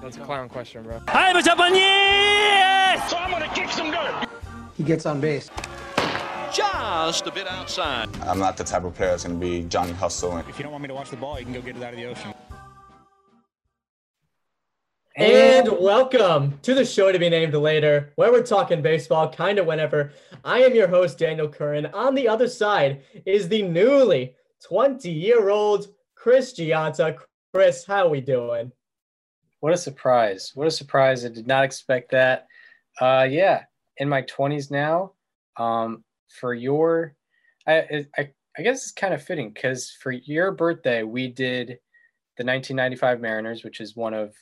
That's 0.00 0.16
a 0.16 0.20
clown 0.20 0.48
question, 0.48 0.84
bro. 0.84 1.00
Hi, 1.08 1.32
what's 1.32 1.48
up 1.48 1.58
on 1.58 1.74
you? 1.74 1.80
So 3.08 3.16
I'm 3.16 3.30
gonna 3.30 3.52
kick 3.52 3.70
some 3.70 3.90
dirt. 3.90 4.28
He 4.76 4.84
gets 4.84 5.06
on 5.06 5.20
base. 5.20 5.50
Just 6.52 7.26
a 7.26 7.32
bit 7.32 7.48
outside. 7.48 8.08
I'm 8.22 8.38
not 8.38 8.56
the 8.56 8.64
type 8.64 8.84
of 8.84 8.94
player 8.94 9.10
that's 9.10 9.24
going 9.24 9.38
to 9.38 9.44
be 9.44 9.64
Johnny 9.64 9.92
Hustle. 9.92 10.38
If 10.38 10.58
you 10.58 10.62
don't 10.62 10.72
want 10.72 10.82
me 10.82 10.88
to 10.88 10.94
watch 10.94 11.10
the 11.10 11.16
ball, 11.16 11.38
you 11.38 11.44
can 11.44 11.52
go 11.52 11.60
get 11.60 11.76
it 11.76 11.82
out 11.82 11.92
of 11.92 11.98
the 11.98 12.06
ocean. 12.06 12.32
And 15.16 15.68
welcome 15.78 16.58
to 16.62 16.74
the 16.74 16.84
show 16.84 17.12
to 17.12 17.18
be 17.18 17.28
named 17.28 17.52
later, 17.54 18.12
where 18.16 18.32
we're 18.32 18.42
talking 18.42 18.80
baseball 18.80 19.30
kind 19.30 19.58
of 19.58 19.66
whenever. 19.66 20.12
I 20.44 20.60
am 20.60 20.74
your 20.74 20.88
host, 20.88 21.18
Daniel 21.18 21.48
Curran. 21.48 21.86
On 21.86 22.14
the 22.14 22.28
other 22.28 22.48
side 22.48 23.02
is 23.26 23.48
the 23.48 23.62
newly 23.62 24.34
20 24.64 25.10
year 25.10 25.50
old 25.50 25.88
Chris 26.14 26.54
Gianta. 26.54 27.18
Chris, 27.52 27.84
how 27.84 28.06
are 28.06 28.08
we 28.08 28.20
doing? 28.20 28.72
What 29.60 29.72
a 29.72 29.76
surprise. 29.76 30.52
What 30.54 30.66
a 30.66 30.70
surprise. 30.70 31.24
I 31.24 31.28
did 31.28 31.46
not 31.46 31.64
expect 31.64 32.12
that. 32.12 32.46
Uh, 33.00 33.26
yeah, 33.28 33.64
in 33.96 34.08
my 34.08 34.22
20s 34.22 34.70
now. 34.70 35.12
Um, 35.56 36.04
for 36.28 36.54
your, 36.54 37.16
I, 37.66 38.06
I, 38.16 38.32
I 38.56 38.62
guess 38.62 38.82
it's 38.82 38.92
kind 38.92 39.14
of 39.14 39.22
fitting 39.22 39.50
because 39.50 39.90
for 39.90 40.12
your 40.12 40.52
birthday, 40.52 41.02
we 41.02 41.28
did 41.28 41.78
the 42.36 42.44
1995 42.44 43.20
Mariners, 43.20 43.64
which 43.64 43.80
is 43.80 43.96
one 43.96 44.14
of 44.14 44.34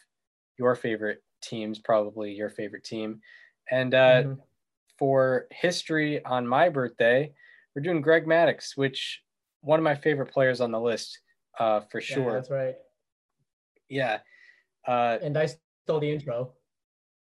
your 0.59 0.75
favorite 0.75 1.23
teams, 1.43 1.79
probably 1.79 2.33
your 2.33 2.51
favorite 2.51 2.85
team. 2.85 3.21
And 3.71 3.95
uh, 3.95 4.23
Mhm. 4.23 4.41
for 4.99 5.47
history 5.51 6.23
on 6.25 6.47
my 6.47 6.69
birthday, 6.69 7.33
we're 7.75 7.83
doing 7.83 8.01
Greg 8.03 8.27
Maddux, 8.27 8.77
which 8.77 9.23
one 9.61 9.79
of 9.79 9.85
my 9.85 9.95
favorite 9.95 10.33
players 10.33 10.61
on 10.61 10.71
the 10.71 10.81
list, 10.81 11.19
uh, 11.59 11.81
for 11.81 12.01
Yeah, 12.01 12.03
sure. 12.03 12.33
that's 12.33 12.51
right. 12.51 12.77
Yeah. 13.89 14.21
Uh, 14.87 15.19
And 15.23 15.37
I 15.37 15.47
stole 15.85 16.01
the 16.01 16.11
intro. 16.11 16.53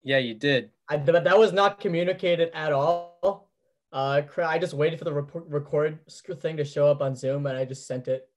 yeah, 0.02 0.18
you 0.18 0.34
did. 0.34 0.70
I, 0.88 0.96
but 0.96 1.24
that 1.24 1.38
was 1.38 1.52
not 1.52 1.78
communicated 1.80 2.50
at 2.54 2.72
all. 2.72 3.50
Uh, 3.92 4.22
I 4.38 4.58
just 4.58 4.74
waited 4.74 4.98
for 4.98 5.04
the 5.04 5.12
rep- 5.12 5.30
record 5.48 5.98
thing 6.40 6.56
to 6.56 6.64
show 6.64 6.86
up 6.86 7.00
on 7.02 7.14
Zoom 7.16 7.46
and 7.46 7.56
I 7.56 7.64
just 7.64 7.86
sent 7.86 8.08
it. 8.08 8.28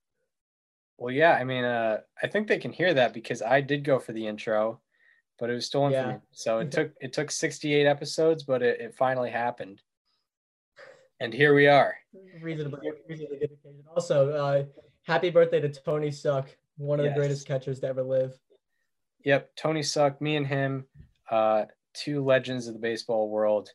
Well, 0.98 1.12
yeah, 1.12 1.32
I 1.34 1.44
mean, 1.44 1.64
uh, 1.64 2.00
I 2.22 2.26
think 2.28 2.46
they 2.48 2.58
can 2.58 2.72
hear 2.72 2.92
that 2.94 3.12
because 3.12 3.40
I 3.42 3.60
did 3.60 3.82
go 3.84 3.98
for 3.98 4.12
the 4.12 4.26
intro, 4.26 4.80
but 5.38 5.50
it 5.50 5.54
was 5.54 5.66
stolen 5.66 5.92
from 5.92 6.08
me. 6.12 6.16
So 6.32 6.58
it 6.58 6.70
took 6.70 6.92
it 7.00 7.12
took 7.12 7.30
68 7.30 7.86
episodes, 7.86 8.42
but 8.44 8.62
it, 8.62 8.80
it 8.80 8.94
finally 8.94 9.30
happened. 9.30 9.80
And 11.20 11.32
here 11.32 11.54
we 11.54 11.66
are. 11.66 11.96
reasonably, 12.42 12.90
reasonably 13.08 13.38
good 13.38 13.50
occasion. 13.52 13.82
Also, 13.94 14.30
uh, 14.30 14.64
happy 15.02 15.30
birthday 15.30 15.60
to 15.60 15.68
Tony 15.68 16.10
Suck, 16.10 16.48
one 16.76 16.98
of 17.00 17.06
Yes. 17.06 17.14
the 17.14 17.20
greatest 17.20 17.46
catchers 17.46 17.80
to 17.80 17.86
ever 17.88 18.02
live. 18.02 18.38
Yep, 19.24 19.56
Tony 19.56 19.82
Suck, 19.82 20.20
me 20.20 20.36
and 20.36 20.46
him, 20.46 20.86
uh, 21.30 21.64
two 21.94 22.22
legends 22.24 22.66
of 22.66 22.74
the 22.74 22.80
baseball 22.80 23.28
world, 23.30 23.70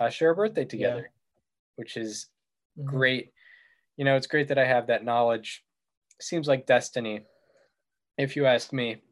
uh, 0.00 0.08
share 0.08 0.30
a 0.30 0.34
birthday 0.34 0.64
together, 0.64 1.10
which 1.76 1.96
is 1.96 2.28
Mhm. 2.78 2.84
great. 2.86 3.34
You 3.96 4.04
know, 4.04 4.16
it's 4.16 4.26
great 4.26 4.48
that 4.48 4.58
I 4.58 4.64
have 4.64 4.86
that 4.86 5.04
knowledge. 5.04 5.64
Seems 6.20 6.48
like 6.48 6.66
destiny, 6.66 7.26
if 8.16 8.34
you 8.34 8.46
ask 8.46 8.72
me. 8.72 9.02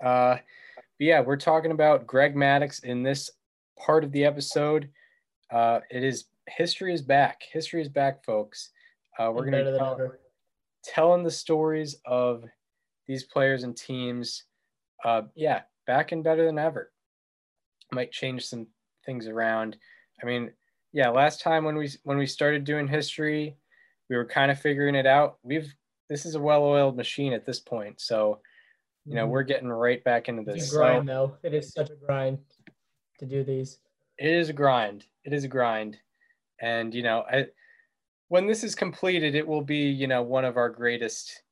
Uh, 0.00 0.38
but 0.76 0.84
yeah, 0.98 1.20
we're 1.20 1.36
talking 1.36 1.70
about 1.70 2.06
Greg 2.06 2.34
Maddux 2.34 2.82
in 2.82 3.02
this 3.02 3.30
part 3.76 4.04
of 4.04 4.12
the 4.12 4.24
episode. 4.24 4.90
Uh, 5.50 5.80
it 5.90 6.02
is 6.02 6.26
history 6.48 6.92
is 6.92 7.02
back. 7.02 7.42
History 7.42 7.80
is 7.80 7.88
back, 7.88 8.24
folks. 8.24 8.72
Uh, 9.18 9.30
we're 9.34 9.44
gonna 9.44 9.64
be 9.72 9.78
tell- 9.78 10.16
telling 10.82 11.22
the 11.22 11.30
stories 11.30 12.00
of 12.04 12.44
these 13.06 13.24
players 13.24 13.62
and 13.64 13.76
teams. 13.76 14.44
Uh, 15.04 15.22
yeah, 15.34 15.62
back 15.86 16.12
and 16.12 16.24
better 16.24 16.44
than 16.46 16.58
ever. 16.58 16.92
Might 17.92 18.12
change 18.12 18.46
some 18.46 18.68
things 19.04 19.28
around. 19.28 19.76
I 20.22 20.26
mean, 20.26 20.52
yeah, 20.92 21.10
last 21.10 21.40
time 21.40 21.64
when 21.64 21.76
we 21.76 21.90
when 22.04 22.18
we 22.18 22.26
started 22.26 22.64
doing 22.64 22.88
history, 22.88 23.58
we 24.08 24.16
were 24.16 24.26
kind 24.26 24.50
of 24.50 24.60
figuring 24.60 24.94
it 24.94 25.06
out. 25.06 25.38
We've 25.42 25.74
this 26.08 26.26
is 26.26 26.34
a 26.34 26.40
well-oiled 26.40 26.96
machine 26.96 27.32
at 27.32 27.44
this 27.46 27.60
point, 27.60 28.00
so 28.00 28.40
you 29.10 29.16
know 29.16 29.26
Mhm. 29.26 29.30
we're 29.30 29.44
getting 29.44 29.68
right 29.70 30.02
back 30.04 30.28
into 30.28 30.44
It's 30.46 30.56
this. 30.56 30.66
a 30.68 30.70
grind, 30.70 31.08
So 31.08 31.08
though. 31.08 31.38
It 31.42 31.54
is 31.54 31.72
such 31.72 31.90
a 31.90 31.96
grind 31.96 32.44
to 33.18 33.26
do 33.26 33.44
these. 33.44 33.80
it 34.18 34.26
is 34.30 34.48
a 34.48 34.52
grind. 34.52 35.06
It 35.24 35.32
is 35.32 35.44
a 35.44 35.48
grind, 35.48 35.98
and 36.60 36.94
you 36.94 37.02
know, 37.02 37.22
I 37.30 37.48
when 38.28 38.46
this 38.46 38.64
is 38.64 38.74
completed, 38.74 39.34
it 39.36 39.46
will 39.46 39.62
be 39.62 39.88
you 39.90 40.06
know 40.08 40.22
one 40.22 40.44
of 40.44 40.56
our 40.56 40.70
greatest, 40.70 41.42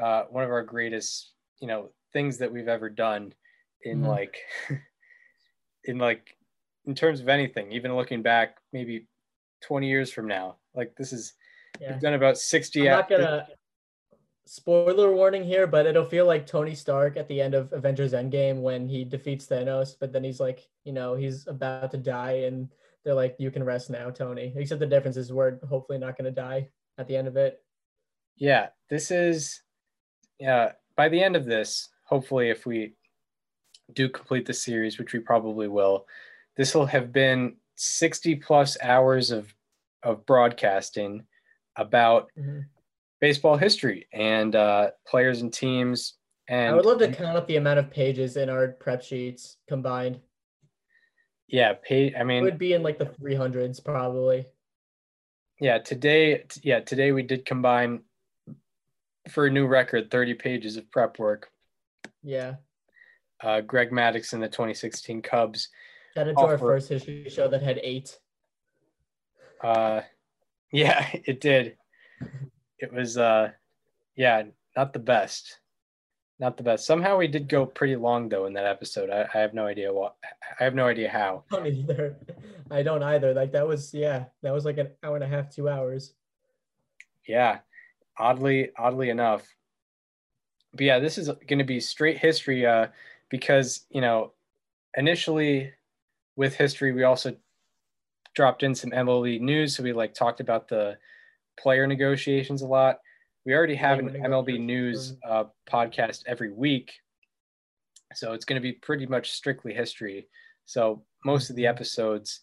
uh, 0.00 0.24
one 0.24 0.44
of 0.44 0.50
our 0.50 0.64
greatest 0.64 1.32
you 1.60 1.68
know 1.68 1.92
things 2.14 2.38
that 2.38 2.50
we've 2.50 2.68
ever 2.68 2.88
done 2.88 3.34
in 3.82 4.00
Mhm. 4.00 4.06
like 4.08 4.38
in 5.84 5.98
like 5.98 6.38
in 6.86 6.94
terms 6.94 7.20
of 7.20 7.28
anything 7.28 7.70
even 7.72 7.94
looking 7.94 8.22
back 8.22 8.56
maybe 8.72 9.06
20 9.60 9.86
years 9.88 10.10
from 10.10 10.26
now 10.26 10.56
like 10.74 10.94
this 10.96 11.12
is 11.12 11.34
Yeah. 11.80 11.92
we've 11.92 12.00
done 12.00 12.14
about 12.14 12.38
60 12.38 12.88
I'm 12.88 12.98
60 13.00 13.00
not 13.00 13.08
gonna 13.10 13.48
spoiler 14.46 15.10
warning 15.12 15.42
here, 15.42 15.66
but 15.66 15.86
it'll 15.86 16.04
feel 16.04 16.26
like 16.26 16.46
Tony 16.46 16.74
Stark 16.74 17.16
at 17.16 17.26
the 17.28 17.40
end 17.40 17.54
of 17.54 17.72
Avengers 17.72 18.12
Endgame 18.12 18.60
when 18.60 18.86
he 18.86 19.02
defeats 19.02 19.46
Thanos, 19.46 19.96
but 19.98 20.12
then 20.12 20.22
he's 20.22 20.38
like, 20.38 20.68
you 20.84 20.92
know, 20.92 21.14
he's 21.14 21.46
about 21.46 21.90
to 21.92 21.96
die 21.96 22.44
and 22.44 22.68
they're 23.02 23.14
like, 23.14 23.36
You 23.38 23.50
can 23.50 23.64
rest 23.64 23.88
now, 23.88 24.10
Tony. 24.10 24.52
Except 24.54 24.80
the 24.80 24.86
difference 24.86 25.16
is 25.16 25.32
we're 25.32 25.58
hopefully 25.66 25.96
not 25.98 26.16
gonna 26.18 26.30
die 26.30 26.68
at 26.98 27.08
the 27.08 27.16
end 27.16 27.26
of 27.28 27.36
it. 27.36 27.60
yeah 28.36 28.68
this 28.90 29.10
is 29.10 29.62
yeah 30.40 30.72
by 30.96 31.08
the 31.08 31.22
end 31.22 31.36
of 31.36 31.44
this 31.46 31.88
hopefully 32.04 32.50
if 32.50 32.66
we 32.66 32.94
do 33.92 34.08
complete 34.08 34.46
the 34.46 34.52
series 34.54 34.98
which 34.98 35.12
we 35.12 35.18
probably 35.18 35.68
will 35.68 36.06
this 36.56 36.74
will 36.74 36.86
have 36.86 37.12
been 37.12 37.56
60 37.76 38.36
plus 38.36 38.76
hours 38.82 39.30
of 39.30 39.52
of 40.02 40.24
broadcasting 40.26 41.26
about 41.76 42.30
Mhm. 42.38 42.66
baseball 43.20 43.56
history 43.56 44.06
and 44.12 44.54
uh 44.54 44.90
players 45.06 45.42
and 45.42 45.52
teams 45.52 46.14
and 46.48 46.72
I 46.72 46.76
would 46.76 46.84
love 46.86 46.98
to 46.98 47.10
count 47.10 47.36
up 47.38 47.46
the 47.46 47.56
amount 47.56 47.78
of 47.78 47.90
pages 47.90 48.36
in 48.36 48.48
our 48.50 48.68
prep 48.68 49.02
sheets 49.02 49.56
combined. 49.68 50.20
yeah 51.48 51.74
pay 51.82 52.14
i 52.14 52.22
mean, 52.24 52.38
It 52.42 52.44
would 52.44 52.58
be 52.58 52.72
in 52.74 52.82
like 52.82 52.98
the 52.98 53.06
300s 53.06 53.80
probably. 53.84 54.46
yeah 55.60 55.78
today 55.78 56.44
yeah 56.62 56.80
today 56.80 57.12
we 57.12 57.22
did 57.22 57.44
combine 57.44 58.02
for 59.30 59.46
a 59.46 59.50
new 59.50 59.66
record 59.66 60.10
30 60.10 60.34
pages 60.34 60.76
of 60.76 60.90
prep 60.90 61.18
work 61.18 61.50
Yeah. 62.24 62.54
uh 63.42 63.60
greg 63.60 63.90
maddux 63.90 64.32
and 64.32 64.42
the 64.42 64.48
2016 64.48 65.22
cubs 65.22 65.68
Shout 66.16 66.28
out 66.28 66.36
to 66.36 66.40
our 66.42 66.58
first 66.58 66.88
history 66.88 67.28
show 67.28 67.48
that 67.48 67.62
had 67.62 67.78
eight. 67.82 68.18
uh 69.62 70.00
yeah 70.72 71.06
it 71.24 71.40
did 71.40 71.76
it 72.78 72.92
was 72.92 73.18
uh 73.18 73.50
yeah 74.16 74.42
not 74.76 74.92
the 74.92 74.98
best 74.98 75.60
not 76.40 76.56
the 76.56 76.62
best 76.62 76.86
somehow 76.86 77.16
we 77.16 77.28
did 77.28 77.48
go 77.48 77.64
pretty 77.66 77.96
long 77.96 78.28
though 78.28 78.46
in 78.46 78.52
that 78.54 78.66
episode 78.66 79.10
i, 79.10 79.26
I 79.34 79.38
have 79.40 79.54
no 79.54 79.66
idea 79.66 79.92
what 79.92 80.16
i 80.58 80.64
have 80.64 80.74
no 80.74 80.86
idea 80.86 81.08
how 81.08 81.44
I 81.52 81.56
don't 81.56 81.66
either. 81.66 82.16
I 82.70 82.82
don't 82.82 83.02
either. 83.02 83.34
Like 83.34 83.52
that 83.52 83.66
was 83.68 83.92
yeah, 83.92 84.24
that 84.42 84.52
was 84.52 84.64
like 84.64 84.78
an 84.78 84.90
hour 85.02 85.14
and 85.16 85.22
a 85.24 85.28
half, 85.28 85.50
two 85.54 85.68
hours. 85.68 86.14
yeah 87.28 87.58
oddly 88.18 88.70
oddly 88.78 89.10
enough 89.10 89.42
but 90.74 90.82
yeah 90.82 90.98
this 90.98 91.18
is 91.18 91.28
going 91.46 91.58
to 91.58 91.64
be 91.64 91.80
straight 91.80 92.18
history 92.18 92.66
uh 92.66 92.86
because 93.30 93.86
you 93.90 94.00
know 94.00 94.32
initially 94.96 95.72
with 96.36 96.54
history 96.54 96.92
we 96.92 97.04
also 97.04 97.34
dropped 98.34 98.62
in 98.62 98.74
some 98.74 98.90
mlb 98.90 99.40
news 99.40 99.76
so 99.76 99.82
we 99.82 99.92
like 99.92 100.14
talked 100.14 100.40
about 100.40 100.68
the 100.68 100.96
player 101.56 101.86
negotiations 101.86 102.62
a 102.62 102.66
lot. 102.66 102.98
We 103.44 103.54
already 103.54 103.74
have 103.74 103.98
an 103.98 104.08
mlb 104.08 104.60
news 104.60 105.16
uh, 105.28 105.44
podcast 105.70 106.22
every 106.26 106.50
week. 106.50 106.92
So 108.14 108.32
it's 108.32 108.44
going 108.44 108.60
to 108.60 108.62
be 108.62 108.72
pretty 108.72 109.06
much 109.06 109.32
strictly 109.32 109.74
history. 109.74 110.28
So 110.66 111.02
most 111.24 111.50
of 111.50 111.56
the 111.56 111.66
episodes 111.66 112.40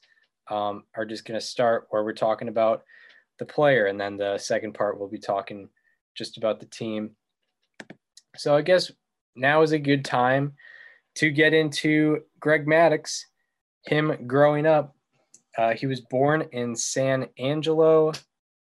um, 0.50 0.84
are 0.96 1.06
just 1.06 1.26
going 1.26 1.40
to 1.40 1.46
start 1.46 1.88
where 1.90 2.04
we're 2.04 2.14
talking 2.14 2.50
about 2.50 2.84
the 3.40 3.46
player 3.46 3.88
and 3.88 4.00
then 4.00 4.18
the 4.18 4.38
second 4.38 4.74
part 4.74 5.00
we'll 5.00 5.08
be 5.08 5.18
talking 5.18 5.68
just 6.14 6.38
about 6.38 6.60
the 6.60 6.66
team 6.68 7.12
so 8.36 8.56
i 8.56 8.62
guess 8.62 8.92
now 9.36 9.62
is 9.62 9.72
a 9.72 9.80
good 9.80 10.06
time 10.06 10.54
to 11.16 11.30
get 11.30 11.54
into 11.54 12.20
greg 12.40 12.66
maddux 12.66 13.22
him 13.86 14.28
growing 14.28 14.66
up 14.66 14.96
uh, 15.58 15.74
he 15.74 15.86
was 15.86 16.02
born 16.02 16.48
in 16.52 16.76
san 16.76 17.28
angelo 17.38 18.12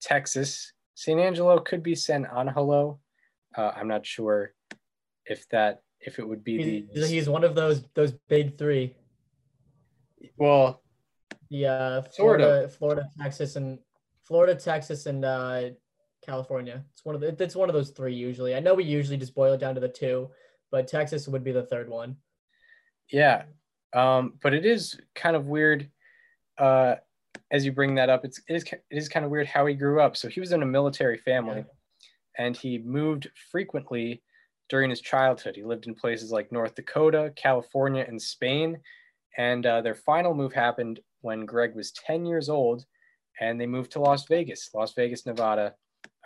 texas 0.00 0.72
san 0.94 1.18
angelo 1.18 1.58
could 1.58 1.82
be 1.82 1.94
san 1.94 2.26
angelo 2.26 2.98
uh, 3.56 3.72
i'm 3.76 3.88
not 3.88 4.04
sure 4.06 4.52
if 5.26 5.48
that 5.50 5.82
if 6.02 6.18
it 6.18 6.28
would 6.28 6.44
be 6.44 6.86
He's, 6.92 7.00
the 7.00 7.06
he's 7.06 7.28
one 7.28 7.44
of 7.44 7.54
those 7.54 7.82
those 7.94 8.12
big 8.28 8.58
three. 8.58 8.94
well 10.36 10.82
The 11.50 11.66
uh, 11.66 11.98
of. 11.98 12.14
Florida, 12.14 12.68
Florida, 12.68 13.08
Texas, 13.20 13.56
and 13.56 13.78
Florida, 14.22 14.54
Texas, 14.54 15.06
and 15.06 15.24
uh, 15.24 15.70
California. 16.24 16.84
It's 16.92 17.04
one 17.04 17.14
of 17.14 17.20
the, 17.20 17.36
it's 17.42 17.56
one 17.56 17.68
of 17.68 17.74
those 17.74 17.90
three 17.90 18.14
usually. 18.14 18.54
I 18.54 18.60
know 18.60 18.74
we 18.74 18.84
usually 18.84 19.16
just 19.16 19.34
boil 19.34 19.52
it 19.52 19.60
down 19.60 19.74
to 19.74 19.80
the 19.80 19.88
two, 19.88 20.30
but 20.70 20.88
Texas 20.88 21.28
would 21.28 21.44
be 21.44 21.52
the 21.52 21.64
third 21.64 21.88
one. 21.88 22.16
Yeah. 23.10 23.44
Um, 23.92 24.34
but 24.42 24.54
it 24.54 24.64
is 24.64 24.98
kind 25.14 25.36
of 25.36 25.48
weird 25.48 25.90
uh, 26.58 26.96
as 27.50 27.64
you 27.64 27.72
bring 27.72 27.96
that 27.96 28.08
up. 28.08 28.24
It's, 28.24 28.40
it, 28.48 28.54
is, 28.54 28.64
it 28.64 28.82
is 28.90 29.08
kind 29.08 29.24
of 29.24 29.30
weird 29.30 29.46
how 29.46 29.66
he 29.66 29.74
grew 29.74 30.00
up. 30.00 30.16
So 30.16 30.28
he 30.28 30.40
was 30.40 30.52
in 30.52 30.62
a 30.62 30.66
military 30.66 31.18
family 31.18 31.64
and 32.38 32.56
he 32.56 32.78
moved 32.78 33.28
frequently 33.50 34.22
during 34.68 34.90
his 34.90 35.00
childhood. 35.00 35.56
He 35.56 35.64
lived 35.64 35.86
in 35.86 35.94
places 35.94 36.30
like 36.30 36.50
North 36.50 36.74
Dakota, 36.74 37.32
California, 37.36 38.04
and 38.08 38.20
Spain. 38.20 38.78
And 39.36 39.66
uh, 39.66 39.82
their 39.82 39.94
final 39.94 40.34
move 40.34 40.52
happened 40.52 41.00
when 41.20 41.46
Greg 41.46 41.74
was 41.74 41.92
10 41.92 42.24
years 42.24 42.48
old 42.48 42.84
and 43.40 43.60
they 43.60 43.66
moved 43.66 43.92
to 43.92 44.00
Las 44.00 44.26
Vegas, 44.26 44.70
Las 44.74 44.94
Vegas, 44.94 45.26
Nevada, 45.26 45.74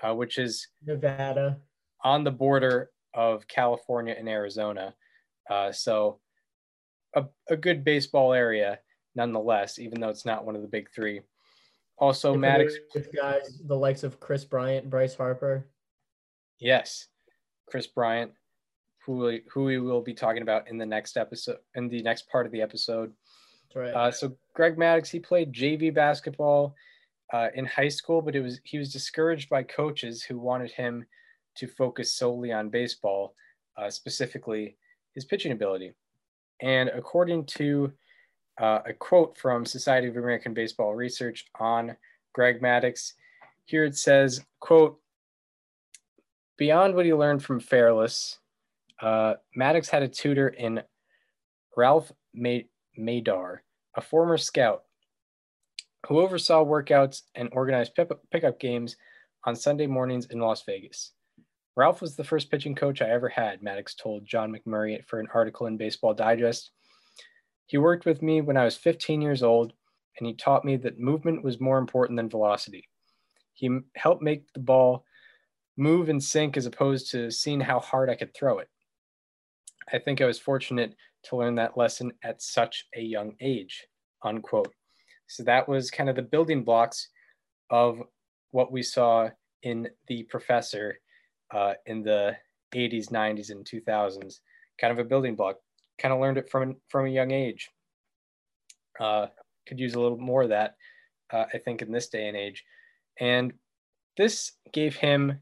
uh, 0.02 0.14
which 0.14 0.38
is 0.38 0.68
Nevada. 0.84 1.58
on 2.04 2.24
the 2.24 2.30
border 2.30 2.90
of 3.14 3.46
California 3.48 4.14
and 4.18 4.28
Arizona. 4.28 4.94
Uh, 5.48 5.72
so 5.72 6.20
a, 7.14 7.24
a 7.48 7.56
good 7.56 7.84
baseball 7.84 8.32
area 8.32 8.78
nonetheless, 9.14 9.78
even 9.78 10.00
though 10.00 10.10
it's 10.10 10.26
not 10.26 10.44
one 10.44 10.54
of 10.56 10.62
the 10.62 10.68
big 10.68 10.90
three. 10.94 11.22
Also, 11.98 12.32
They 12.32 12.38
Maddux, 12.38 12.72
guys, 13.14 13.62
the 13.64 13.74
likes 13.76 14.02
of 14.02 14.20
Kris 14.20 14.44
Bryant, 14.44 14.90
Bryce 14.90 15.14
Harper. 15.14 15.66
yes, 16.58 17.08
Kris 17.66 17.86
Bryant, 17.86 18.32
who 19.04 19.16
we, 19.18 19.42
who 19.50 19.64
we 19.64 19.78
will 19.78 20.02
be 20.02 20.12
talking 20.12 20.42
about 20.42 20.68
in 20.68 20.76
the 20.76 20.84
next 20.84 21.16
episode, 21.16 21.56
in 21.74 21.88
the 21.88 22.02
next 22.02 22.28
part 22.28 22.44
of 22.44 22.52
the 22.52 22.60
episode. 22.60 23.12
That's 23.62 23.76
right. 23.76 23.94
Uh, 23.94 24.10
so 24.10 24.36
Greg 24.54 24.76
Maddux, 24.76 25.08
he 25.08 25.18
played 25.20 25.54
JV 25.54 25.92
basketball 25.94 26.74
uh, 27.32 27.48
in 27.54 27.66
high 27.66 27.88
school, 27.88 28.22
but 28.22 28.36
it 28.36 28.40
was 28.40 28.60
he 28.64 28.78
was 28.78 28.92
discouraged 28.92 29.48
by 29.48 29.62
coaches 29.62 30.22
who 30.22 30.38
wanted 30.38 30.70
him 30.70 31.04
to 31.56 31.66
focus 31.66 32.14
solely 32.14 32.52
on 32.52 32.68
baseball, 32.68 33.34
uh, 33.76 33.90
specifically 33.90 34.76
his 35.14 35.24
pitching 35.24 35.52
ability. 35.52 35.92
And 36.60 36.88
according 36.90 37.46
to 37.46 37.92
uh, 38.60 38.80
a 38.86 38.92
quote 38.92 39.36
from 39.36 39.64
Society 39.64 40.08
of 40.08 40.16
American 40.16 40.54
Baseball 40.54 40.94
Research 40.94 41.46
on 41.58 41.96
Greg 42.32 42.60
Maddux, 42.60 43.12
here 43.64 43.84
it 43.84 43.96
says, 43.96 44.44
"quote 44.60 45.00
Beyond 46.56 46.94
what 46.94 47.04
he 47.04 47.12
learned 47.12 47.42
from 47.42 47.60
Fairless, 47.60 48.38
uh, 49.00 49.34
Maddux 49.58 49.90
had 49.90 50.02
a 50.02 50.08
tutor 50.08 50.48
in 50.48 50.82
Ralph 51.76 52.10
Medar, 52.34 53.58
a 53.94 54.00
former 54.00 54.38
scout 54.38 54.85
who 56.06 56.20
oversaw 56.20 56.64
workouts 56.64 57.22
and 57.34 57.48
organized 57.52 57.92
pickup 58.30 58.60
games 58.60 58.96
on 59.44 59.56
Sunday 59.56 59.86
mornings 59.86 60.26
in 60.26 60.40
Las 60.40 60.62
Vegas. 60.64 61.12
Ralph 61.76 62.00
was 62.00 62.16
the 62.16 62.24
first 62.24 62.50
pitching 62.50 62.74
coach 62.74 63.02
I 63.02 63.10
ever 63.10 63.28
had, 63.28 63.60
Maddux 63.60 63.96
told 63.96 64.24
John 64.24 64.52
McMurray 64.52 65.04
for 65.06 65.20
an 65.20 65.28
article 65.34 65.66
in 65.66 65.76
Baseball 65.76 66.14
Digest. 66.14 66.70
He 67.66 67.78
worked 67.78 68.06
with 68.06 68.22
me 68.22 68.40
when 68.40 68.56
I 68.56 68.64
was 68.64 68.76
15 68.76 69.20
years 69.20 69.42
old, 69.42 69.72
and 70.18 70.26
he 70.26 70.34
taught 70.34 70.64
me 70.64 70.76
that 70.76 70.98
movement 70.98 71.44
was 71.44 71.60
more 71.60 71.78
important 71.78 72.16
than 72.16 72.30
velocity. 72.30 72.88
He 73.52 73.78
helped 73.94 74.22
make 74.22 74.52
the 74.52 74.60
ball 74.60 75.04
move 75.76 76.08
and 76.08 76.22
sink 76.22 76.56
as 76.56 76.66
opposed 76.66 77.10
to 77.10 77.30
seeing 77.30 77.60
how 77.60 77.80
hard 77.80 78.08
I 78.08 78.14
could 78.14 78.34
throw 78.34 78.58
it. 78.58 78.68
I 79.92 79.98
think 79.98 80.20
I 80.20 80.26
was 80.26 80.38
fortunate 80.38 80.94
to 81.24 81.36
learn 81.36 81.56
that 81.56 81.76
lesson 81.76 82.12
at 82.24 82.40
such 82.40 82.86
a 82.94 83.00
young 83.00 83.34
age, 83.40 83.86
unquote. 84.22 84.72
So 85.26 85.42
that 85.44 85.68
was 85.68 85.90
kind 85.90 86.08
of 86.08 86.16
the 86.16 86.22
building 86.22 86.62
blocks 86.62 87.08
of 87.70 88.00
what 88.50 88.72
we 88.72 88.82
saw 88.82 89.28
in 89.62 89.88
The 90.06 90.22
Professor 90.24 90.98
uh, 91.52 91.74
in 91.86 92.02
the 92.02 92.36
80s, 92.74 93.10
90s, 93.10 93.50
and 93.50 93.64
2000s. 93.64 94.40
Kind 94.80 94.92
of 94.92 94.98
a 94.98 95.04
building 95.04 95.34
block. 95.34 95.56
Kind 95.98 96.12
of 96.12 96.20
learned 96.20 96.38
it 96.38 96.50
from 96.50 96.76
from 96.88 97.06
a 97.06 97.10
young 97.10 97.30
age. 97.30 97.70
Uh, 99.00 99.26
could 99.66 99.80
use 99.80 99.94
a 99.94 100.00
little 100.00 100.18
more 100.18 100.42
of 100.42 100.50
that, 100.50 100.76
uh, 101.32 101.44
I 101.52 101.58
think, 101.58 101.82
in 101.82 101.90
this 101.90 102.08
day 102.08 102.28
and 102.28 102.36
age. 102.36 102.64
And 103.18 103.52
this 104.16 104.52
gave 104.72 104.96
him 104.96 105.40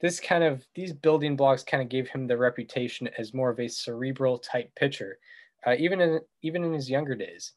this 0.00 0.20
kind 0.20 0.44
of 0.44 0.66
these 0.74 0.92
building 0.92 1.36
blocks 1.36 1.62
kind 1.62 1.82
of 1.82 1.88
gave 1.88 2.08
him 2.08 2.26
the 2.26 2.36
reputation 2.36 3.08
as 3.16 3.32
more 3.32 3.50
of 3.50 3.60
a 3.60 3.68
cerebral 3.68 4.38
type 4.38 4.70
pitcher, 4.74 5.18
uh, 5.66 5.74
even 5.78 6.00
in 6.00 6.20
even 6.42 6.64
in 6.64 6.72
his 6.72 6.90
younger 6.90 7.14
days. 7.14 7.52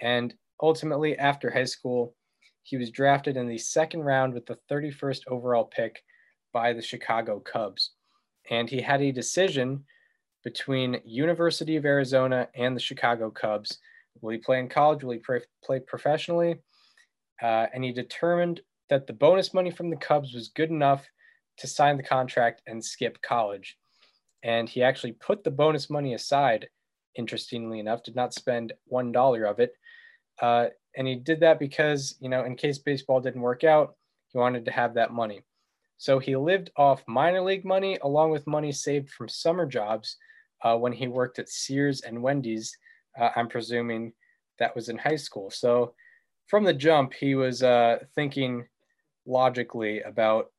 And 0.00 0.34
ultimately, 0.60 1.18
after 1.18 1.50
high 1.50 1.64
school, 1.64 2.14
he 2.62 2.76
was 2.76 2.90
drafted 2.90 3.36
in 3.36 3.48
the 3.48 3.58
second 3.58 4.02
round 4.02 4.34
with 4.34 4.46
the 4.46 4.58
31st 4.70 5.20
overall 5.28 5.64
pick 5.64 6.02
by 6.52 6.72
the 6.72 6.82
Chicago 6.82 7.40
Cubs, 7.40 7.92
and 8.50 8.70
he 8.70 8.80
had 8.80 9.02
a 9.02 9.12
decision 9.12 9.84
between 10.44 11.00
University 11.04 11.76
of 11.76 11.84
Arizona 11.84 12.48
and 12.54 12.76
the 12.76 12.80
Chicago 12.80 13.30
Cubs. 13.30 13.78
Will 14.20 14.32
he 14.32 14.38
play 14.38 14.60
in 14.60 14.68
college? 14.68 15.02
Will 15.02 15.12
he 15.12 15.18
play, 15.18 15.40
play 15.64 15.80
professionally? 15.80 16.56
Uh, 17.42 17.66
and 17.74 17.82
he 17.82 17.92
determined 17.92 18.60
that 18.90 19.06
the 19.06 19.12
bonus 19.12 19.54
money 19.54 19.70
from 19.70 19.90
the 19.90 19.96
Cubs 19.96 20.34
was 20.34 20.48
good 20.48 20.70
enough 20.70 21.06
to 21.58 21.66
sign 21.66 21.96
the 21.96 22.02
contract 22.02 22.62
and 22.66 22.84
skip 22.84 23.20
college. 23.22 23.76
And 24.42 24.68
he 24.68 24.82
actually 24.82 25.12
put 25.12 25.42
the 25.42 25.50
bonus 25.50 25.88
money 25.88 26.14
aside, 26.14 26.68
interestingly 27.16 27.80
enough, 27.80 28.02
did 28.02 28.14
not 28.14 28.34
spend 28.34 28.72
$1 28.92 29.50
of 29.50 29.58
it. 29.58 29.72
Uh, 30.40 30.66
and 30.96 31.06
he 31.06 31.16
did 31.16 31.40
that 31.40 31.58
because, 31.58 32.16
you 32.20 32.28
know, 32.28 32.44
in 32.44 32.56
case 32.56 32.78
baseball 32.78 33.20
didn't 33.20 33.40
work 33.40 33.64
out, 33.64 33.96
he 34.28 34.38
wanted 34.38 34.64
to 34.64 34.70
have 34.70 34.94
that 34.94 35.12
money. 35.12 35.42
So 35.96 36.18
he 36.18 36.36
lived 36.36 36.70
off 36.76 37.02
minor 37.06 37.40
league 37.40 37.64
money 37.64 37.98
along 38.02 38.30
with 38.30 38.46
money 38.46 38.72
saved 38.72 39.10
from 39.10 39.28
summer 39.28 39.66
jobs 39.66 40.16
uh, 40.62 40.76
when 40.76 40.92
he 40.92 41.08
worked 41.08 41.38
at 41.38 41.48
Sears 41.48 42.02
and 42.02 42.22
Wendy's. 42.22 42.76
Uh, 43.18 43.30
I'm 43.36 43.48
presuming 43.48 44.12
that 44.58 44.74
was 44.74 44.88
in 44.88 44.98
high 44.98 45.16
school. 45.16 45.50
So 45.50 45.94
from 46.46 46.64
the 46.64 46.74
jump, 46.74 47.12
he 47.14 47.34
was 47.34 47.62
uh, 47.62 47.98
thinking 48.14 48.66
logically 49.26 50.02
about 50.02 50.52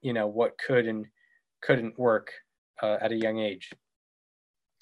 you 0.00 0.12
know 0.12 0.26
what 0.26 0.58
could 0.58 0.86
and 0.86 1.06
couldn't 1.60 1.98
work 1.98 2.32
uh, 2.82 2.98
at 3.00 3.12
a 3.12 3.16
young 3.16 3.38
age 3.38 3.70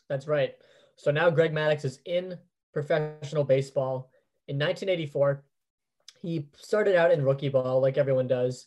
That's 0.08 0.26
right. 0.26 0.54
So 0.96 1.10
now 1.10 1.30
Greg 1.30 1.52
Maddux 1.52 1.84
is 1.84 2.00
in 2.04 2.36
professional 2.72 3.44
baseball. 3.44 4.10
In 4.48 4.58
1984, 4.58 5.44
he 6.22 6.48
started 6.56 6.96
out 6.96 7.12
in 7.12 7.24
rookie 7.24 7.48
ball 7.48 7.80
like 7.80 7.98
everyone 7.98 8.26
does, 8.26 8.66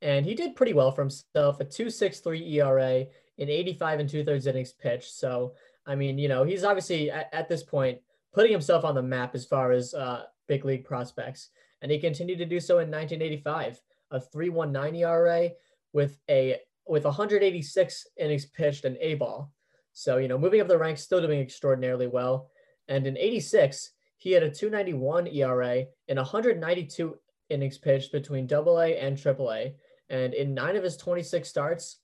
and 0.00 0.26
he 0.26 0.34
did 0.34 0.56
pretty 0.56 0.72
well 0.72 0.90
for 0.90 1.02
himself. 1.02 1.60
A 1.60 1.64
2.63 1.64 2.52
ERA 2.54 3.06
in 3.38 3.48
85 3.48 4.00
and 4.00 4.08
two 4.08 4.24
thirds 4.24 4.46
innings 4.46 4.72
pitched. 4.72 5.12
So 5.12 5.54
I 5.86 5.94
mean, 5.94 6.18
you 6.18 6.28
know, 6.28 6.44
he's 6.44 6.64
obviously 6.64 7.10
at, 7.10 7.28
at 7.32 7.48
this 7.48 7.62
point 7.62 7.98
putting 8.32 8.52
himself 8.52 8.84
on 8.84 8.94
the 8.94 9.02
map 9.02 9.34
as 9.34 9.44
far 9.44 9.72
as 9.72 9.94
uh, 9.94 10.24
big 10.46 10.64
league 10.64 10.84
prospects, 10.84 11.50
and 11.80 11.90
he 11.90 11.98
continued 11.98 12.38
to 12.38 12.46
do 12.46 12.60
so 12.60 12.78
in 12.78 12.90
1985. 12.90 13.80
A 14.12 14.20
3.19 14.20 14.98
ERA 14.98 15.50
with 15.92 16.18
a 16.28 16.58
with 16.86 17.04
186 17.04 18.06
innings 18.18 18.46
pitched 18.46 18.84
and 18.84 18.96
A 18.98 19.14
ball. 19.14 19.52
So, 19.94 20.18
you 20.18 20.28
know, 20.28 20.38
moving 20.38 20.60
up 20.60 20.68
the 20.68 20.78
ranks, 20.78 21.02
still 21.02 21.20
doing 21.20 21.40
extraordinarily 21.40 22.08
well. 22.08 22.50
And 22.88 23.06
in 23.06 23.16
86, 23.16 23.90
he 24.22 24.30
had 24.30 24.44
a 24.44 24.50
291 24.50 25.26
ERA 25.26 25.84
and 26.06 26.16
192 26.16 27.18
innings 27.48 27.76
pitched 27.76 28.12
between 28.12 28.44
AA 28.52 28.94
and 28.94 29.16
AAA. 29.16 29.74
And 30.10 30.32
in 30.32 30.54
nine 30.54 30.76
of 30.76 30.84
his 30.84 30.96
26 30.96 31.48
starts, 31.48 31.98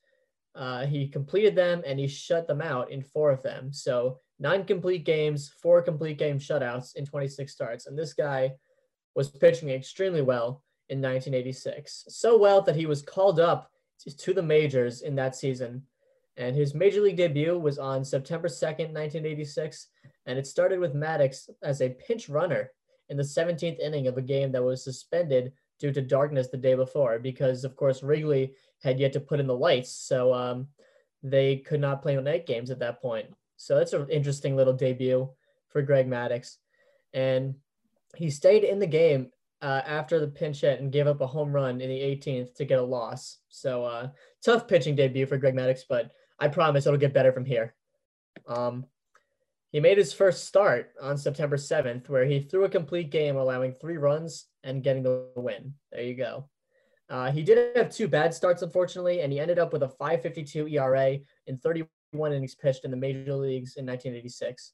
uh, 0.56 0.84
he 0.84 1.06
completed 1.06 1.54
them 1.54 1.80
and 1.86 1.96
he 1.96 2.08
shut 2.08 2.48
them 2.48 2.60
out 2.60 2.90
in 2.90 3.02
four 3.02 3.30
of 3.30 3.44
them. 3.44 3.72
So 3.72 4.18
nine 4.40 4.64
complete 4.64 5.04
games, 5.04 5.52
four 5.62 5.80
complete 5.80 6.18
game 6.18 6.40
shutouts 6.40 6.96
in 6.96 7.06
26 7.06 7.52
starts. 7.52 7.86
And 7.86 7.96
this 7.96 8.14
guy 8.14 8.54
was 9.14 9.30
pitching 9.30 9.70
extremely 9.70 10.22
well 10.22 10.64
in 10.88 11.00
1986. 11.00 12.06
So 12.08 12.36
well 12.36 12.62
that 12.62 12.74
he 12.74 12.86
was 12.86 13.00
called 13.00 13.38
up 13.38 13.70
to 14.18 14.34
the 14.34 14.42
majors 14.42 15.02
in 15.02 15.14
that 15.14 15.36
season. 15.36 15.84
And 16.38 16.54
his 16.54 16.74
major 16.74 17.00
league 17.00 17.16
debut 17.16 17.58
was 17.58 17.78
on 17.78 18.04
September 18.04 18.48
2nd, 18.48 18.94
1986. 18.94 19.88
And 20.26 20.38
it 20.38 20.46
started 20.46 20.78
with 20.78 20.94
Maddux 20.94 21.50
as 21.62 21.82
a 21.82 21.90
pinch 21.90 22.28
runner 22.28 22.70
in 23.08 23.16
the 23.16 23.22
17th 23.22 23.80
inning 23.80 24.06
of 24.06 24.16
a 24.16 24.22
game 24.22 24.52
that 24.52 24.62
was 24.62 24.84
suspended 24.84 25.52
due 25.80 25.92
to 25.92 26.00
darkness 26.00 26.48
the 26.48 26.56
day 26.56 26.74
before, 26.74 27.18
because 27.18 27.64
of 27.64 27.76
course 27.76 28.02
Wrigley 28.02 28.52
had 28.82 29.00
yet 29.00 29.12
to 29.14 29.20
put 29.20 29.40
in 29.40 29.46
the 29.46 29.54
lights. 29.54 29.90
So 29.90 30.32
um, 30.32 30.68
they 31.22 31.56
could 31.56 31.80
not 31.80 32.02
play 32.02 32.16
night 32.16 32.46
games 32.46 32.70
at 32.70 32.78
that 32.78 33.02
point. 33.02 33.26
So 33.56 33.76
that's 33.76 33.92
an 33.92 34.08
interesting 34.08 34.54
little 34.54 34.72
debut 34.72 35.28
for 35.68 35.82
Greg 35.82 36.08
Maddux. 36.08 36.56
And 37.12 37.56
he 38.16 38.30
stayed 38.30 38.62
in 38.64 38.78
the 38.78 38.86
game 38.86 39.30
uh, 39.60 39.82
after 39.84 40.20
the 40.20 40.28
pinch 40.28 40.60
hit 40.60 40.80
and 40.80 40.92
gave 40.92 41.06
up 41.06 41.20
a 41.20 41.26
home 41.26 41.52
run 41.52 41.80
in 41.80 41.88
the 41.88 42.00
18th 42.00 42.54
to 42.54 42.64
get 42.64 42.78
a 42.78 42.82
loss. 42.82 43.38
So 43.48 43.84
uh, 43.84 44.08
tough 44.44 44.68
pitching 44.68 44.94
debut 44.94 45.26
for 45.26 45.36
Greg 45.36 45.54
Maddux, 45.54 45.80
but 45.88 46.12
I 46.38 46.48
promise 46.48 46.86
it'll 46.86 46.98
get 46.98 47.14
better 47.14 47.32
from 47.32 47.44
here. 47.44 47.74
Um, 48.46 48.86
he 49.70 49.80
made 49.80 49.98
his 49.98 50.12
first 50.12 50.46
start 50.46 50.92
on 51.00 51.18
September 51.18 51.56
7th, 51.56 52.08
where 52.08 52.24
he 52.24 52.40
threw 52.40 52.64
a 52.64 52.70
complete 52.70 53.10
game, 53.10 53.36
allowing 53.36 53.72
three 53.72 53.98
runs 53.98 54.46
and 54.64 54.82
getting 54.82 55.02
the 55.02 55.26
win. 55.36 55.74
There 55.92 56.02
you 56.02 56.14
go. 56.14 56.48
Uh, 57.10 57.30
he 57.30 57.42
did 57.42 57.76
have 57.76 57.90
two 57.90 58.08
bad 58.08 58.32
starts, 58.32 58.62
unfortunately, 58.62 59.20
and 59.20 59.32
he 59.32 59.40
ended 59.40 59.58
up 59.58 59.72
with 59.72 59.82
a 59.82 59.92
5.52 60.00 60.72
ERA 60.72 61.18
in 61.46 61.56
31 61.58 62.32
innings 62.32 62.54
pitched 62.54 62.84
in 62.84 62.90
the 62.90 62.96
major 62.96 63.34
leagues 63.34 63.76
in 63.76 63.86
1986. 63.86 64.72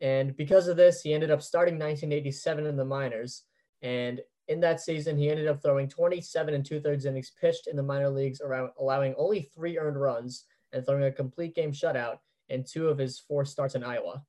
And 0.00 0.36
because 0.36 0.66
of 0.66 0.76
this, 0.76 1.00
he 1.02 1.14
ended 1.14 1.30
up 1.30 1.42
starting 1.42 1.74
1987 1.74 2.66
in 2.66 2.76
the 2.76 2.84
minors. 2.84 3.44
And 3.82 4.20
in 4.48 4.60
that 4.60 4.80
season, 4.80 5.16
he 5.16 5.30
ended 5.30 5.46
up 5.46 5.62
throwing 5.62 5.88
27 5.88 6.54
and 6.54 6.64
two 6.64 6.80
thirds 6.80 7.04
innings 7.04 7.32
pitched 7.40 7.68
in 7.68 7.76
the 7.76 7.82
minor 7.82 8.10
leagues, 8.10 8.40
around, 8.40 8.70
allowing 8.80 9.14
only 9.16 9.50
three 9.54 9.78
earned 9.78 10.00
runs 10.00 10.46
and 10.72 10.84
throwing 10.84 11.04
a 11.04 11.12
complete 11.12 11.54
game 11.54 11.72
shutout 11.72 12.18
in 12.48 12.64
two 12.64 12.88
of 12.88 12.98
his 12.98 13.18
four 13.18 13.44
starts 13.44 13.74
in 13.74 13.84
Iowa. 13.84 14.22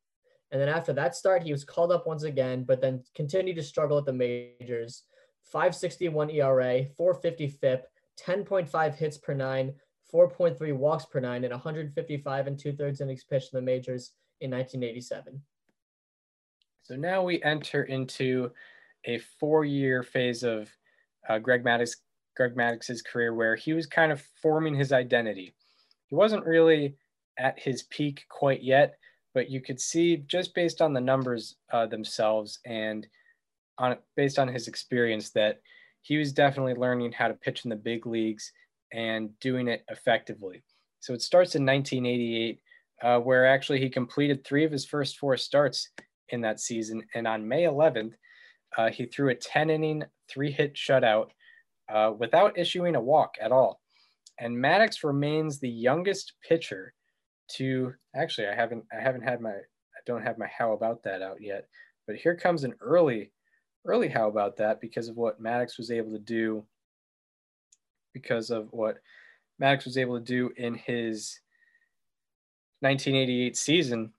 And 0.52 0.62
then 0.62 0.70
after 0.70 0.94
that 0.94 1.16
start, 1.16 1.44
he 1.44 1.52
was 1.52 1.64
called 1.64 1.92
up 1.92 2.06
once 2.06 2.24
again, 2.24 2.64
but 2.64 2.80
then 2.80 3.04
continued 3.16 3.56
to 3.56 3.64
struggle 3.64 3.98
at 3.98 4.06
the 4.06 4.14
majors. 4.14 5.04
561 5.46 6.30
ERA, 6.30 6.86
450 6.96 7.48
FIP, 7.48 7.88
10.5 8.20 8.96
hits 8.96 9.18
per 9.18 9.34
nine, 9.34 9.74
4.3 10.14 10.76
walks 10.76 11.06
per 11.06 11.20
nine, 11.20 11.44
and 11.44 11.52
155 11.52 12.48
and 12.48 12.60
two 12.60 12.72
thirds 12.74 13.02
innings 13.02 13.24
pitched 13.24 13.54
in 13.54 13.58
the 13.58 13.66
majors 13.66 14.12
in 14.42 14.52
1987. 14.52 15.42
So 16.84 16.96
now 16.96 17.24
we 17.24 17.42
enter 17.44 17.84
into 17.84 18.52
a 19.06 19.18
four-year 19.40 20.04
phase 20.04 20.44
of 20.44 20.70
uh, 21.28 21.40
Greg 21.40 21.64
Maddux, 21.64 21.96
Greg 22.36 22.56
Maddux's 22.56 23.02
career 23.02 23.34
where 23.34 23.56
he 23.56 23.74
was 23.74 23.86
kind 23.86 24.12
of 24.12 24.22
forming 24.42 24.76
his 24.76 24.92
identity. 24.92 25.56
He 26.14 26.16
wasn't 26.16 26.46
really 26.46 26.96
at 27.40 27.58
his 27.58 27.82
peak 27.90 28.26
quite 28.30 28.62
yet, 28.62 29.00
but 29.34 29.50
you 29.50 29.62
could 29.62 29.82
see 29.82 30.18
just 30.18 30.54
based 30.54 30.80
on 30.80 30.94
the 30.94 31.02
numbers 31.02 31.56
uh, 31.72 31.88
themselves 31.88 32.60
and 32.68 33.08
on 33.80 33.98
based 34.16 34.38
on 34.38 34.48
his 34.48 34.68
experience 34.68 35.32
that 35.32 35.60
he 36.04 36.18
was 36.18 36.32
definitely 36.32 36.76
learning 36.76 37.14
how 37.14 37.30
to 37.30 37.34
pitch 37.34 37.66
in 37.66 37.70
the 37.70 37.76
big 37.76 38.06
leagues 38.06 38.52
and 38.94 39.32
doing 39.40 39.68
it 39.68 39.84
effectively. 39.90 40.62
So 41.00 41.16
it 41.16 41.24
starts 41.24 41.56
in 41.56 41.66
1988, 41.66 42.60
uh, 43.02 43.18
where 43.18 43.48
actually 43.48 43.80
he 43.80 43.90
completed 43.90 44.46
three 44.46 44.66
of 44.66 44.72
his 44.72 44.86
first 44.86 45.18
four 45.18 45.36
starts 45.36 45.90
in 46.30 46.42
that 46.42 46.60
season. 46.60 47.02
And 47.16 47.28
on 47.28 47.48
May 47.48 47.64
11th, 47.64 48.14
uh, 48.78 48.92
he 48.92 49.08
threw 49.08 49.30
a 49.30 49.36
10 49.36 49.72
inning, 49.72 50.04
three 50.30 50.52
hit 50.52 50.76
shutout 50.76 51.30
uh, 51.92 52.12
without 52.16 52.56
issuing 52.56 52.96
a 52.96 53.02
walk 53.02 53.34
at 53.42 53.52
all. 53.52 53.80
And 54.40 54.56
Maddux 54.56 55.04
remains 55.04 55.60
the 55.60 55.70
youngest 55.70 56.34
pitcher 56.48 56.94
to 57.52 57.94
actually 58.16 58.48
I 58.48 58.56
haven't 58.56 58.86
I 58.92 59.02
haven't 59.02 59.22
had 59.22 59.42
my 59.42 59.52
I 59.52 60.00
don't 60.06 60.24
have 60.24 60.38
my 60.38 60.48
how 60.48 60.74
about 60.74 61.04
that 61.04 61.22
out 61.22 61.38
yet. 61.42 61.68
But 62.08 62.16
here 62.16 62.36
comes 62.36 62.64
an 62.64 62.74
early 62.82 63.32
early 63.86 64.08
how 64.08 64.28
about 64.28 64.58
that 64.58 64.82
because 64.82 65.10
of 65.10 65.18
what 65.18 65.42
Maddux 65.42 65.78
was 65.78 65.92
able 65.92 66.12
to 66.12 66.20
do 66.20 66.66
because 68.14 68.50
of 68.50 68.68
what 68.72 68.98
Maddux 69.62 69.86
was 69.86 69.98
able 69.98 70.18
to 70.18 70.24
do 70.24 70.52
in 70.58 70.76
his 70.76 71.40
1988 72.82 73.58
season. 73.58 74.12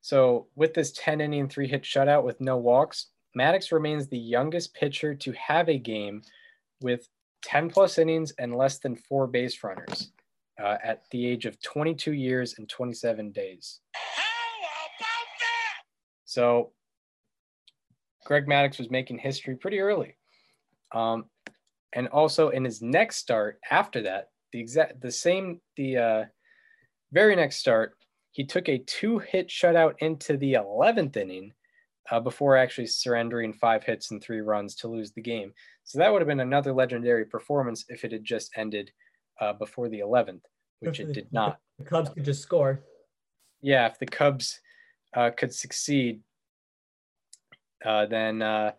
So 0.00 0.48
with 0.56 0.74
this 0.74 0.92
10 0.92 1.20
inning 1.20 1.48
three 1.48 1.68
hit 1.68 1.82
shutout 1.82 2.24
with 2.24 2.40
no 2.40 2.56
walks, 2.56 3.06
Maddux 3.38 3.72
remains 3.72 4.08
the 4.08 4.18
youngest 4.18 4.74
pitcher 4.74 5.14
to 5.14 5.32
have 5.32 5.68
a 5.68 5.78
game 5.78 6.22
with 6.80 7.08
10 7.44 7.70
plus 7.70 7.98
innings 7.98 8.32
and 8.38 8.56
less 8.56 8.78
than 8.78 8.96
four 8.96 9.26
base 9.26 9.62
runners 9.62 10.12
uh, 10.62 10.76
at 10.82 11.02
the 11.10 11.26
age 11.26 11.46
of 11.46 11.60
22 11.62 12.12
years 12.12 12.54
and 12.58 12.68
27 12.68 13.32
days. 13.32 13.80
So 16.24 16.72
Greg 18.24 18.46
Maddux 18.46 18.78
was 18.78 18.90
making 18.90 19.18
history 19.18 19.56
pretty 19.56 19.80
early. 19.80 20.16
Um, 20.92 21.26
and 21.94 22.08
also 22.08 22.50
in 22.50 22.64
his 22.64 22.80
next 22.80 23.16
start 23.16 23.58
after 23.70 24.02
that, 24.02 24.28
the 24.52 24.60
exact 24.60 25.00
the 25.00 25.10
same 25.10 25.60
the 25.76 25.96
uh, 25.96 26.24
very 27.12 27.36
next 27.36 27.56
start, 27.56 27.94
he 28.30 28.44
took 28.44 28.68
a 28.68 28.78
two 28.78 29.18
hit 29.18 29.48
shutout 29.48 29.94
into 29.98 30.36
the 30.36 30.54
11th 30.54 31.16
inning 31.16 31.52
uh, 32.10 32.20
before 32.20 32.56
actually 32.56 32.86
surrendering 32.86 33.52
five 33.52 33.84
hits 33.84 34.10
and 34.10 34.22
three 34.22 34.40
runs 34.40 34.74
to 34.76 34.88
lose 34.88 35.12
the 35.12 35.22
game. 35.22 35.52
So 35.84 35.98
that 35.98 36.12
would 36.12 36.20
have 36.20 36.28
been 36.28 36.40
another 36.40 36.72
legendary 36.72 37.24
performance 37.24 37.84
if 37.88 38.04
it 38.04 38.12
had 38.12 38.24
just 38.24 38.50
ended 38.56 38.90
uh, 39.40 39.52
before 39.52 39.88
the 39.88 40.00
11th, 40.00 40.42
which 40.80 41.00
it 41.00 41.12
did 41.12 41.32
not. 41.32 41.58
The 41.78 41.88
Cubs 41.88 42.10
could 42.10 42.24
just 42.24 42.42
score. 42.42 42.80
Yeah, 43.60 43.86
if 43.86 43.98
the 43.98 44.06
Cubs 44.06 44.60
uh, 45.16 45.30
could 45.36 45.52
succeed, 45.52 46.20
uh, 47.84 48.06
then 48.06 48.40
uh, 48.40 48.72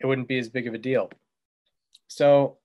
it 0.00 0.06
wouldn't 0.06 0.28
be 0.28 0.38
as 0.38 0.48
big 0.48 0.66
of 0.66 0.72
a 0.72 0.78
deal. 0.78 1.10
So, 2.06 2.56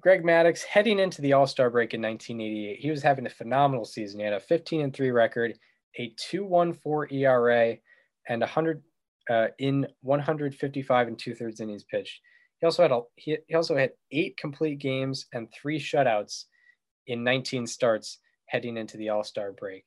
Greg 0.00 0.22
Maddux 0.22 0.62
heading 0.62 0.98
into 0.98 1.20
the 1.20 1.34
All 1.34 1.46
Star 1.46 1.68
break 1.68 1.92
in 1.92 2.00
1988, 2.00 2.78
he 2.78 2.90
was 2.90 3.02
having 3.02 3.26
a 3.26 3.30
phenomenal 3.30 3.84
season. 3.84 4.20
He 4.20 4.24
had 4.24 4.32
a 4.32 4.40
15 4.40 4.80
and 4.80 4.94
3 4.94 5.10
record, 5.10 5.58
a 5.98 6.14
2.14 6.32 7.12
ERA, 7.12 7.76
and 8.28 8.40
100 8.40 8.82
uh, 9.28 9.48
in 9.58 9.86
155 10.02 11.08
and 11.08 11.18
two 11.18 11.34
thirds 11.34 11.60
innings 11.60 11.84
pitched. 11.84 12.20
He 12.60 12.66
also 12.66 12.82
had 12.82 12.92
a, 12.92 13.00
he, 13.16 13.38
he 13.46 13.54
also 13.54 13.76
had 13.76 13.92
eight 14.10 14.36
complete 14.36 14.78
games 14.78 15.26
and 15.32 15.48
three 15.52 15.78
shutouts 15.78 16.44
in 17.06 17.22
19 17.24 17.66
starts 17.66 18.18
heading 18.46 18.76
into 18.76 18.96
the 18.96 19.10
All 19.10 19.22
Star 19.22 19.52
break. 19.52 19.84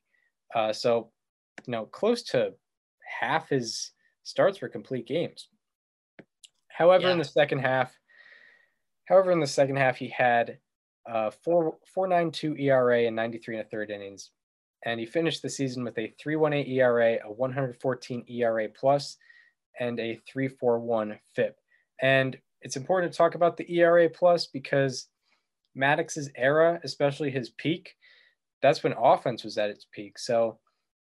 Uh, 0.54 0.72
so, 0.72 1.10
you 1.66 1.72
know, 1.72 1.86
close 1.86 2.22
to 2.24 2.52
half 3.20 3.48
his 3.48 3.92
starts 4.22 4.60
were 4.60 4.68
complete 4.68 5.06
games. 5.06 5.48
However, 6.68 7.06
yeah. 7.06 7.12
in 7.12 7.18
the 7.18 7.24
second 7.24 7.58
half, 7.58 7.94
however, 9.06 9.30
in 9.30 9.40
the 9.40 9.46
second 9.46 9.76
half, 9.76 9.96
he 9.96 10.08
had 10.08 10.58
uh, 11.10 11.30
four 11.44 11.76
four 11.94 12.06
nine 12.06 12.30
two 12.30 12.56
ERA 12.56 13.06
and 13.06 13.16
93 13.16 13.56
and 13.56 13.66
a 13.66 13.68
third 13.68 13.90
innings, 13.90 14.30
and 14.84 14.98
he 14.98 15.06
finished 15.06 15.42
the 15.42 15.50
season 15.50 15.84
with 15.84 15.98
a 15.98 16.14
3.18 16.24 16.68
ERA, 16.68 17.18
a 17.24 17.32
114 17.32 18.24
ERA 18.28 18.68
plus, 18.68 19.16
and 19.78 19.98
a 20.00 20.20
3.41 20.34 21.18
FIP. 21.34 21.56
And 22.00 22.36
it's 22.60 22.76
important 22.76 23.12
to 23.12 23.16
talk 23.16 23.34
about 23.34 23.56
the 23.56 23.70
ERA 23.78 24.08
plus 24.08 24.46
because 24.46 25.08
Maddux's 25.76 26.30
era, 26.36 26.80
especially 26.84 27.30
his 27.30 27.50
peak, 27.50 27.94
that's 28.60 28.82
when 28.82 28.94
offense 28.94 29.44
was 29.44 29.58
at 29.58 29.70
its 29.70 29.86
peak. 29.92 30.18
So 30.18 30.58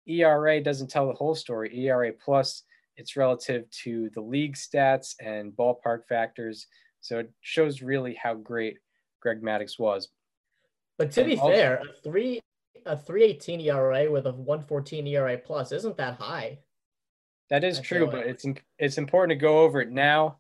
ERA 0.07 0.63
doesn't 0.63 0.89
tell 0.89 1.07
the 1.07 1.15
whole 1.15 1.35
story. 1.35 1.87
ERA 1.87 2.13
plus, 2.13 2.63
it's 2.97 3.17
relative 3.17 3.69
to 3.83 4.11
the 4.15 4.21
league 4.21 4.57
stats 4.57 5.15
and 5.21 5.53
ballpark 5.53 6.07
factors. 6.09 6.67
So 7.01 7.19
it 7.19 7.31
shows 7.41 7.83
really 7.83 8.15
how 8.15 8.35
great 8.35 8.79
Greg 9.21 9.43
Maddux 9.43 9.79
was. 9.79 10.09
But 10.99 11.13
to 11.13 11.23
and 11.23 11.31
be 11.31 11.39
also, 11.39 11.55
fair, 11.55 11.83
a 11.83 12.03
three 12.03 12.41
a 12.87 12.97
318 12.97 13.61
ERA 13.61 14.11
with 14.11 14.27
a 14.27 14.33
114 14.33 15.07
ERA 15.07 15.39
plus 15.39 15.73
isn't 15.73 15.97
that 15.99 16.17
high. 16.17 16.59
That 17.51 17.65
is 17.65 17.79
I 17.79 17.83
true, 17.83 18.07
but 18.07 18.27
it's 18.27 18.47
it's 18.79 18.97
important 18.97 19.39
to 19.39 19.43
go 19.43 19.61
over 19.61 19.81
it 19.81 19.91
now 19.91 20.39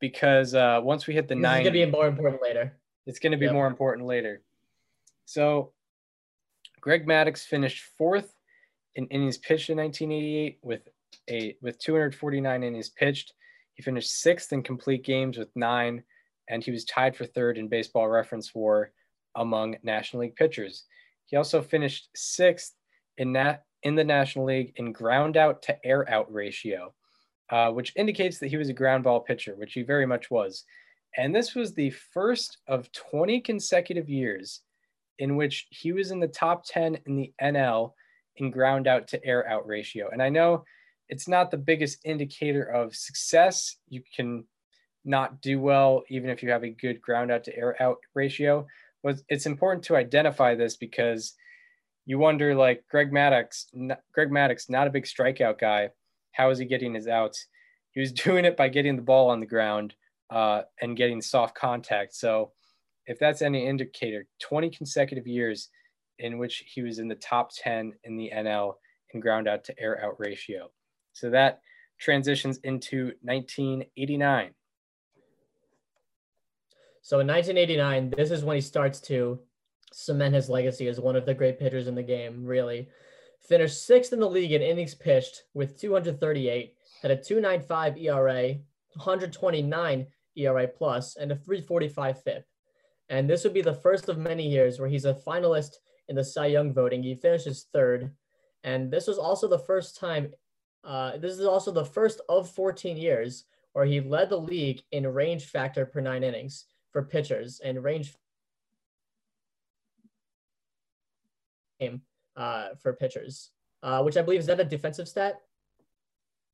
because 0.00 0.54
uh, 0.54 0.80
once 0.82 1.06
we 1.06 1.14
hit 1.14 1.28
the 1.28 1.34
nine, 1.34 1.60
it's 1.60 1.68
gonna 1.68 1.86
be 1.86 1.90
more 1.90 2.06
important 2.06 2.42
later. 2.42 2.76
It's 3.06 3.18
gonna 3.18 3.36
be 3.36 3.46
yep. 3.46 3.54
more 3.54 3.66
important 3.66 4.06
later. 4.06 4.42
So, 5.24 5.72
Greg 6.80 7.06
Maddux 7.06 7.44
finished 7.44 7.84
fourth 7.98 8.32
in 8.94 9.06
innings 9.06 9.38
pitched 9.38 9.70
in 9.70 9.78
1988 9.78 10.58
with 10.62 10.88
a 11.28 11.56
with 11.60 11.78
249 11.78 12.62
innings 12.62 12.90
pitched. 12.90 13.32
He 13.74 13.82
finished 13.82 14.20
sixth 14.20 14.52
in 14.52 14.62
complete 14.62 15.04
games 15.04 15.38
with 15.38 15.48
nine, 15.56 16.04
and 16.48 16.62
he 16.62 16.70
was 16.70 16.84
tied 16.84 17.16
for 17.16 17.26
third 17.26 17.58
in 17.58 17.68
Baseball 17.68 18.08
Reference 18.08 18.54
WAR 18.54 18.92
among 19.34 19.76
National 19.82 20.22
League 20.22 20.36
pitchers. 20.36 20.84
He 21.26 21.36
also 21.36 21.62
finished 21.62 22.08
sixth 22.14 22.74
in 23.18 23.32
that 23.32 23.64
in 23.82 23.94
the 23.94 24.04
National 24.04 24.46
League 24.46 24.72
in 24.76 24.92
ground 24.92 25.36
out 25.36 25.62
to 25.62 25.86
air 25.86 26.08
out 26.08 26.32
ratio, 26.32 26.94
uh, 27.50 27.70
which 27.70 27.92
indicates 27.96 28.38
that 28.38 28.48
he 28.48 28.56
was 28.56 28.68
a 28.68 28.74
ground 28.74 29.04
ball 29.04 29.20
pitcher, 29.20 29.54
which 29.56 29.72
he 29.74 29.82
very 29.82 30.06
much 30.06 30.30
was. 30.30 30.64
And 31.16 31.34
this 31.34 31.54
was 31.54 31.74
the 31.74 31.90
first 31.90 32.58
of 32.66 32.90
20 32.92 33.40
consecutive 33.40 34.08
years 34.08 34.60
in 35.18 35.36
which 35.36 35.66
he 35.70 35.92
was 35.92 36.10
in 36.10 36.20
the 36.20 36.28
top 36.28 36.64
10 36.66 36.98
in 37.06 37.16
the 37.16 37.32
NL 37.40 37.92
in 38.36 38.50
ground 38.50 38.86
out 38.86 39.08
to 39.08 39.24
air 39.24 39.48
out 39.48 39.66
ratio. 39.66 40.08
And 40.10 40.22
I 40.22 40.30
know 40.30 40.64
it's 41.08 41.28
not 41.28 41.50
the 41.50 41.58
biggest 41.58 41.98
indicator 42.04 42.64
of 42.64 42.96
success. 42.96 43.76
You 43.88 44.02
can 44.16 44.44
not 45.04 45.42
do 45.42 45.60
well 45.60 46.04
even 46.08 46.30
if 46.30 46.42
you 46.42 46.50
have 46.50 46.64
a 46.64 46.70
good 46.70 47.00
ground 47.02 47.30
out 47.30 47.44
to 47.44 47.56
air 47.56 47.80
out 47.82 47.98
ratio. 48.14 48.66
But 49.02 49.20
it's 49.28 49.46
important 49.46 49.84
to 49.86 49.96
identify 49.96 50.54
this 50.54 50.76
because 50.76 51.34
you 52.04 52.18
wonder 52.18 52.54
like 52.54 52.84
Greg 52.90 53.12
Maddux, 53.12 53.66
Greg 54.12 54.30
Maddux, 54.30 54.68
not 54.68 54.86
a 54.86 54.90
big 54.90 55.04
strikeout 55.04 55.58
guy. 55.58 55.90
How 56.32 56.50
is 56.50 56.58
he 56.58 56.64
getting 56.64 56.94
his 56.94 57.08
outs? 57.08 57.46
He 57.92 58.00
was 58.00 58.12
doing 58.24 58.44
it 58.44 58.56
by 58.56 58.68
getting 58.68 58.96
the 58.96 59.02
ball 59.02 59.30
on 59.30 59.40
the 59.40 59.46
ground 59.46 59.94
uh, 60.30 60.62
and 60.80 60.96
getting 60.96 61.20
soft 61.20 61.54
contact. 61.54 62.14
So 62.14 62.52
if 63.06 63.18
that's 63.18 63.42
any 63.42 63.66
indicator, 63.66 64.26
20 64.40 64.70
consecutive 64.70 65.26
years 65.26 65.68
in 66.18 66.38
which 66.38 66.64
he 66.66 66.82
was 66.82 66.98
in 66.98 67.08
the 67.08 67.14
top 67.16 67.50
10 67.54 67.92
in 68.04 68.16
the 68.16 68.30
NL 68.34 68.74
in 69.12 69.20
ground 69.20 69.48
out 69.48 69.64
to 69.64 69.78
air 69.78 70.04
out 70.04 70.18
ratio. 70.18 70.70
So 71.12 71.30
that 71.30 71.60
transitions 71.98 72.58
into 72.64 73.12
1989. 73.22 74.54
So 77.02 77.18
in 77.18 77.26
1989, 77.26 78.10
this 78.16 78.30
is 78.30 78.44
when 78.44 78.56
he 78.56 78.60
starts 78.60 79.00
to 79.02 79.40
cement 79.92 80.34
his 80.34 80.48
legacy 80.48 80.88
as 80.88 81.00
one 81.00 81.16
of 81.16 81.26
the 81.26 81.34
great 81.34 81.58
pitchers 81.58 81.86
in 81.86 81.94
the 81.94 82.02
game, 82.02 82.44
really. 82.44 82.88
finished 83.40 83.84
sixth 83.84 84.12
in 84.12 84.20
the 84.20 84.28
league 84.28 84.52
in 84.52 84.62
innings 84.62 84.94
pitched 84.94 85.44
with 85.52 85.78
238, 85.80 86.74
had 87.02 87.10
a 87.10 87.16
295 87.16 87.98
ERA, 87.98 88.54
129 88.94 90.06
ERA 90.36 90.68
plus, 90.68 91.16
and 91.16 91.32
a 91.32 91.36
345 91.36 92.22
FIP. 92.22 92.46
And 93.08 93.28
this 93.28 93.44
would 93.44 93.52
be 93.52 93.62
the 93.62 93.74
first 93.74 94.08
of 94.08 94.16
many 94.16 94.48
years 94.48 94.78
where 94.78 94.88
he's 94.88 95.04
a 95.04 95.14
finalist 95.14 95.76
in 96.08 96.16
the 96.16 96.24
Cy 96.24 96.46
Young 96.46 96.72
voting. 96.72 97.02
He 97.02 97.14
finishes 97.14 97.66
third. 97.72 98.12
And 98.64 98.90
this 98.90 99.06
was 99.06 99.18
also 99.18 99.48
the 99.48 99.58
first 99.58 99.98
time, 99.98 100.32
uh, 100.84 101.16
this 101.18 101.32
is 101.32 101.44
also 101.44 101.72
the 101.72 101.84
first 101.84 102.20
of 102.28 102.48
14 102.48 102.96
years 102.96 103.44
where 103.72 103.84
he 103.84 104.00
led 104.00 104.30
the 104.30 104.36
league 104.36 104.82
in 104.92 105.06
range 105.06 105.46
factor 105.46 105.84
per 105.84 106.00
nine 106.00 106.22
innings 106.22 106.66
for 106.90 107.02
pitchers 107.02 107.60
and 107.64 107.82
range 107.82 108.14
game 111.82 112.02
uh, 112.36 112.68
for 112.80 112.92
pitchers, 112.92 113.50
uh, 113.82 114.02
which 114.02 114.16
I 114.16 114.22
believe 114.22 114.40
is 114.40 114.46
that 114.46 114.60
a 114.60 114.64
defensive 114.64 115.08
stat? 115.08 115.40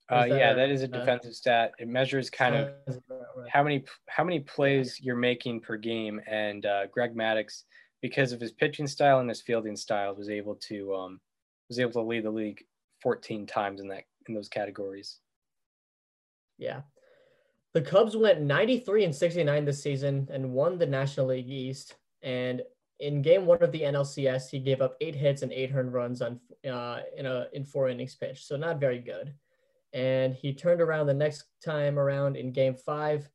Uh, 0.08 0.26
that 0.26 0.38
yeah, 0.38 0.52
a- 0.52 0.54
that 0.56 0.70
is 0.70 0.82
a 0.82 0.86
uh, 0.86 0.98
defensive 0.98 1.34
stat. 1.34 1.72
It 1.78 1.88
measures 1.88 2.30
kind 2.30 2.54
of 2.54 2.72
how 3.48 3.62
many 3.62 3.84
how 4.08 4.24
many 4.24 4.40
plays 4.40 4.98
you're 5.00 5.16
making 5.16 5.60
per 5.60 5.76
game, 5.76 6.20
and 6.26 6.64
uh, 6.64 6.86
Greg 6.86 7.14
Maddux, 7.14 7.64
because 8.00 8.32
of 8.32 8.40
his 8.40 8.52
pitching 8.52 8.86
style 8.86 9.20
and 9.20 9.28
his 9.28 9.42
fielding 9.42 9.76
style, 9.76 10.14
was 10.14 10.30
able 10.30 10.54
to 10.68 10.94
um, 10.94 11.20
was 11.68 11.78
able 11.78 11.92
to 11.92 12.02
lead 12.02 12.24
the 12.24 12.30
league 12.30 12.64
14 13.02 13.46
times 13.46 13.80
in 13.80 13.88
that 13.88 14.04
in 14.26 14.34
those 14.34 14.48
categories. 14.48 15.18
Yeah. 16.58 16.82
The 17.74 17.82
Cubs 17.82 18.16
went 18.16 18.40
93 18.40 19.04
and 19.04 19.14
69 19.14 19.64
this 19.64 19.82
season 19.82 20.28
and 20.32 20.52
won 20.52 20.78
the 20.78 20.86
National 20.86 21.26
League 21.26 21.50
East. 21.50 21.96
And 22.22 22.62
in 23.00 23.22
game 23.22 23.46
one 23.46 23.62
of 23.62 23.72
the 23.72 23.82
NLCS, 23.82 24.50
he 24.50 24.58
gave 24.58 24.80
up 24.80 24.96
eight 25.00 25.14
hits 25.14 25.42
and 25.42 25.52
eight 25.52 25.70
earned 25.74 25.92
runs 25.92 26.20
on 26.20 26.40
uh, 26.68 27.00
in 27.16 27.26
a 27.26 27.46
in 27.52 27.64
four 27.64 27.88
innings 27.88 28.14
pitched, 28.14 28.46
so 28.46 28.56
not 28.56 28.80
very 28.80 28.98
good. 28.98 29.34
And 29.92 30.34
he 30.34 30.52
turned 30.52 30.80
around 30.80 31.06
the 31.06 31.14
next 31.14 31.44
time 31.64 31.98
around 31.98 32.36
in 32.36 32.52
game 32.52 32.74
five, 32.74 33.28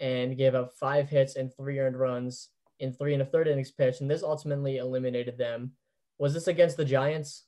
and 0.00 0.36
gave 0.36 0.54
up 0.54 0.72
five 0.78 1.08
hits 1.08 1.36
and 1.36 1.54
three 1.54 1.78
earned 1.78 1.98
runs 1.98 2.48
in 2.80 2.92
three 2.92 3.12
and 3.12 3.22
a 3.22 3.24
third 3.26 3.48
innings 3.48 3.70
pitched, 3.70 4.00
and 4.00 4.10
this 4.10 4.22
ultimately 4.22 4.78
eliminated 4.78 5.38
them. 5.38 5.72
Was 6.18 6.34
this 6.34 6.48
against 6.48 6.76
the 6.76 6.84
Giants? 6.84 7.44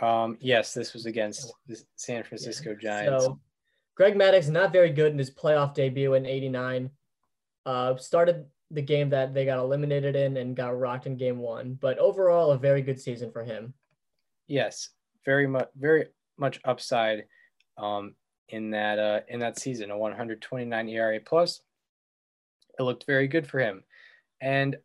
Um, 0.00 0.36
yes, 0.40 0.74
this 0.74 0.92
was 0.92 1.06
against 1.06 1.52
the 1.66 1.80
San 1.96 2.22
Francisco 2.24 2.74
Giants. 2.74 3.24
So 3.24 3.40
Greg 3.94 4.14
Maddux 4.14 4.48
not 4.50 4.72
very 4.72 4.90
good 4.90 5.12
in 5.12 5.18
his 5.18 5.30
playoff 5.30 5.74
debut 5.74 6.14
in 6.14 6.26
'89. 6.26 6.90
Uh, 7.66 7.96
started 7.96 8.46
the 8.70 8.82
game 8.82 9.10
that 9.10 9.34
they 9.34 9.44
got 9.44 9.58
eliminated 9.58 10.14
in 10.14 10.36
and 10.36 10.56
got 10.56 10.78
rocked 10.78 11.06
in 11.06 11.16
game 11.16 11.38
one, 11.38 11.74
but 11.80 11.98
overall 11.98 12.52
a 12.52 12.58
very 12.58 12.82
good 12.82 13.00
season 13.00 13.30
for 13.32 13.44
him. 13.44 13.74
yes, 14.46 14.90
very 15.24 15.46
much 15.46 15.68
very 15.76 16.06
much 16.38 16.60
upside 16.64 17.24
um, 17.76 18.14
in 18.48 18.70
that 18.70 18.98
uh, 18.98 19.20
in 19.28 19.40
that 19.40 19.58
season. 19.58 19.90
A 19.90 19.98
129 19.98 20.88
ERA 20.88 21.20
plus. 21.20 21.60
It 22.78 22.82
looked 22.82 23.04
very 23.06 23.28
good 23.28 23.46
for 23.46 23.58
him, 23.58 23.82
and 24.40 24.76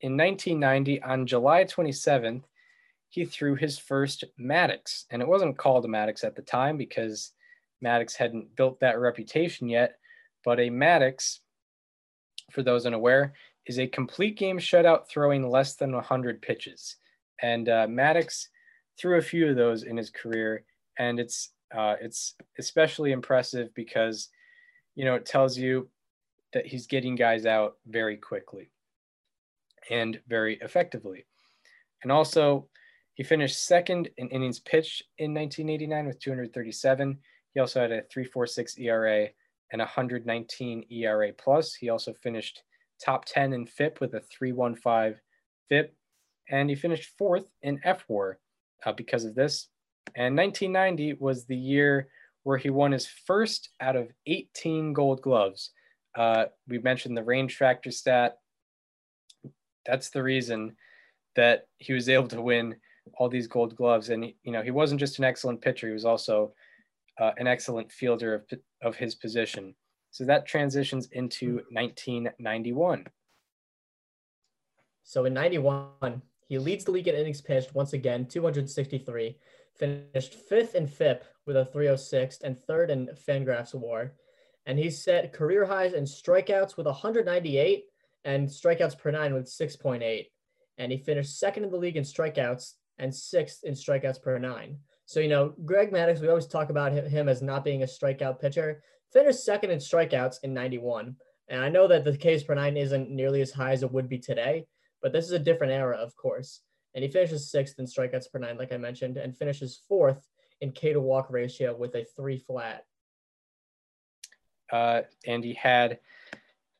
in 0.00 0.16
1990, 0.16 1.02
on 1.02 1.26
July 1.26 1.64
27th, 1.64 2.44
he 3.08 3.24
threw 3.24 3.56
his 3.56 3.78
first 3.78 4.24
Maddux, 4.40 5.04
and 5.10 5.20
it 5.20 5.28
wasn't 5.28 5.58
called 5.58 5.84
a 5.84 5.88
Maddux 5.88 6.24
at 6.24 6.36
the 6.36 6.42
time 6.42 6.76
because 6.76 7.32
Maddux 7.84 8.16
hadn't 8.16 8.54
built 8.54 8.80
that 8.80 8.98
reputation 8.98 9.68
yet. 9.68 9.96
But 10.44 10.60
a 10.60 10.70
Maddux, 10.70 11.40
for 12.50 12.62
those 12.62 12.86
unaware, 12.86 13.34
is 13.66 13.78
a 13.78 13.86
complete 13.86 14.38
game 14.38 14.58
shutout 14.58 15.08
throwing 15.08 15.48
less 15.48 15.74
than 15.74 15.92
100 15.92 16.40
pitches, 16.40 16.96
and 17.42 17.68
uh, 17.68 17.86
Maddux 17.86 18.46
threw 18.98 19.18
a 19.18 19.22
few 19.22 19.48
of 19.48 19.56
those 19.56 19.82
in 19.82 19.96
his 19.96 20.10
career, 20.10 20.64
and 20.98 21.20
it's 21.20 21.50
uh, 21.76 21.96
it's 22.00 22.34
especially 22.58 23.12
impressive 23.12 23.72
because 23.74 24.28
you 24.94 25.04
know 25.04 25.14
it 25.14 25.26
tells 25.26 25.58
you 25.58 25.88
that 26.54 26.66
he's 26.66 26.86
getting 26.86 27.14
guys 27.14 27.44
out 27.44 27.76
very 27.86 28.16
quickly 28.16 28.70
and 29.90 30.18
very 30.28 30.58
effectively, 30.62 31.26
and 32.02 32.10
also 32.10 32.66
he 33.14 33.24
finished 33.24 33.66
second 33.66 34.08
in 34.16 34.28
innings 34.28 34.60
pitched 34.60 35.02
in 35.18 35.34
1989 35.34 36.06
with 36.06 36.20
237. 36.20 37.18
He 37.52 37.60
also 37.60 37.80
had 37.80 37.90
a 37.90 38.02
3.46 38.02 38.78
ERA 38.78 39.28
and 39.72 39.80
119 39.80 40.84
ERA 40.90 41.32
plus. 41.32 41.74
He 41.74 41.88
also 41.88 42.12
finished 42.14 42.62
top 43.04 43.24
10 43.24 43.52
in 43.52 43.66
FIP 43.66 44.00
with 44.00 44.14
a 44.14 44.20
3.15 44.20 45.16
FIP, 45.68 45.94
and 46.50 46.70
he 46.70 46.76
finished 46.76 47.12
fourth 47.18 47.50
in 47.62 47.78
FWAR 47.80 48.34
uh, 48.84 48.92
because 48.92 49.24
of 49.24 49.34
this. 49.34 49.68
And 50.14 50.36
1990 50.36 51.14
was 51.20 51.44
the 51.44 51.56
year 51.56 52.08
where 52.44 52.58
he 52.58 52.70
won 52.70 52.92
his 52.92 53.06
first 53.06 53.70
out 53.80 53.96
of 53.96 54.10
18 54.26 54.92
gold 54.92 55.20
gloves. 55.20 55.70
Uh, 56.16 56.46
we 56.66 56.78
mentioned 56.78 57.16
the 57.16 57.22
range 57.22 57.56
factor 57.56 57.90
stat. 57.90 58.38
That's 59.84 60.10
the 60.10 60.22
reason 60.22 60.76
that 61.36 61.66
he 61.76 61.92
was 61.92 62.08
able 62.08 62.28
to 62.28 62.40
win 62.40 62.76
all 63.14 63.28
these 63.28 63.46
gold 63.46 63.76
gloves. 63.76 64.08
And, 64.08 64.32
you 64.42 64.52
know, 64.52 64.62
he 64.62 64.70
wasn't 64.70 65.00
just 65.00 65.18
an 65.18 65.24
excellent 65.24 65.60
pitcher, 65.60 65.86
he 65.86 65.92
was 65.92 66.04
also 66.04 66.52
uh, 67.18 67.32
an 67.38 67.46
excellent 67.46 67.90
fielder 67.90 68.34
of, 68.34 68.44
of 68.82 68.96
his 68.96 69.14
position. 69.14 69.74
So 70.10 70.24
that 70.24 70.46
transitions 70.46 71.08
into 71.12 71.62
1991. 71.70 73.06
So 75.02 75.24
in 75.24 75.34
91, 75.34 76.22
he 76.48 76.58
leads 76.58 76.84
the 76.84 76.90
league 76.90 77.08
in 77.08 77.14
innings 77.14 77.40
pitched 77.40 77.74
once 77.74 77.92
again, 77.92 78.26
263, 78.26 79.36
finished 79.76 80.34
fifth 80.34 80.74
in 80.74 80.86
FIP 80.86 81.24
with 81.46 81.56
a 81.56 81.64
306 81.64 82.40
and 82.42 82.58
third 82.58 82.90
in 82.90 83.08
Fangraphs 83.26 83.74
WAR. 83.74 84.12
And 84.66 84.78
he 84.78 84.90
set 84.90 85.32
career 85.32 85.64
highs 85.64 85.94
in 85.94 86.04
strikeouts 86.04 86.76
with 86.76 86.86
198 86.86 87.84
and 88.24 88.48
strikeouts 88.48 88.98
per 88.98 89.10
nine 89.10 89.32
with 89.34 89.46
6.8. 89.46 90.26
And 90.78 90.92
he 90.92 90.98
finished 90.98 91.38
second 91.38 91.64
in 91.64 91.70
the 91.70 91.76
league 91.76 91.96
in 91.96 92.04
strikeouts 92.04 92.74
and 92.98 93.14
sixth 93.14 93.64
in 93.64 93.74
strikeouts 93.74 94.20
per 94.20 94.38
nine. 94.38 94.78
So, 95.08 95.20
you 95.20 95.28
know, 95.28 95.54
Greg 95.64 95.90
Maddux, 95.90 96.20
we 96.20 96.28
always 96.28 96.46
talk 96.46 96.68
about 96.68 96.92
him 96.92 97.30
as 97.30 97.40
not 97.40 97.64
being 97.64 97.82
a 97.82 97.86
strikeout 97.86 98.38
pitcher, 98.38 98.82
finished 99.10 99.42
second 99.42 99.70
in 99.70 99.78
strikeouts 99.78 100.36
in 100.42 100.52
91. 100.52 101.16
And 101.48 101.62
I 101.62 101.70
know 101.70 101.88
that 101.88 102.04
the 102.04 102.12
Ks 102.14 102.42
per 102.42 102.54
nine 102.54 102.76
isn't 102.76 103.08
nearly 103.08 103.40
as 103.40 103.50
high 103.50 103.72
as 103.72 103.82
it 103.82 103.90
would 103.90 104.06
be 104.06 104.18
today, 104.18 104.66
but 105.00 105.14
this 105.14 105.24
is 105.24 105.32
a 105.32 105.38
different 105.38 105.72
era, 105.72 105.96
of 105.96 106.14
course. 106.14 106.60
And 106.94 107.02
he 107.02 107.10
finishes 107.10 107.50
sixth 107.50 107.78
in 107.78 107.86
strikeouts 107.86 108.30
per 108.30 108.38
nine, 108.38 108.58
like 108.58 108.70
I 108.70 108.76
mentioned, 108.76 109.16
and 109.16 109.34
finishes 109.34 109.80
fourth 109.88 110.28
in 110.60 110.72
K 110.72 110.92
to 110.92 111.00
walk 111.00 111.30
ratio 111.30 111.74
with 111.74 111.94
a 111.94 112.04
three 112.14 112.40
flat. 112.40 112.84
Uh, 114.70 115.00
and 115.26 115.42
he 115.42 115.54
had 115.54 116.00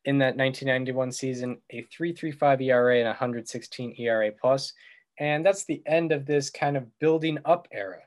in 0.05 0.19
that 0.19 0.37
1991 0.37 1.13
season 1.13 1.63
a 1.71 1.83
3.35 1.99 2.61
ERA 2.61 2.99
and 2.99 3.07
116 3.07 3.95
ERA 3.99 4.31
plus, 4.39 4.75
and 5.19 5.47
that's 5.47 5.65
the 5.65 5.83
end 5.87 6.13
of 6.13 6.27
this 6.27 6.51
kind 6.51 6.77
of 6.77 6.87
building 6.99 7.39
up 7.47 7.67
era. 7.73 8.03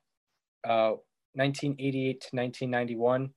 Uh, 0.64 0.96
1988 1.34 2.22
to 2.22 2.36
1991, 2.36 3.30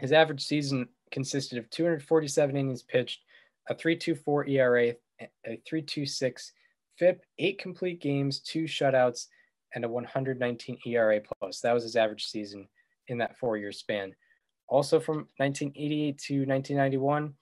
his 0.00 0.12
average 0.12 0.42
season 0.42 0.88
consisted 1.10 1.58
of 1.58 1.68
247 1.70 2.56
innings 2.56 2.82
pitched, 2.82 3.20
a 3.68 3.74
3.24 3.74 4.48
ERA, 4.48 4.94
a 5.20 5.60
3.26 5.70 6.50
FIP, 6.98 7.22
eight 7.38 7.58
complete 7.58 8.00
games, 8.00 8.40
two 8.40 8.64
shutouts, 8.64 9.26
and 9.74 9.84
a 9.84 9.88
119 9.88 10.78
ERA 10.86 11.20
plus. 11.20 11.60
That 11.60 11.72
was 11.72 11.82
his 11.82 11.96
average 11.96 12.26
season 12.26 12.68
in 13.08 13.18
that 13.18 13.36
four-year 13.38 13.72
span. 13.72 14.14
Also 14.68 14.98
from 14.98 15.28
1988 15.36 16.18
to 16.18 16.34
1991, 16.46 17.34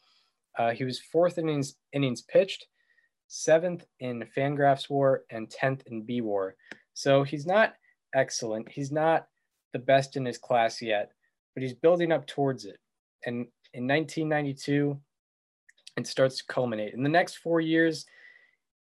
uh, 0.58 0.70
he 0.70 0.84
was 0.84 0.98
fourth 0.98 1.38
in 1.38 1.48
innings, 1.48 1.76
innings 1.92 2.22
pitched, 2.22 2.66
seventh 3.28 3.84
in 4.00 4.24
Fangraphs 4.36 4.90
WAR, 4.90 5.22
and 5.30 5.48
10th 5.48 5.86
in 5.86 6.02
B 6.02 6.20
WAR. 6.20 6.56
So 6.94 7.22
he's 7.22 7.46
not 7.46 7.74
excellent. 8.14 8.68
He's 8.70 8.92
not 8.92 9.26
the 9.72 9.78
best 9.78 10.16
in 10.16 10.24
his 10.24 10.38
class 10.38 10.82
yet, 10.82 11.12
but 11.54 11.62
he's 11.62 11.74
building 11.74 12.12
up 12.12 12.26
towards 12.26 12.64
it. 12.64 12.78
And 13.24 13.46
in 13.74 13.86
1992, 13.86 14.98
it 15.96 16.06
starts 16.06 16.38
to 16.38 16.44
culminate. 16.46 16.94
In 16.94 17.02
the 17.02 17.08
next 17.08 17.36
four 17.36 17.60
years, 17.60 18.06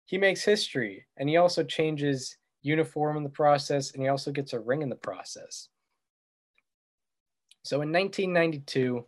he 0.05 0.17
makes 0.17 0.43
history 0.43 1.05
and 1.17 1.29
he 1.29 1.37
also 1.37 1.63
changes 1.63 2.37
uniform 2.61 3.17
in 3.17 3.23
the 3.23 3.29
process 3.29 3.91
and 3.91 4.01
he 4.01 4.09
also 4.09 4.31
gets 4.31 4.53
a 4.53 4.59
ring 4.59 4.81
in 4.81 4.89
the 4.89 4.95
process. 4.95 5.69
So 7.63 7.81
in 7.81 7.91
1992, 7.91 9.05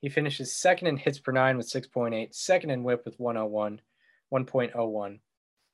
he 0.00 0.08
finishes 0.08 0.54
second 0.54 0.88
in 0.88 0.96
hits 0.96 1.18
per 1.18 1.32
nine 1.32 1.56
with 1.56 1.70
6.8, 1.70 2.34
second 2.34 2.70
in 2.70 2.84
whip 2.84 3.04
with 3.04 3.18
101, 3.18 3.80
1.01, 4.32 5.18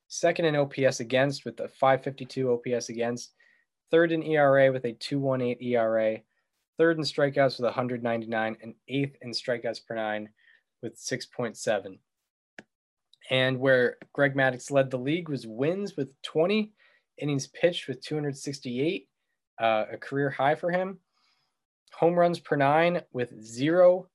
second 0.08 0.44
in 0.44 0.56
OPS 0.56 1.00
against 1.00 1.44
with 1.44 1.60
a 1.60 1.68
552 1.68 2.52
OPS 2.52 2.88
against, 2.88 3.34
third 3.94 4.10
in 4.10 4.24
ERA 4.24 4.72
with 4.72 4.84
a 4.86 4.92
218 4.92 5.56
ERA, 5.62 6.18
third 6.76 6.98
in 6.98 7.04
strikeouts 7.04 7.58
with 7.58 7.64
199, 7.66 8.56
and 8.60 8.74
eighth 8.88 9.16
in 9.22 9.30
strikeouts 9.30 9.86
per 9.86 9.94
nine 9.94 10.28
with 10.82 10.96
6.7. 10.96 12.00
And 13.30 13.60
where 13.60 13.98
Greg 14.12 14.34
Maddux 14.34 14.72
led 14.72 14.90
the 14.90 14.98
league 14.98 15.28
was 15.28 15.46
wins 15.46 15.96
with 15.96 16.08
20. 16.22 16.72
innings 17.18 17.46
pitched 17.46 17.86
with 17.86 18.02
268, 18.02 19.08
uh, 19.60 19.84
a 19.92 19.96
career 19.96 20.28
high 20.28 20.56
for 20.56 20.72
him. 20.72 20.98
Home 21.92 22.18
runs 22.18 22.40
per 22.40 22.56
nine 22.56 23.00
with 23.12 23.30
0.2, 23.40 24.06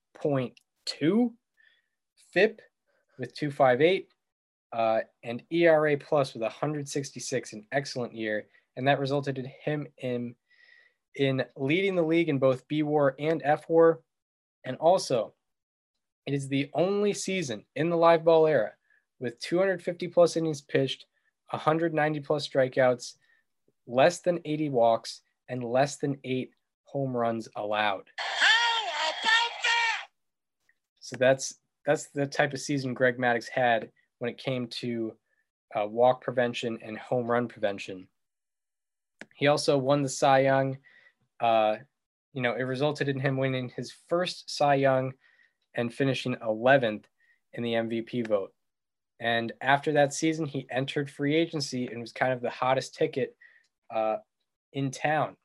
FIP 2.34 2.62
with 3.18 3.34
258, 3.34 4.10
uh, 4.74 5.00
and 5.24 5.42
ERA 5.50 5.96
plus 5.96 6.34
with 6.34 6.42
166, 6.42 7.54
an 7.54 7.66
excellent 7.72 8.14
year. 8.14 8.46
And 8.80 8.88
that 8.88 9.02
resulted 9.02 9.38
in 9.38 9.52
him 9.66 9.88
in, 9.98 10.36
in 11.14 11.44
leading 11.58 11.98
the 11.98 12.02
league 12.02 12.30
in 12.30 12.40
both 12.40 12.66
B 12.70 12.82
War 12.82 13.14
and 13.20 13.42
F 13.44 13.68
War. 13.68 14.00
And 14.64 14.78
also, 14.78 15.34
it 16.26 16.34
is 16.34 16.48
the 16.48 16.70
only 16.74 17.12
season 17.12 17.66
in 17.76 17.90
the 17.90 17.98
live 17.98 18.24
ball 18.24 18.48
era 18.48 18.72
with 19.20 19.38
250 19.42 20.08
plus 20.08 20.38
innings 20.38 20.62
pitched, 20.62 21.08
190 21.50 22.22
plus 22.22 22.48
strikeouts, 22.48 23.16
less 23.86 24.22
than 24.22 24.40
80 24.46 24.70
walks, 24.70 25.24
and 25.50 25.62
less 25.62 25.98
than 25.98 26.18
eight 26.24 26.52
home 26.86 27.18
runs 27.18 27.50
allowed. 27.58 28.06
How 28.16 29.06
about 29.10 29.52
that? 29.66 30.08
So 31.02 31.18
that's 31.20 31.56
that's 31.86 32.08
the 32.12 32.28
type 32.28 32.54
of 32.54 32.62
season 32.62 32.94
Greg 32.94 33.18
Maddux 33.18 33.50
had 33.50 33.92
when 34.20 34.32
it 34.32 34.38
came 34.38 34.68
to 34.68 35.12
uh, 35.76 35.86
walk 35.86 36.22
prevention 36.22 36.80
and 36.82 36.98
home 36.98 37.30
run 37.30 37.50
prevention. 37.50 38.08
He 39.40 39.48
also 39.48 39.78
won 39.78 40.04
the 40.04 40.10
Cy 40.10 40.40
Young. 40.40 40.78
Uh, 41.40 41.78
you 42.34 42.42
know, 42.42 42.56
it 42.56 42.64
resulted 42.64 43.08
in 43.08 43.22
him 43.22 43.38
winning 43.38 43.72
his 43.74 43.94
first 44.10 44.54
Cy 44.54 44.76
Young 44.76 45.14
and 45.76 45.94
finishing 45.94 46.36
11th 46.46 47.06
in 47.54 47.64
the 47.64 47.72
MVP 47.72 48.28
vote. 48.28 48.52
And 49.22 49.54
after 49.62 49.94
that 49.94 50.14
season, 50.14 50.46
he 50.46 50.68
entered 50.70 51.10
free 51.10 51.38
agency 51.38 51.88
and 51.88 52.02
was 52.02 52.12
kind 52.12 52.34
of 52.34 52.42
the 52.42 52.50
hottest 52.50 52.96
ticket 52.96 53.34
uh, 53.90 54.18
in 54.74 54.92
town 54.92 55.38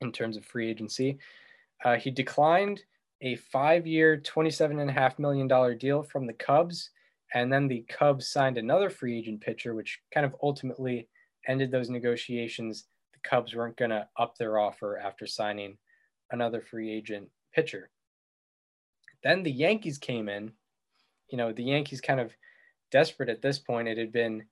in 0.00 0.12
terms 0.12 0.36
of 0.36 0.44
free 0.44 0.70
agency. 0.70 1.18
Uh, 1.84 1.96
he 1.96 2.12
declined 2.12 2.84
a 3.20 3.34
five 3.34 3.84
year, 3.84 4.16
$27.5 4.16 5.18
million 5.18 5.76
deal 5.76 6.04
from 6.04 6.24
the 6.24 6.34
Cubs. 6.34 6.90
And 7.34 7.52
then 7.52 7.66
the 7.66 7.84
Cubs 7.88 8.28
signed 8.28 8.58
another 8.58 8.90
free 8.90 9.18
agent 9.18 9.40
pitcher, 9.40 9.74
which 9.74 9.98
kind 10.14 10.24
of 10.24 10.36
ultimately 10.40 11.08
ended 11.48 11.72
those 11.72 11.90
negotiations. 11.90 12.84
Cubs 13.22 13.54
weren't 13.54 13.76
going 13.76 13.90
to 13.90 14.08
up 14.18 14.36
their 14.36 14.58
offer 14.58 14.98
after 14.98 15.26
signing 15.26 15.78
another 16.30 16.60
free 16.60 16.92
agent 16.92 17.28
pitcher. 17.54 17.90
Then 19.22 19.42
the 19.42 19.52
Yankees 19.52 19.98
came 19.98 20.28
in. 20.28 20.52
You 21.28 21.38
know, 21.38 21.52
the 21.52 21.64
Yankees 21.64 22.00
kind 22.00 22.20
of 22.20 22.32
desperate 22.90 23.28
at 23.28 23.42
this 23.42 23.58
point. 23.58 23.88
It 23.88 23.98
had 23.98 24.12
been 24.12 24.44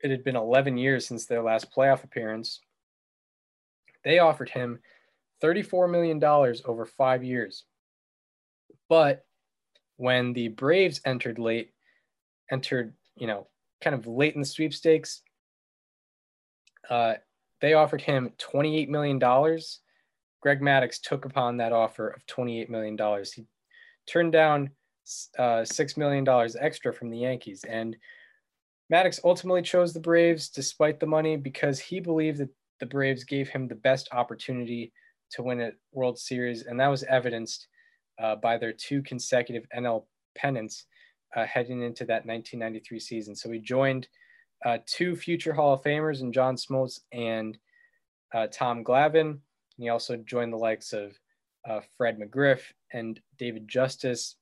it 0.00 0.10
had 0.10 0.24
been 0.24 0.36
11 0.36 0.76
years 0.76 1.06
since 1.06 1.24
their 1.24 1.42
last 1.42 1.72
playoff 1.74 2.04
appearance. 2.04 2.60
They 4.04 4.18
offered 4.18 4.50
him 4.50 4.80
$34 5.42 5.90
million 5.90 6.22
over 6.22 6.84
five 6.84 7.24
years. 7.24 7.64
But 8.88 9.24
when 9.96 10.34
the 10.34 10.48
Braves 10.48 11.00
entered 11.06 11.38
late, 11.38 11.70
entered, 12.50 12.92
you 13.16 13.26
know, 13.26 13.46
kind 13.80 13.94
of 13.94 14.06
late 14.06 14.34
in 14.34 14.42
the 14.42 14.46
sweepstakes, 14.46 15.22
uh, 16.90 17.14
they 17.64 17.72
offered 17.72 18.02
him 18.02 18.30
$28 18.38 18.90
million. 18.90 19.18
Greg 19.18 20.60
Maddux 20.60 21.00
took 21.00 21.24
upon 21.24 21.56
that 21.56 21.72
offer 21.72 22.08
of 22.08 22.26
$28 22.26 22.68
million. 22.68 22.98
He 23.34 23.46
turned 24.06 24.32
down 24.32 24.68
uh, 25.38 25.62
$6 25.62 25.96
million 25.96 26.28
extra 26.60 26.92
from 26.92 27.08
the 27.08 27.16
Yankees. 27.16 27.64
And 27.66 27.96
Maddux 28.92 29.18
ultimately 29.24 29.62
chose 29.62 29.94
the 29.94 30.00
Braves 30.00 30.50
despite 30.50 31.00
the 31.00 31.06
money 31.06 31.38
because 31.38 31.80
he 31.80 32.00
believed 32.00 32.36
that 32.36 32.50
the 32.80 32.86
Braves 32.86 33.24
gave 33.24 33.48
him 33.48 33.66
the 33.66 33.76
best 33.76 34.10
opportunity 34.12 34.92
to 35.30 35.42
win 35.42 35.62
a 35.62 35.70
World 35.90 36.18
Series. 36.18 36.64
And 36.64 36.78
that 36.80 36.88
was 36.88 37.04
evidenced 37.04 37.66
uh, 38.22 38.36
by 38.36 38.58
their 38.58 38.74
two 38.74 39.02
consecutive 39.02 39.64
NL 39.74 40.04
pennants 40.36 40.84
uh, 41.34 41.46
heading 41.46 41.80
into 41.80 42.04
that 42.04 42.26
1993 42.26 43.00
season. 43.00 43.34
So 43.34 43.50
he 43.50 43.58
joined 43.58 44.06
uh, 44.64 44.78
two 44.86 45.14
future 45.14 45.52
Hall 45.52 45.74
of 45.74 45.82
Famers 45.82 46.20
in 46.20 46.32
John 46.32 46.56
Smoltz 46.56 47.00
and 47.12 47.58
uh, 48.32 48.46
Tom 48.50 48.82
Glavine. 48.82 49.30
And 49.30 49.40
he 49.76 49.88
also 49.88 50.16
joined 50.16 50.52
the 50.52 50.58
likes 50.58 50.92
of 50.92 51.18
uh, 51.68 51.80
Fred 51.96 52.18
McGriff 52.18 52.60
and 52.92 53.20
David 53.38 53.68
Justice, 53.68 54.36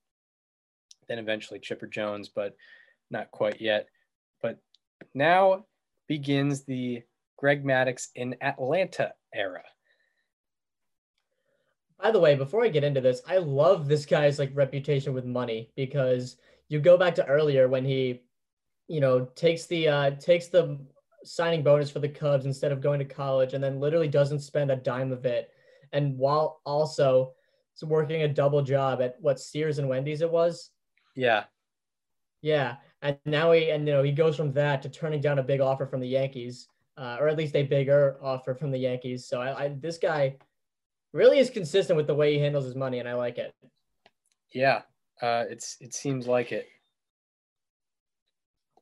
then 1.08 1.18
eventually 1.18 1.58
Chipper 1.58 1.86
Jones, 1.86 2.28
but 2.28 2.56
not 3.10 3.30
quite 3.30 3.60
yet. 3.60 3.88
But 4.40 4.58
now 5.14 5.64
begins 6.08 6.64
the 6.64 7.02
Greg 7.36 7.64
Maddux 7.64 8.08
in 8.14 8.36
Atlanta 8.40 9.14
era. 9.34 9.62
By 12.00 12.10
the 12.10 12.20
way, 12.20 12.34
before 12.34 12.64
I 12.64 12.68
get 12.68 12.84
into 12.84 13.00
this, 13.00 13.22
I 13.26 13.38
love 13.38 13.86
this 13.86 14.06
guy's 14.06 14.38
like 14.38 14.50
reputation 14.54 15.14
with 15.14 15.24
money 15.24 15.70
because 15.76 16.36
you 16.68 16.80
go 16.80 16.96
back 16.96 17.14
to 17.16 17.26
earlier 17.26 17.68
when 17.68 17.84
he, 17.84 18.22
you 18.92 19.00
know, 19.00 19.24
takes 19.34 19.64
the 19.64 19.88
uh 19.88 20.10
takes 20.10 20.48
the 20.48 20.78
signing 21.24 21.62
bonus 21.62 21.90
for 21.90 21.98
the 21.98 22.08
Cubs 22.08 22.44
instead 22.44 22.72
of 22.72 22.82
going 22.82 22.98
to 22.98 23.06
college 23.06 23.54
and 23.54 23.64
then 23.64 23.80
literally 23.80 24.06
doesn't 24.06 24.40
spend 24.40 24.70
a 24.70 24.76
dime 24.76 25.12
of 25.12 25.24
it. 25.24 25.50
And 25.94 26.18
while 26.18 26.60
also 26.66 27.32
working 27.82 28.22
a 28.22 28.28
double 28.28 28.60
job 28.60 29.00
at 29.00 29.16
what 29.20 29.40
Sears 29.40 29.78
and 29.78 29.88
Wendy's 29.88 30.20
it 30.20 30.30
was. 30.30 30.70
Yeah. 31.16 31.44
Yeah. 32.42 32.76
And 33.00 33.16
now 33.24 33.52
he 33.52 33.70
and 33.70 33.86
you 33.88 33.94
know 33.94 34.02
he 34.02 34.12
goes 34.12 34.36
from 34.36 34.52
that 34.52 34.82
to 34.82 34.90
turning 34.90 35.22
down 35.22 35.38
a 35.38 35.42
big 35.42 35.62
offer 35.62 35.86
from 35.86 36.00
the 36.00 36.08
Yankees, 36.08 36.68
uh, 36.98 37.16
or 37.18 37.28
at 37.28 37.38
least 37.38 37.56
a 37.56 37.62
bigger 37.62 38.18
offer 38.22 38.54
from 38.54 38.70
the 38.70 38.78
Yankees. 38.78 39.26
So 39.26 39.40
I, 39.40 39.64
I 39.64 39.68
this 39.80 39.96
guy 39.96 40.36
really 41.14 41.38
is 41.38 41.48
consistent 41.48 41.96
with 41.96 42.06
the 42.06 42.14
way 42.14 42.34
he 42.34 42.40
handles 42.40 42.66
his 42.66 42.76
money, 42.76 42.98
and 42.98 43.08
I 43.08 43.14
like 43.14 43.38
it. 43.38 43.54
Yeah, 44.52 44.82
uh, 45.22 45.44
it's 45.48 45.78
it 45.80 45.94
seems 45.94 46.26
like 46.26 46.52
it. 46.52 46.68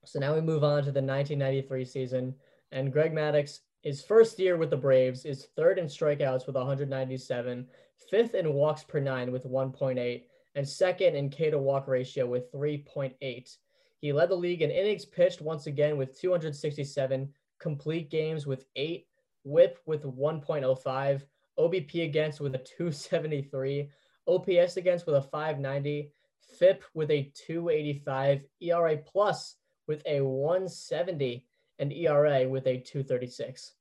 So 0.06 0.18
now 0.18 0.34
we 0.34 0.40
move 0.40 0.64
on 0.64 0.82
to 0.84 0.92
the 0.92 1.02
1993 1.02 1.84
season, 1.84 2.34
and 2.72 2.92
Greg 2.92 3.12
Maddux, 3.12 3.60
his 3.82 4.02
first 4.02 4.38
year 4.38 4.56
with 4.56 4.70
the 4.70 4.76
Braves, 4.76 5.26
is 5.26 5.48
third 5.56 5.78
in 5.78 5.86
strikeouts 5.86 6.46
with 6.46 6.56
197, 6.56 7.66
fifth 8.10 8.34
in 8.34 8.52
walks 8.54 8.82
per 8.82 8.98
nine 8.98 9.30
with 9.30 9.44
1.8, 9.44 10.22
and 10.54 10.68
second 10.68 11.16
in 11.16 11.28
K 11.28 11.50
to 11.50 11.58
walk 11.58 11.86
ratio 11.86 12.26
with 12.26 12.50
3.8. 12.50 13.56
He 14.00 14.12
led 14.12 14.30
the 14.30 14.34
league 14.34 14.62
in 14.62 14.70
innings 14.70 15.04
pitched 15.04 15.42
once 15.42 15.66
again 15.66 15.98
with 15.98 16.18
267, 16.18 17.32
complete 17.58 18.10
games 18.10 18.46
with 18.46 18.64
eight, 18.76 19.06
whip 19.44 19.78
with 19.84 20.04
1.05, 20.04 21.22
OBP 21.58 22.04
against 22.04 22.40
with 22.40 22.54
a 22.54 22.58
273, 22.58 23.90
OPS 24.26 24.76
against 24.78 25.06
with 25.06 25.16
a 25.16 25.22
590, 25.22 26.10
FIP 26.58 26.84
with 26.94 27.10
a 27.10 27.30
285, 27.46 28.40
ERA 28.62 28.96
plus 28.96 29.56
with 29.90 30.06
a 30.06 30.20
170, 30.20 31.44
and 31.80 31.92
ERA 31.92 32.48
with 32.48 32.64
a 32.68 32.78
236. 32.78 33.72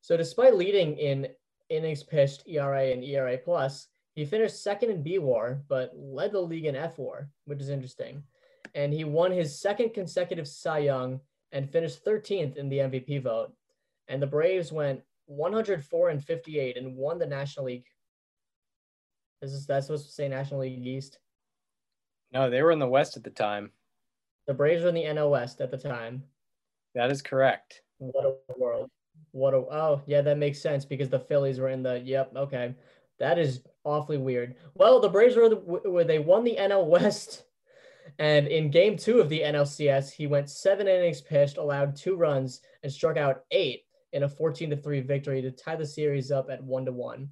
So 0.00 0.16
despite 0.16 0.56
leading 0.56 0.98
in 0.98 1.28
innings 1.68 2.02
pitched, 2.02 2.42
ERA, 2.48 2.86
and 2.86 3.04
ERA 3.04 3.38
plus, 3.38 3.86
he 4.16 4.24
finished 4.24 4.64
second 4.64 4.90
in 4.90 5.04
B 5.04 5.18
WAR, 5.18 5.62
but 5.68 5.92
led 5.94 6.32
the 6.32 6.40
league 6.40 6.64
in 6.64 6.74
F 6.74 6.98
WAR, 6.98 7.28
which 7.44 7.60
is 7.60 7.70
interesting. 7.70 8.24
And 8.74 8.92
he 8.92 9.04
won 9.04 9.30
his 9.30 9.60
second 9.60 9.94
consecutive 9.94 10.48
Cy 10.48 10.78
Young 10.78 11.20
and 11.52 11.70
finished 11.70 12.04
13th 12.04 12.56
in 12.56 12.68
the 12.68 12.78
MVP 12.78 13.22
vote. 13.22 13.52
And 14.08 14.20
the 14.20 14.26
Braves 14.26 14.72
went 14.72 15.02
104 15.26 16.08
and 16.08 16.24
58 16.24 16.76
and 16.76 16.96
won 16.96 17.20
the 17.20 17.26
National 17.26 17.66
League. 17.66 17.86
Is 19.40 19.66
that 19.66 19.84
supposed 19.84 20.06
to 20.06 20.12
say 20.12 20.26
National 20.26 20.62
League 20.62 20.84
East? 20.84 21.20
No, 22.32 22.50
they 22.50 22.60
were 22.60 22.72
in 22.72 22.80
the 22.80 22.88
West 22.88 23.16
at 23.16 23.22
the 23.22 23.30
time. 23.30 23.70
The 24.46 24.54
Braves 24.54 24.82
were 24.82 24.90
in 24.90 24.94
the 24.94 25.04
NL 25.04 25.30
West 25.30 25.60
at 25.60 25.70
the 25.70 25.78
time. 25.78 26.22
That 26.94 27.10
is 27.10 27.22
correct. 27.22 27.82
What 27.98 28.24
a 28.24 28.58
world. 28.58 28.90
What 29.32 29.54
a 29.54 29.58
oh 29.58 30.02
yeah, 30.06 30.20
that 30.22 30.38
makes 30.38 30.60
sense 30.60 30.84
because 30.84 31.08
the 31.08 31.18
Phillies 31.18 31.58
were 31.58 31.70
in 31.70 31.82
the 31.82 32.00
yep, 32.00 32.32
okay. 32.36 32.74
That 33.18 33.38
is 33.38 33.62
awfully 33.84 34.18
weird. 34.18 34.56
Well, 34.74 35.00
the 35.00 35.08
Braves 35.08 35.36
were 35.36 35.48
the, 35.48 35.56
where 35.56 36.04
they 36.04 36.18
won 36.18 36.44
the 36.44 36.56
NL 36.58 36.86
West. 36.86 37.44
And 38.18 38.46
in 38.48 38.70
game 38.70 38.96
two 38.96 39.18
of 39.20 39.28
the 39.28 39.40
NLCS, 39.40 40.12
he 40.12 40.26
went 40.26 40.50
seven 40.50 40.86
innings 40.86 41.20
pitched, 41.20 41.56
allowed 41.56 41.96
two 41.96 42.16
runs, 42.16 42.60
and 42.82 42.92
struck 42.92 43.16
out 43.16 43.44
eight 43.50 43.84
in 44.12 44.24
a 44.24 44.28
14 44.28 44.70
to 44.70 44.76
3 44.76 45.00
victory 45.00 45.42
to 45.42 45.50
tie 45.50 45.74
the 45.74 45.86
series 45.86 46.30
up 46.30 46.48
at 46.50 46.62
1 46.62 46.84
to 46.84 46.92
1. 46.92 47.28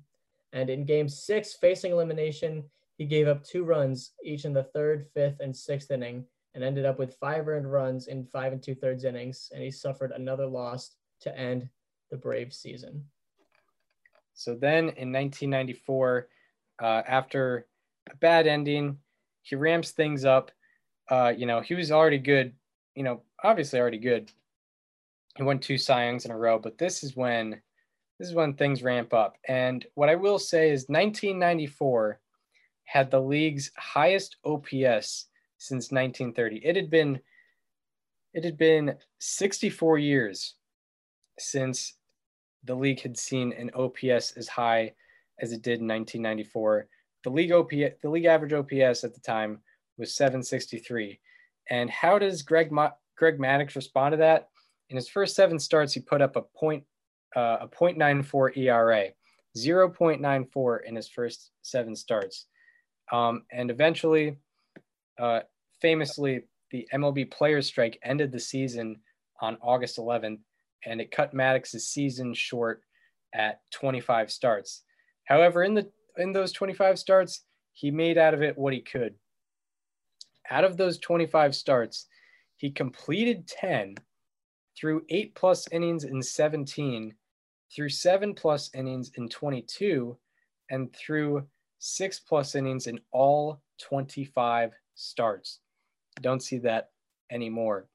And 0.52 0.70
in 0.70 0.84
game 0.84 1.08
six, 1.08 1.54
facing 1.54 1.92
elimination, 1.92 2.64
he 2.98 3.04
gave 3.04 3.28
up 3.28 3.44
two 3.44 3.64
runs 3.64 4.12
each 4.24 4.44
in 4.44 4.52
the 4.52 4.64
third, 4.64 5.06
fifth, 5.14 5.40
and 5.40 5.54
sixth 5.54 5.90
inning 5.90 6.24
and 6.54 6.62
ended 6.62 6.84
up 6.84 6.98
with 6.98 7.16
five 7.16 7.48
earned 7.48 7.70
runs 7.70 8.08
in 8.08 8.24
five 8.24 8.52
and 8.52 8.62
two 8.62 8.74
thirds 8.74 9.04
innings. 9.04 9.50
And 9.54 9.62
he 9.62 9.70
suffered 9.70 10.12
another 10.12 10.46
loss 10.46 10.92
to 11.20 11.36
end 11.38 11.68
the 12.10 12.16
Braves 12.16 12.58
season. 12.58 13.04
So 14.34 14.54
then 14.54 14.84
in 14.84 15.12
1994, 15.12 16.28
uh, 16.82 17.02
after 17.06 17.66
a 18.10 18.16
bad 18.16 18.46
ending, 18.46 18.98
he 19.42 19.56
ramps 19.56 19.90
things 19.90 20.24
up. 20.24 20.50
Uh, 21.10 21.32
you 21.36 21.46
know, 21.46 21.60
he 21.60 21.74
was 21.74 21.90
already 21.90 22.18
good, 22.18 22.52
you 22.94 23.02
know, 23.02 23.22
obviously 23.42 23.80
already 23.80 23.98
good 23.98 24.30
He 25.36 25.42
won 25.42 25.58
two 25.58 25.78
Cy 25.78 26.06
Youngs 26.06 26.24
in 26.24 26.30
a 26.30 26.38
row, 26.38 26.58
but 26.58 26.78
this 26.78 27.02
is 27.02 27.16
when 27.16 27.60
this 28.18 28.28
is 28.28 28.34
when 28.34 28.54
things 28.54 28.82
ramp 28.82 29.12
up. 29.12 29.36
And 29.48 29.84
what 29.94 30.08
I 30.08 30.14
will 30.14 30.38
say 30.38 30.70
is 30.70 30.88
1994 30.88 32.20
had 32.84 33.10
the 33.10 33.20
league's 33.20 33.70
highest 33.76 34.36
OPS 34.44 35.26
since 35.62 35.92
1930. 35.92 36.64
It 36.64 36.76
had 36.76 36.90
been 36.90 37.20
it 38.34 38.44
had 38.44 38.56
been 38.56 38.96
64 39.18 39.98
years 39.98 40.54
since 41.38 41.96
the 42.64 42.74
league 42.74 43.00
had 43.00 43.18
seen 43.18 43.52
an 43.52 43.70
OPS 43.74 44.32
as 44.36 44.48
high 44.48 44.92
as 45.40 45.52
it 45.52 45.62
did 45.62 45.80
in 45.80 45.88
1994. 45.88 46.86
The 47.24 47.30
league 47.30 47.52
OPS, 47.52 48.00
the 48.02 48.08
league 48.08 48.24
average 48.24 48.52
OPS 48.52 49.04
at 49.04 49.14
the 49.14 49.20
time 49.20 49.60
was 49.98 50.14
763. 50.14 51.20
And 51.70 51.90
how 51.90 52.18
does 52.18 52.42
Greg 52.42 52.72
Ma- 52.72 52.90
Greg 53.16 53.38
Maddux 53.38 53.74
respond 53.74 54.12
to 54.12 54.16
that? 54.18 54.48
In 54.90 54.96
his 54.96 55.08
first 55.08 55.34
seven 55.34 55.58
starts, 55.58 55.92
he 55.92 56.00
put 56.00 56.22
up 56.22 56.36
a 56.36 56.42
point 56.42 56.84
uh, 57.34 57.58
a 57.62 57.68
0.94 57.68 58.56
ERA, 58.58 59.08
0.94 59.56 60.78
in 60.84 60.96
his 60.96 61.08
first 61.08 61.50
seven 61.62 61.96
starts, 61.96 62.46
um, 63.10 63.44
and 63.50 63.70
eventually, 63.70 64.36
uh, 65.18 65.40
famously, 65.82 66.44
the 66.70 66.88
MLB 66.94 67.30
players 67.30 67.66
strike 67.66 67.98
ended 68.02 68.32
the 68.32 68.40
season 68.40 69.00
on 69.40 69.58
August 69.60 69.98
11th, 69.98 70.38
and 70.86 71.00
it 71.00 71.10
cut 71.10 71.34
Maddux's 71.34 71.88
season 71.88 72.32
short 72.32 72.82
at 73.34 73.60
25 73.72 74.30
starts. 74.30 74.82
However, 75.24 75.64
in 75.64 75.74
the 75.74 75.90
in 76.18 76.32
those 76.32 76.52
25 76.52 76.98
starts, 76.98 77.44
he 77.72 77.90
made 77.90 78.18
out 78.18 78.34
of 78.34 78.42
it 78.42 78.56
what 78.56 78.72
he 78.72 78.80
could. 78.80 79.14
Out 80.50 80.64
of 80.64 80.76
those 80.76 80.98
25 80.98 81.54
starts, 81.54 82.06
he 82.56 82.70
completed 82.70 83.46
10 83.48 83.96
through 84.78 85.04
eight 85.08 85.34
plus 85.34 85.66
innings 85.72 86.04
in 86.04 86.22
17, 86.22 87.14
through 87.74 87.88
seven 87.88 88.34
plus 88.34 88.70
innings 88.74 89.10
in 89.16 89.28
22, 89.28 90.16
and 90.70 90.94
through 90.94 91.46
six 91.78 92.20
plus 92.20 92.54
innings 92.54 92.86
in 92.86 93.00
all 93.10 93.60
25 93.80 94.72
starts. 94.94 95.60
Don't 96.20 96.42
see 96.42 96.58
that 96.58 96.90
anymore. 97.30 97.88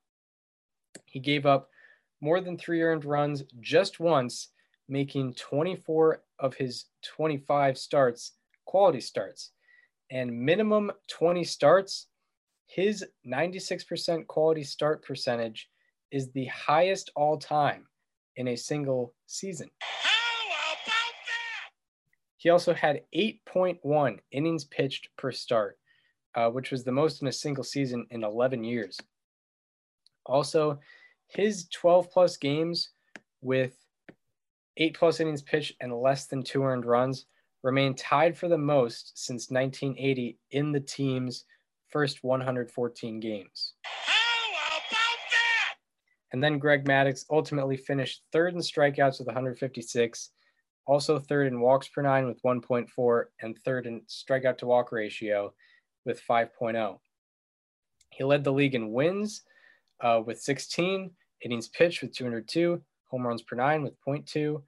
He 1.05 1.19
gave 1.19 1.45
up 1.45 1.69
more 2.21 2.41
than 2.41 2.57
three 2.57 2.81
earned 2.81 3.05
runs 3.05 3.43
just 3.59 3.99
once, 3.99 4.49
making 4.89 5.35
24 5.35 6.23
of 6.39 6.55
his 6.55 6.85
25 7.03 7.77
starts 7.77 8.33
quality 8.67 9.01
starts. 9.01 9.51
And 10.11 10.31
minimum 10.31 10.91
20 11.09 11.43
starts, 11.43 12.07
his 12.67 13.03
96% 13.25 14.27
quality 14.27 14.63
start 14.63 15.03
percentage 15.03 15.69
is 16.11 16.31
the 16.31 16.45
highest 16.45 17.09
all 17.15 17.37
time 17.37 17.87
in 18.35 18.49
a 18.49 18.55
single 18.55 19.13
season. 19.25 19.69
How 19.81 20.45
about 20.45 20.77
that? 20.85 21.11
He 22.37 22.49
also 22.49 22.73
had 22.73 23.01
8.1 23.15 24.19
innings 24.31 24.65
pitched 24.65 25.09
per 25.17 25.31
start, 25.31 25.77
uh, 26.37 26.49
which 26.49 26.71
was 26.71 26.83
the 26.83 26.91
most 26.91 27.21
in 27.21 27.27
a 27.27 27.31
single 27.31 27.63
season 27.63 28.05
in 28.11 28.23
11 28.23 28.63
years. 28.63 28.97
Also, 30.25 30.79
his 31.27 31.67
12 31.69 32.11
plus 32.11 32.37
games 32.37 32.91
with 33.41 33.73
eight 34.77 34.95
plus 34.95 35.19
innings 35.19 35.41
pitched 35.41 35.75
and 35.81 35.91
less 35.91 36.27
than 36.27 36.43
two 36.43 36.63
earned 36.63 36.85
runs 36.85 37.25
remain 37.63 37.95
tied 37.95 38.37
for 38.37 38.47
the 38.47 38.57
most 38.57 39.17
since 39.17 39.49
1980 39.49 40.37
in 40.51 40.71
the 40.71 40.79
team's 40.79 41.45
first 41.89 42.23
114 42.23 43.19
games. 43.19 43.73
How 43.83 44.77
about 44.77 45.19
that? 45.31 45.73
And 46.33 46.43
then 46.43 46.59
Greg 46.59 46.85
Maddux 46.85 47.25
ultimately 47.31 47.77
finished 47.77 48.21
third 48.31 48.53
in 48.53 48.59
strikeouts 48.59 49.17
with 49.17 49.27
156, 49.27 50.29
also 50.85 51.17
third 51.17 51.47
in 51.47 51.59
walks 51.59 51.87
per 51.87 52.03
nine 52.03 52.27
with 52.27 52.39
1.4, 52.43 53.23
and 53.41 53.57
third 53.65 53.87
in 53.87 54.01
strikeout 54.01 54.59
to 54.59 54.67
walk 54.67 54.91
ratio 54.91 55.51
with 56.07 56.25
5.0. 56.27 56.99
He 58.09 58.23
led 58.23 58.43
the 58.43 58.51
league 58.51 58.73
in 58.73 58.91
wins 58.91 59.43
uh, 60.01 60.21
with 60.25 60.41
16, 60.41 61.11
innings 61.41 61.67
pitched 61.67 62.01
with 62.01 62.15
202, 62.15 62.81
home 63.05 63.27
runs 63.27 63.43
per 63.43 63.55
nine 63.55 63.83
with 63.83 63.93
0.2, 64.03 64.61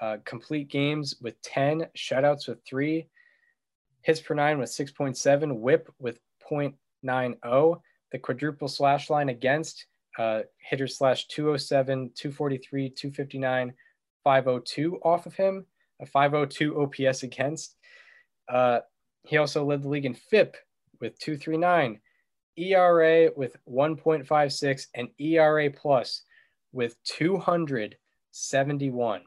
uh, 0.00 0.16
complete 0.24 0.68
games 0.68 1.14
with 1.20 1.40
10, 1.42 1.86
shutouts 1.96 2.48
with 2.48 2.58
three, 2.64 3.06
hits 4.02 4.20
per 4.20 4.34
nine 4.34 4.58
with 4.58 4.70
6.7, 4.70 5.60
whip 5.60 5.92
with 6.00 6.18
0.90, 6.50 7.80
the 8.10 8.18
quadruple 8.18 8.68
slash 8.68 9.10
line 9.10 9.28
against 9.28 9.86
uh, 10.18 10.42
slash 10.86 11.28
207, 11.28 12.10
243, 12.14 12.90
259, 12.90 13.72
502 14.24 14.96
off 15.04 15.26
of 15.26 15.34
him, 15.34 15.64
a 16.00 16.06
502 16.06 16.80
OPS 16.80 17.22
against. 17.22 17.76
Uh, 18.48 18.80
he 19.24 19.36
also 19.36 19.64
led 19.64 19.82
the 19.82 19.88
league 19.88 20.06
in 20.06 20.14
FIP 20.14 20.56
with 21.00 21.18
239, 21.18 22.00
ERA 22.56 23.30
with 23.36 23.56
1.56, 23.68 24.86
and 24.94 25.08
ERA 25.18 25.70
plus 25.70 26.22
with 26.72 26.96
271. 27.04 29.22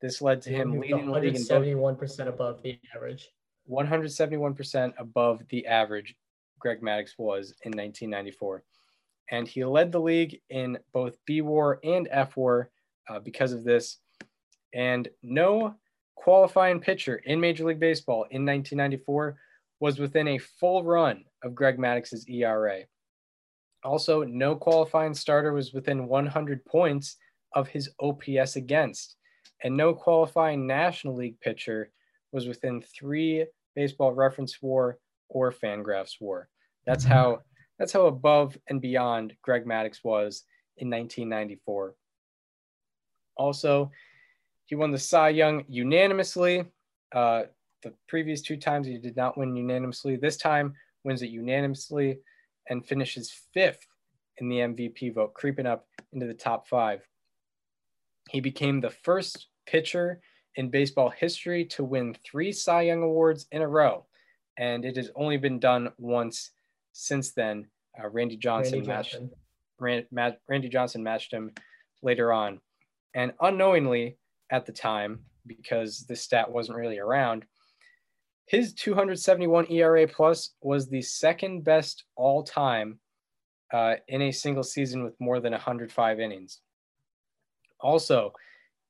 This 0.00 0.20
led 0.20 0.42
to 0.42 0.50
him 0.50 0.78
leading 0.78 1.06
the 1.06 1.12
league 1.12 1.36
in 1.36 1.44
both 1.44 1.64
171% 1.64 2.26
above 2.26 2.60
the 2.62 2.78
average. 2.94 3.30
171% 3.70 4.92
above 4.98 5.42
the 5.48 5.66
average 5.66 6.16
Greg 6.58 6.80
Maddux 6.80 7.10
was 7.18 7.54
in 7.64 7.72
1994. 7.72 8.64
And 9.30 9.46
he 9.46 9.64
led 9.64 9.92
the 9.92 10.00
league 10.00 10.40
in 10.50 10.78
both 10.92 11.16
B 11.26 11.40
War 11.40 11.80
and 11.84 12.08
F 12.10 12.36
War 12.36 12.70
uh, 13.08 13.18
because 13.18 13.52
of 13.52 13.64
this. 13.64 13.98
And 14.74 15.08
no 15.22 15.74
qualifying 16.14 16.80
pitcher 16.80 17.16
in 17.24 17.40
Major 17.40 17.64
League 17.64 17.80
Baseball 17.80 18.24
in 18.30 18.46
1994 18.46 19.36
was 19.82 19.98
within 19.98 20.28
a 20.28 20.38
full 20.38 20.84
run 20.84 21.24
of 21.42 21.56
Greg 21.56 21.76
Maddux's 21.76 22.24
ERA. 22.28 22.82
Also, 23.82 24.22
no 24.22 24.54
qualifying 24.54 25.12
starter 25.12 25.52
was 25.52 25.72
within 25.72 26.06
100 26.06 26.64
points 26.64 27.16
of 27.56 27.66
his 27.66 27.90
OPS 27.98 28.54
against, 28.54 29.16
and 29.64 29.76
no 29.76 29.92
qualifying 29.92 30.68
National 30.68 31.16
League 31.16 31.40
pitcher 31.40 31.90
was 32.30 32.46
within 32.46 32.80
three 32.96 33.44
baseball 33.74 34.12
reference 34.12 34.62
war 34.62 34.98
or 35.28 35.50
fangraphs 35.50 36.20
war. 36.20 36.48
That's 36.86 37.02
how 37.02 37.40
that's 37.80 37.92
how 37.92 38.06
above 38.06 38.56
and 38.68 38.80
beyond 38.80 39.34
Greg 39.42 39.64
Maddux 39.64 39.96
was 40.04 40.44
in 40.76 40.90
1994. 40.90 41.96
Also, 43.36 43.90
he 44.66 44.76
won 44.76 44.92
the 44.92 44.98
Cy 44.98 45.30
Young 45.30 45.64
unanimously. 45.66 46.66
Uh, 47.12 47.42
the 47.82 47.92
previous 48.08 48.40
two 48.40 48.56
times 48.56 48.86
he 48.86 48.98
did 48.98 49.16
not 49.16 49.36
win 49.36 49.56
unanimously. 49.56 50.16
This 50.16 50.36
time 50.36 50.74
wins 51.04 51.22
it 51.22 51.30
unanimously 51.30 52.18
and 52.68 52.86
finishes 52.86 53.32
fifth 53.52 53.86
in 54.38 54.48
the 54.48 54.58
MVP 54.58 55.14
vote, 55.14 55.34
creeping 55.34 55.66
up 55.66 55.86
into 56.12 56.26
the 56.26 56.34
top 56.34 56.66
five. 56.68 57.06
He 58.30 58.40
became 58.40 58.80
the 58.80 58.90
first 58.90 59.48
pitcher 59.66 60.20
in 60.56 60.70
baseball 60.70 61.10
history 61.10 61.64
to 61.64 61.84
win 61.84 62.14
three 62.24 62.52
Cy 62.52 62.82
Young 62.82 63.02
Awards 63.02 63.46
in 63.52 63.62
a 63.62 63.68
row, 63.68 64.06
and 64.56 64.84
it 64.84 64.96
has 64.96 65.10
only 65.14 65.36
been 65.36 65.58
done 65.58 65.90
once 65.98 66.50
since 66.92 67.32
then. 67.32 67.66
Uh, 67.98 68.08
Randy 68.08 68.36
Johnson 68.36 68.74
Randy 68.74 68.88
matched 68.88 69.12
Johnson. 69.12 69.30
Rand, 69.78 70.06
Matt, 70.10 70.40
Randy 70.48 70.68
Johnson 70.68 71.02
matched 71.02 71.32
him 71.32 71.52
later 72.02 72.32
on, 72.32 72.60
and 73.14 73.32
unknowingly 73.40 74.18
at 74.50 74.66
the 74.66 74.72
time, 74.72 75.20
because 75.46 76.04
this 76.08 76.22
stat 76.22 76.50
wasn't 76.50 76.78
really 76.78 76.98
around, 76.98 77.44
his 78.46 78.74
271 78.74 79.70
ERA 79.70 80.06
plus 80.06 80.50
was 80.60 80.88
the 80.88 81.02
second 81.02 81.64
best 81.64 82.04
all 82.16 82.42
time 82.42 82.98
uh, 83.72 83.94
in 84.08 84.22
a 84.22 84.32
single 84.32 84.62
season 84.62 85.02
with 85.02 85.18
more 85.20 85.40
than 85.40 85.52
105 85.52 86.20
innings. 86.20 86.60
Also, 87.80 88.32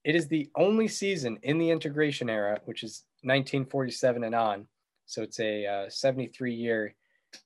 it 0.04 0.16
is 0.16 0.26
the 0.26 0.50
only 0.56 0.88
season 0.88 1.38
in 1.42 1.58
the 1.58 1.70
integration 1.70 2.28
era, 2.28 2.60
which 2.64 2.82
is 2.82 3.04
1947 3.22 4.24
and 4.24 4.34
on. 4.34 4.66
So 5.06 5.22
it's 5.22 5.38
a 5.40 5.66
uh, 5.66 5.90
73 5.90 6.54
year 6.54 6.94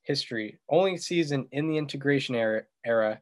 history, 0.03 0.57
only 0.69 0.97
season 0.97 1.47
in 1.51 1.69
the 1.69 1.77
integration 1.77 2.35
era, 2.35 2.63
era 2.85 3.21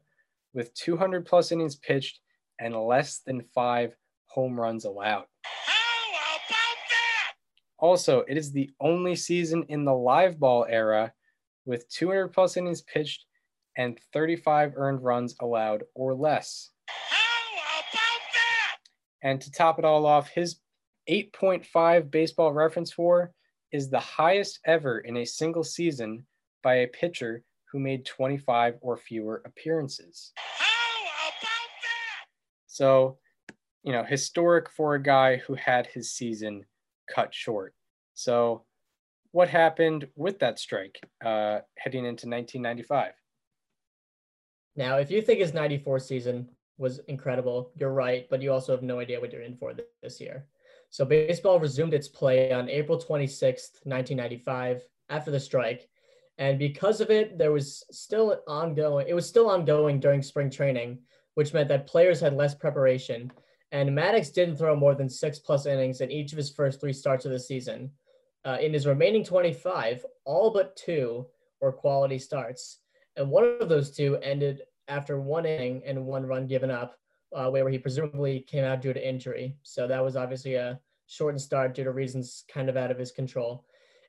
with 0.54 0.72
200 0.74 1.26
plus 1.26 1.52
innings 1.52 1.76
pitched 1.76 2.20
and 2.58 2.74
less 2.74 3.18
than 3.18 3.44
five 3.54 3.94
home 4.26 4.58
runs 4.58 4.84
allowed. 4.84 5.26
How 7.78 7.86
about 7.86 7.98
that? 7.98 8.02
Also, 8.02 8.24
it 8.28 8.36
is 8.36 8.52
the 8.52 8.70
only 8.80 9.16
season 9.16 9.64
in 9.68 9.84
the 9.84 9.94
live 9.94 10.38
ball 10.38 10.66
era 10.68 11.12
with 11.64 11.88
200 11.90 12.28
plus 12.28 12.56
innings 12.56 12.82
pitched 12.82 13.24
and 13.76 13.98
35 14.12 14.72
earned 14.76 15.02
runs 15.02 15.34
allowed 15.40 15.84
or 15.94 16.14
less. 16.14 16.70
How 16.88 17.52
about 17.52 17.84
that? 17.92 18.76
And 19.22 19.40
to 19.40 19.50
top 19.50 19.78
it 19.78 19.84
all 19.84 20.06
off, 20.06 20.28
his 20.28 20.56
8.5 21.10 22.10
baseball 22.10 22.52
reference 22.52 22.96
war 22.96 23.32
is 23.72 23.90
the 23.90 24.00
highest 24.00 24.60
ever 24.64 25.00
in 25.00 25.18
a 25.18 25.26
single 25.26 25.64
season 25.64 26.26
by 26.62 26.76
a 26.76 26.86
pitcher 26.88 27.42
who 27.70 27.78
made 27.78 28.06
25 28.06 28.76
or 28.80 28.96
fewer 28.96 29.42
appearances. 29.44 30.32
How 30.36 31.02
about 31.02 31.32
that? 31.42 32.26
So, 32.66 33.18
you 33.82 33.92
know, 33.92 34.04
historic 34.04 34.70
for 34.70 34.94
a 34.94 35.02
guy 35.02 35.36
who 35.36 35.54
had 35.54 35.86
his 35.86 36.12
season 36.12 36.64
cut 37.12 37.34
short. 37.34 37.74
So, 38.14 38.64
what 39.32 39.48
happened 39.48 40.08
with 40.16 40.38
that 40.38 40.58
strike 40.58 40.98
uh, 41.24 41.60
heading 41.76 42.04
into 42.04 42.28
1995? 42.28 43.12
Now, 44.76 44.96
if 44.98 45.10
you 45.10 45.22
think 45.22 45.40
his 45.40 45.54
94 45.54 45.98
season 45.98 46.48
was 46.78 46.98
incredible, 47.08 47.72
you're 47.76 47.92
right, 47.92 48.26
but 48.30 48.42
you 48.42 48.52
also 48.52 48.72
have 48.72 48.82
no 48.82 49.00
idea 49.00 49.20
what 49.20 49.32
you're 49.32 49.42
in 49.42 49.56
for 49.56 49.74
this 50.02 50.20
year. 50.20 50.46
So, 50.90 51.04
baseball 51.04 51.60
resumed 51.60 51.94
its 51.94 52.08
play 52.08 52.52
on 52.52 52.68
April 52.68 52.98
26th, 52.98 53.84
1995, 53.84 54.82
after 55.08 55.30
the 55.30 55.40
strike. 55.40 55.88
And 56.38 56.58
because 56.58 57.00
of 57.00 57.10
it, 57.10 57.38
there 57.38 57.52
was 57.52 57.84
still 57.90 58.42
ongoing, 58.46 59.06
it 59.08 59.14
was 59.14 59.26
still 59.26 59.48
ongoing 59.48 60.00
during 60.00 60.22
spring 60.22 60.50
training, 60.50 60.98
which 61.34 61.54
meant 61.54 61.68
that 61.68 61.86
players 61.86 62.20
had 62.20 62.34
less 62.34 62.54
preparation. 62.54 63.32
And 63.72 63.90
Maddux 63.90 64.32
didn't 64.32 64.56
throw 64.56 64.76
more 64.76 64.94
than 64.94 65.08
six 65.08 65.38
plus 65.38 65.66
innings 65.66 66.00
in 66.00 66.10
each 66.10 66.32
of 66.32 66.38
his 66.38 66.50
first 66.50 66.80
three 66.80 66.92
starts 66.92 67.24
of 67.24 67.32
the 67.32 67.38
season. 67.38 67.90
Uh, 68.44 68.58
in 68.60 68.72
his 68.72 68.86
remaining 68.86 69.24
25, 69.24 70.04
all 70.24 70.50
but 70.50 70.76
two 70.76 71.26
were 71.60 71.72
quality 71.72 72.18
starts. 72.18 72.78
And 73.16 73.30
one 73.30 73.56
of 73.60 73.68
those 73.68 73.90
two 73.90 74.16
ended 74.18 74.62
after 74.88 75.20
one 75.20 75.46
inning 75.46 75.82
and 75.84 76.06
one 76.06 76.24
run 76.24 76.46
given 76.46 76.70
up, 76.70 76.96
uh, 77.34 77.48
where 77.50 77.68
he 77.68 77.78
presumably 77.78 78.40
came 78.40 78.64
out 78.64 78.80
due 78.80 78.92
to 78.92 79.08
injury. 79.08 79.56
So 79.62 79.88
that 79.88 80.04
was 80.04 80.16
obviously 80.16 80.54
a 80.54 80.78
shortened 81.06 81.42
start 81.42 81.74
due 81.74 81.84
to 81.84 81.90
reasons 81.90 82.44
kind 82.48 82.68
of 82.68 82.76
out 82.76 82.90
of 82.90 82.98
his 82.98 83.10
control. 83.10 83.64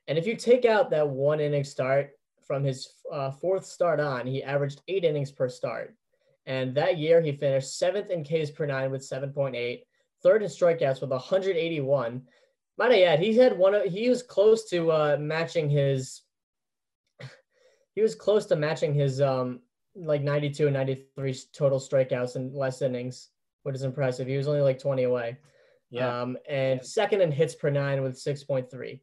And 0.06 0.16
if 0.16 0.26
you 0.26 0.36
take 0.36 0.64
out 0.64 0.90
that 0.90 1.08
one 1.08 1.40
inning 1.40 1.64
start 1.64 2.10
from 2.46 2.64
his 2.64 2.88
uh, 3.12 3.30
fourth 3.30 3.64
start 3.66 4.00
on, 4.00 4.26
he 4.26 4.42
averaged 4.42 4.82
eight 4.88 5.04
innings 5.04 5.32
per 5.32 5.48
start. 5.48 5.94
And 6.48 6.74
that 6.76 6.96
year, 6.96 7.20
he 7.20 7.32
finished 7.32 7.78
seventh 7.78 8.10
in 8.10 8.24
Ks 8.24 8.50
per 8.50 8.64
nine 8.64 8.90
with 8.90 9.02
7.8, 9.02 9.82
third 10.22 10.42
in 10.42 10.48
strikeouts 10.48 11.02
with 11.02 11.10
181. 11.10 12.22
Might 12.78 12.90
I 12.90 13.02
add, 13.02 13.20
he 13.20 13.36
had 13.36 13.56
one 13.56 13.74
of, 13.74 13.82
he 13.84 14.08
was 14.08 14.22
close 14.22 14.64
to 14.70 14.90
uh, 14.90 15.16
matching 15.20 15.68
his, 15.68 16.22
he 17.94 18.00
was 18.00 18.14
close 18.14 18.46
to 18.46 18.56
matching 18.56 18.94
his 18.94 19.20
um 19.20 19.60
like 19.94 20.22
92 20.22 20.68
and 20.68 20.74
93 20.74 21.36
total 21.52 21.78
strikeouts 21.78 22.36
in 22.36 22.54
less 22.54 22.80
innings, 22.80 23.28
which 23.64 23.74
is 23.74 23.82
impressive. 23.82 24.26
He 24.26 24.36
was 24.36 24.48
only 24.48 24.62
like 24.62 24.78
20 24.78 25.02
away. 25.02 25.36
Yeah. 25.90 26.22
Um, 26.22 26.38
and 26.48 26.84
second 26.84 27.20
in 27.20 27.30
hits 27.30 27.54
per 27.54 27.68
nine 27.68 28.02
with 28.02 28.14
6.3. 28.14 29.00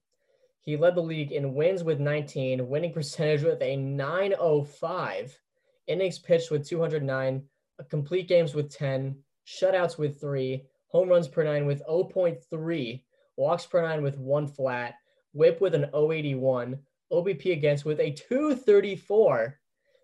He 0.62 0.78
led 0.78 0.96
the 0.96 1.02
league 1.02 1.32
in 1.32 1.54
wins 1.54 1.84
with 1.84 2.00
19, 2.00 2.68
winning 2.68 2.92
percentage 2.94 3.44
with 3.44 3.62
a 3.62 3.76
905, 3.76 5.40
innings 5.88 6.20
pitched 6.20 6.52
with 6.52 6.68
209, 6.68 7.44
complete 7.90 8.28
games 8.28 8.54
with 8.54 8.74
10, 8.74 9.16
shutouts 9.46 9.98
with 9.98 10.20
three, 10.20 10.66
home 10.88 11.10
runs 11.10 11.28
per 11.28 11.44
nine 11.44 11.66
with 11.66 11.86
0.3, 11.88 13.04
walks 13.38 13.66
per 13.66 13.82
nine 13.82 14.02
with 14.02 14.18
one 14.18 14.48
flat, 14.48 14.96
whip 15.34 15.62
with 15.62 15.76
an 15.76 15.90
081, 15.94 16.80
OBP 17.12 17.52
against 17.52 17.86
with 17.86 18.00
a 18.00 18.12
234, 18.12 19.60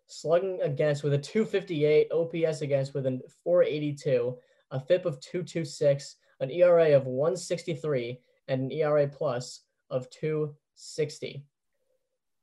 slugging 0.07 0.61
against 0.61 1.03
with 1.03 1.13
a 1.13 1.17
258, 1.17 2.11
OPS 2.11 2.61
against 2.61 2.93
with 2.93 3.05
a 3.05 3.21
482, 3.43 4.37
a 4.71 4.79
FIP 4.79 5.05
of 5.05 5.19
226, 5.21 6.15
an 6.41 6.51
ERA 6.51 6.95
of 6.95 7.05
163, 7.05 8.19
and 8.47 8.63
an 8.63 8.71
ERA 8.71 9.07
plus 9.07 9.61
of 9.89 10.09
260. 10.09 11.45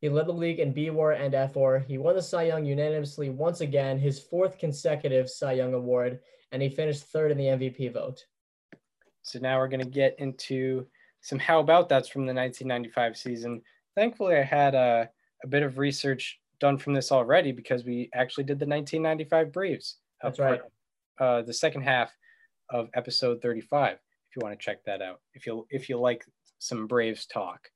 He 0.01 0.09
led 0.09 0.27
the 0.27 0.33
league 0.33 0.61
in 0.61 0.73
B 0.73 0.91
WAR 0.91 1.13
and 1.13 1.35
F 1.35 1.57
WAR. 1.57 1.81
He 1.81 1.99
won 1.99 2.15
the 2.15 2.23
Cy 2.23 2.45
Young 2.45 2.65
unanimously 2.65 3.31
once 3.31 3.61
again, 3.61 3.99
his 3.99 4.21
fourth 4.21 4.59
consecutive 4.59 5.29
Cy 5.29 5.53
Young 5.53 5.75
award, 5.75 6.21
and 6.53 6.63
he 6.63 6.69
finished 6.69 7.05
third 7.05 7.31
in 7.31 7.39
the 7.39 7.45
MVP 7.45 7.93
vote. 7.93 8.25
So 9.23 9.39
now 9.41 9.59
we're 9.59 9.69
going 9.69 9.85
to 9.85 9.91
get 9.91 10.15
into 10.19 10.87
some 11.21 11.39
how 11.39 11.61
about 11.61 11.89
that's 11.89 12.09
from 12.09 12.23
the 12.23 12.35
1995 12.35 13.17
season. 13.17 13.63
Thankfully, 13.97 14.37
I 14.37 14.43
had 14.43 14.75
a, 14.75 15.11
a 15.43 15.47
bit 15.49 15.65
of 15.65 15.79
research 15.79 16.39
done 16.61 16.79
from 16.79 16.95
this 16.95 17.13
already 17.13 17.53
because 17.53 17.85
we 17.85 18.09
actually 18.15 18.45
did 18.45 18.59
the 18.59 18.67
1995 18.67 19.53
Braves. 19.53 19.97
That's 20.23 20.39
right. 20.39 20.61
Uh, 21.21 21.43
the 21.43 21.53
second 21.53 21.83
half 21.83 22.13
of 22.71 22.89
episode 22.95 23.43
35. 23.43 23.95
If 23.95 24.37
you 24.37 24.41
want 24.43 24.59
to 24.59 24.65
check 24.65 24.85
that 24.85 25.03
out, 25.03 25.21
if 25.35 25.47
you 25.47 25.67
if 25.71 25.89
you 25.89 25.99
like 25.99 26.25
some 26.59 26.87
Braves 26.87 27.27
talk. 27.27 27.69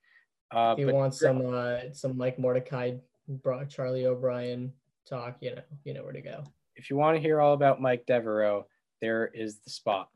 Uh, 0.52 0.74
If 0.74 0.80
you 0.80 0.86
but 0.86 0.94
want 0.94 1.14
some 1.14 1.54
uh, 1.54 1.78
some 1.92 2.16
Mike 2.16 2.38
Mordecai, 2.38 2.96
Charlie 3.68 4.06
O'Brien 4.06 4.72
talk, 5.08 5.36
you 5.40 5.54
know, 5.54 5.62
you 5.84 5.94
know 5.94 6.02
where 6.04 6.12
to 6.12 6.20
go. 6.20 6.44
if 6.76 6.90
you 6.90 6.96
want 6.96 7.16
to 7.16 7.20
hear 7.22 7.40
all 7.40 7.54
about 7.54 7.80
Mike 7.80 8.04
Devereaux, 8.06 8.66
there 9.00 9.26
is 9.34 9.60
the 9.60 9.70
spot. 9.70 10.08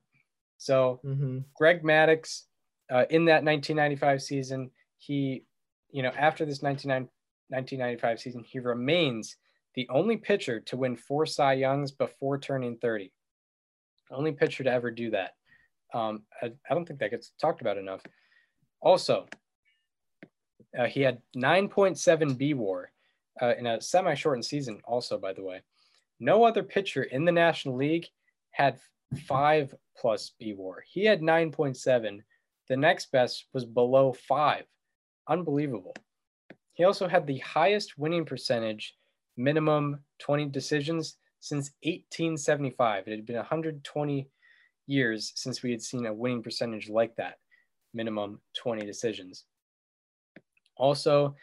So 0.59 1.01
hmm 1.03 1.39
Greg 1.57 1.83
Maddux, 1.83 2.43
uh, 2.91 3.05
in 3.11 3.25
that 3.27 3.45
1995 3.45 4.23
season, 4.23 4.71
he, 4.99 5.45
you 5.91 6.03
know, 6.03 6.13
after 6.17 6.45
this 6.47 6.63
19, 6.63 6.91
1995 7.49 8.21
season, 8.21 8.45
he 8.45 8.59
remains 8.59 9.37
the 9.75 9.89
only 9.91 10.17
pitcher 10.17 10.61
to 10.61 10.77
win 10.77 10.97
four 10.97 11.27
Cy 11.27 11.55
Youngs 11.55 11.93
before 11.93 12.39
turning 12.39 12.77
30. 12.79 13.13
Only 14.11 14.33
pitcher 14.33 14.65
to 14.65 14.71
ever 14.73 14.91
do 14.91 15.11
that. 15.11 15.33
Um, 15.93 16.23
I, 16.43 16.53
I 16.69 16.75
don't 16.75 16.87
think 16.87 17.01
that 17.01 17.11
gets 17.11 17.33
talked 17.41 17.61
about 17.61 17.77
enough. 17.79 18.03
Also, 18.81 19.27
uh, 20.79 20.87
he 20.87 21.01
had 21.01 21.21
9.7 21.37 22.37
B 22.37 22.55
WAR 22.55 22.91
uh, 23.41 23.55
in 23.59 23.67
a 23.67 23.81
semi 23.81 24.15
shortened 24.15 24.45
season, 24.45 24.81
also, 24.85 25.19
by 25.19 25.33
the 25.33 25.43
way. 25.43 25.63
No 26.21 26.45
other 26.45 26.63
pitcher 26.63 27.03
in 27.03 27.25
the 27.25 27.33
National 27.33 27.77
League 27.77 28.07
had 28.51 28.79
five 29.27 29.75
plus 29.97 30.33
B 30.39 30.55
WAR. 30.57 30.83
He 30.87 31.05
had 31.05 31.21
9.7. 31.21 32.21
The 32.69 32.77
next 32.77 33.13
best 33.13 33.47
was 33.53 33.65
below 33.65 34.13
five. 34.13 34.65
Unbelievable. 35.29 35.95
He 36.75 36.85
also 36.85 37.09
had 37.09 37.27
the 37.27 37.39
highest 37.39 37.97
winning 37.99 38.25
percentage, 38.25 38.95
minimum 39.37 40.01
20 40.19 40.47
decisions 40.47 41.17
since 41.41 41.71
1875. 41.83 43.07
It 43.07 43.11
had 43.11 43.27
been 43.27 43.37
120 43.37 44.29
years 44.87 45.33
since 45.35 45.63
we 45.63 45.71
had 45.71 45.83
seen 45.83 46.07
a 46.07 46.15
winning 46.15 46.43
percentage 46.43 46.89
like 46.89 47.17
that, 47.17 47.37
minimum 47.95 48.41
20 48.57 48.85
decisions. 48.85 49.45
Also, 50.77 51.35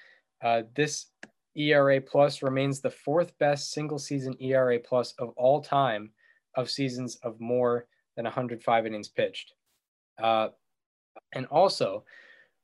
uh, 0.43 0.63
this 0.75 1.07
ERA 1.55 2.01
plus 2.01 2.41
remains 2.41 2.81
the 2.81 2.89
fourth 2.89 3.37
best 3.37 3.71
single 3.71 3.99
season 3.99 4.35
ERA 4.39 4.79
plus 4.79 5.13
of 5.19 5.29
all 5.35 5.61
time 5.61 6.11
of 6.55 6.69
seasons 6.69 7.17
of 7.23 7.39
more 7.39 7.87
than 8.15 8.25
105 8.25 8.85
innings 8.85 9.09
pitched. 9.09 9.53
Uh, 10.21 10.49
and 11.33 11.45
also, 11.47 12.03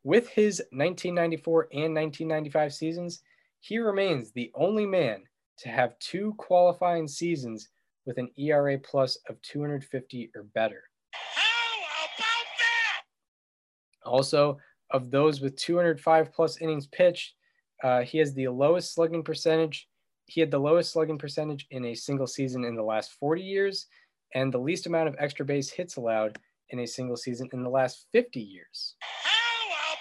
with 0.03 0.29
his 0.29 0.59
1994 0.71 1.67
and 1.73 1.95
1995 1.95 2.73
seasons, 2.73 3.21
he 3.59 3.77
remains 3.77 4.31
the 4.31 4.51
only 4.55 4.85
man 4.85 5.23
to 5.57 5.69
have 5.69 5.99
two 5.99 6.33
qualifying 6.37 7.07
seasons 7.07 7.69
with 8.05 8.17
an 8.17 8.29
ERA 8.37 8.77
plus 8.79 9.17
of 9.27 9.41
250 9.41 10.31
or 10.35 10.43
better. 10.55 10.83
How 11.11 11.79
about 12.17 12.45
that? 12.57 14.09
Also, 14.09 14.57
of 14.91 15.11
those 15.11 15.41
with 15.41 15.55
205 15.55 16.33
plus 16.33 16.61
innings 16.61 16.87
pitched, 16.87 17.35
uh, 17.83 18.01
he 18.01 18.17
has 18.17 18.33
the 18.33 18.47
lowest 18.47 18.93
slugging 18.93 19.23
percentage. 19.23 19.87
He 20.25 20.41
had 20.41 20.51
the 20.51 20.59
lowest 20.59 20.91
slugging 20.91 21.17
percentage 21.17 21.65
in 21.71 21.85
a 21.85 21.95
single 21.95 22.27
season 22.27 22.65
in 22.65 22.75
the 22.75 22.83
last 22.83 23.13
40 23.19 23.41
years, 23.41 23.87
and 24.35 24.53
the 24.53 24.59
least 24.59 24.85
amount 24.85 25.07
of 25.07 25.15
extra 25.17 25.45
base 25.45 25.69
hits 25.69 25.95
allowed 25.95 26.37
in 26.69 26.79
a 26.79 26.87
single 26.87 27.17
season 27.17 27.49
in 27.53 27.63
the 27.63 27.69
last 27.69 28.05
50 28.11 28.39
years. 28.39 28.95
How 28.99 29.67
about 29.67 29.97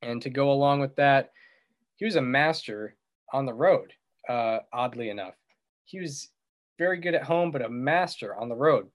that? 0.00 0.08
And 0.08 0.22
to 0.22 0.30
go 0.30 0.52
along 0.52 0.80
with 0.80 0.94
that, 0.96 1.32
he 1.96 2.04
was 2.04 2.16
a 2.16 2.22
master 2.22 2.96
on 3.32 3.46
the 3.46 3.54
road, 3.54 3.92
uh, 4.28 4.58
oddly 4.72 5.08
enough. 5.08 5.34
He 5.84 6.00
was 6.00 6.28
very 6.78 6.98
good 6.98 7.14
at 7.14 7.24
home, 7.24 7.50
but 7.50 7.64
a 7.64 7.68
master 7.68 8.36
on 8.36 8.48
the 8.48 8.56
road. 8.56 8.88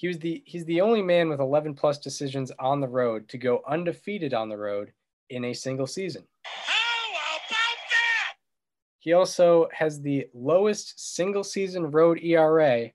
He 0.00 0.08
was 0.08 0.18
the 0.18 0.42
he's 0.46 0.64
the 0.64 0.80
only 0.80 1.02
man 1.02 1.28
with 1.28 1.40
11 1.40 1.74
plus 1.74 1.98
decisions 1.98 2.50
on 2.58 2.80
the 2.80 2.88
road 2.88 3.28
to 3.28 3.36
go 3.36 3.60
undefeated 3.68 4.32
on 4.32 4.48
the 4.48 4.56
road 4.56 4.94
in 5.28 5.44
a 5.44 5.52
single 5.52 5.86
season. 5.86 6.24
How 6.44 7.10
about 7.10 7.40
that? 7.90 8.32
He 8.98 9.12
also 9.12 9.68
has 9.74 10.00
the 10.00 10.26
lowest 10.32 11.14
single 11.14 11.44
season 11.44 11.90
road 11.90 12.18
ERA 12.22 12.90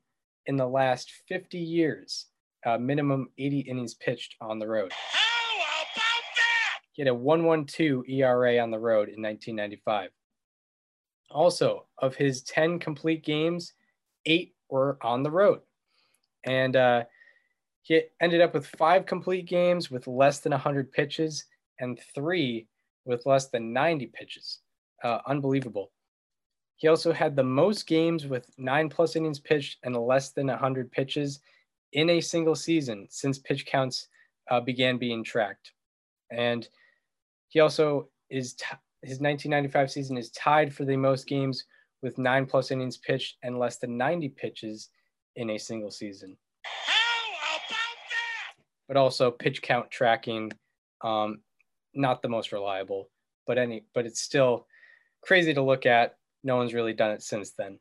in 0.47 0.55
the 0.55 0.65
last 0.65 1.11
50 1.27 1.59
years, 1.59 2.25
uh, 2.65 2.79
minimum 2.79 3.29
80 3.37 3.59
innings 3.59 3.93
pitched 3.93 4.33
on 4.41 4.57
the 4.57 4.67
road. 4.67 4.91
How 4.91 5.57
about 5.57 6.25
that? 6.35 6.79
He 6.93 7.03
had 7.03 7.09
a 7.09 7.13
112 7.13 8.09
ERA 8.09 8.57
on 8.57 8.71
the 8.71 8.79
road 8.79 9.09
in 9.09 9.21
1995. 9.21 10.09
Also, 11.29 11.85
of 11.99 12.15
his 12.15 12.41
10 12.41 12.79
complete 12.79 13.23
games, 13.23 13.73
eight 14.25 14.55
were 14.71 14.97
on 15.03 15.21
the 15.21 15.29
road. 15.29 15.59
And 16.45 16.75
uh, 16.75 17.03
he 17.81 18.01
ended 18.21 18.41
up 18.41 18.53
with 18.53 18.67
five 18.67 19.05
complete 19.05 19.45
games 19.45 19.91
with 19.91 20.07
less 20.07 20.39
than 20.39 20.51
100 20.51 20.91
pitches 20.91 21.45
and 21.79 21.99
three 22.13 22.67
with 23.05 23.25
less 23.25 23.47
than 23.47 23.73
90 23.73 24.07
pitches. 24.07 24.59
Uh, 25.03 25.19
unbelievable. 25.27 25.91
He 26.77 26.87
also 26.87 27.13
had 27.13 27.35
the 27.35 27.43
most 27.43 27.87
games 27.87 28.25
with 28.25 28.49
nine 28.57 28.89
plus 28.89 29.15
innings 29.15 29.39
pitched 29.39 29.79
and 29.83 29.95
less 29.95 30.31
than 30.31 30.47
100 30.47 30.91
pitches 30.91 31.39
in 31.93 32.09
a 32.09 32.21
single 32.21 32.55
season 32.55 33.07
since 33.09 33.39
pitch 33.39 33.65
counts 33.65 34.07
uh, 34.49 34.59
began 34.59 34.97
being 34.97 35.23
tracked. 35.23 35.71
And 36.31 36.67
he 37.47 37.59
also 37.59 38.09
is 38.29 38.53
t- 38.53 38.65
his 39.01 39.19
1995 39.19 39.91
season 39.91 40.17
is 40.17 40.31
tied 40.31 40.73
for 40.73 40.83
the 40.83 40.97
most 40.97 41.27
games 41.27 41.63
with 42.01 42.17
nine 42.17 42.45
plus 42.45 42.71
innings 42.71 42.97
pitched 42.97 43.37
and 43.43 43.59
less 43.59 43.77
than 43.77 43.97
90 43.97 44.29
pitches 44.29 44.89
in 45.35 45.49
a 45.51 45.57
single 45.57 45.91
season. 45.91 46.37
How 46.63 47.51
about 47.51 47.61
that? 47.69 48.63
But 48.87 48.97
also 48.97 49.31
pitch 49.31 49.61
count 49.61 49.91
tracking, 49.91 50.51
um, 51.01 51.41
not 51.93 52.21
the 52.21 52.29
most 52.29 52.51
reliable, 52.51 53.09
but 53.47 53.57
any 53.57 53.85
but 53.93 54.05
it's 54.05 54.21
still 54.21 54.67
crazy 55.21 55.53
to 55.53 55.61
look 55.61 55.85
at. 55.85 56.17
No 56.43 56.57
one's 56.57 56.73
really 56.73 56.93
done 56.93 57.11
it 57.11 57.23
since 57.23 57.51
then. 57.51 57.79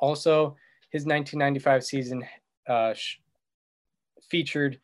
Also, 0.00 0.56
his 0.90 1.04
1995 1.04 1.84
season 1.84 2.24
uh, 2.68 2.94
sh- 2.94 3.18
featured 4.28 4.78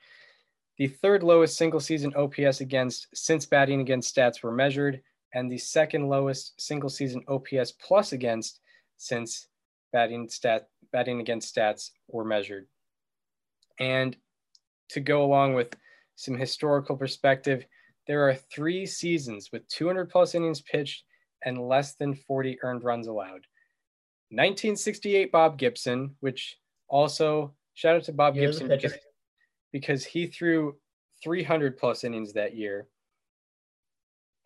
the 0.79 0.89
third 0.89 1.23
lowest 1.23 1.59
single 1.59 1.79
season 1.79 2.13
OPS 2.15 2.61
against 2.63 3.09
since 3.15 3.45
batting 3.45 3.83
against 3.83 4.17
stats 4.17 4.43
were 4.43 4.51
measured, 4.51 5.03
and 5.35 5.51
the 5.51 5.59
second 5.59 6.09
lowest 6.09 6.59
single 6.61 6.89
season 6.89 7.23
OPS 7.29 7.73
plus 7.73 8.13
against 8.13 8.61
since 8.97 9.49
batting 9.93 10.29
stat 10.29 10.70
batting 10.93 11.21
against 11.21 11.55
stats 11.55 11.91
were 12.09 12.25
measured. 12.25 12.67
And 13.79 14.17
to 14.91 15.01
go 15.01 15.25
along 15.25 15.55
with 15.55 15.75
some 16.17 16.37
historical 16.37 16.97
perspective, 16.97 17.65
there 18.07 18.29
are 18.29 18.35
three 18.35 18.87
seasons 18.87 19.51
with 19.53 19.67
200 19.69 20.11
plus 20.11 20.35
innings 20.35 20.61
pitched 20.61 21.05
and 21.45 21.69
less 21.69 21.95
than 21.95 22.15
40 22.15 22.59
earned 22.63 22.85
runs 22.85 23.07
allowed. 23.07 23.47
1968 24.33 25.33
Bob 25.33 25.59
Gibson, 25.59 26.15
which 26.21 26.57
also 26.89 27.55
shout 27.75 27.97
out 27.97 28.05
to 28.05 28.13
Bob 28.13 28.35
Gibson 28.35 28.69
because, 28.69 28.95
because 29.73 30.05
he 30.05 30.27
threw 30.27 30.77
300 31.23 31.79
plus 31.79 32.05
innings 32.05 32.33
that 32.35 32.55
year. 32.55 32.87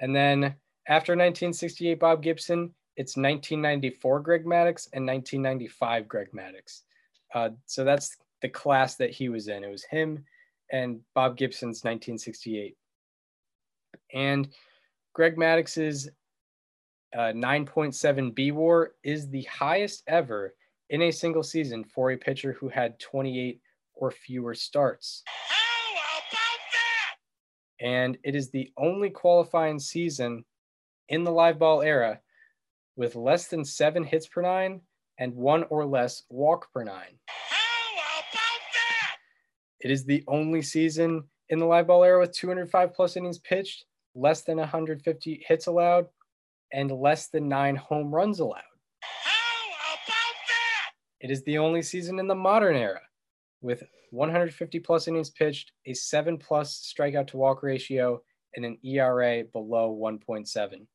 And 0.01 0.15
then 0.15 0.55
after 0.89 1.13
1968 1.13 1.99
Bob 1.99 2.23
Gibson, 2.23 2.75
it's 2.97 3.17
1994 3.17 4.21
Greg 4.21 4.45
Maddux 4.45 4.89
and 4.93 5.07
1995 5.07 6.09
Greg 6.09 6.29
Maddux. 6.33 6.83
Uh, 7.35 7.51
so 7.67 7.85
that's 7.85 8.17
the 8.43 8.49
class 8.49 8.97
that 8.97 9.11
he 9.11 9.29
was 9.29 9.49
in. 9.49 9.65
It 9.65 9.71
was 9.71 9.85
him 9.85 10.25
and 10.73 11.01
Bob 11.15 11.37
Gibson's 11.37 11.83
1968. 11.83 12.77
And 14.13 14.49
Greg 15.13 15.37
Maddux's 15.37 16.09
uh, 17.15 17.33
9.7 17.33 18.35
B 18.35 18.51
WAR 18.51 18.93
is 19.03 19.29
the 19.29 19.43
highest 19.45 20.03
ever 20.07 20.55
in 20.91 21.03
a 21.03 21.11
single 21.11 21.43
season 21.43 21.85
for 21.85 22.11
a 22.11 22.17
pitcher 22.17 22.53
who 22.53 22.69
had 22.69 22.99
28 22.99 23.61
or 23.95 24.11
fewer 24.11 24.55
starts. 24.55 25.23
How 25.27 25.93
about 25.93 26.23
that? 26.73 27.85
And 27.85 28.19
it 28.25 28.35
is 28.35 28.51
the 28.51 28.73
only 28.77 29.11
qualifying 29.11 29.79
season 29.79 30.45
in 31.09 31.25
the 31.25 31.33
live 31.33 31.59
ball 31.59 31.83
era 31.83 32.21
with 32.97 33.17
less 33.17 33.49
than 33.49 33.65
seven 33.65 34.05
hits 34.05 34.27
per 34.27 34.43
nine 34.43 34.81
and 35.19 35.35
one 35.35 35.65
or 35.71 35.85
less 35.85 36.23
walk 36.29 36.73
per 36.73 36.85
nine. 36.85 37.19
How 37.27 37.93
about 37.93 38.25
that? 38.33 39.17
It 39.81 39.91
is 39.91 40.05
the 40.05 40.25
only 40.29 40.63
season 40.63 41.25
in 41.49 41.59
the 41.59 41.67
live 41.67 41.87
ball 41.87 42.05
era 42.05 42.21
with 42.21 42.33
205 42.33 42.95
plus 42.95 43.17
innings 43.17 43.39
pitched, 43.39 43.85
less 44.15 44.43
than 44.43 44.59
150 44.59 45.45
hits 45.47 45.67
allowed, 45.67 46.07
and 46.73 46.91
less 46.91 47.29
than 47.29 47.49
nine 47.49 47.77
home 47.77 48.15
runs 48.15 48.41
allowed. 48.41 48.63
How 49.01 49.31
about 49.31 49.99
that? 50.09 50.91
It 51.21 51.31
is 51.31 51.43
the 51.45 51.59
only 51.59 51.83
season 51.83 52.19
in 52.19 52.29
the 52.29 52.35
modern 52.35 52.77
era 52.77 53.01
with 53.61 53.83
150 54.11 54.81
plus 54.81 55.09
innings 55.09 55.31
pitched, 55.31 55.73
a 55.87 55.95
seven 55.95 56.39
plus 56.39 56.93
strikeout 56.97 57.27
to 57.29 57.37
walk 57.37 57.63
ratio, 57.63 58.23
and 58.57 58.65
an 58.65 58.79
ERA 58.85 59.45
below 59.53 59.97
1.7. 60.01 60.87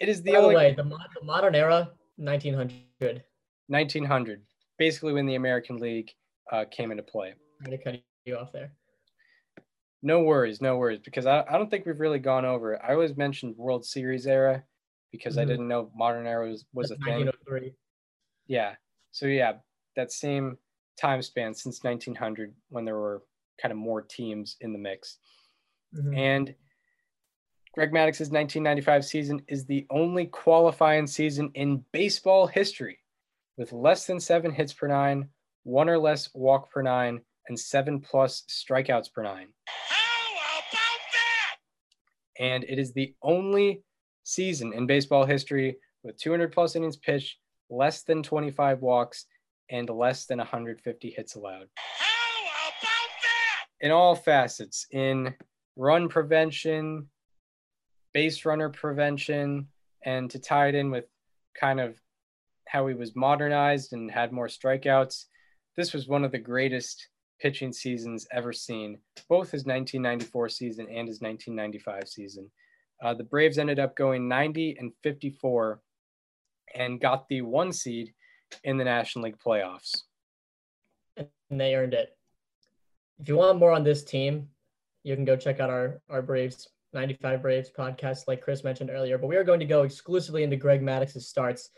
How? 0.00 0.04
It 0.06 0.08
is 0.08 0.22
the 0.22 0.32
By 0.32 0.36
the 0.38 0.42
only 0.44 0.56
way, 0.56 0.74
the, 0.74 0.84
mo- 0.84 0.98
the 1.18 1.24
modern 1.24 1.54
era, 1.54 1.92
1900. 2.16 3.24
1900, 3.68 4.42
basically 4.78 5.12
when 5.12 5.26
the 5.26 5.34
American 5.36 5.76
League 5.76 6.10
uh, 6.52 6.64
came 6.70 6.90
into 6.90 7.02
play. 7.02 7.30
I'm 7.60 7.66
going 7.66 7.78
to 7.78 7.84
cut 7.84 8.02
you 8.24 8.36
off 8.36 8.52
there. 8.52 8.72
No 10.02 10.22
worries, 10.22 10.60
no 10.62 10.78
worries, 10.78 11.00
because 11.00 11.26
I, 11.26 11.42
I 11.42 11.52
don't 11.58 11.68
think 11.70 11.84
we've 11.84 12.00
really 12.00 12.18
gone 12.18 12.44
over 12.46 12.74
it. 12.74 12.80
I 12.82 12.92
always 12.92 13.16
mentioned 13.16 13.54
World 13.56 13.84
Series 13.84 14.26
era 14.26 14.64
because 15.12 15.36
I 15.36 15.44
Mhm. 15.44 15.48
didn't 15.48 15.68
know 15.68 15.90
modern 15.94 16.26
era 16.26 16.48
was, 16.48 16.64
was 16.72 16.90
a 16.90 16.96
thing. 16.96 17.26
1903. 17.26 17.74
Yeah. 18.46 18.76
So 19.12 19.26
yeah, 19.26 19.58
that 19.96 20.10
same 20.10 20.56
time 20.98 21.20
span 21.20 21.52
since 21.54 21.84
1900 21.84 22.54
when 22.70 22.84
there 22.84 22.96
were 22.96 23.24
kind 23.60 23.72
of 23.72 23.78
more 23.78 24.00
teams 24.00 24.56
in 24.60 24.72
the 24.72 24.78
mix. 24.78 25.18
Mhm. 25.94 26.16
And 26.16 26.54
Greg 27.72 27.92
Maddux's 27.92 28.30
1995 28.30 29.04
season 29.04 29.42
is 29.46 29.64
the 29.64 29.86
only 29.90 30.26
qualifying 30.26 31.06
season 31.06 31.52
in 31.54 31.84
baseball 31.92 32.48
history 32.48 32.98
with 33.56 33.72
less 33.72 34.06
than 34.06 34.18
seven 34.18 34.50
hits 34.50 34.72
per 34.72 34.88
nine, 34.88 35.28
one 35.62 35.88
or 35.88 35.96
less 35.98 36.28
walk 36.34 36.68
per 36.70 36.82
nine, 36.82 37.20
and 37.48 37.58
seven 37.58 38.00
plus 38.00 38.42
strikeouts 38.48 39.12
per 39.12 39.22
nine. 39.22 39.48
How 39.66 40.32
about 40.32 40.64
that? 40.72 41.56
And 42.42 42.64
it 42.64 42.80
is 42.80 42.92
the 42.92 43.14
only 43.22 43.84
season 44.24 44.72
in 44.72 44.86
baseball 44.86 45.24
history 45.24 45.76
with 46.02 46.18
200 46.18 46.50
plus 46.52 46.74
innings 46.74 46.96
pitched, 46.96 47.38
less 47.68 48.02
than 48.02 48.24
25 48.24 48.82
walks, 48.82 49.26
and 49.70 49.88
less 49.88 50.26
than 50.26 50.38
150 50.38 51.10
hits 51.10 51.36
allowed. 51.36 51.68
How 51.76 52.40
about 52.42 52.72
that? 52.82 53.66
in 53.80 53.92
all 53.92 54.16
facets 54.16 54.86
in 54.90 55.34
run 55.76 56.08
prevention, 56.08 57.08
base 58.12 58.44
runner 58.44 58.68
prevention, 58.68 59.68
and 60.04 60.30
to 60.30 60.38
tie 60.38 60.68
it 60.68 60.74
in 60.74 60.90
with 60.90 61.06
kind 61.58 61.80
of 61.80 61.98
how 62.66 62.86
he 62.86 62.94
was 62.94 63.16
modernized 63.16 63.92
and 63.92 64.10
had 64.10 64.32
more 64.32 64.46
strikeouts. 64.46 65.24
This 65.76 65.92
was 65.92 66.08
one 66.08 66.24
of 66.24 66.32
the 66.32 66.38
greatest 66.38 67.08
pitching 67.40 67.72
seasons 67.72 68.26
ever 68.32 68.52
seen, 68.52 68.98
both 69.28 69.50
his 69.50 69.64
1994 69.64 70.48
season 70.50 70.86
and 70.86 71.08
his 71.08 71.20
1995 71.20 72.08
season. 72.08 72.50
Uh, 73.02 73.14
the 73.14 73.24
Braves 73.24 73.58
ended 73.58 73.78
up 73.78 73.96
going 73.96 74.28
90 74.28 74.76
and 74.78 74.92
54 75.02 75.80
and 76.74 77.00
got 77.00 77.28
the 77.28 77.40
one 77.42 77.72
seed 77.72 78.12
in 78.64 78.76
the 78.76 78.84
National 78.84 79.24
League 79.24 79.38
playoffs. 79.38 80.02
and 81.16 81.28
they 81.50 81.74
earned 81.74 81.94
it. 81.94 82.16
If 83.18 83.28
you 83.28 83.36
want 83.36 83.58
more 83.58 83.72
on 83.72 83.84
this 83.84 84.04
team, 84.04 84.48
you 85.02 85.14
can 85.14 85.24
go 85.24 85.36
check 85.36 85.60
out 85.60 85.70
our 85.70 86.00
our 86.10 86.22
Braves 86.22 86.68
95 86.92 87.42
Braves 87.42 87.70
podcast, 87.76 88.26
like 88.26 88.42
Chris 88.42 88.64
mentioned 88.64 88.90
earlier. 88.90 89.18
But 89.18 89.28
we 89.28 89.36
are 89.36 89.44
going 89.44 89.60
to 89.60 89.66
go 89.66 89.82
exclusively 89.82 90.42
into 90.42 90.56
Greg 90.56 90.82
Maddux's 90.82 91.28
starts 91.28 91.70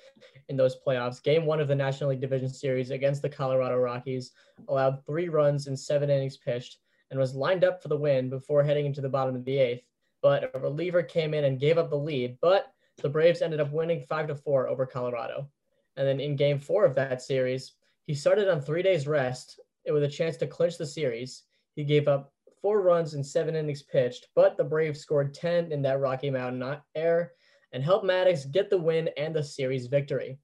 in 0.49 0.57
those 0.57 0.77
playoffs. 0.87 1.23
Game 1.23 1.45
one 1.45 1.61
of 1.61 1.69
the 1.69 1.75
National 1.75 2.11
League 2.11 2.21
Division 2.21 2.49
Series 2.49 2.91
against 2.91 3.23
the 3.23 3.29
Colorado 3.29 3.77
Rockies 3.77 4.33
allowed 4.69 5.05
three 5.05 5.29
runs 5.29 5.67
in 5.67 5.77
seven 5.77 6.11
innings 6.11 6.39
pitched 6.39 6.79
and 7.11 7.21
was 7.21 7.35
lined 7.35 7.65
up 7.65 7.83
for 7.83 7.89
the 7.89 7.97
win 7.97 8.31
before 8.31 8.63
heading 8.63 8.87
into 8.87 9.03
the 9.03 9.09
bottom 9.09 9.37
of 9.37 9.45
the 9.45 9.59
eighth. 9.59 9.85
But 10.23 10.51
a 10.55 10.59
reliever 10.59 11.03
came 11.03 11.35
in 11.35 11.45
and 11.45 11.61
gave 11.61 11.79
up 11.79 11.91
the 11.91 11.97
lead. 11.97 12.39
But 12.41 12.73
the 13.03 13.09
Braves 13.09 13.43
ended 13.43 13.61
up 13.61 13.73
winning 13.73 14.01
five 14.09 14.29
to 14.29 14.35
four 14.35 14.69
over 14.69 14.87
Colorado. 14.87 15.49
And 15.97 16.07
then 16.07 16.21
in 16.21 16.37
game 16.37 16.59
four 16.59 16.85
of 16.85 16.95
that 16.95 17.21
series, 17.21 17.73
he 18.07 18.15
started 18.15 18.49
on 18.49 18.61
three 18.61 18.83
days 18.83 19.07
rest 19.07 19.61
with 19.87 20.03
a 20.05 20.09
chance 20.09 20.37
to 20.39 20.47
clinch 20.47 20.79
the 20.79 20.87
series. 20.87 21.43
He 21.75 21.85
gave 21.85 22.09
up 22.09 22.32
four 22.63 22.81
runs 22.81 23.15
in 23.15 23.25
seven 23.25 23.57
innings 23.57 23.83
pitched, 23.83 24.29
but 24.35 24.57
the 24.57 24.65
Braves 24.65 25.01
scored 25.01 25.35
10 25.35 25.73
in 25.73 25.83
that 25.83 26.01
Rocky 26.01 26.31
Mountain 26.31 26.79
air 26.95 27.33
and 27.73 27.83
helped 27.83 28.07
Maddux 28.07 28.51
get 28.51 28.71
the 28.71 28.79
win 28.79 29.11
and 29.17 29.35
the 29.35 29.43
series 29.43 29.89
victory. 29.89 30.39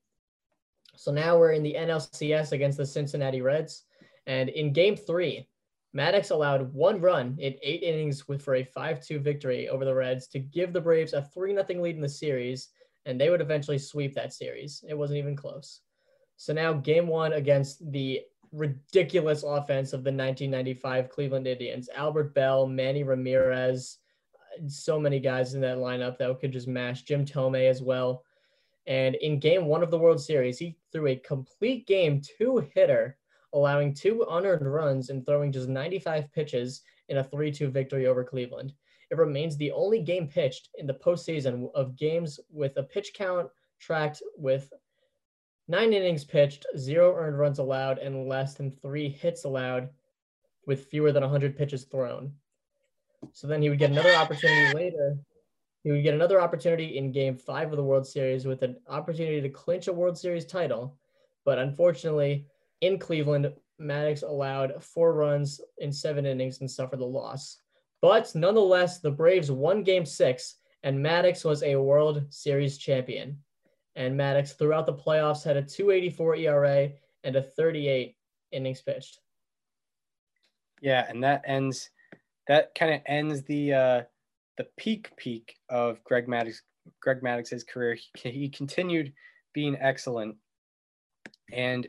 So 0.97 1.13
now 1.13 1.39
we're 1.39 1.53
in 1.53 1.63
the 1.63 1.77
NLCS 1.79 2.53
against 2.53 2.77
the 2.77 2.87
Cincinnati 2.87 3.41
Reds. 3.41 3.85
And 4.27 4.49
in 4.49 4.73
game 4.73 4.97
three, 4.97 5.49
Maddux 5.97 6.33
allowed 6.33 6.75
one 6.75 7.01
run 7.01 7.37
in 7.39 7.55
eight 7.63 7.83
innings 7.83 8.27
with 8.29 8.43
for 8.43 8.57
a 8.57 8.65
5-2 8.65 9.21
victory 9.21 9.69
over 9.69 9.85
the 9.85 9.95
Reds 9.95 10.27
to 10.29 10.39
give 10.39 10.73
the 10.73 10.81
Braves 10.81 11.13
a 11.13 11.29
3-0 11.37 11.81
lead 11.81 11.97
in 11.97 12.03
the 12.03 12.09
series, 12.09 12.69
and 13.07 13.19
they 13.19 13.31
would 13.31 13.41
eventually 13.41 13.79
sweep 13.79 14.15
that 14.15 14.33
series. 14.33 14.85
It 14.89 14.99
wasn't 14.99 15.19
even 15.19 15.37
close. 15.37 15.81
So 16.37 16.53
now 16.53 16.73
game 16.73 17.07
one 17.07 17.33
against 17.33 17.91
the 17.91 18.21
ridiculous 18.53 19.43
offense 19.43 19.93
of 19.93 20.05
the 20.05 20.11
1995 20.11 21.09
Cleveland 21.09 21.47
Indians. 21.47 21.89
Albert 21.95 22.35
Belle, 22.35 22.67
Manny 22.67 23.03
Ramirez, 23.03 23.99
uh, 24.35 24.69
so 24.69 24.99
many 24.99 25.21
guys 25.21 25.55
in 25.55 25.61
that 25.61 25.79
lineup 25.79 26.19
that 26.19 26.41
could 26.41 26.53
just 26.53 26.69
mash. 26.69 27.03
Jim 27.03 27.25
Thome 27.25 27.69
as 27.69 27.83
well. 27.83 28.25
And 28.87 29.17
in 29.17 29.39
game 29.39 29.67
one 29.67 29.83
of 29.83 29.91
the 29.91 29.99
World 29.99 30.21
Series, 30.21 30.59
he 30.59 30.77
threw 30.93 31.09
a 31.09 31.17
complete 31.17 31.87
game 31.87 32.23
two 32.23 32.67
hitter, 32.75 33.19
allowing 33.53 33.93
two 33.93 34.27
unearned 34.31 34.73
runs 34.73 35.11
and 35.11 35.25
throwing 35.27 35.53
just 35.53 35.69
95 35.69 36.33
pitches 36.33 36.83
in 37.09 37.19
a 37.19 37.25
3 37.25 37.51
2 37.51 37.69
victory 37.69 38.07
over 38.07 38.25
Cleveland. 38.25 38.73
it 39.11 39.17
remains 39.17 39.57
the 39.57 39.73
only 39.73 40.01
game 40.03 40.29
pitched 40.29 40.69
in 40.77 40.87
the 40.87 40.95
postseason 40.95 41.71
of 41.75 41.97
games 41.97 42.39
with 42.51 42.77
a 42.77 42.83
pitch 42.83 43.13
count 43.15 43.49
tracked 43.79 44.23
with 44.37 44.71
nine 45.69 45.93
innings 45.93 46.25
pitched, 46.25 46.67
zero 46.77 47.15
earned 47.15 47.39
runs 47.39 47.59
allowed, 47.59 47.99
and 47.99 48.29
less 48.29 48.55
than 48.55 48.71
three 48.71 49.09
hits 49.09 49.45
allowed 49.45 49.91
with 50.67 50.87
fewer 50.87 51.13
than 51.13 51.23
100 51.23 51.57
pitches 51.57 51.85
thrown. 51.85 52.33
So 53.33 53.47
then 53.47 53.63
he 53.63 53.69
would 53.69 53.79
get 53.79 53.91
another 53.91 54.15
opportunity 54.15 54.75
later. 54.75 55.19
He 55.85 55.91
would 55.91 56.03
get 56.03 56.15
another 56.15 56.41
opportunity 56.41 56.99
in 56.99 57.13
game 57.13 57.37
five 57.37 57.71
of 57.71 57.77
the 57.77 57.85
World 57.85 58.07
Series 58.07 58.47
with 58.47 58.63
an 58.63 58.77
opportunity 58.89 59.41
to 59.41 59.49
clinch 59.49 59.89
a 59.89 59.93
World 59.93 60.19
Series 60.19 60.45
title. 60.45 60.97
But 61.45 61.59
unfortunately, 61.59 62.47
in 62.81 62.99
Cleveland, 62.99 63.53
Maddux 63.81 64.23
allowed 64.23 64.83
four 64.83 65.15
runs 65.15 65.61
in 65.79 65.93
seven 65.93 66.27
innings 66.27 66.61
and 66.61 66.71
suffered 66.71 66.99
the 66.99 67.07
loss. 67.07 67.59
But 68.01 68.33
nonetheless, 68.35 69.01
the 69.01 69.11
Braves 69.11 69.51
won 69.51 69.83
game 69.83 70.05
six, 70.05 70.57
and 70.83 70.99
Maddux 70.99 71.45
was 71.45 71.63
a 71.63 71.77
World 71.77 72.25
Series 72.31 72.79
champion. 72.79 73.39
And 73.99 74.19
Maddux, 74.19 74.57
throughout 74.57 74.87
the 74.87 74.95
playoffs, 74.95 75.43
had 75.43 75.57
a 75.57 75.63
284 75.63 76.37
ERA 76.37 76.91
and 77.25 77.35
a 77.35 77.43
38 77.43 78.15
innings 78.53 78.81
pitched. 78.81 79.19
Yeah, 80.81 81.05
and 81.09 81.25
that 81.25 81.43
ends 81.45 81.91
that 82.47 82.77
kind 82.77 82.95
of 82.95 83.01
ends 83.07 83.43
the 83.43 83.73
uh 83.75 84.03
the 84.57 84.69
peak 84.77 85.11
peak 85.17 85.57
of 85.69 86.03
Greg 86.05 86.29
Maddux 86.29 86.61
Greg 87.03 87.23
Maddux's 87.23 87.65
career. 87.65 87.99
He, 88.15 88.31
he 88.31 88.49
continued 88.49 89.13
being 89.53 89.77
excellent 89.81 90.37
and 91.53 91.89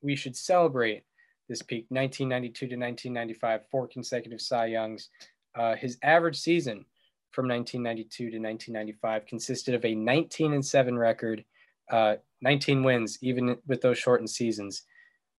we 0.00 0.16
should 0.16 0.34
celebrate 0.34 1.04
this 1.50 1.60
peak 1.60 1.84
1992 1.90 2.66
to 2.68 2.76
1995 2.76 3.60
four 3.70 3.86
consecutive 3.86 4.40
Cy 4.40 4.66
Youngs. 4.66 5.10
Uh, 5.54 5.76
his 5.76 5.98
average 6.02 6.38
season 6.38 6.86
from 7.32 7.48
1992 7.48 8.30
to 8.30 8.38
1995 8.38 9.26
consisted 9.26 9.74
of 9.74 9.84
a 9.84 9.94
19 9.94 10.52
and 10.52 10.64
7 10.64 10.96
record, 10.96 11.44
uh, 11.90 12.16
19 12.40 12.82
wins 12.82 13.18
even 13.22 13.56
with 13.66 13.80
those 13.80 13.98
shortened 13.98 14.30
seasons, 14.30 14.82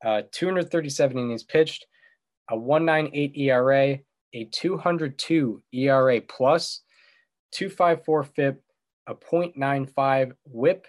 uh, 0.04 0.24
237 0.32 1.18
innings 1.18 1.44
pitched, 1.44 1.86
a 2.50 2.58
198 2.58 3.38
ERA, 3.38 4.00
a 4.34 4.46
202 4.46 5.62
ERA 5.72 6.22
plus, 6.22 6.82
254 7.52 8.24
FIP, 8.24 8.64
a 9.08 9.16
0.95 9.16 10.34
WHIP, 10.46 10.88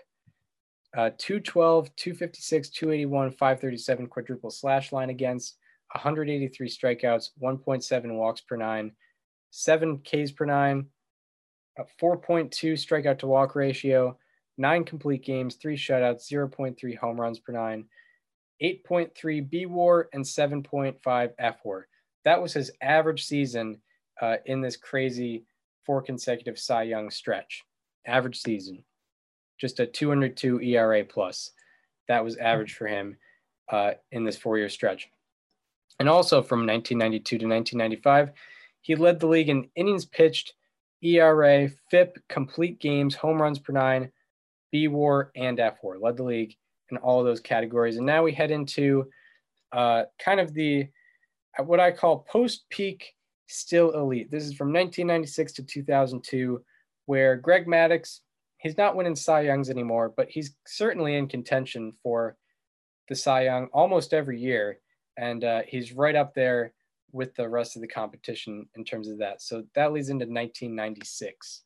uh, 0.97 1.11
212, 1.19 1.95
256, 1.97 2.71
281, 2.71 3.31
537 3.31 4.07
quadruple 4.07 4.51
slash 4.51 4.93
line 4.93 5.11
against, 5.11 5.59
183 5.93 6.69
strikeouts, 6.69 7.31
1.7 7.41 8.17
walks 8.17 8.41
per 8.41 8.57
nine, 8.57 8.93
7 9.51 9.99
Ks 9.99 10.33
per 10.33 10.45
nine, 10.45 10.87
a 11.79 11.85
4.2 12.01 12.51
strikeout 12.73 13.19
to 13.19 13.27
walk 13.27 13.55
ratio, 13.55 14.17
9 14.59 14.85
complete 14.85 15.25
games, 15.25 15.57
3 15.57 15.77
shutouts, 15.77 16.31
0.3 16.31 16.97
home 16.97 17.21
runs 17.21 17.39
per 17.39 17.53
nine, 17.53 17.87
8.3 18.63 19.51
B 19.51 19.67
war, 19.67 20.09
and 20.13 20.25
7.5 20.25 21.31
F 21.39 21.57
war. 21.65 21.89
That 22.25 22.41
was 22.41 22.53
his 22.53 22.71
average 22.81 23.25
season 23.25 23.81
uh, 24.21 24.37
in 24.47 24.61
this 24.61 24.77
crazy 24.77 25.45
four 25.85 26.01
consecutive 26.03 26.59
Cy 26.59 26.85
Young 26.85 27.11
stretch. 27.11 27.63
Average 28.07 28.41
season, 28.41 28.85
just 29.59 29.81
a 29.81 29.87
202 29.87 30.61
ERA 30.61 31.05
plus. 31.05 31.51
That 32.09 32.23
was 32.23 32.37
average 32.37 32.75
for 32.75 32.87
him 32.87 33.17
uh, 33.71 33.93
in 34.13 34.25
this 34.25 34.37
four 34.37 34.59
year 34.59 34.69
stretch. 34.69 35.09
And 35.99 36.09
also 36.09 36.43
from 36.43 36.67
1992 36.67 37.39
to 37.39 37.47
1995, 37.47 38.33
he 38.83 38.95
led 38.95 39.21
the 39.21 39.27
league 39.27 39.49
in 39.49 39.71
innings 39.77 40.05
pitched, 40.05 40.55
ERA, 41.03 41.69
FIP, 41.91 42.19
complete 42.29 42.81
games, 42.81 43.15
home 43.15 43.41
runs 43.41 43.59
per 43.59 43.73
nine, 43.73 44.11
B 44.73 44.89
war, 44.89 45.31
and 45.37 45.61
F 45.61 45.79
war. 45.83 45.99
Led 45.99 46.17
the 46.17 46.23
league 46.23 46.57
in 46.91 46.97
all 46.99 47.25
those 47.25 47.41
categories. 47.41 47.97
And 47.97 48.07
now 48.07 48.23
we 48.23 48.33
head 48.33 48.51
into 48.51 49.09
uh, 49.73 50.05
kind 50.19 50.41
of 50.41 50.55
the 50.55 50.89
what 51.59 51.81
I 51.81 51.93
call 51.93 52.27
post 52.31 52.65
peak 52.71 53.15
still 53.47 53.93
elite. 53.93 54.31
This 54.31 54.45
is 54.45 54.55
from 54.55 54.69
1996 54.69 55.53
to 55.55 55.63
2002, 55.63 56.63
where 57.07 57.37
Greg 57.37 57.67
Maddux, 57.67 58.21
he's 58.59 58.77
not 58.77 58.97
winning 58.97 59.15
Cy 59.15 59.43
Youngs 59.43 59.71
anymore, 59.71 60.13
but 60.17 60.29
he's 60.31 60.55
certainly 60.67 61.17
in 61.17 61.29
contention 61.29 61.93
for 62.03 62.37
the 63.09 63.15
Cy 63.15 63.45
Young 63.45 63.69
almost 63.73 64.15
every 64.15 64.41
year. 64.41 64.79
And 65.17 65.45
uh, 65.45 65.63
he's 65.67 65.93
right 65.93 66.17
up 66.17 66.35
there 66.35 66.73
with 67.15 67.35
the 67.37 67.49
rest 67.49 67.77
of 67.77 67.83
the 67.83 67.89
competition 67.89 68.69
in 68.75 68.85
terms 68.85 69.09
of 69.09 69.19
that. 69.19 69.41
So 69.41 69.63
that 69.77 69.93
leads 69.93 70.09
into 70.09 70.25
1996. 70.25 71.63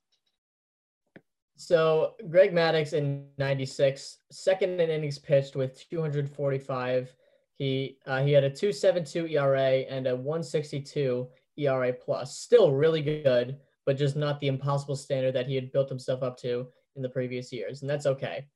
So 1.56 2.14
Greg 2.30 2.52
Maddux 2.52 2.92
in 2.92 3.26
96, 3.38 4.18
second 4.30 4.80
in 4.80 4.90
innings 4.90 5.18
pitched 5.18 5.56
with 5.56 5.88
245. 5.90 7.16
He 7.56 7.96
uh, 8.06 8.22
he 8.22 8.30
had 8.32 8.44
a 8.44 8.50
272 8.50 9.26
ERA 9.26 9.80
and 9.90 10.06
a 10.06 10.14
162 10.14 11.26
ERA 11.56 11.92
plus. 11.92 12.38
Still 12.38 12.72
really 12.72 13.02
good, 13.02 13.58
but 13.86 13.96
just 13.96 14.14
not 14.14 14.38
the 14.38 14.46
impossible 14.46 14.94
standard 14.94 15.34
that 15.34 15.48
he 15.48 15.56
had 15.56 15.72
built 15.72 15.88
himself 15.88 16.22
up 16.22 16.36
to 16.38 16.68
in 16.94 17.02
the 17.02 17.08
previous 17.08 17.52
years, 17.52 17.80
and 17.80 17.90
that's 17.90 18.06
okay. 18.06 18.46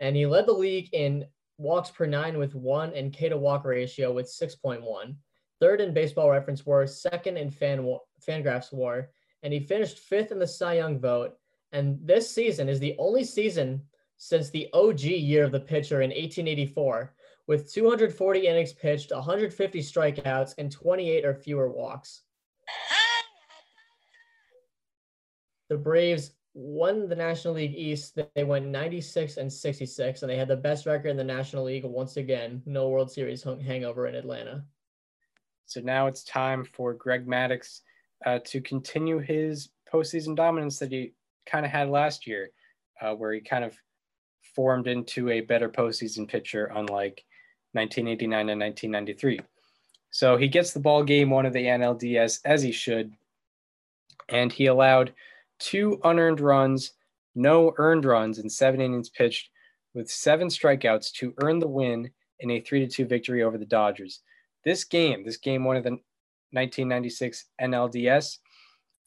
And 0.00 0.14
he 0.14 0.26
led 0.26 0.46
the 0.46 0.52
league 0.52 0.90
in 0.92 1.24
walks 1.56 1.90
per 1.90 2.04
nine 2.04 2.36
with 2.36 2.54
one 2.54 2.92
and 2.92 3.12
K 3.12 3.28
to 3.28 3.38
walk 3.38 3.64
ratio 3.64 4.12
with 4.12 4.26
6.1. 4.26 5.14
Third 5.60 5.80
in 5.80 5.94
baseball 5.94 6.30
reference 6.30 6.66
war, 6.66 6.86
second 6.86 7.36
in 7.36 7.50
fan 7.50 7.98
Fangraphs 8.26 8.72
war, 8.72 9.10
and 9.42 9.52
he 9.52 9.60
finished 9.60 9.98
fifth 9.98 10.32
in 10.32 10.38
the 10.38 10.46
Cy 10.46 10.74
Young 10.74 10.98
vote. 10.98 11.34
And 11.72 11.98
this 12.02 12.30
season 12.30 12.68
is 12.68 12.80
the 12.80 12.96
only 12.98 13.24
season 13.24 13.82
since 14.16 14.50
the 14.50 14.68
OG 14.72 15.00
year 15.00 15.44
of 15.44 15.52
the 15.52 15.60
pitcher 15.60 16.02
in 16.02 16.10
1884, 16.10 17.14
with 17.46 17.72
240 17.72 18.46
innings 18.46 18.72
pitched, 18.72 19.12
150 19.12 19.80
strikeouts, 19.80 20.54
and 20.58 20.72
28 20.72 21.24
or 21.24 21.34
fewer 21.34 21.70
walks. 21.70 22.22
The 25.68 25.76
Braves 25.76 26.32
won 26.54 27.08
the 27.08 27.16
National 27.16 27.54
League 27.54 27.74
East. 27.74 28.18
They 28.34 28.44
went 28.44 28.66
96 28.66 29.36
and 29.36 29.52
66, 29.52 30.22
and 30.22 30.30
they 30.30 30.36
had 30.36 30.48
the 30.48 30.56
best 30.56 30.86
record 30.86 31.08
in 31.08 31.16
the 31.16 31.24
National 31.24 31.64
League 31.64 31.84
once 31.84 32.16
again. 32.16 32.62
No 32.64 32.88
World 32.88 33.10
Series 33.10 33.42
hangover 33.42 34.06
in 34.06 34.14
Atlanta. 34.14 34.64
So 35.74 35.80
now 35.80 36.06
it's 36.06 36.22
time 36.22 36.64
for 36.64 36.94
Greg 36.94 37.26
Maddux 37.26 37.80
uh, 38.24 38.38
to 38.44 38.60
continue 38.60 39.18
his 39.18 39.70
postseason 39.92 40.36
dominance 40.36 40.78
that 40.78 40.92
he 40.92 41.14
kind 41.46 41.66
of 41.66 41.72
had 41.72 41.90
last 41.90 42.28
year, 42.28 42.50
uh, 43.02 43.12
where 43.12 43.32
he 43.32 43.40
kind 43.40 43.64
of 43.64 43.76
formed 44.54 44.86
into 44.86 45.30
a 45.30 45.40
better 45.40 45.68
postseason 45.68 46.28
pitcher, 46.28 46.66
unlike 46.66 47.24
1989 47.72 48.50
and 48.50 48.60
1993. 48.60 49.40
So 50.12 50.36
he 50.36 50.46
gets 50.46 50.72
the 50.72 50.78
ball 50.78 51.02
game 51.02 51.28
one 51.28 51.44
of 51.44 51.52
the 51.52 51.64
NLDS 51.64 52.38
as 52.44 52.62
he 52.62 52.70
should, 52.70 53.12
and 54.28 54.52
he 54.52 54.66
allowed 54.66 55.12
two 55.58 56.00
unearned 56.04 56.38
runs, 56.38 56.92
no 57.34 57.74
earned 57.78 58.04
runs, 58.04 58.38
in 58.38 58.48
seven 58.48 58.80
innings 58.80 59.08
pitched, 59.08 59.50
with 59.92 60.08
seven 60.08 60.46
strikeouts 60.46 61.10
to 61.14 61.34
earn 61.42 61.58
the 61.58 61.66
win 61.66 62.12
in 62.38 62.52
a 62.52 62.60
three 62.60 62.78
to 62.78 62.86
two 62.86 63.06
victory 63.06 63.42
over 63.42 63.58
the 63.58 63.66
Dodgers. 63.66 64.20
This 64.64 64.84
game, 64.84 65.24
this 65.24 65.36
game 65.36 65.64
one 65.64 65.76
of 65.76 65.84
the 65.84 65.90
1996 66.52 67.46
NLDS, 67.60 68.38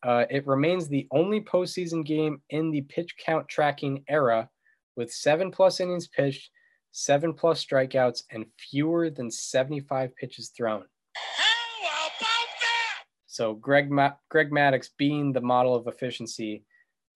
uh, 0.03 0.25
it 0.29 0.45
remains 0.45 0.87
the 0.87 1.07
only 1.11 1.41
postseason 1.41 2.05
game 2.05 2.41
in 2.49 2.69
the 2.69 2.81
pitch 2.81 3.15
count 3.23 3.47
tracking 3.47 4.03
era 4.07 4.49
with 4.95 5.11
seven 5.11 5.49
plus 5.49 5.79
innings 5.79 6.07
pitched, 6.07 6.51
seven 6.91 7.33
plus 7.33 7.65
strikeouts, 7.65 8.23
and 8.31 8.45
fewer 8.57 9.09
than 9.09 9.31
75 9.31 10.15
pitches 10.15 10.49
thrown. 10.49 10.83
How 11.15 12.07
about 12.07 12.11
that? 12.19 13.03
So 13.25 13.55
Greg 13.55 13.89
Ma- 13.89 14.13
Greg 14.29 14.51
Maddux 14.51 14.89
being 14.97 15.33
the 15.33 15.41
model 15.41 15.75
of 15.75 15.87
efficiency 15.87 16.63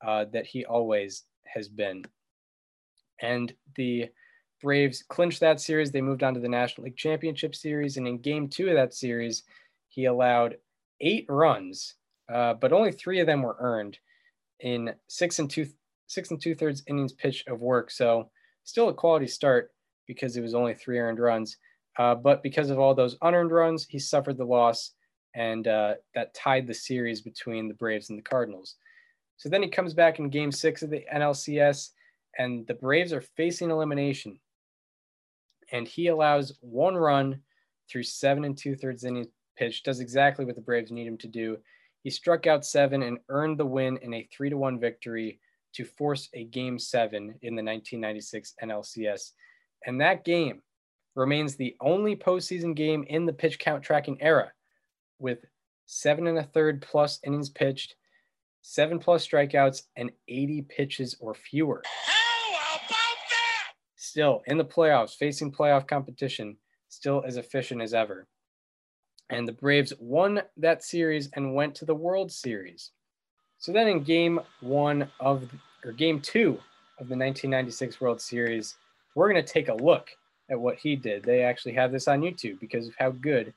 uh, 0.06 0.26
that 0.34 0.48
he 0.48 0.66
always 0.66 1.24
has 1.46 1.68
been, 1.68 2.04
and 3.22 3.54
the 3.76 4.10
Braves 4.62 5.03
clinched 5.07 5.39
that 5.39 5.59
series. 5.59 5.91
They 5.91 6.01
moved 6.01 6.24
on 6.24 6.34
to 6.34 6.39
the 6.39 6.49
National 6.49 6.86
League 6.86 6.97
Championship 6.97 7.55
Series, 7.55 7.97
and 7.97 8.07
in 8.07 8.20
Game 8.20 8.47
Two 8.47 8.70
of 8.70 8.76
that 8.76 8.93
series, 8.93 9.43
he 9.89 10.05
allowed 10.05 10.57
eight 11.01 11.26
runs, 11.28 11.95
uh, 12.32 12.53
but 12.53 12.72
only 12.72 12.91
three 12.91 13.20
of 13.20 13.28
them 13.28 13.41
were 13.41 13.57
earned 13.59 13.97
in 14.59 14.93
six 15.07 15.39
and 15.39 15.49
two 15.49 15.68
six 16.07 16.30
and 16.30 16.41
two 16.41 16.55
thirds 16.55 16.84
innings 16.88 17.14
pitch 17.14 17.43
of 17.47 17.62
work. 17.62 17.91
So 17.91 18.30
still 18.64 18.89
a 18.89 18.93
quality 18.93 19.28
start 19.28 19.72
because 20.07 20.38
it 20.38 20.41
was 20.41 20.53
only 20.53 20.74
three 20.74 20.99
earned 20.99 21.20
runs. 21.20 21.57
Uh, 21.97 22.16
but 22.16 22.43
because 22.43 22.70
of 22.70 22.80
all 22.80 22.95
those 22.95 23.18
unearned 23.22 23.51
runs, 23.51 23.86
he 23.89 23.99
suffered 23.99 24.38
the 24.38 24.45
loss, 24.45 24.91
and 25.36 25.68
uh, 25.68 25.95
that 26.16 26.34
tied 26.34 26.68
the 26.68 26.74
series 26.74 27.22
between 27.22 27.68
the 27.68 27.74
Braves 27.74 28.09
and 28.09 28.18
the 28.18 28.24
Cardinals. 28.24 28.76
So 29.38 29.49
then 29.49 29.64
he 29.64 29.70
comes 29.70 29.93
back 29.93 30.20
in 30.20 30.30
Game 30.30 30.51
Six 30.51 30.84
of 30.84 30.89
the 30.89 31.03
NLCS, 31.14 31.89
and 32.38 32.66
the 32.68 32.76
Braves 32.76 33.12
are 33.12 33.24
facing 33.36 33.72
elimination 33.72 34.39
and 35.72 35.88
he 35.88 36.07
allows 36.07 36.53
one 36.61 36.95
run 36.95 37.41
through 37.89 38.03
seven 38.03 38.45
and 38.45 38.57
two 38.57 38.76
thirds 38.76 39.03
innings 39.03 39.28
pitch, 39.57 39.84
does 39.84 39.99
exactly 39.99 40.45
what 40.45 40.55
the 40.55 40.61
Braves 40.61 40.91
need 40.91 41.07
him 41.07 41.17
to 41.19 41.28
do. 41.28 41.57
He 42.03 42.09
struck 42.09 42.47
out 42.47 42.65
seven 42.65 43.03
and 43.03 43.19
earned 43.30 43.59
the 43.59 43.65
win 43.65 43.97
in 43.97 44.13
a 44.13 44.28
three 44.32 44.49
to 44.49 44.57
one 44.57 44.80
victory 44.80 45.39
to 45.74 45.86
force 45.86 46.30
a 46.34 46.45
game 46.45 46.80
seven 46.80 47.36
in 47.41 47.55
the 47.55 47.63
1996 47.63 48.55
NLCS. 48.63 49.32
And 49.86 50.01
that 50.01 50.26
game 50.26 50.61
remains 51.15 51.55
the 51.55 51.76
only 51.80 52.15
postseason 52.15 52.76
game 52.76 53.03
in 53.07 53.26
the 53.26 53.34
pitch 53.34 53.59
count 53.59 53.84
tracking 53.84 54.22
era 54.22 54.51
with 55.19 55.39
seven 55.86 56.28
and 56.28 56.38
a 56.38 56.43
third 56.43 56.82
plus 56.82 57.19
innings 57.26 57.49
pitched, 57.49 57.95
seven 58.61 58.99
plus 58.99 59.28
strikeouts, 59.28 59.84
and 59.95 60.11
80 60.28 60.63
pitches 60.63 61.15
or 61.19 61.34
fewer. 61.34 61.84
How 64.18 64.24
about 64.24 64.41
that? 64.41 64.43
Still 64.43 64.43
in 64.47 64.57
the 64.57 64.66
playoffs, 64.66 65.16
facing 65.16 65.51
playoff 65.51 65.88
competition, 65.88 66.57
still 66.89 67.24
as 67.26 67.38
efficient 67.38 67.82
as 67.82 67.93
ever. 67.93 68.28
And 69.30 69.47
the 69.47 69.53
Braves 69.53 69.93
won 69.99 70.41
that 70.57 70.84
series 70.84 71.30
and 71.34 71.55
went 71.55 71.76
to 71.76 71.86
the 71.86 71.95
World 71.95 72.32
Series. 72.32 72.91
So 73.57 73.72
then 73.72 73.88
in 73.88 74.03
game 74.03 74.39
one 74.62 75.09
of, 75.20 75.49
or 75.86 75.91
game 75.93 76.20
two 76.20 76.59
of 76.99 77.07
the 77.09 77.16
1996 77.18 78.01
World 78.01 78.22
Series, 78.22 78.76
we're 79.16 79.32
going 79.32 79.43
to 79.43 79.53
take 79.53 79.70
a 79.70 79.74
look 79.74 80.09
at 80.49 80.59
what 80.59 80.78
he 80.78 80.95
did. 80.95 81.24
They 81.24 81.43
actually 81.43 81.74
have 81.74 81.91
this 81.91 82.07
on 82.07 82.22
YouTube 82.22 82.59
because 82.59 82.88
of 82.88 82.95
how 82.99 83.12
good 83.12 83.53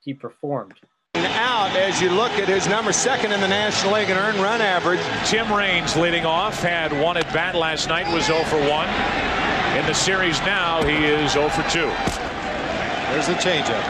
he 0.00 0.14
performed. 0.14 0.74
Out 1.14 1.70
as 1.76 2.00
you 2.00 2.10
look 2.10 2.32
at 2.32 2.48
his 2.48 2.68
number 2.68 2.92
second 2.92 3.32
in 3.32 3.40
the 3.40 3.48
National 3.48 3.94
League 3.94 4.10
and 4.10 4.18
earned 4.18 4.38
run 4.38 4.60
average. 4.60 5.00
Tim 5.28 5.52
Raines 5.52 5.96
leading 5.96 6.26
off, 6.26 6.62
had 6.62 6.92
one 7.00 7.16
at 7.16 7.32
bat 7.32 7.54
last 7.54 7.88
night, 7.88 8.12
was 8.12 8.26
0 8.26 8.44
for 8.44 8.58
1. 8.58 9.31
In 9.72 9.86
the 9.86 9.94
series 9.94 10.38
now, 10.40 10.82
he 10.84 11.06
is 11.06 11.32
0 11.32 11.48
for 11.48 11.62
2. 11.70 11.80
There's 11.80 13.26
the 13.26 13.32
changeup. 13.40 13.82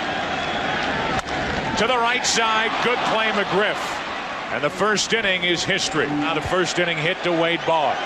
To 1.78 1.88
the 1.88 1.98
right 1.98 2.24
side, 2.24 2.70
good 2.84 2.98
play, 3.10 3.30
McGriff. 3.30 3.76
And 4.52 4.62
the 4.62 4.70
first 4.70 5.12
inning 5.12 5.42
is 5.42 5.64
history. 5.64 6.06
Now 6.06 6.34
the 6.34 6.40
first 6.40 6.78
inning 6.78 6.98
hit 6.98 7.20
to 7.24 7.32
Wade 7.32 7.58
Boggs. 7.66 7.98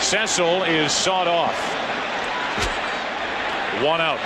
Cecil 0.00 0.64
is 0.64 0.90
sawed 0.90 1.28
off. 1.28 1.54
One 3.84 4.00
out. 4.00 4.18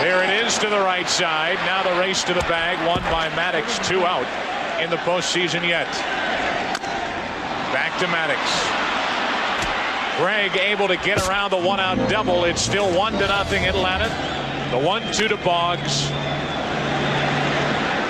There 0.00 0.24
it 0.24 0.46
is 0.46 0.56
to 0.58 0.70
the 0.70 0.80
right 0.80 1.08
side. 1.08 1.56
Now 1.66 1.82
the 1.82 2.00
race 2.00 2.24
to 2.24 2.32
the 2.32 2.40
bag, 2.40 2.78
won 2.86 3.02
by 3.12 3.28
Maddux, 3.30 3.86
two 3.86 4.06
out 4.06 4.26
in 4.82 4.88
the 4.88 4.96
postseason 4.98 5.68
yet. 5.68 5.92
Back 7.74 7.98
to 7.98 8.06
Maddux. 8.06 8.85
Greg 10.16 10.56
able 10.56 10.88
to 10.88 10.96
get 10.96 11.18
around 11.28 11.50
the 11.50 11.58
one 11.58 11.78
out 11.78 11.96
double. 12.08 12.44
It's 12.44 12.62
still 12.62 12.90
one 12.96 13.12
to 13.14 13.26
nothing 13.26 13.66
Atlanta. 13.66 14.08
The 14.70 14.78
one 14.78 15.02
two 15.12 15.28
to 15.28 15.36
Boggs. 15.36 16.08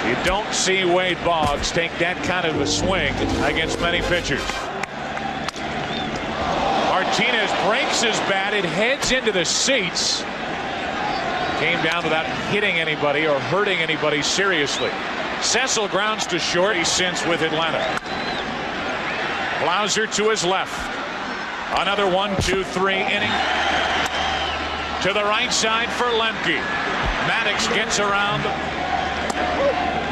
You 0.07 0.15
don't 0.25 0.55
see 0.55 0.85
Wade 0.85 1.19
Boggs 1.25 1.73
take 1.73 1.91
that 1.99 2.17
kind 2.23 2.47
of 2.47 2.61
a 2.61 2.67
swing 2.67 3.13
against 3.43 3.81
many 3.81 4.03
pitchers. 4.03 4.41
Martinez 6.91 7.51
breaks 7.67 8.03
his 8.03 8.17
bat. 8.31 8.55
It 8.55 8.65
heads 8.65 9.11
into 9.11 9.33
the 9.33 9.45
seats. 9.45 10.23
Came 11.59 11.83
down 11.83 12.05
without 12.05 12.27
hitting 12.53 12.77
anybody 12.77 13.27
or 13.27 13.41
hurting 13.41 13.81
anybody 13.81 14.23
seriously. 14.23 14.91
Cecil 15.43 15.89
grounds 15.89 16.25
to 16.29 16.39
short. 16.39 16.77
He 16.77 16.85
since 16.85 17.27
with 17.27 17.43
Atlanta. 17.43 17.83
Blauser 19.59 20.07
to 20.15 20.31
his 20.31 20.45
left. 20.45 20.96
Another 21.75 22.09
one, 22.09 22.31
two, 22.43 22.62
three 22.62 23.03
inning. 23.03 23.33
To 25.03 25.12
the 25.12 25.25
right 25.25 25.53
side 25.53 25.91
for 25.91 26.07
Lemke. 26.07 26.62
Maddux 27.27 27.67
gets 27.75 27.99
around 27.99 28.47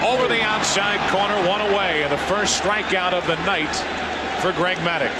over 0.05 0.27
the 0.27 0.43
outside 0.43 0.99
corner, 1.11 1.37
one 1.49 1.61
away, 1.61 2.03
and 2.03 2.13
the 2.13 2.19
first 2.19 2.61
strikeout 2.61 3.13
of 3.13 3.27
the 3.27 3.37
night 3.47 3.75
for 4.43 4.53
Greg 4.53 4.79
Maddux. 4.79 5.15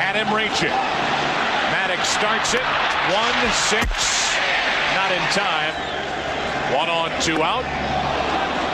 Had 0.00 0.16
him 0.16 0.32
reach 0.34 0.64
it. 0.64 0.72
Maddux 1.70 2.04
starts 2.06 2.54
it. 2.54 2.64
One, 3.12 3.36
six, 3.68 4.34
not 4.96 5.12
in 5.12 5.22
time. 5.36 5.74
One 6.74 6.88
on, 6.88 7.10
two 7.20 7.42
out. 7.42 7.64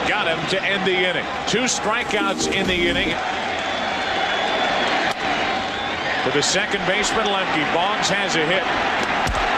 Got 0.08 0.28
him 0.28 0.48
to 0.50 0.62
end 0.62 0.86
the 0.86 0.96
inning. 0.96 1.26
Two 1.46 1.66
strikeouts 1.66 2.52
in 2.52 2.66
the 2.66 2.88
inning. 2.88 3.14
To 6.24 6.30
the 6.32 6.42
second 6.42 6.84
baseman, 6.86 7.24
Lemke. 7.26 7.74
Boggs 7.74 8.08
has 8.10 8.36
a 8.36 8.44
hit. 8.44 8.62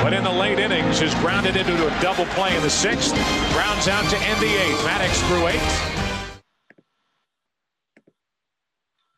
But 0.03 0.13
in 0.13 0.23
the 0.23 0.31
late 0.31 0.59
innings, 0.61 1.01
is 1.01 1.13
grounded 1.17 1.57
into 1.57 1.75
a 1.75 2.01
double 2.01 2.25
play 2.27 2.55
in 2.57 2.63
the 2.63 2.71
sixth. 2.71 3.13
Grounds 3.53 3.89
out 3.89 4.09
to 4.11 4.17
end 4.19 4.41
the 4.41 4.47
eighth. 4.47 4.79
Maddux 4.87 5.13
through 5.29 5.49
eight. 5.49 5.63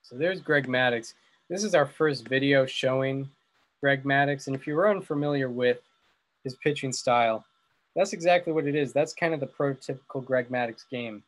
So 0.02 0.16
there's 0.16 0.40
Greg 0.40 0.66
Maddux. 0.66 1.14
This 1.50 1.64
is 1.64 1.74
our 1.74 1.86
first 1.86 2.26
video 2.28 2.64
showing 2.66 3.28
Greg 3.82 4.04
Maddux. 4.04 4.46
And 4.46 4.56
if 4.56 4.66
you're 4.66 4.88
unfamiliar 4.90 5.50
with 5.50 5.78
his 6.44 6.54
pitching 6.56 6.92
style, 6.92 7.44
that's 7.94 8.12
exactly 8.14 8.52
what 8.52 8.66
it 8.66 8.74
is. 8.74 8.92
That's 8.92 9.12
kind 9.12 9.34
of 9.34 9.40
the 9.40 9.46
prototypical 9.46 10.24
Greg 10.24 10.48
Maddux 10.48 10.84
game. 10.90 11.22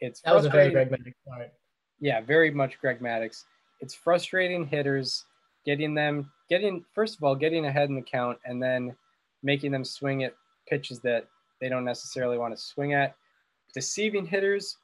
It's 0.00 0.20
That 0.20 0.34
was 0.34 0.44
a 0.44 0.50
very 0.50 0.70
frustrating- 0.70 0.88
Greg 0.88 1.14
Maddux 1.14 1.14
start. 1.26 1.52
yeah, 2.00 2.20
very 2.20 2.50
much 2.50 2.78
Greg 2.78 3.00
Maddux. 3.00 3.44
It's 3.80 3.94
frustrating 3.94 4.66
hitters 4.66 5.24
getting 5.64 5.94
them 5.94 6.30
getting 6.48 6.84
first 6.94 7.16
of 7.16 7.24
all 7.24 7.34
getting 7.34 7.66
ahead 7.66 7.88
in 7.88 7.94
the 7.94 8.02
count 8.02 8.38
and 8.44 8.62
then 8.62 8.94
making 9.42 9.72
them 9.72 9.84
swing 9.84 10.24
at 10.24 10.34
pitches 10.68 11.00
that 11.00 11.26
they 11.60 11.68
don't 11.68 11.84
necessarily 11.84 12.38
want 12.38 12.54
to 12.54 12.60
swing 12.60 12.94
at. 12.94 13.14
Deceiving 13.74 14.26
hitters 14.26 14.76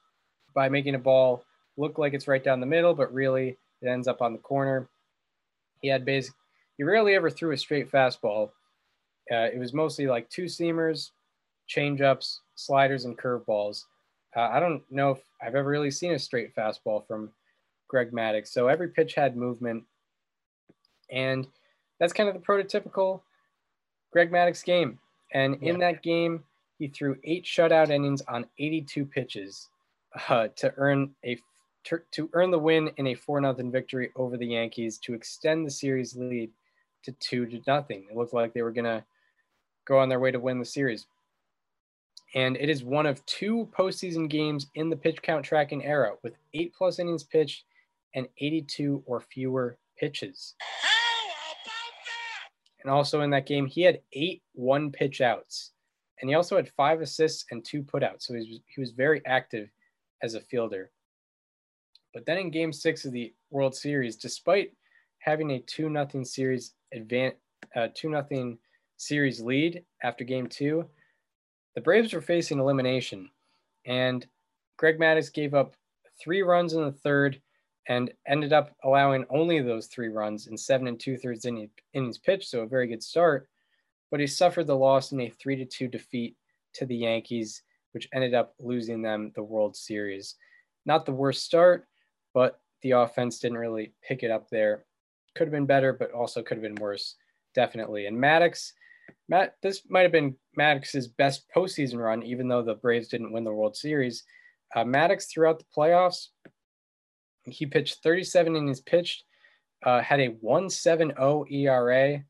by 0.54 0.68
making 0.68 0.94
a 0.94 0.98
ball 0.98 1.44
look 1.76 1.98
like 1.98 2.14
it's 2.14 2.28
right 2.28 2.42
down 2.42 2.60
the 2.60 2.66
middle, 2.66 2.94
but 2.94 3.12
really 3.12 3.56
it 3.82 3.88
ends 3.88 4.08
up 4.08 4.22
on 4.22 4.32
the 4.32 4.38
corner. 4.38 4.88
He 5.80 5.88
had 5.88 6.04
basic 6.04 6.34
he 6.78 6.84
rarely 6.84 7.14
ever 7.14 7.28
threw 7.28 7.50
a 7.50 7.56
straight 7.56 7.90
fastball. 7.90 8.50
Uh, 9.30 9.48
it 9.52 9.58
was 9.58 9.74
mostly 9.74 10.06
like 10.06 10.30
two 10.30 10.44
seamers, 10.44 11.10
changeups, 11.68 12.38
sliders, 12.54 13.04
and 13.04 13.18
curveballs. 13.18 13.84
Uh, 14.34 14.48
I 14.52 14.60
don't 14.60 14.82
know 14.90 15.10
if 15.10 15.18
I've 15.42 15.56
ever 15.56 15.68
really 15.68 15.90
seen 15.90 16.12
a 16.12 16.18
straight 16.18 16.54
fastball 16.54 17.06
from 17.06 17.30
Greg 17.88 18.12
Maddux. 18.12 18.48
So 18.48 18.68
every 18.68 18.88
pitch 18.88 19.14
had 19.14 19.36
movement. 19.36 19.84
And 21.10 21.46
that's 21.98 22.12
kind 22.12 22.28
of 22.28 22.34
the 22.34 22.40
prototypical 22.40 23.22
Greg 24.12 24.30
Maddux 24.30 24.64
game. 24.64 24.98
And 25.32 25.62
in 25.62 25.78
that 25.80 26.02
game, 26.02 26.44
he 26.78 26.88
threw 26.88 27.18
eight 27.24 27.44
shutout 27.44 27.90
innings 27.90 28.22
on 28.28 28.46
82 28.58 29.04
pitches 29.04 29.68
uh, 30.28 30.48
to 30.56 30.72
earn 30.76 31.10
a 31.24 31.38
to, 32.12 32.28
earn 32.34 32.50
the 32.50 32.58
win 32.58 32.90
in 32.98 33.06
a 33.06 33.14
4 33.14 33.40
0 33.40 33.54
victory 33.70 34.10
over 34.14 34.36
the 34.36 34.46
Yankees 34.46 34.98
to 34.98 35.14
extend 35.14 35.66
the 35.66 35.70
series 35.70 36.16
lead 36.16 36.50
to 37.04 37.12
2 37.12 37.46
to 37.46 37.62
nothing. 37.66 38.06
It 38.10 38.16
looked 38.16 38.34
like 38.34 38.52
they 38.52 38.62
were 38.62 38.72
going 38.72 38.84
to 38.84 39.04
go 39.86 39.98
on 39.98 40.10
their 40.10 40.20
way 40.20 40.30
to 40.30 40.38
win 40.38 40.58
the 40.58 40.66
series. 40.66 41.06
And 42.34 42.58
it 42.58 42.68
is 42.68 42.84
one 42.84 43.06
of 43.06 43.24
two 43.24 43.68
postseason 43.76 44.28
games 44.28 44.66
in 44.74 44.90
the 44.90 44.96
pitch 44.96 45.22
count 45.22 45.44
tracking 45.44 45.84
era 45.84 46.12
with 46.22 46.34
eight 46.52 46.74
plus 46.76 46.98
innings 46.98 47.24
pitched 47.24 47.64
and 48.14 48.28
82 48.38 49.02
or 49.06 49.20
fewer 49.20 49.78
pitches. 49.98 50.54
And 52.82 52.90
also 52.90 53.22
in 53.22 53.30
that 53.30 53.46
game, 53.46 53.66
he 53.66 53.82
had 53.82 54.00
eight 54.12 54.42
one 54.52 54.90
pitch 54.90 55.20
outs. 55.20 55.72
And 56.20 56.28
he 56.28 56.34
also 56.34 56.56
had 56.56 56.70
five 56.70 57.00
assists 57.00 57.44
and 57.50 57.64
two 57.64 57.82
putouts. 57.82 58.22
So 58.22 58.34
he 58.34 58.38
was, 58.38 58.60
he 58.66 58.80
was 58.80 58.90
very 58.90 59.22
active 59.26 59.68
as 60.22 60.34
a 60.34 60.40
fielder. 60.40 60.90
But 62.12 62.26
then 62.26 62.38
in 62.38 62.50
game 62.50 62.72
six 62.72 63.04
of 63.04 63.12
the 63.12 63.32
World 63.50 63.74
Series, 63.74 64.16
despite 64.16 64.72
having 65.18 65.50
a 65.50 65.60
2 65.60 65.90
nothing 65.90 66.24
series 66.24 66.74
advan 66.94 67.32
uh, 67.76 67.88
2 67.94 68.08
nothing 68.08 68.58
series 68.96 69.40
lead 69.40 69.84
after 70.02 70.24
game 70.24 70.46
two, 70.46 70.84
the 71.74 71.80
Braves 71.80 72.12
were 72.12 72.20
facing 72.20 72.58
elimination. 72.58 73.30
And 73.86 74.26
Greg 74.76 74.98
Maddux 74.98 75.32
gave 75.32 75.54
up 75.54 75.74
three 76.20 76.42
runs 76.42 76.72
in 76.72 76.82
the 76.82 76.92
third 76.92 77.40
and 77.88 78.12
ended 78.26 78.52
up 78.52 78.76
allowing 78.84 79.24
only 79.30 79.60
those 79.60 79.86
three 79.86 80.08
runs 80.08 80.46
in 80.46 80.56
seven 80.56 80.86
and 80.86 81.00
two 81.00 81.16
thirds 81.16 81.46
innings 81.46 82.18
pitched. 82.18 82.48
So 82.48 82.60
a 82.60 82.66
very 82.66 82.86
good 82.86 83.02
start. 83.02 83.48
But 84.10 84.20
he 84.20 84.26
suffered 84.26 84.66
the 84.66 84.76
loss 84.76 85.12
in 85.12 85.20
a 85.20 85.30
three 85.30 85.56
to 85.56 85.64
two 85.64 85.88
defeat 85.88 86.36
to 86.74 86.86
the 86.86 86.96
Yankees, 86.96 87.62
which 87.92 88.08
ended 88.12 88.34
up 88.34 88.54
losing 88.58 89.02
them 89.02 89.32
the 89.34 89.42
World 89.42 89.74
Series. 89.74 90.36
Not 90.86 91.06
the 91.06 91.12
worst 91.12 91.44
start, 91.44 91.86
but 92.34 92.60
the 92.82 92.92
offense 92.92 93.38
didn't 93.38 93.58
really 93.58 93.92
pick 94.02 94.22
it 94.22 94.30
up 94.30 94.48
there. 94.50 94.84
Could 95.34 95.48
have 95.48 95.52
been 95.52 95.66
better, 95.66 95.92
but 95.92 96.12
also 96.12 96.42
could 96.42 96.56
have 96.56 96.62
been 96.62 96.82
worse, 96.82 97.16
definitely. 97.54 98.06
And 98.06 98.16
Maddux, 98.16 98.72
Matt, 99.28 99.56
this 99.62 99.82
might 99.88 100.02
have 100.02 100.12
been 100.12 100.36
Maddux's 100.58 101.08
best 101.08 101.44
postseason 101.54 101.98
run, 101.98 102.22
even 102.22 102.48
though 102.48 102.62
the 102.62 102.74
Braves 102.74 103.08
didn't 103.08 103.32
win 103.32 103.44
the 103.44 103.52
World 103.52 103.76
Series. 103.76 104.24
Uh, 104.74 104.84
Maddux 104.84 105.30
throughout 105.30 105.58
the 105.58 105.64
playoffs, 105.76 106.28
he 107.50 107.66
pitched 107.66 108.02
37 108.02 108.56
innings 108.56 108.80
pitched, 108.80 109.24
uh, 109.84 110.00
had 110.00 110.20
a 110.20 110.30
1.70 110.30 111.50
ERA, 111.50 112.24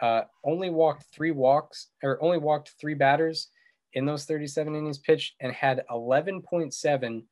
uh, 0.00 0.22
only 0.44 0.70
walked 0.70 1.04
three 1.12 1.30
walks 1.30 1.88
or 2.02 2.22
only 2.22 2.38
walked 2.38 2.72
three 2.80 2.94
batters, 2.94 3.50
in 3.94 4.06
those 4.06 4.24
37 4.24 4.74
innings 4.74 4.98
pitched 4.98 5.34
and 5.40 5.52
had 5.52 5.84
11.7 5.90 7.22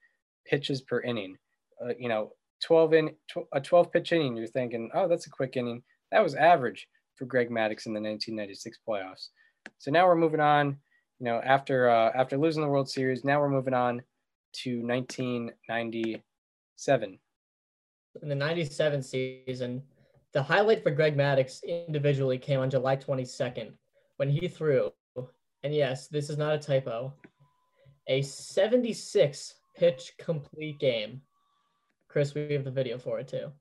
pitches 0.47 0.83
per 0.83 1.01
inning. 1.01 1.37
Uh, 1.83 1.95
you 1.99 2.09
know, 2.09 2.35
12 2.63 2.93
in 2.93 3.09
tw- 3.29 3.49
a 3.53 3.61
12 3.61 3.91
pitch 3.93 4.13
inning. 4.13 4.37
You're 4.37 4.47
thinking, 4.47 4.91
oh, 4.95 5.09
that's 5.09 5.27
a 5.27 5.31
quick 5.31 5.57
inning. 5.57 5.83
That 6.13 6.23
was 6.23 6.35
average 6.35 6.87
for 7.17 7.25
Greg 7.25 7.49
Maddux 7.51 7.87
in 7.87 7.95
the 7.95 8.01
1996 8.01 8.79
playoffs. 8.87 9.29
So 9.79 9.91
now 9.91 10.07
we're 10.07 10.17
moving 10.17 10.41
on. 10.41 10.77
You 11.19 11.25
know, 11.27 11.41
after 11.45 11.91
uh, 11.91 12.13
after 12.15 12.39
losing 12.39 12.63
the 12.63 12.69
World 12.69 12.89
Series, 12.89 13.25
now 13.25 13.41
we're 13.41 13.51
moving 13.51 13.75
on 13.75 14.03
to 14.53 14.81
1997. 14.83 17.19
In 18.23 18.29
the 18.29 18.35
97 18.35 19.03
season, 19.03 19.83
the 20.33 20.43
highlight 20.43 20.83
for 20.83 20.91
Greg 20.91 21.17
Maddux 21.17 21.61
individually 21.65 22.39
came 22.39 22.61
on 22.61 22.71
July 22.71 22.97
22nd 22.97 23.73
when 24.17 24.29
he 24.29 24.49
threw, 24.49 24.93
and 25.63 25.75
yes, 25.75 26.09
this 26.09 26.29
is 26.29 26.37
not 26.37 26.55
a 26.55 26.59
typo, 26.59 27.13
a 28.09 28.23
76 28.23 29.55
pitch 29.77 30.13
complete 30.19 30.79
game. 30.81 31.23
Chris, 32.09 32.35
we 32.35 32.53
have 32.53 32.65
the 32.65 32.71
video 32.71 32.99
for 32.99 33.21
it 33.21 33.29
too. 33.29 33.53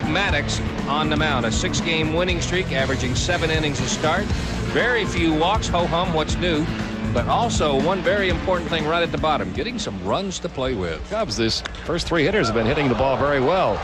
Maddux 0.00 0.60
on 0.88 1.08
the 1.08 1.16
mound, 1.16 1.46
a 1.46 1.52
six-game 1.52 2.12
winning 2.14 2.40
streak, 2.40 2.72
averaging 2.72 3.14
seven 3.14 3.50
innings 3.50 3.80
a 3.80 3.88
start. 3.88 4.24
Very 4.72 5.04
few 5.04 5.32
walks, 5.34 5.68
ho-hum, 5.68 6.12
what's 6.12 6.36
new? 6.36 6.66
But 7.12 7.26
also 7.26 7.78
one 7.78 8.00
very 8.00 8.30
important 8.30 8.70
thing 8.70 8.86
right 8.86 9.02
at 9.02 9.12
the 9.12 9.18
bottom, 9.18 9.52
getting 9.52 9.78
some 9.78 10.02
runs 10.02 10.38
to 10.38 10.48
play 10.48 10.74
with. 10.74 10.98
Cubs, 11.10 11.36
this 11.36 11.60
first 11.84 12.06
three 12.06 12.24
hitters 12.24 12.46
have 12.46 12.54
been 12.54 12.66
hitting 12.66 12.88
the 12.88 12.94
ball 12.94 13.18
very 13.18 13.40
well. 13.40 13.76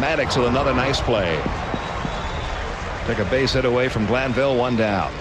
Maddux 0.00 0.36
with 0.36 0.48
another 0.48 0.74
nice 0.74 1.00
play. 1.00 1.36
Took 3.06 3.24
a 3.24 3.30
base 3.30 3.52
hit 3.52 3.64
away 3.64 3.88
from 3.88 4.04
Glanville, 4.06 4.56
one 4.56 4.76
down. 4.76 5.12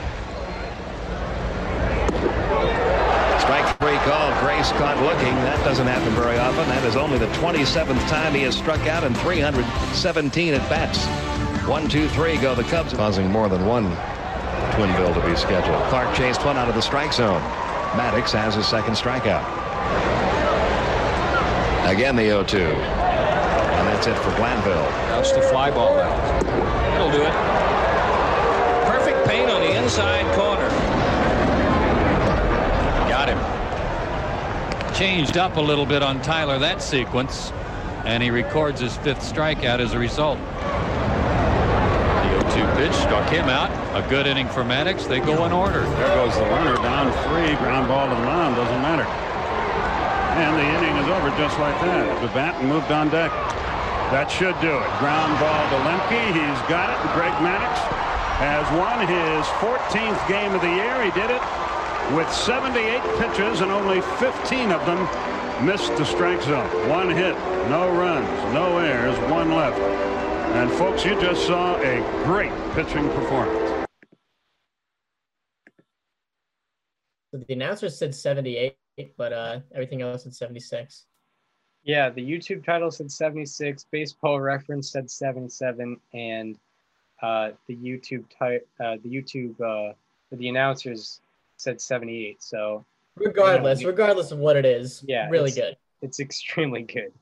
Strike 3.40 3.78
three 3.78 3.98
call. 4.10 4.32
Grace 4.42 4.72
caught 4.74 4.98
looking. 5.04 5.36
That 5.44 5.64
doesn't 5.64 5.88
happen 5.88 6.14
very 6.14 6.40
often. 6.40 6.68
That 6.70 6.84
is 6.84 6.96
only 6.96 7.20
the 7.20 7.28
27th 7.28 8.08
time 8.10 8.34
he 8.34 8.42
has 8.42 8.58
struck 8.58 8.82
out 8.88 9.04
in 9.04 9.14
317 9.14 10.54
at 10.56 10.68
bats. 10.68 11.06
One, 11.68 11.88
two, 11.88 12.10
three 12.10 12.38
go 12.38 12.56
the 12.56 12.64
Cubs, 12.64 12.94
causing 12.94 13.30
more 13.30 13.50
than 13.50 13.68
one 13.68 13.96
twin 14.74 14.92
bill 14.96 15.14
to 15.14 15.26
be 15.28 15.36
scheduled. 15.36 15.82
Clark 15.90 16.16
chased 16.16 16.46
one 16.46 16.58
out 16.58 16.70
of 16.70 16.76
the 16.76 16.82
strike 16.82 17.14
zone. 17.14 17.42
Maddux 17.94 18.32
has 18.32 18.56
his 18.56 18.68
second 18.68 18.94
strikeout. 18.94 19.44
Again, 21.90 22.16
the 22.16 22.24
0 22.24 22.44
2. 22.44 22.58
And 22.58 23.88
that's 23.88 24.06
it 24.06 24.16
for 24.18 24.30
Glanville. 24.36 24.84
That's 25.10 25.32
the 25.32 25.42
fly 25.42 25.72
ball 25.72 25.96
now. 25.96 26.10
That'll 26.44 27.12
do 27.12 27.24
it. 27.24 27.34
Perfect 28.86 29.28
paint 29.28 29.50
on 29.50 29.62
the 29.62 29.84
inside 29.84 30.26
corner. 30.36 30.70
Got 33.10 33.30
him. 33.30 34.94
Changed 34.94 35.38
up 35.38 35.58
a 35.58 35.62
little 35.62 35.86
bit 35.86 36.04
on 36.04 36.22
Tyler 36.22 36.60
that 36.60 36.82
sequence, 36.82 37.52
and 38.06 38.22
he 38.22 38.30
records 38.30 38.82
his 38.82 38.96
fifth 38.98 39.22
strikeout 39.22 39.80
as 39.80 39.94
a 39.94 40.00
result. 40.00 40.38
The 42.80 42.86
0-2 42.86 42.92
pitch 42.92 43.02
struck 43.04 43.28
him 43.30 43.50
out. 43.50 43.68
A 43.92 44.08
good 44.08 44.26
inning 44.26 44.48
for 44.48 44.64
Maddux. 44.64 45.06
They 45.06 45.20
go 45.20 45.44
in 45.44 45.52
order. 45.52 45.82
There 46.00 46.16
goes 46.16 46.34
the 46.36 46.48
runner 46.48 46.76
down 46.80 47.12
three. 47.28 47.52
Ground 47.60 47.90
ball 47.90 48.08
to 48.08 48.16
the 48.16 48.24
mound. 48.24 48.56
Doesn't 48.56 48.82
matter. 48.82 49.04
And 50.40 50.56
the 50.56 50.64
inning 50.64 50.96
is 51.04 51.10
over 51.12 51.28
just 51.36 51.60
like 51.60 51.76
that. 51.84 52.08
The 52.22 52.32
bat 52.32 52.64
moved 52.64 52.90
on 52.92 53.10
deck. 53.10 53.32
That 54.16 54.32
should 54.32 54.56
do 54.64 54.72
it. 54.72 54.90
Ground 55.04 55.36
ball 55.44 55.64
to 55.76 55.78
Lemke. 55.84 56.32
He's 56.32 56.62
got 56.72 56.88
it. 56.88 57.00
Greg 57.12 57.36
Maddux 57.44 57.76
has 58.40 58.64
won 58.80 59.04
his 59.04 59.44
14th 59.60 60.22
game 60.32 60.56
of 60.56 60.62
the 60.64 60.72
year. 60.72 61.04
He 61.04 61.12
did 61.12 61.36
it 61.36 61.44
with 62.16 62.32
78 62.32 62.80
pitches 63.20 63.60
and 63.60 63.76
only 63.76 64.00
15 64.24 64.72
of 64.72 64.80
them 64.88 65.04
missed 65.68 65.92
the 65.98 66.06
strike 66.06 66.42
zone. 66.44 66.64
One 66.88 67.12
hit, 67.12 67.36
no 67.68 67.92
runs, 67.92 68.32
no 68.56 68.80
errors, 68.80 69.20
one 69.30 69.52
left. 69.52 69.76
And 70.52 70.72
folks, 70.72 71.06
you 71.06 71.20
just 71.22 71.46
saw 71.46 71.78
a 71.78 72.24
great 72.26 72.52
pitching 72.74 73.08
performance. 73.10 73.86
The 77.32 77.54
announcer 77.54 77.90
said 77.90 78.16
78, 78.16 78.76
but 79.16 79.32
uh, 79.32 79.60
everything 79.74 80.02
else 80.02 80.24
said 80.24 80.34
76. 80.34 81.06
Yeah, 81.84 82.10
the 82.10 82.22
YouTube 82.22 82.66
title 82.66 82.90
said 82.90 83.12
76, 83.12 83.86
Baseball 83.92 84.42
Reference 84.42 84.92
said 84.92 85.10
77, 85.10 85.98
and 86.14 86.58
uh, 87.22 87.52
the 87.68 87.76
YouTube 87.76 88.26
type, 88.38 88.68
uh, 88.80 88.98
the 89.04 89.10
YouTube, 89.10 89.62
uh, 89.62 89.94
the 90.32 90.50
announcers 90.50 91.22
said 91.58 91.80
78. 91.80 92.42
So 92.42 92.84
regardless, 93.16 93.82
you 93.82 93.86
know, 93.86 93.92
regardless 93.92 94.32
of 94.32 94.40
what 94.40 94.56
it 94.56 94.66
is, 94.66 95.04
yeah, 95.08 95.30
really 95.30 95.50
it's, 95.50 95.58
good. 95.58 95.78
It's 96.02 96.20
extremely 96.20 96.82
good. 96.82 97.14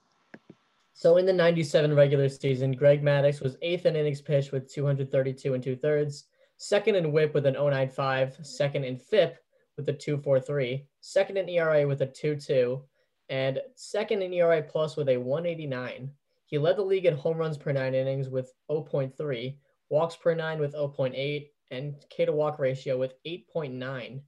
So 0.97 1.17
in 1.17 1.27
the 1.27 1.33
97 1.33 1.93
regular 1.93 2.27
season, 2.27 2.71
Greg 2.71 3.03
Maddux 3.03 3.39
was 3.39 3.55
eighth 3.61 3.85
in 3.85 3.95
innings 3.95 4.19
pitched 4.19 4.51
with 4.51 4.67
232 4.67 5.53
and 5.53 5.63
two 5.63 5.75
thirds, 5.75 6.23
second 6.57 6.95
in 6.95 7.11
whip 7.11 7.35
with 7.35 7.45
an 7.45 7.53
095, 7.53 8.39
second 8.41 8.83
in 8.83 8.97
FIP 8.97 9.37
with 9.77 9.87
a 9.89 9.93
243, 9.93 10.87
second 10.99 11.37
in 11.37 11.49
ERA 11.49 11.87
with 11.87 12.01
a 12.01 12.07
2-2, 12.07 12.81
and 13.29 13.61
second 13.75 14.23
in 14.23 14.33
ERA 14.33 14.63
plus 14.63 14.97
with 14.97 15.09
a 15.09 15.17
189. 15.17 16.09
He 16.47 16.57
led 16.57 16.77
the 16.77 16.81
league 16.81 17.05
in 17.05 17.15
home 17.15 17.37
runs 17.37 17.59
per 17.59 17.71
nine 17.71 17.93
innings 17.93 18.29
with 18.29 18.51
0.3, 18.71 19.55
walks 19.89 20.15
per 20.15 20.33
nine 20.33 20.59
with 20.59 20.73
0.8, 20.73 21.47
and 21.69 21.93
K 22.09 22.25
to 22.25 22.31
walk 22.31 22.57
ratio 22.57 22.97
with 22.97 23.13
8.9. 23.23 24.19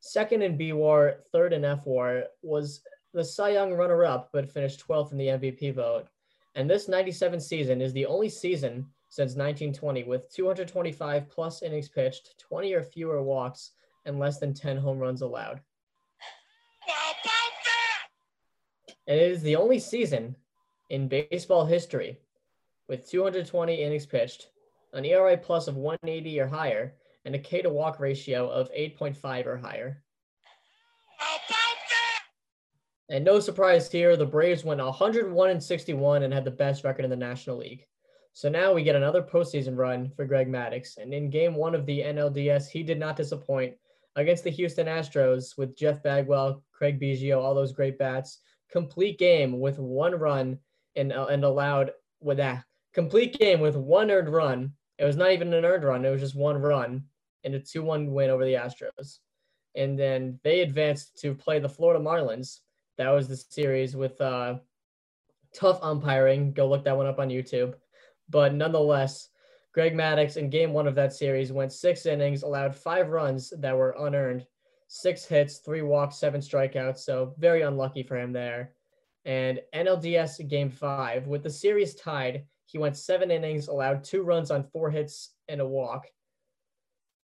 Second 0.00 0.42
in 0.42 0.56
B 0.56 0.72
WAR, 0.72 1.16
third 1.30 1.52
in 1.52 1.66
F 1.66 1.82
WAR 1.84 2.22
was 2.40 2.80
the 3.12 3.24
Cy 3.24 3.50
Young 3.50 3.74
runner 3.74 4.04
up, 4.04 4.30
but 4.32 4.50
finished 4.50 4.86
12th 4.86 5.12
in 5.12 5.18
the 5.18 5.26
MVP 5.26 5.74
vote. 5.74 6.08
And 6.54 6.68
this 6.68 6.88
97 6.88 7.40
season 7.40 7.80
is 7.80 7.92
the 7.92 8.06
only 8.06 8.28
season 8.28 8.86
since 9.08 9.30
1920 9.30 10.04
with 10.04 10.32
225 10.32 11.28
plus 11.28 11.62
innings 11.62 11.88
pitched, 11.88 12.38
20 12.38 12.72
or 12.74 12.82
fewer 12.82 13.22
walks, 13.22 13.72
and 14.04 14.18
less 14.18 14.38
than 14.38 14.54
10 14.54 14.76
home 14.76 14.98
runs 14.98 15.22
allowed. 15.22 15.60
How 16.80 17.10
about 17.10 17.52
that? 17.64 18.94
And 19.06 19.18
it 19.18 19.30
is 19.30 19.42
the 19.42 19.56
only 19.56 19.78
season 19.78 20.36
in 20.90 21.08
baseball 21.08 21.66
history 21.66 22.18
with 22.88 23.08
220 23.08 23.74
innings 23.74 24.06
pitched, 24.06 24.48
an 24.92 25.04
ERA 25.04 25.36
plus 25.36 25.68
of 25.68 25.76
180 25.76 26.40
or 26.40 26.46
higher, 26.46 26.94
and 27.24 27.34
a 27.34 27.38
K 27.38 27.62
to 27.62 27.70
walk 27.70 28.00
ratio 28.00 28.48
of 28.48 28.72
8.5 28.72 29.46
or 29.46 29.56
higher. 29.56 30.02
How 31.18 31.36
about 31.36 31.76
that? 31.88 32.20
And 33.10 33.24
no 33.24 33.40
surprise 33.40 33.90
here, 33.90 34.16
the 34.16 34.24
Braves 34.24 34.64
went 34.64 34.80
101 34.80 35.50
and 35.50 35.62
61 35.62 36.22
and 36.22 36.32
had 36.32 36.44
the 36.44 36.50
best 36.50 36.84
record 36.84 37.04
in 37.04 37.10
the 37.10 37.16
National 37.16 37.56
League. 37.56 37.84
So 38.32 38.48
now 38.48 38.72
we 38.72 38.84
get 38.84 38.94
another 38.94 39.22
postseason 39.22 39.76
run 39.76 40.10
for 40.14 40.24
Greg 40.24 40.48
Maddux. 40.48 40.96
And 40.96 41.12
in 41.12 41.28
game 41.28 41.56
one 41.56 41.74
of 41.74 41.84
the 41.86 42.00
NLDS, 42.00 42.68
he 42.68 42.84
did 42.84 43.00
not 43.00 43.16
disappoint 43.16 43.74
against 44.14 44.44
the 44.44 44.50
Houston 44.50 44.86
Astros 44.86 45.58
with 45.58 45.76
Jeff 45.76 46.02
Bagwell, 46.02 46.62
Craig 46.72 47.00
Biggio, 47.00 47.38
all 47.38 47.54
those 47.54 47.72
great 47.72 47.98
bats. 47.98 48.38
Complete 48.70 49.18
game 49.18 49.58
with 49.58 49.80
one 49.80 50.14
run 50.14 50.58
and, 50.94 51.12
uh, 51.12 51.26
and 51.26 51.42
allowed 51.42 51.90
with 52.20 52.36
that 52.36 52.64
complete 52.92 53.38
game 53.38 53.60
with 53.60 53.76
one 53.76 54.10
earned 54.10 54.28
run. 54.28 54.72
It 54.98 55.04
was 55.04 55.16
not 55.16 55.32
even 55.32 55.52
an 55.52 55.64
earned 55.64 55.84
run, 55.84 56.04
it 56.04 56.10
was 56.10 56.20
just 56.20 56.36
one 56.36 56.60
run 56.60 57.04
and 57.44 57.54
a 57.54 57.60
2 57.60 57.82
1 57.82 58.12
win 58.12 58.30
over 58.30 58.44
the 58.44 58.54
Astros. 58.54 59.18
And 59.74 59.98
then 59.98 60.38
they 60.42 60.60
advanced 60.60 61.18
to 61.20 61.34
play 61.34 61.58
the 61.58 61.68
Florida 61.68 62.04
Marlins. 62.04 62.58
That 63.00 63.12
was 63.12 63.28
the 63.28 63.36
series 63.36 63.96
with 63.96 64.20
uh, 64.20 64.58
tough 65.54 65.78
umpiring. 65.82 66.52
Go 66.52 66.68
look 66.68 66.84
that 66.84 66.94
one 66.94 67.06
up 67.06 67.18
on 67.18 67.30
YouTube. 67.30 67.72
But 68.28 68.52
nonetheless, 68.52 69.30
Greg 69.72 69.94
Maddux 69.94 70.36
in 70.36 70.50
game 70.50 70.74
one 70.74 70.86
of 70.86 70.94
that 70.96 71.14
series 71.14 71.50
went 71.50 71.72
six 71.72 72.04
innings, 72.04 72.42
allowed 72.42 72.76
five 72.76 73.08
runs 73.08 73.54
that 73.56 73.74
were 73.74 73.96
unearned, 73.98 74.46
six 74.88 75.24
hits, 75.24 75.60
three 75.60 75.80
walks, 75.80 76.18
seven 76.18 76.42
strikeouts. 76.42 76.98
So 76.98 77.34
very 77.38 77.62
unlucky 77.62 78.02
for 78.02 78.18
him 78.18 78.34
there. 78.34 78.74
And 79.24 79.62
NLDS 79.74 80.46
game 80.50 80.68
five, 80.68 81.26
with 81.26 81.42
the 81.42 81.48
series 81.48 81.94
tied, 81.94 82.44
he 82.66 82.76
went 82.76 82.98
seven 82.98 83.30
innings, 83.30 83.68
allowed 83.68 84.04
two 84.04 84.20
runs 84.20 84.50
on 84.50 84.68
four 84.74 84.90
hits 84.90 85.36
and 85.48 85.62
a 85.62 85.66
walk. 85.66 86.04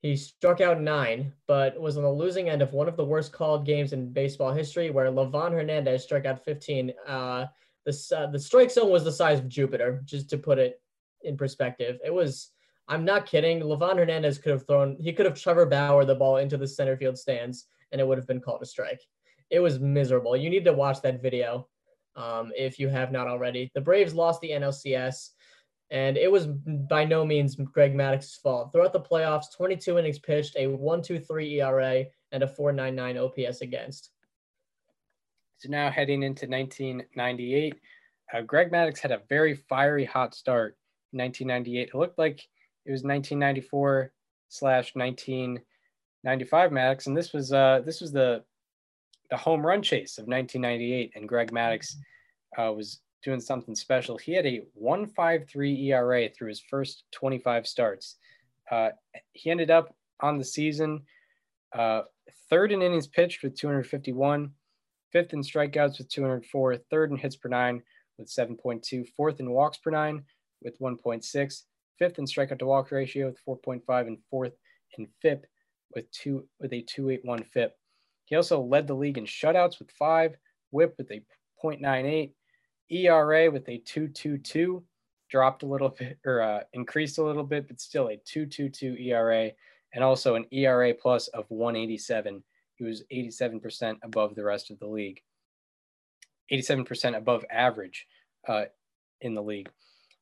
He 0.02 0.16
struck 0.16 0.60
out 0.60 0.80
nine, 0.80 1.32
but 1.46 1.80
was 1.80 1.96
on 1.96 2.02
the 2.02 2.10
losing 2.10 2.48
end 2.48 2.62
of 2.62 2.72
one 2.72 2.88
of 2.88 2.96
the 2.96 3.04
worst 3.04 3.32
called 3.32 3.66
games 3.66 3.92
in 3.92 4.12
baseball 4.12 4.52
history, 4.52 4.90
where 4.90 5.10
Livan 5.10 5.52
Hernandez 5.52 6.02
struck 6.02 6.26
out 6.26 6.44
15. 6.44 6.92
Uh, 7.06 7.46
the, 7.84 8.16
uh, 8.16 8.26
the 8.30 8.38
strike 8.38 8.70
zone 8.70 8.90
was 8.90 9.04
the 9.04 9.12
size 9.12 9.38
of 9.38 9.48
Jupiter, 9.48 10.02
just 10.04 10.28
to 10.30 10.38
put 10.38 10.58
it 10.58 10.80
in 11.22 11.36
perspective. 11.36 11.98
It 12.04 12.12
was, 12.12 12.50
I'm 12.88 13.04
not 13.04 13.26
kidding. 13.26 13.60
Livan 13.60 13.96
Hernandez 13.96 14.38
could 14.38 14.52
have 14.52 14.66
thrown, 14.66 14.96
he 15.00 15.12
could 15.12 15.26
have 15.26 15.40
Trevor 15.40 15.66
Bauer 15.66 16.04
the 16.04 16.14
ball 16.14 16.36
into 16.36 16.56
the 16.56 16.68
center 16.68 16.96
field 16.96 17.16
stands, 17.16 17.66
and 17.90 18.00
it 18.00 18.06
would 18.06 18.18
have 18.18 18.26
been 18.26 18.40
called 18.40 18.62
a 18.62 18.66
strike. 18.66 19.00
It 19.50 19.60
was 19.60 19.80
miserable. 19.80 20.36
You 20.36 20.50
need 20.50 20.64
to 20.64 20.72
watch 20.72 21.00
that 21.02 21.22
video 21.22 21.68
um, 22.16 22.52
if 22.56 22.78
you 22.78 22.88
have 22.88 23.12
not 23.12 23.28
already. 23.28 23.70
The 23.74 23.80
Braves 23.80 24.14
lost 24.14 24.40
the 24.40 24.50
NLCS. 24.50 25.30
And 25.90 26.16
it 26.16 26.30
was 26.30 26.46
by 26.46 27.04
no 27.04 27.24
means 27.24 27.54
Greg 27.54 27.94
Maddux's 27.94 28.36
fault. 28.36 28.72
Throughout 28.72 28.92
the 28.92 29.00
playoffs, 29.00 29.54
22 29.56 29.98
innings 29.98 30.18
pitched, 30.18 30.56
a 30.56 30.66
1.23 30.66 31.60
ERA, 31.60 32.04
and 32.32 32.42
a 32.42 32.46
4.99 32.46 33.48
OPS 33.48 33.60
against. 33.60 34.10
So 35.58 35.68
now 35.70 35.90
heading 35.90 36.22
into 36.22 36.46
1998, 36.46 37.74
uh, 38.34 38.40
Greg 38.42 38.70
Maddux 38.70 38.98
had 38.98 39.12
a 39.12 39.22
very 39.28 39.54
fiery 39.54 40.04
hot 40.04 40.34
start 40.34 40.76
in 41.12 41.20
1998. 41.20 41.88
It 41.88 41.94
looked 41.94 42.18
like 42.18 42.40
it 42.84 42.90
was 42.90 43.02
1994 43.04 44.12
slash 44.48 44.94
1995 44.94 46.70
Maddux, 46.70 47.06
and 47.06 47.16
this 47.16 47.32
was 47.32 47.52
uh, 47.52 47.80
this 47.84 48.00
was 48.00 48.12
the 48.12 48.44
the 49.30 49.36
home 49.36 49.64
run 49.64 49.82
chase 49.82 50.18
of 50.18 50.26
1998, 50.26 51.12
and 51.14 51.28
Greg 51.28 51.50
Maddux 51.52 51.94
uh, 52.58 52.72
was 52.72 53.00
doing 53.26 53.40
something 53.40 53.74
special. 53.74 54.16
He 54.16 54.32
had 54.32 54.46
a 54.46 54.62
1.53 54.80 55.86
ERA 55.88 56.28
through 56.28 56.48
his 56.48 56.60
first 56.60 57.02
25 57.10 57.66
starts. 57.66 58.16
Uh, 58.70 58.90
he 59.32 59.50
ended 59.50 59.68
up 59.68 59.94
on 60.20 60.38
the 60.38 60.44
season 60.44 61.02
uh, 61.74 62.02
third 62.48 62.70
in 62.70 62.82
innings 62.82 63.08
pitched 63.08 63.42
with 63.42 63.58
251, 63.58 64.52
fifth 65.12 65.32
in 65.32 65.42
strikeouts 65.42 65.98
with 65.98 66.08
204, 66.08 66.76
third 66.76 67.10
in 67.10 67.16
hits 67.16 67.34
per 67.34 67.48
nine 67.48 67.82
with 68.16 68.28
7.2, 68.28 69.08
fourth 69.16 69.40
in 69.40 69.50
walks 69.50 69.78
per 69.78 69.90
nine 69.90 70.22
with 70.62 70.78
1.6, 70.78 71.62
fifth 71.98 72.18
in 72.18 72.24
strikeout 72.24 72.60
to 72.60 72.66
walk 72.66 72.92
ratio 72.92 73.26
with 73.26 73.62
4.5, 73.64 74.06
and 74.06 74.18
fourth 74.30 74.52
in 74.96 75.08
FIP 75.20 75.46
with 75.94 76.08
two 76.12 76.46
with 76.60 76.72
a 76.72 76.82
281 76.82 77.42
FIP. 77.52 77.76
He 78.26 78.36
also 78.36 78.60
led 78.60 78.86
the 78.86 78.94
league 78.94 79.18
in 79.18 79.24
shutouts 79.24 79.80
with 79.80 79.90
five, 79.90 80.36
WHIP 80.70 80.94
with 80.96 81.10
a 81.10 81.22
0.98, 81.64 82.32
ERA 82.90 83.50
with 83.50 83.68
a 83.68 83.78
2.22, 83.80 84.82
dropped 85.28 85.62
a 85.62 85.66
little 85.66 85.88
bit 85.98 86.18
or 86.24 86.40
uh, 86.40 86.60
increased 86.72 87.18
a 87.18 87.22
little 87.22 87.44
bit, 87.44 87.68
but 87.68 87.80
still 87.80 88.08
a 88.08 88.16
2.22 88.16 89.00
ERA, 89.06 89.50
and 89.94 90.04
also 90.04 90.34
an 90.34 90.46
ERA 90.50 90.94
plus 90.94 91.28
of 91.28 91.44
187. 91.48 92.42
He 92.76 92.84
was 92.84 93.02
87% 93.12 93.96
above 94.02 94.34
the 94.34 94.44
rest 94.44 94.70
of 94.70 94.78
the 94.78 94.86
league. 94.86 95.22
87% 96.52 97.16
above 97.16 97.44
average 97.50 98.06
uh, 98.46 98.64
in 99.20 99.34
the 99.34 99.42
league. 99.42 99.70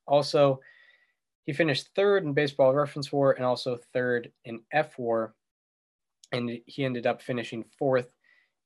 Also, 0.07 0.61
he 1.45 1.53
finished 1.53 1.91
third 1.95 2.25
in 2.25 2.33
baseball 2.33 2.73
reference 2.73 3.13
war 3.13 3.33
and 3.33 3.45
also 3.45 3.79
third 3.93 4.33
in 4.45 4.61
F 4.73 4.99
war. 4.99 5.35
And 6.33 6.59
he 6.67 6.85
ended 6.85 7.07
up 7.07 7.21
finishing 7.21 7.65
fourth 7.79 8.09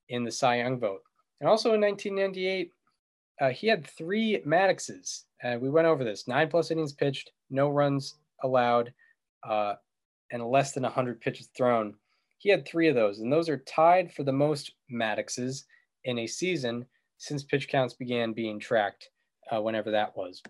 in 0.08 0.24
the 0.24 0.30
Cy 0.30 0.58
Young 0.58 0.78
vote. 0.78 1.02
And 1.40 1.48
also 1.48 1.74
in 1.74 1.80
1998, 1.80 2.72
uh, 3.40 3.50
he 3.50 3.66
had 3.66 3.86
three 3.86 4.42
Madduxes. 4.46 5.24
Uh, 5.42 5.56
we 5.60 5.70
went 5.70 5.86
over 5.86 6.04
this 6.04 6.26
nine 6.26 6.48
plus 6.48 6.70
innings 6.70 6.92
pitched, 6.92 7.30
no 7.50 7.68
runs 7.68 8.16
allowed, 8.42 8.92
uh, 9.48 9.74
and 10.32 10.44
less 10.44 10.72
than 10.72 10.82
100 10.82 11.20
pitches 11.20 11.48
thrown. 11.56 11.94
He 12.38 12.50
had 12.50 12.66
three 12.66 12.88
of 12.88 12.94
those, 12.94 13.20
and 13.20 13.32
those 13.32 13.48
are 13.48 13.58
tied 13.58 14.12
for 14.12 14.22
the 14.22 14.32
most 14.32 14.72
Madduxes 14.92 15.64
in 16.04 16.20
a 16.20 16.26
season 16.26 16.86
since 17.18 17.42
pitch 17.42 17.68
counts 17.68 17.94
began 17.94 18.32
being 18.32 18.60
tracked, 18.60 19.10
uh, 19.50 19.60
whenever 19.60 19.90
that 19.90 20.16
was. 20.16 20.42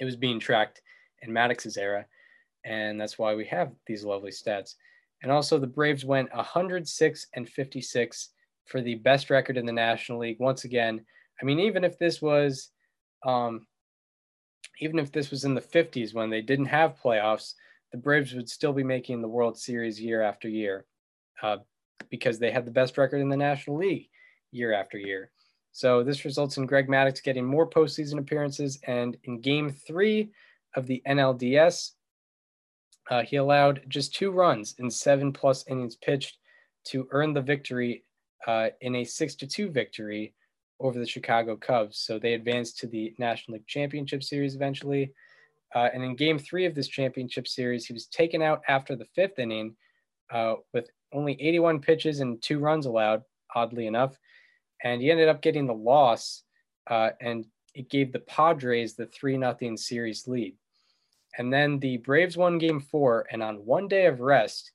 It 0.00 0.04
was 0.04 0.16
being 0.16 0.40
tracked 0.40 0.82
in 1.22 1.32
Maddux's 1.32 1.76
era, 1.76 2.06
and 2.64 3.00
that's 3.00 3.18
why 3.18 3.34
we 3.34 3.46
have 3.46 3.72
these 3.86 4.04
lovely 4.04 4.30
stats. 4.30 4.74
And 5.22 5.32
also, 5.32 5.58
the 5.58 5.66
Braves 5.66 6.04
went 6.04 6.34
106 6.34 7.26
and 7.34 7.48
56 7.48 8.30
for 8.66 8.82
the 8.82 8.96
best 8.96 9.30
record 9.30 9.56
in 9.56 9.64
the 9.64 9.72
National 9.72 10.18
League. 10.18 10.36
Once 10.38 10.64
again, 10.64 11.04
I 11.40 11.44
mean, 11.44 11.60
even 11.60 11.84
if 11.84 11.98
this 11.98 12.22
was, 12.22 12.70
um, 13.24 13.66
even 14.80 14.98
if 14.98 15.12
this 15.12 15.30
was 15.30 15.44
in 15.44 15.54
the 15.54 15.60
50s 15.60 16.14
when 16.14 16.30
they 16.30 16.42
didn't 16.42 16.66
have 16.66 17.00
playoffs, 17.02 17.54
the 17.92 17.98
Braves 17.98 18.34
would 18.34 18.48
still 18.48 18.72
be 18.72 18.82
making 18.82 19.20
the 19.20 19.28
World 19.28 19.58
Series 19.58 20.00
year 20.00 20.22
after 20.22 20.48
year 20.48 20.84
uh, 21.42 21.58
because 22.10 22.38
they 22.38 22.50
had 22.50 22.64
the 22.64 22.70
best 22.70 22.98
record 22.98 23.20
in 23.20 23.28
the 23.28 23.36
National 23.36 23.76
League 23.76 24.08
year 24.50 24.72
after 24.72 24.98
year. 24.98 25.30
So 25.72 26.04
this 26.04 26.24
results 26.24 26.56
in 26.56 26.66
Greg 26.66 26.88
Maddux 26.88 27.22
getting 27.22 27.44
more 27.44 27.68
postseason 27.68 28.18
appearances. 28.18 28.78
And 28.86 29.16
in 29.24 29.40
game 29.40 29.70
three 29.70 30.30
of 30.76 30.86
the 30.86 31.02
NLDS, 31.06 31.92
uh, 33.10 33.22
he 33.22 33.36
allowed 33.36 33.82
just 33.88 34.14
two 34.14 34.30
runs 34.30 34.74
in 34.78 34.90
seven 34.90 35.32
plus 35.32 35.66
innings 35.68 35.96
pitched 35.96 36.38
to 36.84 37.08
earn 37.10 37.32
the 37.32 37.40
victory 37.40 38.04
uh, 38.46 38.68
in 38.80 38.96
a 38.96 39.04
six 39.04 39.34
to 39.36 39.46
two 39.46 39.68
victory 39.68 40.34
over 40.80 40.98
the 40.98 41.06
Chicago 41.06 41.56
Cubs. 41.56 41.98
So 41.98 42.18
they 42.18 42.34
advanced 42.34 42.78
to 42.78 42.86
the 42.86 43.14
National 43.18 43.54
League 43.54 43.66
Championship 43.66 44.22
Series 44.22 44.54
eventually. 44.54 45.12
Uh, 45.74 45.88
and 45.92 46.02
in 46.02 46.14
game 46.14 46.38
three 46.38 46.66
of 46.66 46.74
this 46.74 46.88
championship 46.88 47.48
series, 47.48 47.86
he 47.86 47.92
was 47.92 48.06
taken 48.06 48.42
out 48.42 48.62
after 48.68 48.94
the 48.94 49.06
fifth 49.14 49.38
inning 49.38 49.74
uh, 50.32 50.54
with 50.72 50.88
only 51.12 51.40
81 51.40 51.80
pitches 51.80 52.20
and 52.20 52.40
two 52.42 52.58
runs 52.58 52.86
allowed, 52.86 53.22
oddly 53.54 53.86
enough 53.86 54.16
and 54.84 55.00
he 55.00 55.10
ended 55.10 55.28
up 55.28 55.40
getting 55.40 55.66
the 55.66 55.74
loss, 55.74 56.42
uh, 56.88 57.10
and 57.20 57.46
it 57.74 57.88
gave 57.88 58.12
the 58.12 58.20
Padres 58.20 58.94
the 58.94 59.06
three 59.06 59.36
nothing 59.36 59.76
series 59.76 60.28
lead. 60.28 60.56
And 61.36 61.52
then 61.52 61.80
the 61.80 61.96
Braves 61.96 62.36
won 62.36 62.58
Game 62.58 62.80
Four, 62.80 63.26
and 63.32 63.42
on 63.42 63.66
one 63.66 63.88
day 63.88 64.06
of 64.06 64.20
rest, 64.20 64.70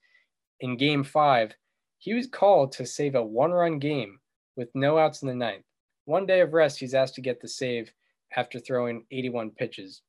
in 0.59 0.75
Game 0.75 1.03
Five, 1.03 1.53
he 1.99 2.13
was 2.13 2.27
called 2.27 2.73
to 2.73 2.85
save 2.85 3.15
a 3.15 3.23
one-run 3.23 3.79
game 3.79 4.19
with 4.57 4.69
no 4.73 4.97
outs 4.97 5.21
in 5.21 5.27
the 5.27 5.35
ninth. 5.35 5.63
One 6.09 6.25
day 6.25 6.39
of 6.39 6.53
rest, 6.53 6.79
he's 6.79 6.95
asked 6.95 7.13
to 7.15 7.21
get 7.21 7.39
the 7.39 7.47
save 7.47 7.93
after 8.35 8.59
throwing 8.59 9.05
81 9.11 9.51
pitches 9.51 10.01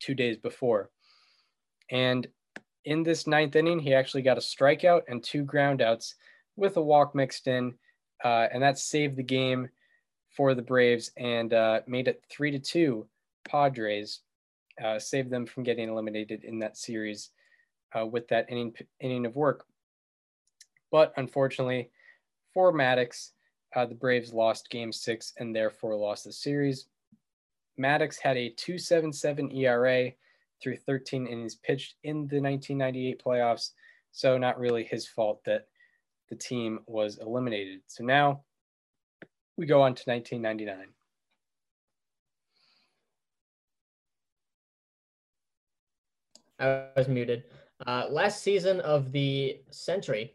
two 0.00 0.16
days 0.16 0.36
before. 0.36 0.90
And 1.92 2.26
in 2.84 3.04
this 3.04 3.28
ninth 3.28 3.54
inning, 3.54 3.78
he 3.78 3.94
actually 3.94 4.22
got 4.22 4.36
a 4.36 4.40
strikeout 4.40 5.02
and 5.06 5.22
two 5.22 5.44
groundouts 5.44 6.14
with 6.56 6.76
a 6.76 6.82
walk 6.82 7.14
mixed 7.14 7.46
in 7.46 7.74
uh, 8.24 8.48
and 8.52 8.64
that 8.64 8.80
saved 8.80 9.14
the 9.14 9.22
game 9.22 9.68
for 10.28 10.56
the 10.56 10.62
Braves 10.62 11.12
and 11.16 11.54
uh, 11.54 11.82
made 11.86 12.08
it 12.08 12.24
three 12.28 12.50
to 12.50 12.58
two. 12.58 13.06
Padres 13.46 14.22
uh, 14.84 14.98
saved 14.98 15.30
them 15.30 15.46
from 15.46 15.62
getting 15.62 15.88
eliminated 15.88 16.42
in 16.42 16.58
that 16.58 16.76
series 16.76 17.30
uh, 17.96 18.04
with 18.04 18.26
that 18.26 18.50
inning 18.50 18.74
inning 18.98 19.24
of 19.24 19.36
work. 19.36 19.66
But 20.90 21.12
unfortunately, 21.16 21.90
for 22.52 22.72
Maddux, 22.72 23.30
uh, 23.74 23.86
the 23.86 23.94
Braves 23.94 24.32
lost 24.32 24.70
Game 24.70 24.92
Six 24.92 25.32
and 25.38 25.54
therefore 25.54 25.96
lost 25.96 26.24
the 26.24 26.32
series. 26.32 26.86
Maddux 27.78 28.18
had 28.20 28.36
a 28.36 28.50
2.77 28.50 29.56
ERA 29.56 30.12
through 30.62 30.76
13 30.76 31.26
innings 31.26 31.54
pitched 31.54 31.94
in 32.04 32.26
the 32.28 32.40
1998 32.40 33.22
playoffs, 33.24 33.70
so 34.12 34.36
not 34.36 34.58
really 34.58 34.84
his 34.84 35.06
fault 35.06 35.42
that 35.44 35.68
the 36.28 36.36
team 36.36 36.80
was 36.86 37.18
eliminated. 37.18 37.80
So 37.86 38.04
now 38.04 38.42
we 39.56 39.66
go 39.66 39.80
on 39.80 39.94
to 39.94 40.02
1999. 40.10 40.88
I 46.58 46.88
was 46.94 47.08
muted. 47.08 47.44
Uh, 47.86 48.04
last 48.10 48.42
season 48.42 48.80
of 48.80 49.12
the 49.12 49.60
century, 49.70 50.34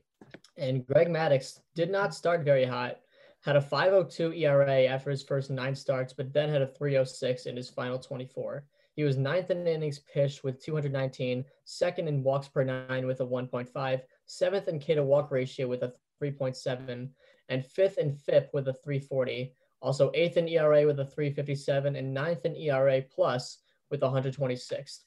and 0.57 0.85
Greg 0.87 1.07
Maddux 1.07 1.59
did 1.75 1.91
not 1.91 2.15
start 2.15 2.43
very 2.43 2.65
hot. 2.65 2.99
Had 3.45 3.57
a 3.57 3.61
5.02 3.61 4.39
ERA 4.39 4.85
after 4.85 5.11
his 5.11 5.21
first 5.21 5.51
nine 5.51 5.75
starts, 5.75 6.13
but 6.13 6.33
then 6.33 6.49
had 6.49 6.63
a 6.63 6.65
3.06 6.65 7.45
in 7.45 7.55
his 7.55 7.69
final 7.69 7.99
24. 7.99 8.65
He 8.95 9.03
was 9.03 9.17
ninth 9.17 9.51
in 9.51 9.67
innings 9.67 9.99
pitched 9.99 10.43
with 10.43 10.59
219, 10.63 11.45
second 11.63 12.07
in 12.07 12.23
walks 12.23 12.47
per 12.47 12.63
nine 12.63 13.05
with 13.05 13.21
a 13.21 13.23
1.5, 13.25 14.01
seventh 14.25 14.67
in 14.67 14.79
K 14.79 14.95
to 14.95 15.03
walk 15.03 15.29
ratio 15.29 15.67
with 15.67 15.83
a 15.83 15.93
3.7, 16.19 17.07
and 17.49 17.65
fifth 17.67 17.99
in 17.99 18.15
FIP 18.15 18.49
with 18.51 18.67
a 18.67 18.73
340. 18.73 19.53
Also 19.79 20.09
eighth 20.15 20.37
in 20.37 20.47
ERA 20.47 20.83
with 20.87 20.99
a 20.99 21.05
357, 21.05 21.95
and 21.95 22.13
ninth 22.15 22.45
in 22.45 22.55
ERA 22.55 23.03
plus 23.03 23.59
with 23.91 24.01
126. 24.01 25.03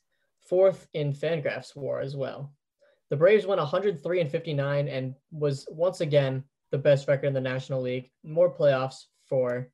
Fourth 0.49 0.87
in 0.95 1.13
Fangraphs 1.13 1.75
WAR 1.75 2.01
as 2.01 2.15
well. 2.15 2.53
The 3.11 3.17
Braves 3.17 3.47
went 3.47 3.61
103 3.61 4.21
and 4.21 4.31
59 4.31 4.87
and 4.87 5.17
was 5.33 5.67
once 5.73 6.03
again 6.03 6.45
the 6.71 6.79
best 6.79 7.09
record 7.09 7.27
in 7.27 7.35
the 7.35 7.41
National 7.41 7.81
League. 7.81 8.11
More 8.23 8.53
playoffs 8.53 9.05
for 9.25 9.69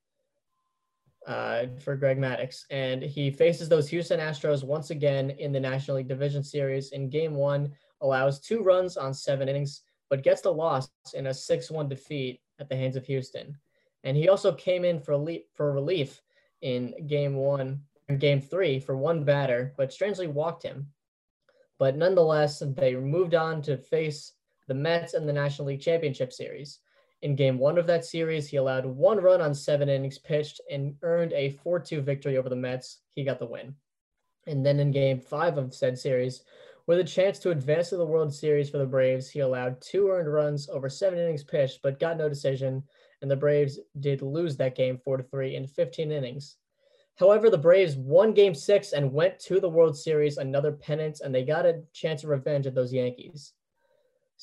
uh, 1.27 1.67
for 1.83 1.97
Greg 1.97 2.19
Maddux. 2.19 2.65
And 2.71 3.03
he 3.03 3.31
faces 3.31 3.69
those 3.69 3.89
Houston 3.89 4.21
Astros 4.21 4.63
once 4.63 4.91
again 4.91 5.31
in 5.31 5.53
the 5.53 5.61
National 5.61 5.97
League 5.97 6.09
Division 6.09 6.45
Series. 6.45 6.93
In 6.93 7.09
game 7.09 7.35
one, 7.35 7.73
allows 8.03 8.41
two 8.41 8.63
runs 8.63 8.97
on 8.97 9.15
seven 9.15 9.49
innings, 9.49 9.83
but 10.11 10.23
gets 10.23 10.43
the 10.43 10.53
loss 10.53 10.91
in 11.15 11.29
a 11.29 11.35
6 11.35 11.71
1 11.71 11.89
defeat 11.89 12.41
at 12.61 12.69
the 12.69 12.77
hands 12.77 12.97
of 12.97 13.07
Houston. 13.07 13.57
And 14.03 14.17
he 14.17 14.29
also 14.29 14.53
came 14.53 14.85
in 14.85 15.01
for, 15.01 15.17
le- 15.17 15.39
for 15.55 15.73
relief 15.73 16.21
in 16.61 16.95
game 17.07 17.37
one, 17.37 17.81
game 18.19 18.41
three 18.41 18.79
for 18.79 18.97
one 18.97 19.25
batter, 19.25 19.73
but 19.77 19.93
strangely 19.93 20.27
walked 20.27 20.63
him. 20.63 20.89
But 21.79 21.97
nonetheless, 21.97 22.63
they 22.77 22.95
moved 22.95 23.35
on 23.35 23.63
to 23.63 23.77
face 23.77 24.33
the 24.67 24.75
Mets 24.75 25.15
in 25.15 25.27
the 25.27 25.33
National 25.33 25.69
League 25.69 25.81
Championship 25.81 26.33
Series. 26.33 26.81
In 27.23 27.37
game 27.37 27.59
one 27.59 27.79
of 27.79 27.87
that 27.87 28.05
series, 28.05 28.49
he 28.49 28.59
allowed 28.59 28.85
one 28.85 29.19
run 29.19 29.41
on 29.41 29.55
seven 29.55 29.89
innings 29.89 30.19
pitched 30.19 30.61
and 30.71 30.95
earned 31.03 31.33
a 31.33 31.51
4 31.51 31.81
2 31.81 32.03
victory 32.03 32.37
over 32.37 32.49
the 32.49 32.57
Mets. 32.57 32.99
He 33.15 33.25
got 33.25 33.39
the 33.39 33.47
win. 33.47 33.75
And 34.47 34.65
then 34.65 34.79
in 34.79 34.91
game 34.91 35.21
five 35.21 35.57
of 35.57 35.75
said 35.75 35.99
series, 35.99 36.43
with 36.87 36.99
a 36.99 37.05
chance 37.05 37.39
to 37.39 37.51
advance 37.51 37.89
to 37.89 37.97
the 37.97 38.05
World 38.05 38.35
Series 38.35 38.69
for 38.69 38.77
the 38.77 38.85
Braves, 38.85 39.31
he 39.31 39.41
allowed 39.41 39.81
two 39.81 40.11
earned 40.11 40.31
runs 40.31 40.69
over 40.69 40.91
seven 40.91 41.19
innings 41.19 41.43
pitched, 41.43 41.81
but 41.83 41.99
got 41.99 42.19
no 42.19 42.29
decision. 42.29 42.83
And 43.23 43.31
the 43.31 43.37
Braves 43.37 43.79
did 44.01 44.21
lose 44.21 44.59
that 44.59 44.75
game 44.75 44.99
four 44.99 45.17
to 45.17 45.23
three 45.23 45.57
in 45.57 45.67
15 45.67 46.13
innings. 46.13 46.57
However, 47.17 47.49
the 47.49 47.57
Braves 47.57 47.97
won 47.97 48.35
game 48.35 48.55
six 48.55 48.93
and 48.93 49.13
went 49.13 49.39
to 49.41 49.61
the 49.61 49.69
World 49.69 49.97
Series, 49.97 50.37
another 50.37 50.73
pennant, 50.73 51.21
and 51.21 51.35
they 51.35 51.45
got 51.45 51.65
a 51.65 51.83
chance 51.95 52.23
of 52.23 52.31
revenge 52.31 52.67
at 52.67 52.75
those 52.75 52.93
Yankees. 52.93 53.55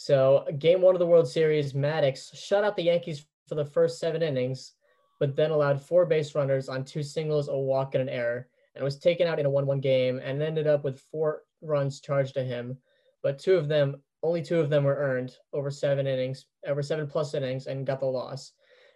So, 0.04 0.48
game 0.58 0.82
one 0.82 0.96
of 0.96 1.00
the 1.00 1.06
World 1.06 1.28
Series, 1.28 1.74
Maddux 1.74 2.36
shut 2.36 2.64
out 2.64 2.76
the 2.76 2.82
Yankees 2.82 3.24
for 3.48 3.54
the 3.54 3.64
first 3.64 4.00
seven 4.00 4.24
innings, 4.24 4.74
but 5.20 5.36
then 5.36 5.52
allowed 5.52 5.80
four 5.80 6.08
base 6.08 6.34
runners 6.34 6.70
on 6.70 6.84
two 6.84 7.04
singles, 7.04 7.50
a 7.50 7.56
walk, 7.56 7.94
and 7.94 8.02
an 8.02 8.10
error, 8.10 8.48
and 8.74 8.84
was 8.84 8.98
taken 8.98 9.28
out 9.28 9.38
in 9.38 9.46
a 9.46 9.50
1 9.52 9.68
1 9.68 9.80
game 9.80 10.20
and 10.24 10.42
ended 10.42 10.66
up 10.66 10.84
with 10.84 11.04
four 11.12 11.44
runs 11.62 12.02
charged 12.02 12.34
to 12.34 12.44
him. 12.44 12.80
But 13.22 13.38
two 13.38 13.54
of 13.54 13.68
them, 13.68 14.02
only 14.24 14.42
two 14.42 14.60
of 14.60 14.72
them 14.72 14.86
were 14.86 14.98
earned 14.98 15.38
over 15.54 15.70
seven 15.70 16.08
innings, 16.08 16.48
over 16.66 16.82
seven 16.82 17.06
plus 17.06 17.36
innings, 17.36 17.68
and 17.68 17.86
got 17.86 18.00
the 18.00 18.08
loss. 18.08 18.54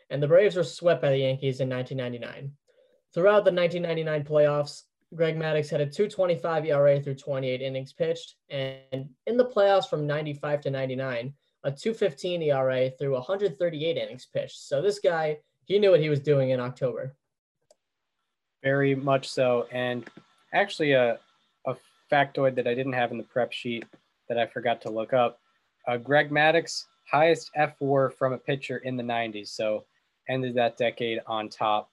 And 0.09 0.23
the 0.23 0.27
Braves 0.27 0.55
were 0.55 0.63
swept 0.63 1.03
by 1.03 1.11
the 1.11 1.19
Yankees 1.19 1.59
in 1.59 1.69
1999. 1.69 2.51
Throughout 3.13 3.45
the 3.45 3.51
1999 3.51 4.23
playoffs, 4.23 4.81
Greg 5.13 5.37
Maddux 5.37 5.69
had 5.69 5.81
a 5.81 5.85
225 5.85 6.65
ERA 6.65 6.99
through 6.99 7.15
28 7.15 7.61
innings 7.61 7.93
pitched, 7.93 8.35
and 8.49 9.09
in 9.27 9.37
the 9.37 9.45
playoffs 9.45 9.89
from 9.89 10.07
95 10.07 10.61
to 10.61 10.71
99, 10.71 11.33
a 11.63 11.71
215 11.71 12.41
ERA 12.43 12.89
through 12.91 13.13
138 13.13 13.97
innings 13.97 14.25
pitched. 14.25 14.59
So 14.59 14.81
this 14.81 14.99
guy, 14.99 15.37
he 15.65 15.79
knew 15.79 15.91
what 15.91 16.01
he 16.01 16.09
was 16.09 16.19
doing 16.19 16.49
in 16.49 16.59
October. 16.59 17.15
Very 18.63 18.95
much 18.95 19.29
so. 19.29 19.67
And 19.71 20.05
actually, 20.53 20.93
a, 20.93 21.19
a 21.65 21.75
factoid 22.11 22.55
that 22.55 22.67
I 22.67 22.73
didn't 22.73 22.93
have 22.93 23.11
in 23.11 23.17
the 23.17 23.23
prep 23.23 23.51
sheet 23.51 23.85
that 24.27 24.37
I 24.37 24.47
forgot 24.47 24.81
to 24.81 24.89
look 24.89 25.13
up 25.13 25.39
uh, 25.87 25.97
Greg 25.97 26.31
Maddux, 26.31 26.85
highest 27.09 27.51
F4 27.57 28.13
from 28.13 28.33
a 28.33 28.37
pitcher 28.37 28.77
in 28.77 28.97
the 28.97 29.03
90s. 29.03 29.49
So 29.49 29.85
ended 30.27 30.55
that 30.55 30.77
decade 30.77 31.19
on 31.27 31.49
top 31.49 31.89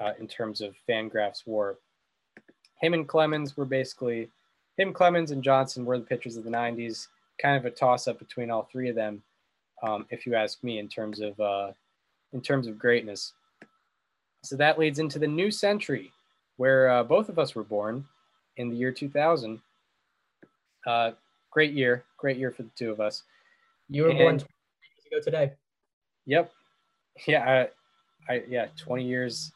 uh, 0.00 0.12
in 0.18 0.28
terms 0.28 0.60
of 0.60 0.74
Fangraphs 0.88 1.46
WAR. 1.46 1.78
Him 2.82 2.94
and 2.94 3.08
Clemens 3.08 3.56
were 3.56 3.64
basically 3.64 4.28
him, 4.76 4.92
Clemens, 4.92 5.30
and 5.30 5.42
Johnson 5.42 5.84
were 5.84 5.98
the 5.98 6.04
pitchers 6.04 6.36
of 6.36 6.44
the 6.44 6.50
'90s. 6.50 7.08
Kind 7.40 7.56
of 7.56 7.64
a 7.64 7.70
toss-up 7.70 8.18
between 8.18 8.50
all 8.50 8.68
three 8.70 8.88
of 8.88 8.94
them, 8.94 9.22
um, 9.82 10.06
if 10.10 10.26
you 10.26 10.34
ask 10.34 10.62
me, 10.62 10.78
in 10.78 10.88
terms 10.88 11.20
of 11.20 11.38
uh, 11.40 11.72
in 12.32 12.40
terms 12.40 12.66
of 12.66 12.78
greatness. 12.78 13.32
So 14.42 14.56
that 14.56 14.78
leads 14.78 14.98
into 14.98 15.18
the 15.18 15.26
new 15.26 15.50
century, 15.50 16.12
where 16.56 16.90
uh, 16.90 17.04
both 17.04 17.28
of 17.28 17.38
us 17.38 17.54
were 17.54 17.62
born 17.62 18.04
in 18.56 18.68
the 18.68 18.76
year 18.76 18.92
2000. 18.92 19.60
Uh, 20.86 21.12
great 21.50 21.72
year, 21.72 22.04
great 22.16 22.36
year 22.36 22.50
for 22.50 22.64
the 22.64 22.70
two 22.76 22.90
of 22.90 23.00
us. 23.00 23.22
You 23.88 24.02
were 24.02 24.10
and, 24.10 24.18
born 24.18 24.38
20 24.38 24.44
years 24.96 25.06
ago 25.06 25.30
today. 25.30 25.52
Yep. 26.26 26.52
Yeah. 27.26 27.68
I, 28.28 28.32
I, 28.32 28.42
yeah. 28.48 28.66
20 28.76 29.04
years 29.04 29.52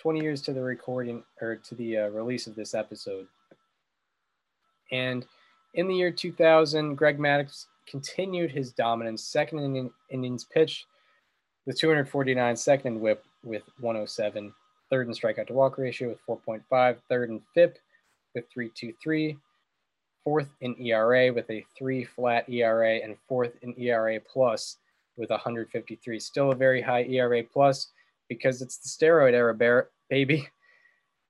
20 0.00 0.20
years 0.20 0.42
to 0.42 0.52
the 0.52 0.62
recording 0.62 1.22
or 1.40 1.56
to 1.56 1.74
the 1.74 1.98
uh, 1.98 2.08
release 2.08 2.46
of 2.46 2.54
this 2.54 2.74
episode. 2.74 3.26
And 4.92 5.26
in 5.74 5.88
the 5.88 5.94
year 5.94 6.10
2000, 6.10 6.94
Greg 6.94 7.18
Maddux 7.18 7.66
continued 7.88 8.50
his 8.50 8.72
dominance, 8.72 9.24
second 9.24 9.60
in 9.60 9.90
innings 10.10 10.44
pitched 10.44 10.86
with 11.66 11.78
249, 11.78 12.56
second 12.56 12.94
in 12.94 13.00
whip 13.00 13.24
with 13.42 13.62
107, 13.80 14.52
third 14.90 15.06
in 15.08 15.14
strikeout 15.14 15.46
to 15.48 15.52
walk 15.52 15.78
ratio 15.78 16.08
with 16.08 16.42
4.5, 16.44 16.96
third 17.08 17.30
in 17.30 17.40
FIP 17.54 17.78
with 18.34 18.44
323, 18.52 19.36
fourth 20.24 20.48
in 20.60 20.76
ERA 20.80 21.32
with 21.32 21.48
a 21.50 21.64
three 21.76 22.04
flat 22.04 22.48
ERA, 22.48 22.96
and 22.96 23.16
fourth 23.28 23.52
in 23.62 23.74
ERA 23.78 24.20
plus 24.20 24.78
with 25.16 25.30
153. 25.30 26.20
Still 26.20 26.52
a 26.52 26.54
very 26.54 26.80
high 26.80 27.04
ERA 27.04 27.42
plus 27.42 27.88
because 28.28 28.62
it's 28.62 28.78
the 28.78 28.88
steroid 28.88 29.32
era, 29.32 29.86
baby. 30.08 30.48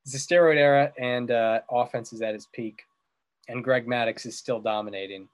It's 0.03 0.13
the 0.13 0.35
steroid 0.37 0.57
era, 0.57 0.93
and 1.01 1.33
uh, 1.33 1.63
offense 1.69 2.13
is 2.13 2.23
at 2.23 2.37
its 2.37 2.47
peak. 2.53 2.85
And 3.49 3.65
Greg 3.65 3.89
Maddux 3.89 4.25
is 4.25 4.39
still 4.39 4.61
dominating. 4.61 5.29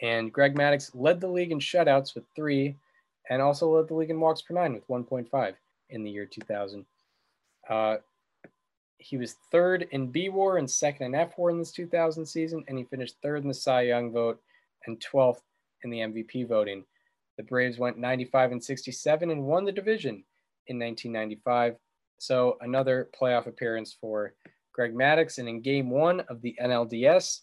And 0.00 0.32
Greg 0.32 0.54
Maddux 0.54 0.92
led 0.94 1.20
the 1.20 1.28
league 1.28 1.52
in 1.52 1.58
shutouts 1.58 2.14
with 2.14 2.24
three, 2.34 2.74
and 3.28 3.42
also 3.42 3.68
led 3.68 3.88
the 3.88 3.94
league 3.94 4.08
in 4.08 4.18
walks 4.18 4.40
per 4.40 4.54
nine 4.54 4.72
with 4.72 4.88
1.5 4.88 5.54
in 5.90 6.02
the 6.02 6.10
year 6.10 6.24
2000. 6.24 6.86
Uh, 7.68 7.96
he 8.96 9.18
was 9.18 9.36
third 9.52 9.86
in 9.90 10.06
B 10.06 10.30
War 10.30 10.56
and 10.56 10.70
second 10.70 11.06
in 11.06 11.14
F 11.14 11.36
War 11.36 11.50
in 11.50 11.58
this 11.58 11.72
2000 11.72 12.24
season, 12.24 12.64
and 12.66 12.78
he 12.78 12.84
finished 12.84 13.16
third 13.22 13.42
in 13.42 13.48
the 13.48 13.54
Cy 13.54 13.82
Young 13.82 14.10
vote 14.10 14.40
and 14.86 14.98
12th 15.00 15.42
in 15.84 15.90
the 15.90 15.98
MVP 15.98 16.48
voting. 16.48 16.84
The 17.36 17.42
Braves 17.42 17.78
went 17.78 17.98
95 17.98 18.52
and 18.52 18.64
67 18.64 19.30
and 19.30 19.44
won 19.44 19.66
the 19.66 19.72
division 19.72 20.24
in 20.66 20.78
1995. 20.78 21.76
So 22.18 22.56
another 22.60 23.08
playoff 23.18 23.46
appearance 23.46 23.96
for 24.00 24.34
Greg 24.72 24.94
Maddux. 24.94 25.38
And 25.38 25.48
in 25.48 25.60
game 25.62 25.90
one 25.90 26.20
of 26.28 26.42
the 26.42 26.56
NLDS, 26.62 27.40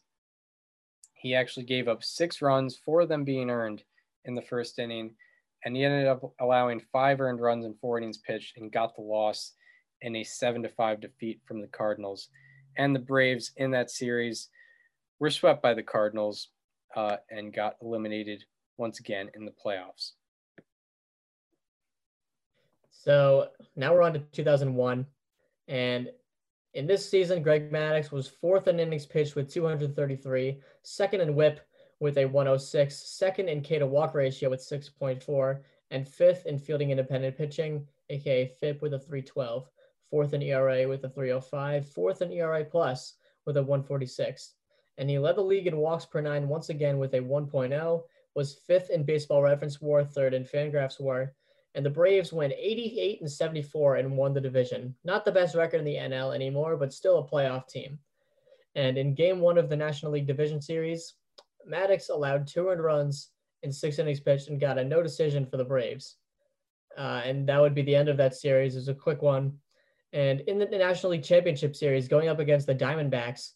he 1.14 1.36
actually 1.36 1.66
gave 1.66 1.88
up 1.88 2.04
six 2.04 2.42
runs, 2.42 2.78
four 2.78 3.02
of 3.02 3.10
them 3.10 3.24
being 3.24 3.50
earned 3.50 3.84
in 4.26 4.36
the 4.36 4.42
first 4.42 4.80
inning. 4.80 5.16
And 5.66 5.76
he 5.76 5.84
ended 5.84 6.08
up 6.08 6.22
allowing 6.40 6.82
five 6.92 7.20
earned 7.20 7.42
runs 7.42 7.66
in 7.66 7.74
four 7.82 7.98
innings 7.98 8.20
pitched 8.20 8.58
and 8.58 8.72
got 8.72 8.96
the 8.96 9.02
loss 9.02 9.54
in 10.02 10.16
a 10.16 10.24
seven 10.24 10.62
to 10.64 10.70
five 10.70 11.02
defeat 11.02 11.42
from 11.46 11.60
the 11.60 11.68
Cardinals. 11.68 12.30
And 12.78 12.96
the 12.96 13.00
Braves 13.00 13.52
in 13.58 13.72
that 13.72 13.90
series 13.90 14.50
were 15.20 15.32
swept 15.32 15.64
by 15.64 15.74
the 15.74 15.84
Cardinals 15.84 16.50
uh, 16.96 17.18
and 17.32 17.54
got 17.54 17.76
eliminated 17.82 18.44
once 18.78 19.00
again 19.00 19.30
in 19.34 19.46
the 19.46 19.54
playoffs. 19.66 20.12
So 23.04 23.50
now 23.76 23.94
we're 23.94 24.02
on 24.02 24.14
to 24.14 24.20
2001. 24.20 25.06
And 25.68 26.10
in 26.74 26.88
this 26.88 27.08
season, 27.08 27.44
Greg 27.44 27.72
Maddux 27.72 28.12
was 28.12 28.28
fourth 28.28 28.68
in 28.68 28.80
innings 28.80 29.06
pitched 29.06 29.36
with 29.36 29.52
233, 29.52 30.60
second 30.82 31.22
in 31.22 31.36
whip 31.36 31.62
with 32.00 32.18
a 32.18 32.26
106, 32.26 32.96
second 32.96 33.50
in 33.50 33.62
K 33.62 33.80
to 33.80 33.86
walk 33.86 34.14
ratio 34.14 34.50
with 34.50 34.62
6.4, 34.62 35.60
and 35.92 36.08
fifth 36.08 36.46
in 36.48 36.58
fielding 36.58 36.92
independent 36.92 37.38
pitching, 37.38 37.88
aka 38.10 38.48
FIP 38.48 38.82
with 38.82 38.94
a 38.94 39.00
312, 39.00 39.70
fourth 40.10 40.34
in 40.34 40.42
ERA 40.42 40.88
with 40.88 41.04
a 41.04 41.10
305, 41.10 41.88
fourth 41.88 42.22
in 42.22 42.32
ERA 42.32 42.66
plus 42.66 43.14
with 43.46 43.58
a 43.58 43.62
146. 43.62 44.56
And 44.98 45.10
he 45.10 45.20
led 45.20 45.36
the 45.36 45.42
league 45.42 45.68
in 45.68 45.78
walks 45.78 46.06
per 46.06 46.22
nine 46.22 46.48
once 46.48 46.70
again 46.70 46.98
with 46.98 47.14
a 47.14 47.20
1.0, 47.20 48.04
was 48.34 48.56
fifth 48.56 48.90
in 48.90 49.04
baseball 49.04 49.44
reference 49.44 49.80
war, 49.80 50.04
third 50.04 50.34
in 50.34 50.44
Fangraphs 50.44 51.00
war, 51.00 51.34
and 51.76 51.86
the 51.86 51.90
Braves 51.90 52.34
went 52.34 52.54
88 52.58 53.22
and 53.22 53.32
74 53.32 53.98
and 53.98 54.18
won 54.18 54.34
the 54.34 54.42
division. 54.42 54.96
Not 55.04 55.26
the 55.26 55.32
best 55.32 55.56
record 55.56 55.80
in 55.80 55.86
the 55.86 55.96
NL 55.96 56.34
anymore, 56.34 56.76
but 56.78 56.94
still 56.94 57.20
a 57.20 57.28
playoff 57.28 57.68
team. 57.68 58.00
And 58.76 58.98
in 58.98 59.16
game 59.16 59.40
one 59.40 59.58
of 59.58 59.70
the 59.70 59.76
National 59.76 60.12
League 60.12 60.28
Division 60.28 60.62
Series, 60.62 61.16
Maddux 61.70 62.10
allowed 62.10 62.48
two 62.48 62.70
earned 62.70 62.84
runs 62.84 63.30
in 63.64 63.72
six 63.72 64.00
innings 64.00 64.20
pitched 64.20 64.50
and 64.50 64.60
got 64.60 64.78
a 64.78 64.84
no 64.84 65.02
decision 65.02 65.46
for 65.46 65.58
the 65.58 65.64
Braves. 65.64 66.18
Uh, 66.98 67.22
and 67.24 67.48
that 67.48 67.62
would 67.62 67.76
be 67.76 67.82
the 67.82 67.96
end 67.96 68.10
of 68.10 68.18
that 68.18 68.36
series. 68.36 68.76
It 68.76 68.80
was 68.80 68.88
a 68.88 68.94
quick 68.94 69.22
one. 69.22 69.58
And 70.14 70.42
in 70.42 70.58
the 70.58 70.66
National 70.66 71.12
League 71.12 71.24
Championship 71.24 71.76
Series, 71.76 72.08
going 72.08 72.30
up 72.30 72.40
against 72.40 72.66
the 72.66 72.76
Diamondbacks, 72.76 73.52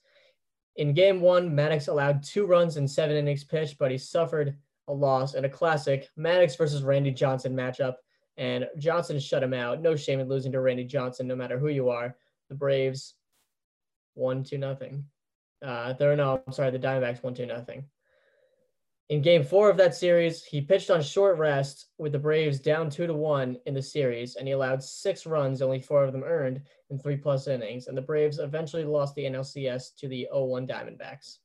in 0.75 0.93
game 0.93 1.21
one, 1.21 1.51
Maddux 1.51 1.87
allowed 1.87 2.23
two 2.23 2.45
runs 2.45 2.77
in 2.77 2.87
seven 2.87 3.15
innings 3.15 3.43
pitched, 3.43 3.77
but 3.77 3.91
he 3.91 3.97
suffered 3.97 4.55
a 4.87 4.93
loss 4.93 5.35
in 5.35 5.45
a 5.45 5.49
classic 5.49 6.09
Maddux 6.17 6.57
versus 6.57 6.83
Randy 6.83 7.11
Johnson 7.11 7.55
matchup 7.55 7.95
and 8.37 8.67
Johnson 8.77 9.19
shut 9.19 9.43
him 9.43 9.53
out. 9.53 9.81
No 9.81 9.95
shame 9.95 10.19
in 10.19 10.27
losing 10.27 10.51
to 10.53 10.61
Randy 10.61 10.85
Johnson, 10.85 11.27
no 11.27 11.35
matter 11.35 11.59
who 11.59 11.67
you 11.67 11.89
are. 11.89 12.15
The 12.49 12.55
Braves 12.55 13.15
one 14.13 14.43
two 14.43 14.57
nothing. 14.57 15.05
Uh, 15.63 15.93
they're 15.93 16.15
no, 16.15 16.41
I'm 16.45 16.53
sorry, 16.53 16.71
the 16.71 16.79
Diamondbacks 16.79 17.23
one 17.23 17.33
two 17.33 17.45
nothing. 17.45 17.85
In 19.09 19.21
Game 19.21 19.43
Four 19.43 19.69
of 19.69 19.75
that 19.77 19.93
series, 19.93 20.43
he 20.43 20.61
pitched 20.61 20.89
on 20.89 21.01
short 21.01 21.37
rest 21.37 21.87
with 21.97 22.13
the 22.13 22.19
Braves 22.19 22.59
down 22.59 22.89
two 22.89 23.07
to 23.07 23.13
one 23.13 23.57
in 23.65 23.73
the 23.73 23.81
series, 23.81 24.37
and 24.37 24.47
he 24.47 24.53
allowed 24.53 24.81
six 24.81 25.25
runs, 25.25 25.61
only 25.61 25.81
four 25.81 26.03
of 26.03 26.13
them 26.13 26.23
earned 26.23 26.61
in 26.89 26.97
three 26.97 27.17
plus 27.17 27.47
innings. 27.47 27.87
And 27.87 27.97
the 27.97 28.01
Braves 28.01 28.39
eventually 28.39 28.85
lost 28.85 29.13
the 29.15 29.25
NLCS 29.25 29.95
to 29.97 30.07
the 30.07 30.29
0-1 30.33 30.65
Diamondbacks. 30.65 31.39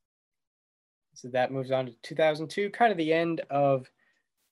So 1.16 1.28
that 1.28 1.50
moves 1.50 1.70
on 1.70 1.86
to 1.86 1.92
2002, 2.02 2.70
kind 2.70 2.92
of 2.92 2.98
the 2.98 3.12
end 3.12 3.40
of 3.50 3.90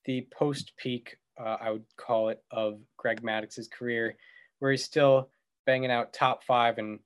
the 0.05 0.27
post-peak 0.31 1.17
uh, 1.39 1.57
I 1.59 1.71
would 1.71 1.85
call 1.97 2.29
it, 2.29 2.41
of 2.51 2.79
Greg 2.97 3.21
Maddux's 3.21 3.67
career, 3.67 4.15
where 4.59 4.71
he's 4.71 4.83
still 4.83 5.29
banging 5.65 5.91
out 5.91 6.13
top 6.13 6.43
five 6.43 6.77
and 6.77 6.99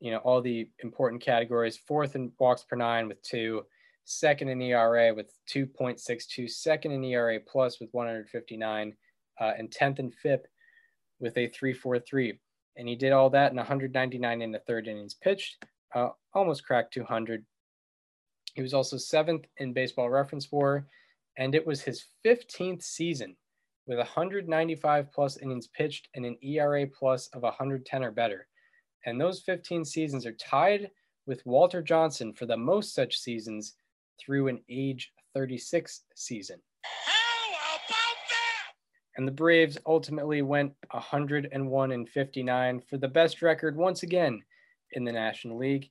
you 0.00 0.10
know 0.10 0.18
all 0.18 0.40
the 0.40 0.68
important 0.82 1.22
categories. 1.22 1.76
Fourth 1.76 2.14
in 2.14 2.32
walks 2.38 2.62
per 2.62 2.76
nine 2.76 3.08
with 3.08 3.22
two, 3.22 3.64
second 4.04 4.48
in 4.48 4.60
ERA 4.62 5.14
with 5.14 5.32
2.62, 5.50 6.50
second 6.50 6.92
in 6.92 7.04
ERA 7.04 7.38
plus 7.40 7.80
with 7.80 7.90
159, 7.92 8.94
uh, 9.40 9.52
and 9.58 9.70
10th 9.70 9.98
in 9.98 10.10
FIP 10.10 10.46
with 11.20 11.36
a 11.36 11.48
3.43. 11.48 12.38
And 12.76 12.88
he 12.88 12.96
did 12.96 13.12
all 13.12 13.30
that 13.30 13.52
in 13.52 13.56
199 13.56 14.42
in 14.42 14.52
the 14.52 14.58
third 14.60 14.88
innings 14.88 15.14
pitched, 15.14 15.64
uh, 15.94 16.08
almost 16.34 16.66
cracked 16.66 16.94
200. 16.94 17.44
He 18.54 18.62
was 18.62 18.74
also 18.74 18.96
seventh 18.96 19.46
in 19.58 19.72
baseball 19.72 20.08
reference 20.08 20.50
WAR, 20.50 20.86
and 21.36 21.54
it 21.54 21.66
was 21.66 21.82
his 21.82 22.04
15th 22.24 22.82
season 22.82 23.36
with 23.86 23.98
195 23.98 25.12
plus 25.12 25.36
innings 25.38 25.66
pitched 25.68 26.08
and 26.14 26.24
an 26.24 26.38
ERA 26.42 26.86
plus 26.86 27.28
of 27.34 27.42
110 27.42 28.04
or 28.04 28.10
better. 28.10 28.46
And 29.06 29.20
those 29.20 29.42
15 29.42 29.84
seasons 29.84 30.24
are 30.24 30.32
tied 30.32 30.90
with 31.26 31.44
Walter 31.44 31.82
Johnson 31.82 32.32
for 32.32 32.46
the 32.46 32.56
most 32.56 32.94
such 32.94 33.18
seasons 33.18 33.74
through 34.18 34.48
an 34.48 34.60
age 34.70 35.12
36 35.34 36.02
season. 36.14 36.60
How 36.84 37.50
about 37.50 38.16
that? 38.30 38.72
And 39.16 39.26
the 39.26 39.32
Braves 39.32 39.78
ultimately 39.86 40.42
went 40.42 40.72
101 40.92 41.92
and 41.92 42.08
59 42.08 42.82
for 42.88 42.98
the 42.98 43.08
best 43.08 43.42
record 43.42 43.76
once 43.76 44.04
again 44.04 44.40
in 44.92 45.04
the 45.04 45.12
National 45.12 45.58
League. 45.58 45.90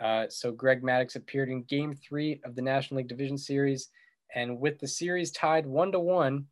Uh, 0.00 0.26
so 0.28 0.50
Greg 0.50 0.82
Maddux 0.82 1.16
appeared 1.16 1.48
in 1.48 1.62
Game 1.64 1.94
Three 1.94 2.40
of 2.44 2.54
the 2.54 2.62
National 2.62 2.98
League 2.98 3.08
Division 3.08 3.38
Series, 3.38 3.88
and 4.34 4.58
with 4.58 4.78
the 4.78 4.88
series 4.88 5.30
tied 5.30 5.66
one 5.66 5.92
to 5.92 6.00
one, 6.00 6.46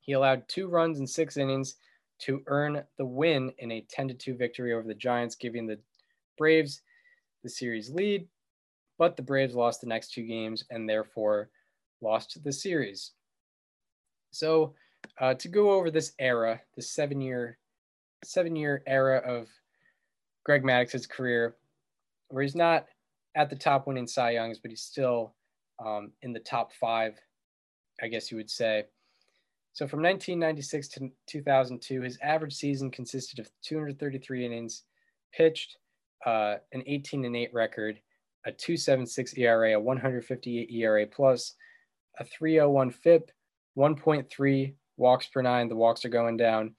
he 0.00 0.12
allowed 0.12 0.48
two 0.48 0.68
runs 0.68 0.98
in 0.98 1.06
six 1.06 1.36
innings 1.36 1.76
to 2.20 2.42
earn 2.46 2.82
the 2.98 3.04
win 3.04 3.52
in 3.58 3.72
a 3.72 3.86
10 3.88 4.08
to 4.08 4.14
2 4.14 4.34
victory 4.36 4.72
over 4.72 4.86
the 4.86 4.94
Giants, 4.94 5.34
giving 5.34 5.66
the 5.66 5.78
Braves 6.38 6.82
the 7.42 7.48
series 7.48 7.90
lead. 7.90 8.28
But 8.98 9.16
the 9.16 9.22
Braves 9.22 9.54
lost 9.54 9.80
the 9.80 9.86
next 9.88 10.12
two 10.12 10.22
games 10.22 10.64
and 10.70 10.88
therefore 10.88 11.50
lost 12.00 12.42
the 12.44 12.52
series. 12.52 13.12
So, 14.30 14.74
uh, 15.20 15.34
to 15.34 15.48
go 15.48 15.70
over 15.72 15.90
this 15.90 16.12
era, 16.18 16.60
the 16.76 16.82
seven 16.82 17.20
year, 17.20 17.58
seven 18.22 18.54
year 18.54 18.82
era 18.86 19.18
of 19.18 19.48
Greg 20.44 20.62
Maddux's 20.62 21.06
career, 21.06 21.56
where 22.32 22.42
he's 22.42 22.56
not 22.56 22.86
at 23.36 23.50
the 23.50 23.56
top 23.56 23.86
winning 23.86 24.06
Cy 24.06 24.32
Youngs, 24.32 24.58
but 24.58 24.70
he's 24.70 24.82
still 24.82 25.34
um, 25.84 26.12
in 26.22 26.32
the 26.32 26.40
top 26.40 26.72
five, 26.72 27.18
I 28.02 28.08
guess 28.08 28.30
you 28.30 28.36
would 28.38 28.50
say. 28.50 28.84
So 29.74 29.86
from 29.86 30.02
1996 30.02 30.88
to 30.88 31.10
2002, 31.28 32.02
his 32.02 32.18
average 32.22 32.54
season 32.54 32.90
consisted 32.90 33.38
of 33.38 33.50
233 33.62 34.46
innings 34.46 34.84
pitched, 35.32 35.76
uh, 36.26 36.56
an 36.72 36.82
18 36.86 37.24
and 37.24 37.36
8 37.36 37.50
record, 37.54 38.00
a 38.46 38.52
276 38.52 39.34
ERA, 39.38 39.74
a 39.74 39.80
158 39.80 40.70
ERA 40.70 41.06
plus, 41.06 41.54
a 42.18 42.24
301 42.24 42.90
FIP, 42.90 43.30
1.3 43.78 44.74
walks 44.96 45.26
per 45.26 45.42
nine. 45.42 45.68
The 45.68 45.76
walks 45.76 46.04
are 46.04 46.10
going 46.10 46.36
down, 46.36 46.74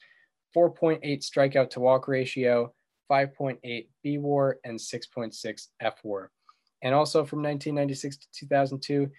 4.8 0.55 1.01
strikeout 1.03 1.71
to 1.71 1.79
walk 1.79 2.07
ratio, 2.07 2.73
5.8 3.13 3.87
B 4.01 4.17
WAR, 4.17 4.57
and 4.63 4.79
6.6 4.79 5.67
F 5.81 5.99
WAR. 6.03 6.31
And 6.81 6.95
also 6.95 7.19
from 7.23 7.43
1996 7.43 8.17
to 8.17 8.27
2002, 8.33 9.09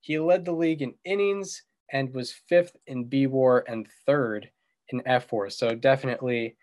he 0.00 0.18
led 0.18 0.44
the 0.44 0.52
league 0.52 0.82
in 0.82 0.94
innings 1.04 1.64
and 1.92 2.14
was 2.14 2.32
fifth 2.48 2.76
in 2.86 3.04
B 3.04 3.26
WAR 3.26 3.64
and 3.66 3.88
third 4.06 4.48
in 4.90 5.02
F 5.04 5.32
WAR. 5.32 5.50
So 5.50 5.74
definitely, 5.74 6.56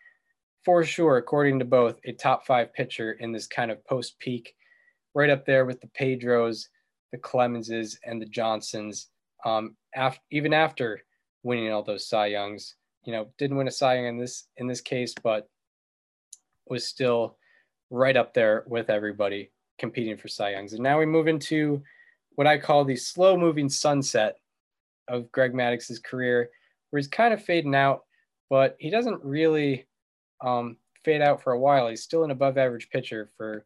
for 0.63 0.83
sure, 0.83 1.17
according 1.17 1.59
to 1.59 1.65
both, 1.65 1.99
a 2.05 2.13
top 2.13 2.45
five 2.45 2.73
pitcher 2.73 3.13
in 3.13 3.31
this 3.33 3.47
kind 3.47 3.69
of 3.69 3.85
post 3.85 4.17
peak, 4.19 4.53
right 5.13 5.29
up 5.29 5.45
there 5.45 5.65
with 5.65 5.81
the 5.81 5.87
Pedros, 5.87 6.67
the 7.11 7.17
Clemenses, 7.17 7.97
and 8.05 8.21
the 8.21 8.25
Johnsons. 8.25 9.09
Um, 9.45 9.75
after, 9.93 10.21
even 10.31 10.53
after 10.53 11.01
winning 11.43 11.71
all 11.71 11.83
those 11.83 12.07
Cy 12.07 12.27
Youngs, 12.27 12.75
you 13.03 13.11
know, 13.11 13.27
didn't 13.37 13.57
win 13.57 13.67
a 13.67 13.71
Cy 13.71 13.95
Young 13.95 14.05
in 14.05 14.17
this 14.17 14.47
in 14.57 14.67
this 14.67 14.81
case, 14.81 15.13
but 15.21 15.47
was 16.69 16.85
still 16.85 17.37
right 17.89 18.17
up 18.17 18.33
there 18.33 18.63
with 18.67 18.89
everybody 18.89 19.51
competing 19.77 20.17
for 20.17 20.27
Cy 20.27 20.51
Youngs. 20.51 20.73
And 20.73 20.83
now 20.83 20.99
we 20.99 21.05
move 21.05 21.27
into 21.27 21.81
what 22.35 22.47
I 22.47 22.57
call 22.57 22.83
the 22.83 22.95
slow 22.95 23.37
moving 23.37 23.69
sunset 23.69 24.37
of 25.07 25.31
Greg 25.31 25.53
Maddux's 25.53 25.99
career, 25.99 26.49
where 26.89 26.99
he's 26.99 27.07
kind 27.07 27.33
of 27.33 27.43
fading 27.43 27.75
out, 27.75 28.03
but 28.49 28.75
he 28.79 28.89
doesn't 28.89 29.23
really 29.23 29.87
um, 30.41 30.77
fade 31.03 31.21
out 31.21 31.41
for 31.41 31.53
a 31.53 31.59
while. 31.59 31.87
He's 31.87 32.03
still 32.03 32.23
an 32.23 32.31
above 32.31 32.57
average 32.57 32.89
pitcher 32.89 33.29
for 33.37 33.65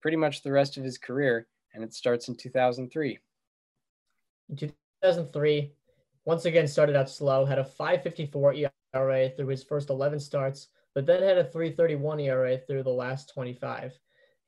pretty 0.00 0.16
much 0.16 0.42
the 0.42 0.52
rest 0.52 0.76
of 0.76 0.84
his 0.84 0.98
career, 0.98 1.46
and 1.74 1.84
it 1.84 1.94
starts 1.94 2.28
in 2.28 2.36
2003. 2.36 3.18
In 4.50 4.56
2003, 4.56 5.72
once 6.24 6.44
again 6.44 6.66
started 6.66 6.96
out 6.96 7.10
slow, 7.10 7.44
had 7.44 7.58
a 7.58 7.64
5.54 7.64 8.70
ERA 8.94 9.30
through 9.30 9.48
his 9.48 9.62
first 9.62 9.90
11 9.90 10.20
starts, 10.20 10.68
but 10.98 11.06
then 11.06 11.22
had 11.22 11.38
a 11.38 11.44
3.31 11.44 12.24
ERA 12.24 12.58
through 12.58 12.82
the 12.82 12.90
last 12.90 13.32
25. 13.32 13.96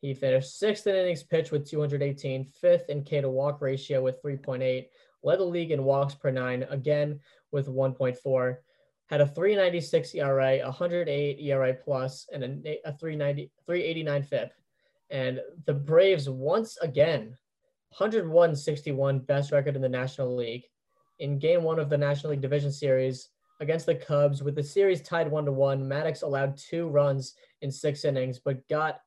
He 0.00 0.14
finished 0.14 0.58
sixth 0.58 0.84
in 0.88 0.96
innings 0.96 1.22
pitched 1.22 1.52
with 1.52 1.64
218, 1.70 2.44
fifth 2.60 2.88
in 2.88 3.04
K 3.04 3.20
to 3.20 3.30
walk 3.30 3.60
ratio 3.60 4.02
with 4.02 4.20
3.8, 4.20 4.88
led 5.22 5.38
the 5.38 5.44
league 5.44 5.70
in 5.70 5.84
walks 5.84 6.16
per 6.16 6.32
nine, 6.32 6.66
again 6.68 7.20
with 7.52 7.68
1.4, 7.68 8.56
had 9.06 9.20
a 9.20 9.28
396 9.28 10.12
ERA, 10.16 10.58
108 10.64 11.38
ERA 11.38 11.72
plus, 11.72 12.26
and 12.32 12.42
a, 12.42 12.80
a 12.84 12.98
390, 12.98 13.52
389 13.64 14.22
FIP. 14.24 14.52
And 15.10 15.40
the 15.66 15.74
Braves 15.74 16.28
once 16.28 16.78
again, 16.78 17.38
101 17.96 18.56
61 18.56 19.20
best 19.20 19.52
record 19.52 19.76
in 19.76 19.82
the 19.82 19.88
National 19.88 20.34
League. 20.34 20.64
In 21.20 21.38
game 21.38 21.62
one 21.62 21.78
of 21.78 21.88
the 21.88 21.98
National 21.98 22.32
League 22.32 22.40
Division 22.40 22.72
Series 22.72 23.28
against 23.60 23.86
the 23.86 23.94
Cubs, 23.94 24.42
with 24.42 24.54
the 24.54 24.62
series 24.62 25.02
tied 25.02 25.30
one 25.30 25.44
to 25.44 25.52
one, 25.52 25.84
Maddux 25.84 26.22
allowed 26.22 26.56
two 26.56 26.88
runs 26.88 27.34
in 27.60 27.70
six 27.70 28.04
innings, 28.04 28.38
but 28.38 28.66
got 28.68 29.00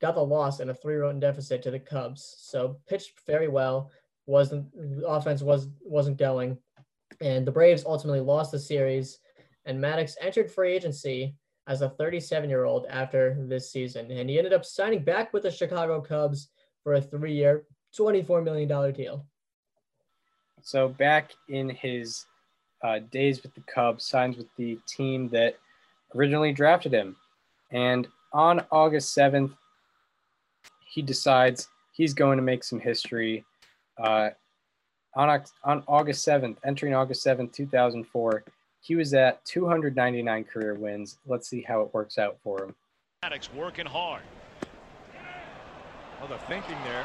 got 0.00 0.14
the 0.14 0.24
loss 0.24 0.60
in 0.60 0.70
a 0.70 0.74
three-run 0.74 1.20
deficit 1.20 1.62
to 1.62 1.70
the 1.70 1.78
Cubs. 1.78 2.36
So 2.38 2.78
pitched 2.88 3.12
very 3.26 3.48
well 3.48 3.90
wasn't 4.26 4.66
offense 5.06 5.42
was 5.42 5.68
wasn't 5.82 6.18
going, 6.18 6.58
and 7.20 7.46
the 7.46 7.52
Braves 7.52 7.84
ultimately 7.86 8.20
lost 8.20 8.52
the 8.52 8.58
series. 8.58 9.18
And 9.64 9.78
Maddux 9.78 10.14
entered 10.20 10.50
free 10.50 10.72
agency 10.72 11.34
as 11.66 11.82
a 11.82 11.90
37-year-old 11.90 12.86
after 12.88 13.36
this 13.46 13.70
season, 13.70 14.10
and 14.10 14.28
he 14.28 14.38
ended 14.38 14.52
up 14.52 14.64
signing 14.64 15.04
back 15.04 15.32
with 15.32 15.42
the 15.42 15.50
Chicago 15.50 16.00
Cubs 16.00 16.48
for 16.82 16.94
a 16.94 17.00
three-year, 17.00 17.64
24 17.94 18.42
million 18.42 18.68
dollar 18.68 18.92
deal. 18.92 19.26
So 20.62 20.88
back 20.88 21.32
in 21.48 21.68
his 21.70 22.24
uh, 22.82 23.00
days 23.10 23.42
with 23.42 23.54
the 23.54 23.62
Cubs, 23.62 24.04
signs 24.04 24.36
with 24.36 24.48
the 24.56 24.78
team 24.86 25.28
that 25.30 25.56
originally 26.14 26.52
drafted 26.52 26.92
him, 26.92 27.16
and 27.70 28.06
on 28.32 28.64
August 28.70 29.16
7th, 29.16 29.52
he 30.84 31.02
decides 31.02 31.68
he's 31.92 32.14
going 32.14 32.36
to 32.36 32.42
make 32.42 32.64
some 32.64 32.80
history 32.80 33.44
uh, 33.98 34.30
on, 35.14 35.42
on 35.64 35.82
August 35.88 36.26
7th, 36.26 36.56
entering 36.64 36.94
August 36.94 37.24
7th, 37.24 37.52
2004, 37.52 38.44
he 38.80 38.94
was 38.94 39.12
at 39.12 39.44
299 39.44 40.44
career 40.44 40.74
wins. 40.74 41.18
Let's 41.26 41.48
see 41.48 41.62
how 41.62 41.82
it 41.82 41.92
works 41.92 42.18
out 42.18 42.38
for 42.42 42.64
him. 42.64 42.74
Maddux 43.24 43.52
working 43.54 43.86
hard. 43.86 44.22
Well, 46.18 46.28
the 46.28 46.38
thinking 46.46 46.76
there 46.84 47.04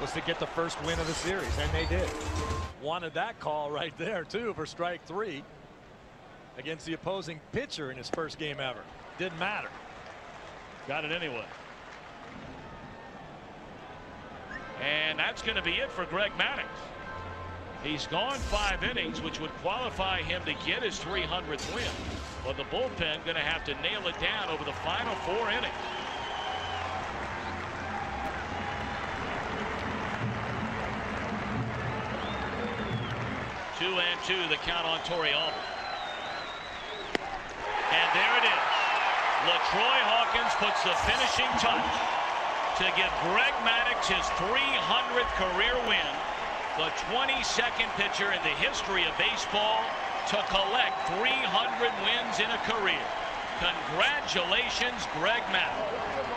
was 0.00 0.12
to 0.12 0.20
get 0.22 0.38
the 0.38 0.46
first 0.46 0.82
win 0.84 0.98
of 0.98 1.06
the 1.06 1.14
series, 1.14 1.58
and 1.58 1.70
they 1.72 1.86
did. 1.86 2.08
Wanted 2.82 3.14
that 3.14 3.38
call 3.38 3.70
right 3.70 3.96
there, 3.96 4.24
too, 4.24 4.54
for 4.54 4.66
strike 4.66 5.04
three 5.06 5.44
against 6.58 6.84
the 6.84 6.94
opposing 6.94 7.40
pitcher 7.52 7.90
in 7.90 7.96
his 7.96 8.10
first 8.10 8.38
game 8.38 8.58
ever. 8.58 8.80
Didn't 9.18 9.38
matter. 9.38 9.68
Got 10.88 11.04
it 11.04 11.12
anyway. 11.12 11.44
And 14.82 15.18
that's 15.18 15.42
going 15.42 15.56
to 15.56 15.62
be 15.62 15.74
it 15.74 15.92
for 15.92 16.04
Greg 16.06 16.32
Maddux. 16.32 16.64
He's 17.84 18.06
gone 18.08 18.38
five 18.38 18.82
innings, 18.82 19.20
which 19.22 19.40
would 19.40 19.50
qualify 19.58 20.22
him 20.22 20.42
to 20.44 20.54
get 20.66 20.82
his 20.82 20.98
300th 20.98 21.74
win. 21.74 21.84
But 22.44 22.56
the 22.56 22.64
bullpen 22.64 23.24
going 23.24 23.36
to 23.36 23.42
have 23.42 23.64
to 23.64 23.74
nail 23.80 24.06
it 24.08 24.18
down 24.18 24.48
over 24.48 24.64
the 24.64 24.72
final 24.72 25.14
four 25.16 25.50
innings. 25.50 25.72
Two 33.82 33.98
and 33.98 34.20
two, 34.22 34.38
the 34.46 34.62
count 34.62 34.86
on 34.86 35.00
Torrealba. 35.10 35.50
And 37.90 38.08
there 38.14 38.34
it 38.38 38.46
is. 38.46 38.62
LaTroy 39.50 39.98
Hawkins 40.06 40.54
puts 40.62 40.86
the 40.86 40.94
finishing 41.02 41.50
touch 41.58 41.90
to 42.78 42.86
give 42.94 43.10
Greg 43.26 43.50
Maddux 43.66 44.06
his 44.06 44.22
300th 44.38 45.34
career 45.34 45.74
win, 45.90 46.14
the 46.78 46.94
22nd 47.10 47.90
pitcher 47.98 48.30
in 48.30 48.38
the 48.46 48.54
history 48.62 49.02
of 49.02 49.18
baseball 49.18 49.82
to 50.30 50.38
collect 50.46 50.94
300 51.18 51.90
wins 52.06 52.38
in 52.38 52.54
a 52.54 52.62
career. 52.70 53.02
Congratulations, 53.58 55.10
Greg 55.18 55.42
Maddux. 55.50 56.31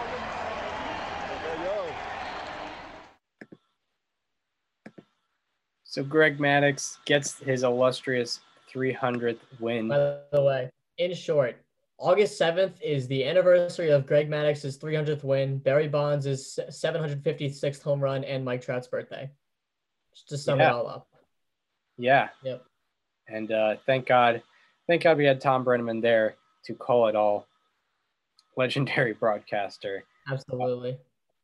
So 5.96 6.04
Greg 6.04 6.40
Maddux 6.40 6.98
gets 7.06 7.40
his 7.40 7.64
illustrious 7.64 8.42
300th 8.70 9.40
win. 9.62 9.88
By 9.88 10.18
the 10.34 10.44
way, 10.44 10.70
in 10.98 11.14
short, 11.14 11.56
August 11.98 12.38
7th 12.38 12.74
is 12.82 13.08
the 13.08 13.24
anniversary 13.24 13.92
of 13.92 14.06
Greg 14.06 14.30
Maddux's 14.30 14.78
300th 14.78 15.24
win, 15.24 15.58
Barry 15.58 15.88
Bonds' 15.88 16.60
756th 16.70 17.82
home 17.82 18.02
run, 18.02 18.26
and 18.26 18.44
Mike 18.44 18.62
Trout's 18.62 18.90
birthday. 18.90 19.32
Just 20.14 20.28
to 20.28 20.38
sum 20.38 20.60
Yeah. 20.60 20.72
it 20.72 20.74
all 20.74 20.88
up. 20.90 21.08
Yeah. 21.98 22.28
Yep. 22.44 22.66
And 23.30 23.54
uh, 23.54 23.76
thank 23.86 24.06
God, 24.06 24.44
thank 24.88 25.02
God 25.02 25.16
we 25.16 25.24
had 25.24 25.40
Thom 25.40 25.64
Brennaman 25.64 26.02
there 26.02 26.36
to 26.66 26.74
call 26.74 27.08
it 27.08 27.16
all. 27.16 27.48
Legendary 28.58 29.14
broadcaster, 29.14 30.04
Absolutely. 30.30 30.98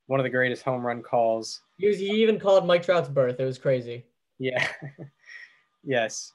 one 0.08 0.20
of 0.20 0.26
the 0.26 0.30
greatest 0.30 0.64
home 0.64 0.86
run 0.86 1.02
calls. 1.02 1.62
He, 1.78 1.88
was, 1.88 2.00
he 2.00 2.10
even 2.22 2.38
called 2.38 2.68
Mike 2.68 2.84
Trout's 2.84 3.08
birth. 3.08 3.40
It 3.40 3.46
was 3.46 3.58
crazy. 3.58 4.04
Yeah. 4.42 4.68
yes. 5.84 6.34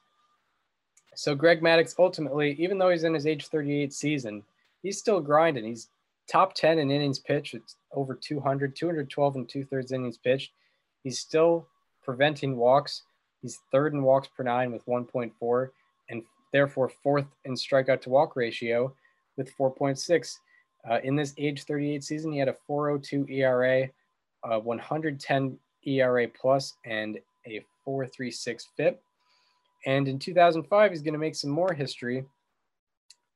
So 1.13 1.35
Greg 1.35 1.61
Maddux 1.61 1.93
ultimately, 1.99 2.55
even 2.57 2.77
though 2.77 2.89
he's 2.89 3.03
in 3.03 3.13
his 3.13 3.27
age 3.27 3.47
38 3.47 3.91
season, 3.91 4.43
he's 4.81 4.97
still 4.97 5.19
grinding. 5.19 5.65
He's 5.65 5.89
top 6.31 6.53
10 6.53 6.79
in 6.79 6.89
innings 6.89 7.19
pitched. 7.19 7.53
It's 7.53 7.75
over 7.91 8.15
200, 8.15 8.77
212 8.77 9.35
and 9.35 9.49
two 9.49 9.65
thirds 9.65 9.91
innings 9.91 10.17
pitched. 10.17 10.51
He's 11.03 11.19
still 11.19 11.67
preventing 12.01 12.55
walks. 12.55 13.03
He's 13.41 13.59
third 13.73 13.93
in 13.93 14.03
walks 14.03 14.29
per 14.29 14.43
nine 14.43 14.71
with 14.71 14.85
1.4 14.85 15.69
and 16.09 16.23
therefore 16.53 16.87
fourth 16.87 17.25
in 17.43 17.55
strikeout 17.55 18.01
to 18.03 18.09
walk 18.09 18.37
ratio 18.37 18.93
with 19.35 19.51
4.6. 19.57 20.37
Uh, 20.89 20.99
in 21.03 21.17
this 21.17 21.33
age 21.37 21.63
38 21.63 22.05
season, 22.05 22.31
he 22.31 22.39
had 22.39 22.47
a 22.47 22.55
402 22.67 23.27
ERA, 23.29 23.89
a 24.45 24.59
110 24.59 25.59
ERA 25.85 26.27
plus, 26.29 26.75
and 26.85 27.19
436 27.87 28.67
FIP. 28.75 29.01
And 29.85 30.09
in 30.09 30.19
2005, 30.19 30.91
he's 30.91 31.01
going 31.01 31.13
to 31.13 31.19
make 31.19 31.35
some 31.35 31.49
more 31.49 31.73
history. 31.73 32.25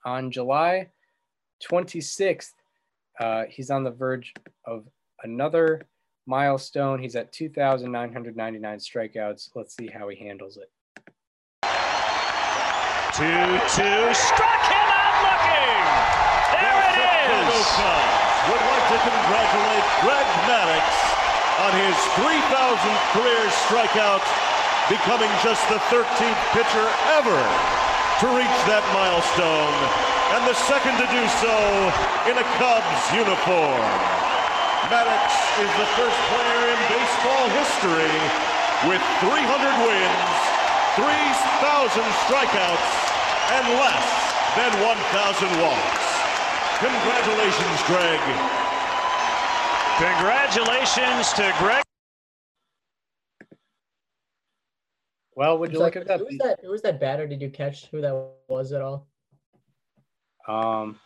On 0.04 0.30
July 0.30 0.90
26th, 1.72 2.52
uh, 3.22 3.44
he's 3.48 3.70
on 3.72 3.86
the 3.86 3.92
verge 3.92 4.34
of 4.66 4.86
another 5.24 5.88
milestone. 6.28 7.02
He's 7.02 7.16
at 7.16 7.32
2,999 7.32 8.78
strikeouts. 8.80 9.52
Let's 9.56 9.74
see 9.74 9.88
how 9.88 10.10
he 10.10 10.18
handles 10.18 10.58
it. 10.58 10.70
2 11.64 13.24
2. 13.24 13.30
Struck 14.12 14.64
him 14.68 14.88
out 14.92 15.16
looking. 15.24 15.86
There 16.60 16.76
it 16.76 16.92
Chicago 16.92 17.56
is. 17.56 17.72
Would 18.50 18.64
like 18.68 18.88
to 18.90 18.98
congratulate 19.00 19.86
Greg 20.02 20.28
Maddux 20.50 21.11
on 21.62 21.78
his 21.78 21.98
3,000th 22.18 23.06
career 23.14 23.44
strikeout, 23.70 24.26
becoming 24.90 25.30
just 25.46 25.62
the 25.70 25.78
13th 25.94 26.42
pitcher 26.58 26.88
ever 27.14 27.38
to 28.18 28.26
reach 28.34 28.58
that 28.66 28.82
milestone, 28.98 29.78
and 30.34 30.42
the 30.50 30.58
second 30.66 30.98
to 30.98 31.06
do 31.14 31.22
so 31.38 31.54
in 32.26 32.34
a 32.42 32.46
Cubs 32.58 33.04
uniform. 33.14 33.86
Maddux 34.90 35.30
is 35.62 35.72
the 35.78 35.90
first 35.94 36.18
player 36.34 36.62
in 36.74 36.80
baseball 36.90 37.46
history 37.54 38.18
with 38.90 39.04
300 39.22 39.86
wins, 39.86 40.34
3,000 40.98 42.02
strikeouts, 42.26 42.92
and 43.54 43.66
less 43.78 44.10
than 44.58 44.72
1,000 44.82 45.46
walks. 45.62 46.06
Congratulations, 46.82 47.78
Greg. 47.86 48.61
Congratulations 50.02 51.32
to 51.34 51.54
Greg. 51.60 51.84
Well, 55.36 55.60
would 55.60 55.72
you 55.72 55.78
Who's 55.78 55.84
look 55.84 55.94
that- 55.94 56.02
at 56.02 56.08
that? 56.08 56.20
Who 56.22 56.26
was 56.26 56.38
that? 56.40 56.60
Who 56.64 56.70
was 56.72 56.82
that 56.82 57.00
batter? 57.00 57.28
Did 57.28 57.40
you 57.40 57.52
catch 57.52 57.86
who 57.86 58.02
that 58.02 58.32
was 58.50 58.74
at 58.74 58.82
all? 58.82 59.08
Um, 60.48 61.00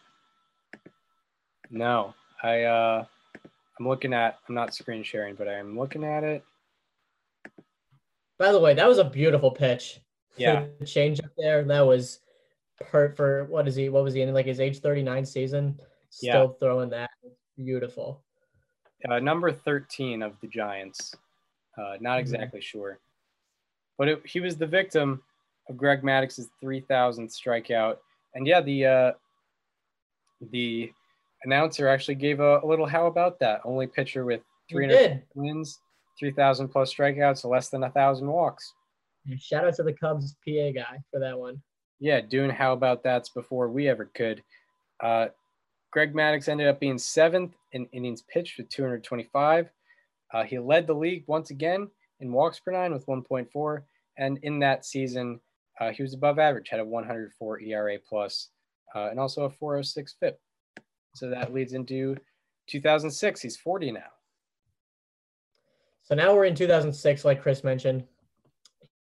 no, 1.69 2.13
I 2.41 2.63
uh, 2.63 3.05
I'm 3.77 3.85
looking 3.85 4.13
at. 4.13 4.39
I'm 4.47 4.55
not 4.55 4.73
screen 4.73 5.03
sharing, 5.03 5.35
but 5.35 5.49
I'm 5.49 5.77
looking 5.77 6.05
at 6.05 6.23
it. 6.23 6.45
By 8.39 8.53
the 8.53 8.59
way, 8.59 8.75
that 8.75 8.87
was 8.87 8.97
a 8.97 9.03
beautiful 9.03 9.51
pitch. 9.51 9.99
Yeah. 10.37 10.67
the 10.79 10.85
change 10.85 11.19
up 11.19 11.31
there. 11.37 11.65
That 11.65 11.81
was 11.85 12.21
per 12.79 13.13
for 13.15 13.43
what 13.45 13.67
is 13.67 13.75
he? 13.75 13.89
What 13.89 14.05
was 14.05 14.13
he 14.13 14.21
in 14.21 14.33
like 14.33 14.45
his 14.45 14.61
age 14.61 14.79
39 14.79 15.25
season? 15.25 15.81
Still 16.11 16.29
Yeah. 16.29 16.47
throwing 16.65 16.89
that. 16.91 17.09
Beautiful. 17.57 18.24
Uh, 19.09 19.19
number 19.19 19.51
13 19.51 20.21
of 20.21 20.33
the 20.41 20.47
Giants. 20.47 21.15
Uh, 21.77 21.95
not 21.99 22.19
exactly 22.19 22.61
sure, 22.61 22.99
but 23.97 24.07
it, 24.07 24.21
he 24.25 24.39
was 24.39 24.55
the 24.55 24.65
victim 24.65 25.21
of 25.69 25.77
Greg 25.77 26.01
Maddux's 26.03 26.49
3,000th 26.63 27.31
strikeout. 27.31 27.97
And 28.33 28.47
yeah, 28.47 28.61
the 28.61 28.85
uh, 28.85 29.11
the 30.51 30.91
announcer 31.43 31.87
actually 31.87 32.15
gave 32.15 32.39
a, 32.39 32.59
a 32.63 32.65
little 32.65 32.85
how 32.85 33.07
about 33.07 33.39
that? 33.39 33.61
Only 33.65 33.87
pitcher 33.87 34.25
with 34.25 34.41
He 34.67 34.75
300 34.75 35.23
wins, 35.35 35.79
3,000 36.19 36.69
plus 36.69 36.93
strikeouts, 36.93 37.49
less 37.49 37.69
than 37.69 37.83
a 37.83 37.89
thousand 37.89 38.27
walks. 38.27 38.73
Shout 39.37 39.65
out 39.65 39.75
to 39.75 39.83
the 39.83 39.93
Cubs 39.93 40.35
PA 40.45 40.71
guy 40.73 40.99
for 41.11 41.19
that 41.19 41.37
one. 41.37 41.61
Yeah, 41.99 42.21
doing 42.21 42.49
how 42.49 42.73
about 42.73 43.03
that's 43.03 43.29
before 43.29 43.69
we 43.69 43.87
ever 43.87 44.05
could. 44.13 44.43
Uh, 45.01 45.27
Greg 45.91 46.13
Maddux 46.13 46.47
ended 46.47 46.67
up 46.67 46.79
being 46.79 46.97
seventh 46.97 47.55
in 47.75 47.85
innings 47.91 48.23
pitched 48.23 48.57
with 48.57 48.69
225. 48.69 49.69
Uh, 50.33 50.43
he 50.43 50.57
led 50.57 50.87
the 50.87 50.93
league 50.93 51.25
once 51.27 51.51
again 51.51 51.87
in 52.19 52.31
walks 52.31 52.59
per 52.59 52.71
nine 52.71 52.93
with 52.93 53.05
1.4, 53.05 53.81
and 54.17 54.39
in 54.41 54.59
that 54.59 54.85
season, 54.85 55.39
uh, 55.79 55.91
he 55.91 56.01
was 56.01 56.13
above 56.13 56.39
average, 56.39 56.69
had 56.69 56.79
a 56.79 56.85
104 56.85 57.59
ERA 57.59 57.97
plus, 58.07 58.49
uh, 58.95 59.09
and 59.09 59.19
also 59.19 59.43
a 59.43 59.49
406 59.49 60.15
FIP. 60.19 60.39
So 61.15 61.29
that 61.29 61.53
leads 61.53 61.73
into 61.73 62.15
2006. 62.67 63.41
He's 63.41 63.57
40 63.57 63.91
now. 63.91 64.01
So 66.03 66.15
now 66.15 66.33
we're 66.33 66.45
in 66.45 66.55
2006, 66.55 67.25
like 67.25 67.41
Chris 67.41 67.63
mentioned. 67.63 68.03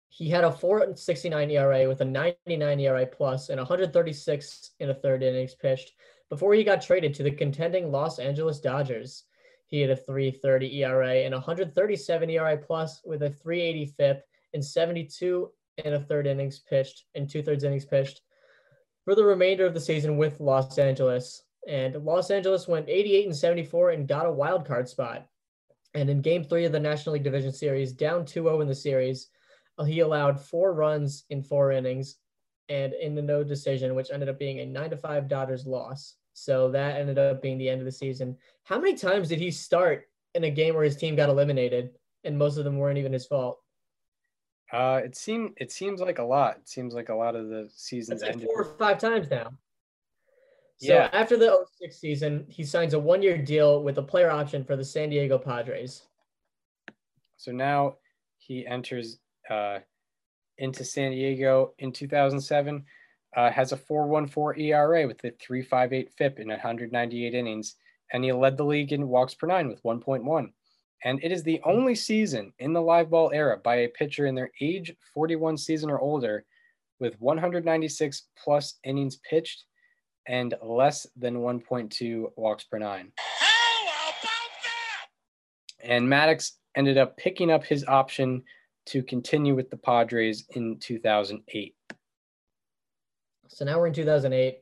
He 0.09 0.29
had 0.29 0.43
a 0.43 0.51
469 0.51 1.51
ERA 1.51 1.87
with 1.87 2.01
a 2.01 2.05
99 2.05 2.79
ERA 2.79 3.05
plus 3.05 3.49
and 3.49 3.57
136 3.57 4.71
in 4.79 4.89
a 4.89 4.93
third 4.93 5.23
innings 5.23 5.55
pitched 5.55 5.93
before 6.29 6.53
he 6.53 6.63
got 6.63 6.81
traded 6.81 7.13
to 7.15 7.23
the 7.23 7.31
contending 7.31 7.91
Los 7.91 8.19
Angeles 8.19 8.59
Dodgers. 8.59 9.25
He 9.67 9.81
had 9.81 9.89
a 9.89 9.95
330 9.95 10.83
ERA 10.83 11.15
and 11.15 11.33
137 11.33 12.29
ERA 12.29 12.57
plus 12.57 13.01
with 13.03 13.23
a 13.23 13.29
380 13.29 13.93
FIP 13.97 14.23
and 14.53 14.65
72 14.65 15.49
in 15.85 15.93
a 15.93 15.99
third 15.99 16.27
innings 16.27 16.59
pitched 16.59 17.05
and 17.15 17.29
two 17.29 17.41
thirds 17.41 17.63
innings 17.63 17.85
pitched 17.85 18.21
for 19.05 19.15
the 19.15 19.23
remainder 19.23 19.65
of 19.65 19.73
the 19.73 19.79
season 19.79 20.17
with 20.17 20.39
Los 20.39 20.77
Angeles. 20.77 21.43
And 21.67 21.95
Los 22.05 22.31
Angeles 22.31 22.67
went 22.67 22.89
88 22.89 23.25
and 23.27 23.35
74 23.35 23.91
and 23.91 24.07
got 24.07 24.25
a 24.25 24.31
wild 24.31 24.65
card 24.65 24.87
spot. 24.87 25.27
And 25.93 26.09
in 26.09 26.21
game 26.21 26.43
three 26.43 26.65
of 26.65 26.71
the 26.71 26.79
National 26.79 27.13
League 27.13 27.23
Division 27.23 27.51
Series, 27.51 27.91
down 27.91 28.25
2 28.25 28.43
0 28.43 28.61
in 28.61 28.67
the 28.67 28.75
series, 28.75 29.29
uh, 29.77 29.83
he 29.83 30.01
allowed 30.01 30.39
four 30.39 30.73
runs 30.73 31.25
in 31.29 31.41
four 31.41 31.71
innings 31.71 32.17
and 32.69 32.93
in 32.93 33.15
the 33.15 33.21
no 33.21 33.43
decision, 33.43 33.95
which 33.95 34.11
ended 34.11 34.29
up 34.29 34.37
being 34.37 34.59
a 34.59 34.65
9 34.65 34.91
to 34.91 34.97
5 34.97 35.27
Dodgers 35.27 35.65
loss. 35.65 36.15
So 36.39 36.71
that 36.71 36.95
ended 36.99 37.19
up 37.19 37.41
being 37.41 37.57
the 37.57 37.69
end 37.69 37.81
of 37.81 37.85
the 37.85 37.91
season. 37.91 38.37
How 38.63 38.79
many 38.79 38.95
times 38.95 39.29
did 39.29 39.39
he 39.39 39.51
start 39.51 40.07
in 40.35 40.45
a 40.45 40.49
game 40.49 40.73
where 40.73 40.83
his 40.83 40.95
team 40.95 41.15
got 41.15 41.29
eliminated 41.29 41.91
and 42.23 42.37
most 42.37 42.57
of 42.57 42.63
them 42.63 42.77
weren't 42.77 42.97
even 42.97 43.11
his 43.11 43.25
fault? 43.25 43.59
Uh, 44.71 45.01
it 45.03 45.15
seemed 45.17 45.51
it 45.57 45.71
seems 45.71 45.99
like 45.99 46.19
a 46.19 46.23
lot. 46.23 46.57
It 46.57 46.69
seems 46.69 46.93
like 46.93 47.09
a 47.09 47.15
lot 47.15 47.35
of 47.35 47.49
the 47.49 47.69
seasons 47.73 48.21
That's 48.21 48.29
like 48.29 48.33
ended. 48.33 48.47
four 48.47 48.61
or 48.63 48.77
five 48.77 48.99
times 48.99 49.29
now. 49.29 49.49
So 50.77 50.93
Yeah. 50.93 51.09
after 51.11 51.35
the 51.35 51.65
06 51.77 51.97
season, 51.97 52.45
he 52.47 52.63
signs 52.63 52.93
a 52.93 52.99
one 52.99 53.21
year 53.21 53.37
deal 53.37 53.83
with 53.83 53.97
a 53.97 54.03
player 54.03 54.29
option 54.29 54.63
for 54.63 54.77
the 54.77 54.85
San 54.85 55.09
Diego 55.09 55.37
Padres. 55.37 56.03
So 57.35 57.51
now 57.51 57.97
he 58.37 58.65
enters 58.65 59.19
uh, 59.49 59.79
into 60.57 60.85
San 60.85 61.11
Diego 61.11 61.73
in 61.79 61.91
2007, 61.91 62.85
uh, 63.35 63.51
has 63.51 63.71
a 63.71 63.77
4.14 63.77 64.59
ERA 64.59 65.07
with 65.07 65.23
a 65.23 65.31
3.58 65.31 66.09
FIP 66.11 66.39
in 66.39 66.47
198 66.47 67.33
innings, 67.33 67.75
and 68.11 68.23
he 68.23 68.31
led 68.31 68.57
the 68.57 68.65
league 68.65 68.91
in 68.91 69.07
walks 69.07 69.33
per 69.33 69.47
nine 69.47 69.67
with 69.67 69.83
1.1. 69.83 70.51
And 71.03 71.23
it 71.23 71.31
is 71.31 71.43
the 71.43 71.61
only 71.63 71.95
season 71.95 72.51
in 72.59 72.73
the 72.73 72.81
live 72.81 73.09
ball 73.09 73.31
era 73.33 73.57
by 73.57 73.75
a 73.77 73.87
pitcher 73.87 74.25
in 74.25 74.35
their 74.35 74.51
age 74.59 74.93
41 75.13 75.57
season 75.57 75.89
or 75.89 75.99
older 75.99 76.43
with 76.99 77.19
196 77.21 78.23
plus 78.43 78.75
innings 78.83 79.17
pitched 79.17 79.63
and 80.27 80.53
less 80.61 81.07
than 81.15 81.37
1.2 81.37 82.31
walks 82.35 82.65
per 82.65 82.77
nine. 82.77 83.11
And 85.81 86.05
Maddux 86.07 86.51
ended 86.75 86.97
up 86.97 87.17
picking 87.17 87.49
up 87.49 87.63
his 87.63 87.85
option 87.87 88.43
to 88.87 89.01
continue 89.03 89.55
with 89.55 89.69
the 89.69 89.77
Padres 89.77 90.45
in 90.55 90.77
2008. 90.79 91.75
So 93.49 93.65
now 93.65 93.79
we're 93.79 93.87
in 93.87 93.93
2008. 93.93 94.59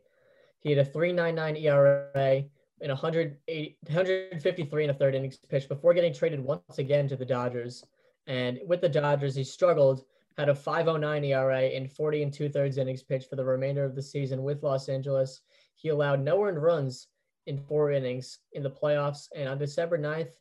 He 0.59 0.71
had 0.71 0.85
a 0.85 0.89
3.99 0.89 1.61
ERA 1.61 2.43
and 2.81 2.89
180, 2.89 3.77
153 3.83 4.83
in 4.83 4.89
a 4.89 4.93
third 4.93 5.15
innings 5.15 5.37
pitch 5.49 5.67
before 5.67 5.93
getting 5.93 6.13
traded 6.13 6.39
once 6.39 6.79
again 6.79 7.07
to 7.09 7.15
the 7.15 7.25
Dodgers. 7.25 7.83
And 8.27 8.59
with 8.65 8.81
the 8.81 8.89
Dodgers, 8.89 9.35
he 9.35 9.43
struggled, 9.43 10.03
had 10.37 10.49
a 10.49 10.53
5.09 10.53 11.25
ERA 11.25 11.63
in 11.63 11.87
40 11.87 12.23
and 12.23 12.33
two 12.33 12.49
thirds 12.49 12.77
innings 12.77 13.03
pitched 13.03 13.29
for 13.29 13.35
the 13.35 13.45
remainder 13.45 13.83
of 13.83 13.95
the 13.95 14.01
season 14.01 14.43
with 14.43 14.63
Los 14.63 14.89
Angeles. 14.89 15.41
he 15.75 15.89
allowed 15.89 16.21
no 16.21 16.43
earned 16.43 16.61
runs 16.61 17.07
in 17.45 17.57
four 17.57 17.91
innings 17.91 18.39
in 18.53 18.63
the 18.63 18.69
playoffs. 18.69 19.27
And 19.35 19.47
on 19.49 19.57
December 19.57 19.97
9th 19.97 20.33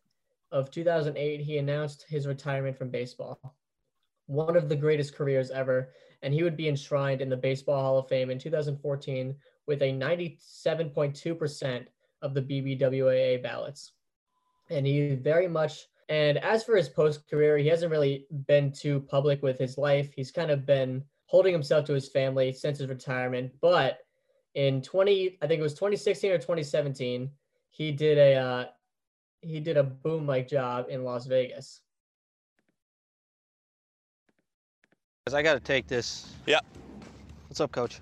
of 0.51 0.71
2008, 0.71 1.41
he 1.41 1.59
announced 1.59 2.05
his 2.09 2.27
retirement 2.27 2.77
from 2.77 2.91
baseball. 2.91 3.55
One 4.27 4.57
of 4.57 4.69
the 4.69 4.77
greatest 4.77 5.15
careers 5.15 5.51
ever. 5.51 5.91
And 6.23 6.33
he 6.33 6.43
would 6.43 6.57
be 6.57 6.69
enshrined 6.69 7.21
in 7.21 7.29
the 7.29 7.37
Baseball 7.37 7.81
Hall 7.81 7.99
of 7.99 8.09
Fame 8.09 8.31
in 8.31 8.39
2014 8.39 9.35
with 9.67 9.83
a 9.83 9.93
97.2% 9.93 11.87
of 12.23 12.35
the 12.35 12.43
BBWAA 12.43 13.43
ballots. 13.43 13.93
And 14.71 14.87
he 14.87 15.15
very 15.15 15.49
much, 15.49 15.87
and 16.09 16.39
as 16.39 16.65
for 16.65 16.77
his 16.77 16.89
post 16.89 17.29
career, 17.29 17.59
he 17.59 17.69
hasn't 17.69 17.91
really 17.91 18.27
been 18.47 18.73
too 18.73 19.01
public 19.01 19.43
with 19.43 19.59
his 19.59 19.79
life. 19.79 20.13
He's 20.15 20.31
kind 20.31 20.51
of 20.51 20.67
been 20.67 21.05
holding 21.27 21.53
himself 21.53 21.85
to 21.87 21.93
his 21.93 22.09
family 22.09 22.53
since 22.53 22.79
his 22.79 22.89
retirement. 22.89 23.53
But 23.61 23.99
in 24.55 24.83
20, 24.83 25.39
I 25.43 25.47
think 25.47 25.61
it 25.61 25.63
was 25.63 25.75
2016 25.75 26.33
or 26.33 26.39
2017, 26.39 27.31
he 27.71 27.93
did 27.93 28.19
a, 28.19 28.35
uh, 28.35 28.65
he 29.43 29.61
did 29.61 29.77
a 29.77 29.83
boom 29.83 30.27
like 30.27 30.49
job 30.49 30.87
in 30.89 31.05
Las 31.05 31.27
Vegas. 31.27 31.81
I 35.35 35.43
got 35.43 35.55
to 35.55 35.61
take 35.61 35.89
this. 35.89 36.33
Yeah. 36.47 36.61
What's 37.49 37.61
up, 37.61 37.73
coach? 37.73 37.99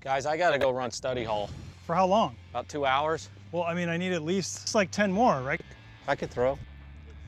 Guys, 0.00 0.24
I 0.24 0.38
got 0.38 0.52
to 0.52 0.58
go 0.58 0.70
run 0.70 0.90
study 0.90 1.22
hall. 1.22 1.50
For 1.86 1.94
how 1.94 2.06
long? 2.06 2.34
About 2.48 2.66
two 2.70 2.86
hours. 2.86 3.28
Well, 3.52 3.64
I 3.64 3.74
mean, 3.74 3.90
I 3.90 3.98
need 3.98 4.12
at 4.12 4.22
least 4.22 4.62
it's 4.62 4.74
like 4.74 4.90
10 4.90 5.12
more, 5.12 5.42
right? 5.42 5.60
I 6.06 6.16
could 6.16 6.30
throw. 6.30 6.58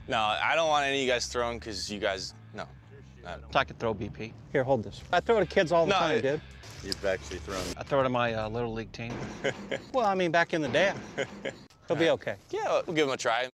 No, 0.08 0.18
I 0.18 0.54
don't 0.54 0.68
want 0.68 0.86
any 0.86 0.96
of 0.96 1.02
you 1.02 1.10
guys 1.12 1.26
throwing 1.26 1.58
because 1.58 1.92
you 1.92 1.98
guys, 1.98 2.32
no. 2.54 2.64
no. 3.22 3.36
I 3.54 3.64
could 3.64 3.78
throw 3.78 3.94
BP. 3.94 4.32
Here, 4.50 4.64
hold 4.64 4.82
this. 4.82 5.02
I 5.12 5.20
throw 5.20 5.38
to 5.38 5.44
kids 5.44 5.70
all 5.70 5.84
the 5.84 5.92
No, 5.92 5.98
time, 5.98 6.16
it- 6.16 6.22
dude. 6.22 6.40
You've 6.82 7.04
actually 7.04 7.40
thrown. 7.40 7.60
I 7.76 7.82
throw 7.82 8.02
to 8.02 8.08
my 8.08 8.32
uh, 8.32 8.48
little 8.48 8.72
league 8.72 8.92
team. 8.92 9.12
well, 9.92 10.06
I 10.06 10.14
mean, 10.14 10.30
back 10.30 10.54
in 10.54 10.62
the 10.62 10.68
day, 10.68 10.94
he'll 11.86 11.96
be 11.98 12.08
okay. 12.08 12.36
Yeah, 12.48 12.80
we'll 12.86 12.96
give 12.96 13.06
him 13.08 13.12
a 13.12 13.18
try. 13.18 13.50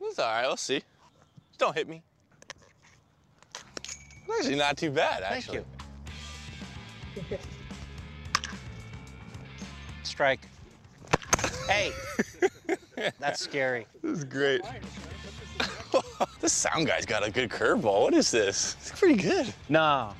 It's 0.00 0.18
all 0.18 0.26
right, 0.26 0.48
let's 0.48 0.62
see. 0.62 0.82
Just 1.64 1.74
don't 1.74 1.78
hit 1.78 1.88
me. 1.88 2.02
It's 3.54 4.38
actually 4.38 4.56
not 4.56 4.76
too 4.76 4.90
bad, 4.90 5.22
actually. 5.22 5.60
Thank 7.14 7.30
you. 7.30 7.38
Strike. 10.02 10.40
Hey, 11.66 11.90
that's 13.18 13.40
scary. 13.40 13.86
This 14.02 14.18
is 14.18 14.24
great. 14.24 14.60
this 16.42 16.52
sound 16.52 16.86
guy's 16.86 17.06
got 17.06 17.26
a 17.26 17.30
good 17.30 17.48
curveball. 17.48 18.02
What 18.02 18.12
is 18.12 18.30
this? 18.30 18.76
It's 18.82 19.00
pretty 19.00 19.16
good. 19.22 19.54
No. 19.70 20.12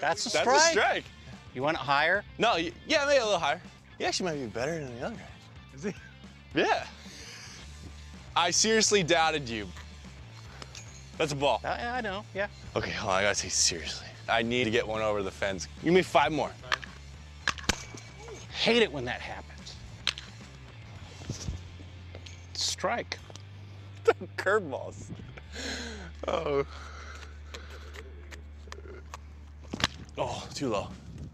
That's 0.00 0.24
a 0.24 0.30
strike. 0.30 0.44
That's 0.46 0.66
a 0.68 0.70
strike. 0.70 1.04
You 1.54 1.62
want 1.62 1.76
it 1.76 1.80
higher? 1.80 2.24
No, 2.38 2.52
y- 2.52 2.72
yeah, 2.86 3.04
maybe 3.04 3.18
a 3.20 3.24
little 3.24 3.38
higher. 3.38 3.60
He 3.98 4.06
actually 4.06 4.30
might 4.30 4.40
be 4.40 4.46
better 4.46 4.72
than 4.82 4.98
the 4.98 5.06
other 5.06 5.16
guy. 5.16 5.74
Is 5.74 5.82
he? 5.82 5.94
Yeah. 6.54 6.86
I 8.36 8.50
seriously 8.50 9.02
doubted 9.02 9.48
you. 9.48 9.68
That's 11.18 11.32
a 11.32 11.36
ball. 11.36 11.60
I, 11.64 11.98
I 11.98 12.00
know, 12.00 12.24
yeah. 12.34 12.48
Okay, 12.74 12.90
hold 12.90 13.12
on, 13.12 13.18
I 13.18 13.22
gotta 13.22 13.38
take 13.38 13.52
it 13.52 13.54
seriously. 13.54 14.08
I 14.28 14.42
need 14.42 14.64
to 14.64 14.70
get 14.70 14.86
one 14.86 15.02
over 15.02 15.22
the 15.22 15.30
fence. 15.30 15.68
Give 15.84 15.94
me 15.94 16.02
five 16.02 16.32
more. 16.32 16.50
Hate 18.52 18.82
it 18.82 18.92
when 18.92 19.04
that 19.04 19.20
happens. 19.20 19.76
Strike. 22.54 23.18
Curveballs. 24.36 25.06
Oh. 26.26 26.64
Oh, 30.16 30.48
too 30.54 30.70
low. 30.70 30.88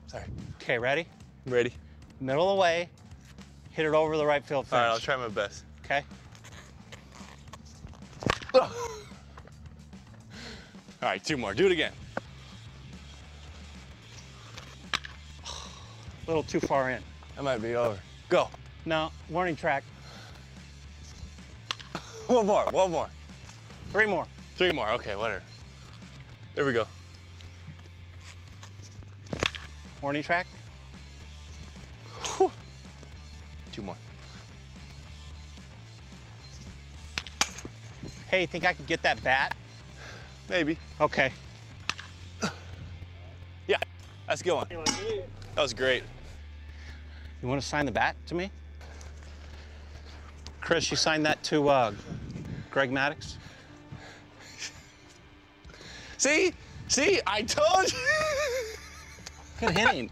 Sorry. 0.08 0.24
Okay, 0.60 0.78
ready? 0.78 1.06
I'm 1.46 1.52
ready. 1.52 1.72
Middle 2.20 2.50
of 2.50 2.56
the 2.56 2.60
way. 2.60 2.88
Hit 3.70 3.86
it 3.86 3.94
over 3.94 4.16
the 4.16 4.26
right 4.26 4.44
field 4.44 4.66
fence. 4.66 4.72
All 4.72 4.80
right, 4.80 4.92
I'll 4.92 4.98
try 4.98 5.16
my 5.16 5.28
best. 5.28 5.64
Okay. 5.84 6.02
All 8.54 8.68
right, 11.02 11.22
two 11.22 11.36
more. 11.36 11.54
Do 11.54 11.66
it 11.66 11.72
again. 11.72 11.92
A 15.44 15.50
little 16.26 16.42
too 16.42 16.60
far 16.60 16.90
in. 16.90 17.02
That 17.36 17.44
might 17.44 17.62
be 17.62 17.74
over. 17.74 17.98
Go. 18.28 18.48
No, 18.84 19.10
warning 19.28 19.56
track. 19.56 19.84
One 22.26 22.46
more, 22.46 22.64
one 22.70 22.90
more. 22.92 23.08
Three 23.90 24.06
more. 24.06 24.26
Three 24.56 24.72
more, 24.72 24.88
okay, 24.90 25.16
whatever. 25.16 25.42
There 26.54 26.64
we 26.64 26.72
go. 26.72 26.86
Warning 30.00 30.22
track. 30.22 30.46
Two 33.72 33.82
more. 33.82 33.96
Hey, 38.30 38.46
think 38.46 38.64
I 38.64 38.72
could 38.72 38.86
get 38.86 39.02
that 39.02 39.20
bat? 39.24 39.56
Maybe. 40.48 40.78
Okay. 41.00 41.32
Yeah, 43.66 43.76
that's 44.28 44.40
a 44.40 44.44
good 44.44 44.54
one. 44.54 44.68
That 44.68 45.62
was 45.62 45.74
great. 45.74 46.04
You 47.42 47.48
want 47.48 47.60
to 47.60 47.66
sign 47.66 47.86
the 47.86 47.92
bat 47.92 48.14
to 48.26 48.36
me? 48.36 48.52
Chris, 50.60 50.92
you 50.92 50.96
signed 50.96 51.26
that 51.26 51.42
to 51.44 51.68
uh, 51.68 51.92
Greg 52.70 52.92
Maddux? 52.92 53.34
See? 56.16 56.52
See? 56.86 57.20
I 57.26 57.42
told 57.42 57.92
you. 57.92 57.98
Good 59.58 59.76
hitting. 59.76 60.10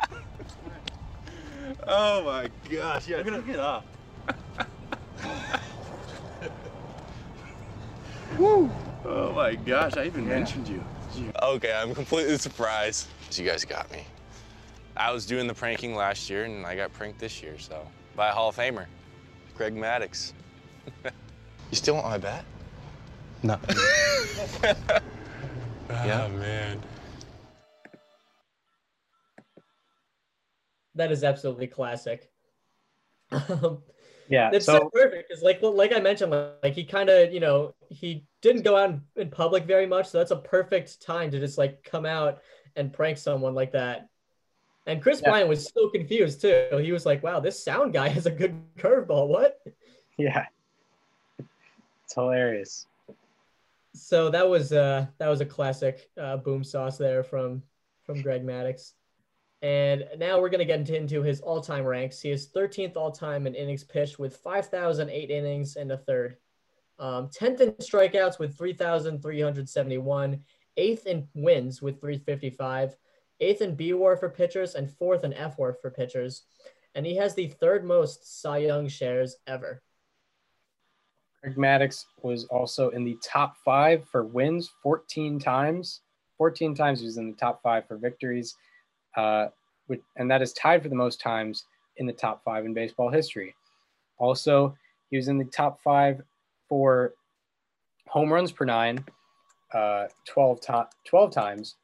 oh 1.87 2.25
my 2.25 2.51
gosh. 2.69 3.07
Yeah, 3.07 3.23
gonna 3.23 3.43
get 3.43 3.61
up. 3.61 3.87
Woo. 8.39 8.71
Oh 9.05 9.33
my 9.33 9.57
gosh, 9.57 9.97
I 9.97 10.05
even 10.07 10.27
mentioned 10.27 10.69
you. 10.69 10.83
Okay, 11.43 11.73
I'm 11.73 11.95
completely 11.95 12.39
surprised. 12.39 13.09
You 13.33 13.45
guys 13.45 13.65
got 13.65 13.91
me. 13.91 14.05
I 14.97 15.13
was 15.13 15.27
doing 15.27 15.47
the 15.47 15.55
pranking 15.55 15.95
last 15.95 16.31
year 16.31 16.45
and 16.45 16.65
I 16.65 16.77
got 16.77 16.93
pranked 16.93 17.19
this 17.19 17.43
year, 17.43 17.59
so 17.59 17.87
by 18.17 18.29
a 18.29 18.33
Hall 18.33 18.49
of 18.49 18.57
Famer, 18.57 18.87
Craig 19.55 19.75
Maddux. 19.75 20.33
you 21.05 21.13
still 21.73 21.95
want 21.95 22.07
my 22.07 22.19
bat? 22.19 22.45
No. 23.43 23.59
yeah, 25.91 26.27
oh, 26.27 26.29
man. 26.37 26.81
That 30.95 31.13
is 31.13 31.25
absolutely 31.25 31.67
classic. 31.67 32.31
Um, 33.31 33.83
Yeah. 34.29 34.51
It's 34.53 34.67
so, 34.67 34.79
so, 34.79 34.91
perfect 34.91 35.29
because, 35.29 35.43
like, 35.43 35.63
like 35.63 35.93
I 35.93 36.01
mentioned, 36.01 36.33
like, 36.33 36.75
he 36.75 36.85
kind 36.85 37.09
of, 37.09 37.33
you 37.33 37.41
know, 37.41 37.75
he 37.89 38.25
didn't 38.43 38.63
go 38.63 38.77
out 38.77 38.95
in, 39.17 39.31
public 39.31 39.65
very 39.65 39.87
much, 39.87 40.09
so 40.09 40.19
that's 40.19 40.31
a 40.31 40.37
perfect 40.37 41.01
time 41.03 41.31
to 41.31 41.39
just 41.39 41.59
like 41.59 41.83
come 41.83 42.07
out 42.07 42.41
and 42.77 42.93
prank 42.93 43.19
someone 43.19 43.55
like 43.55 43.73
that. 43.73 44.09
And 44.87 45.03
Chris 45.03 45.21
Yeah. 45.23 45.31
Bryant 45.31 45.49
was 45.49 45.69
so 45.69 45.89
confused 45.89 46.41
too. 46.41 46.79
He 46.81 46.93
was 46.93 47.05
like, 47.05 47.23
"Wow, 47.23 47.41
this 47.41 47.63
sound 47.63 47.93
guy 47.93 48.09
has 48.17 48.27
a 48.27 48.31
good 48.31 48.59
curveball. 48.79 49.29
What?" 49.29 49.61
yeah. 50.17 50.47
It's 52.05 52.15
hilarious. 52.15 52.87
So 53.95 54.31
that 54.31 54.49
was 54.49 54.73
uh 54.73 55.07
that 55.19 55.29
was 55.29 55.41
a 55.41 55.47
classic 55.47 56.09
uh, 56.19 56.39
boom 56.39 56.65
sauce 56.65 56.97
there 56.97 57.23
from 57.23 57.63
from 58.05 58.23
Greg 58.23 58.45
Maddux. 58.45 58.95
And 59.61 60.07
now 60.19 60.41
we're 60.41 60.51
gonna 60.51 60.65
get 60.65 60.89
into, 60.89 61.23
his 61.23 61.41
all-time 61.41 61.85
ranks. 61.85 62.21
He 62.21 62.31
is 62.31 62.49
13th 62.49 62.97
all-time 62.97 63.47
in 63.47 63.55
innings 63.55 63.85
pitched 63.85 64.19
with 64.19 64.37
5,008 64.37 65.31
innings 65.31 65.77
and 65.77 65.91
a 65.91 65.97
third. 65.97 66.37
Um, 66.99 67.29
10th 67.29 67.61
in 67.61 67.73
strikeouts 67.73 68.39
with 68.39 68.57
3,371. 68.57 70.45
Eighth 70.77 71.07
in 71.07 71.29
wins 71.35 71.83
with 71.83 72.01
355. 72.01 72.97
Eighth 73.41 73.61
in 73.61 73.75
B 73.75 73.93
WAR 73.93 74.17
for 74.17 74.29
pitchers 74.29 74.75
and 74.75 74.91
fourth 74.91 75.25
in 75.25 75.33
F 75.33 75.59
WAR 75.59 75.73
for 75.73 75.91
pitchers. 75.91 76.45
And 76.95 77.05
he 77.05 77.17
has 77.17 77.35
the 77.35 77.49
third 77.49 77.85
most 77.85 78.41
Cy 78.41 78.59
Young 78.59 78.89
shares 78.89 79.37
ever. 79.47 79.83
Greg 81.43 81.57
Maddux 81.57 82.05
was 82.23 82.45
also 82.47 82.91
in 82.91 83.05
the 83.05 83.17
top 83.23 83.57
five 83.65 84.09
for 84.09 84.25
wins 84.25 84.71
14 84.83 85.39
times. 85.39 86.01
14 86.37 86.75
times 86.75 87.01
he 87.01 87.07
was 87.07 87.17
in 87.17 87.31
the 87.31 87.37
top 87.37 87.63
five 87.63 87.87
for 87.87 87.97
victories, 87.97 88.57
uh, 89.19 89.49
with, 89.89 90.01
and 90.17 90.31
that 90.31 90.43
is 90.43 90.53
tied 90.53 90.83
for 90.83 90.89
the 90.89 90.95
most 90.95 91.21
times 91.21 91.65
in 91.97 92.07
the 92.07 92.13
top 92.13 92.43
five 92.45 92.65
in 92.65 92.73
baseball 92.73 93.11
history. 93.11 93.55
Also, 94.19 94.77
he 95.11 95.17
was 95.17 95.29
in 95.29 95.39
the 95.39 95.45
top 95.45 95.81
five 95.81 96.23
for 96.69 97.15
home 98.07 98.33
runs 98.33 98.53
per 98.53 98.65
nine, 98.65 99.05
uh, 99.75 100.07
12, 100.27 100.61
to- 100.61 100.89
12 101.05 101.33
times, 101.33 101.75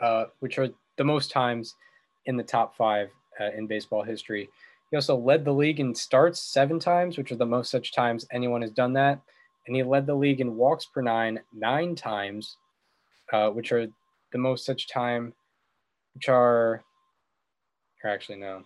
uh, 0.00 0.26
which 0.38 0.56
are 0.58 0.68
the 0.96 1.04
most 1.04 1.32
times 1.32 1.74
in 2.26 2.36
the 2.36 2.44
top 2.44 2.76
five 2.76 3.08
uh, 3.40 3.50
in 3.56 3.66
baseball 3.66 4.04
history. 4.04 4.48
He 4.90 4.96
also 4.96 5.16
led 5.16 5.44
the 5.44 5.52
league 5.52 5.80
in 5.80 5.94
starts 5.94 6.40
seven 6.40 6.78
times, 6.78 7.18
which 7.18 7.32
are 7.32 7.36
the 7.36 7.46
most 7.46 7.70
such 7.70 7.92
times 7.92 8.26
anyone 8.30 8.62
has 8.62 8.70
done 8.70 8.92
that. 8.94 9.20
And 9.66 9.74
he 9.74 9.82
led 9.82 10.06
the 10.06 10.14
league 10.14 10.40
in 10.40 10.56
walks 10.56 10.86
per 10.86 11.02
nine 11.02 11.40
nine 11.52 11.94
times, 11.94 12.56
uh, 13.32 13.50
which 13.50 13.72
are 13.72 13.86
the 14.32 14.38
most 14.38 14.64
such 14.64 14.88
time, 14.88 15.34
which 16.20 16.28
are, 16.28 16.84
or 18.04 18.10
actually 18.10 18.38
no. 18.38 18.62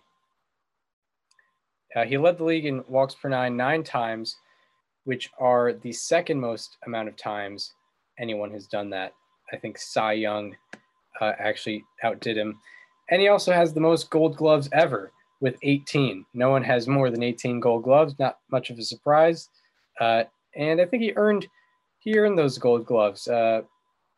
Uh, 1.95 2.03
he 2.03 2.17
led 2.17 2.37
the 2.37 2.43
league 2.43 2.65
in 2.65 2.83
walks 2.89 3.15
per 3.15 3.29
nine 3.29 3.55
nine 3.55 3.81
times, 3.81 4.35
which 5.05 5.29
are 5.39 5.71
the 5.71 5.93
second 5.93 6.37
most 6.37 6.75
amount 6.85 7.07
of 7.07 7.15
times 7.15 7.71
anyone 8.19 8.51
has 8.51 8.67
done 8.67 8.89
that. 8.89 9.13
I 9.53 9.55
think 9.55 9.77
Cy 9.77 10.13
Young 10.13 10.53
uh, 11.21 11.31
actually 11.39 11.81
outdid 12.03 12.37
him. 12.37 12.59
And 13.09 13.21
he 13.21 13.29
also 13.29 13.53
has 13.53 13.71
the 13.71 13.79
most 13.79 14.09
gold 14.09 14.35
gloves 14.35 14.67
ever 14.73 15.13
with 15.39 15.55
18. 15.61 16.25
No 16.33 16.49
one 16.49 16.63
has 16.63 16.89
more 16.89 17.09
than 17.09 17.23
18 17.23 17.61
gold 17.61 17.83
gloves, 17.83 18.15
not 18.19 18.39
much 18.51 18.69
of 18.69 18.79
a 18.79 18.83
surprise. 18.83 19.47
Uh, 20.01 20.25
and 20.57 20.81
I 20.81 20.85
think 20.85 21.03
he 21.03 21.13
earned 21.15 21.47
he 21.99 22.19
earned 22.19 22.37
those 22.37 22.57
gold 22.57 22.85
gloves. 22.85 23.29
Uh, 23.29 23.61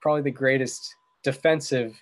probably 0.01 0.23
the 0.23 0.31
greatest 0.31 0.95
defensive 1.23 2.01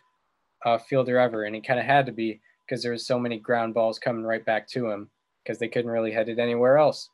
uh, 0.66 0.78
fielder 0.78 1.18
ever, 1.18 1.44
and 1.44 1.56
he 1.56 1.62
kind 1.62 1.80
of 1.80 1.86
had 1.86 2.06
to 2.08 2.12
be 2.12 2.42
because 2.66 2.82
there 2.82 2.92
was 2.92 3.06
so 3.06 3.20
many 3.20 3.38
ground 3.40 3.74
balls 3.74 4.00
coming 4.00 4.24
right 4.24 4.44
back 4.44 4.68
to 4.70 4.90
him 4.90 5.10
because 5.44 5.60
they 5.60 5.68
couldn't 5.68 5.92
really 5.92 6.12
head 6.12 6.30
it 6.30 6.40
anywhere 6.40 6.78
else. 6.78 7.10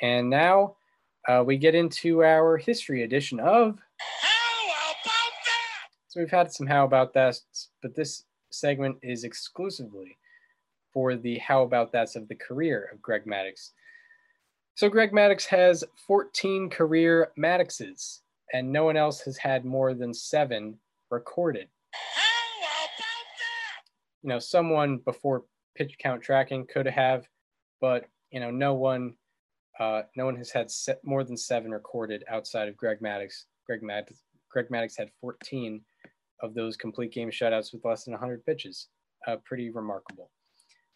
And 0.00 0.30
now 0.30 0.76
uh, 1.28 1.42
we 1.44 1.56
get 1.56 1.74
into 1.74 2.22
our 2.22 2.56
history 2.56 3.02
edition 3.02 3.40
of. 3.40 3.78
How 3.98 4.70
about 4.70 4.96
that? 5.04 5.30
So 6.08 6.20
we've 6.20 6.30
had 6.30 6.52
some 6.52 6.66
how 6.66 6.84
about 6.84 7.12
that, 7.14 7.38
but 7.82 7.94
this 7.94 8.24
segment 8.50 8.96
is 9.02 9.24
exclusively 9.24 10.16
for 10.92 11.16
the 11.16 11.38
how 11.38 11.62
about 11.62 11.90
that's 11.90 12.14
of 12.14 12.28
the 12.28 12.36
career 12.36 12.88
of 12.92 13.02
Greg 13.02 13.24
Maddux. 13.26 13.70
So 14.76 14.88
Greg 14.88 15.12
Maddux 15.12 15.44
has 15.46 15.84
14 16.06 16.70
career 16.70 17.32
Madduxes, 17.38 18.20
and 18.52 18.70
no 18.70 18.84
one 18.84 18.96
else 18.96 19.20
has 19.22 19.36
had 19.36 19.64
more 19.64 19.94
than 19.94 20.14
seven 20.14 20.78
recorded. 21.10 21.68
You 24.24 24.30
know, 24.30 24.38
someone 24.38 24.96
before 25.04 25.44
pitch 25.76 25.96
count 25.98 26.22
tracking 26.22 26.66
could 26.66 26.86
have, 26.86 27.28
but 27.78 28.06
you 28.30 28.40
know, 28.40 28.50
no 28.50 28.72
one, 28.72 29.16
uh, 29.78 30.04
no 30.16 30.24
one 30.24 30.36
has 30.36 30.50
had 30.50 30.70
more 31.04 31.24
than 31.24 31.36
seven 31.36 31.70
recorded 31.70 32.24
outside 32.26 32.66
of 32.66 32.74
Greg 32.74 33.00
Maddux. 33.00 33.44
Greg 33.66 33.82
Maddux, 33.82 34.16
Greg 34.50 34.68
Maddux 34.70 34.96
had 34.96 35.10
14 35.20 35.82
of 36.40 36.54
those 36.54 36.74
complete 36.74 37.12
game 37.12 37.30
shutouts 37.30 37.70
with 37.70 37.84
less 37.84 38.04
than 38.04 38.12
100 38.12 38.46
pitches. 38.46 38.88
Uh, 39.26 39.36
pretty 39.44 39.68
remarkable. 39.68 40.30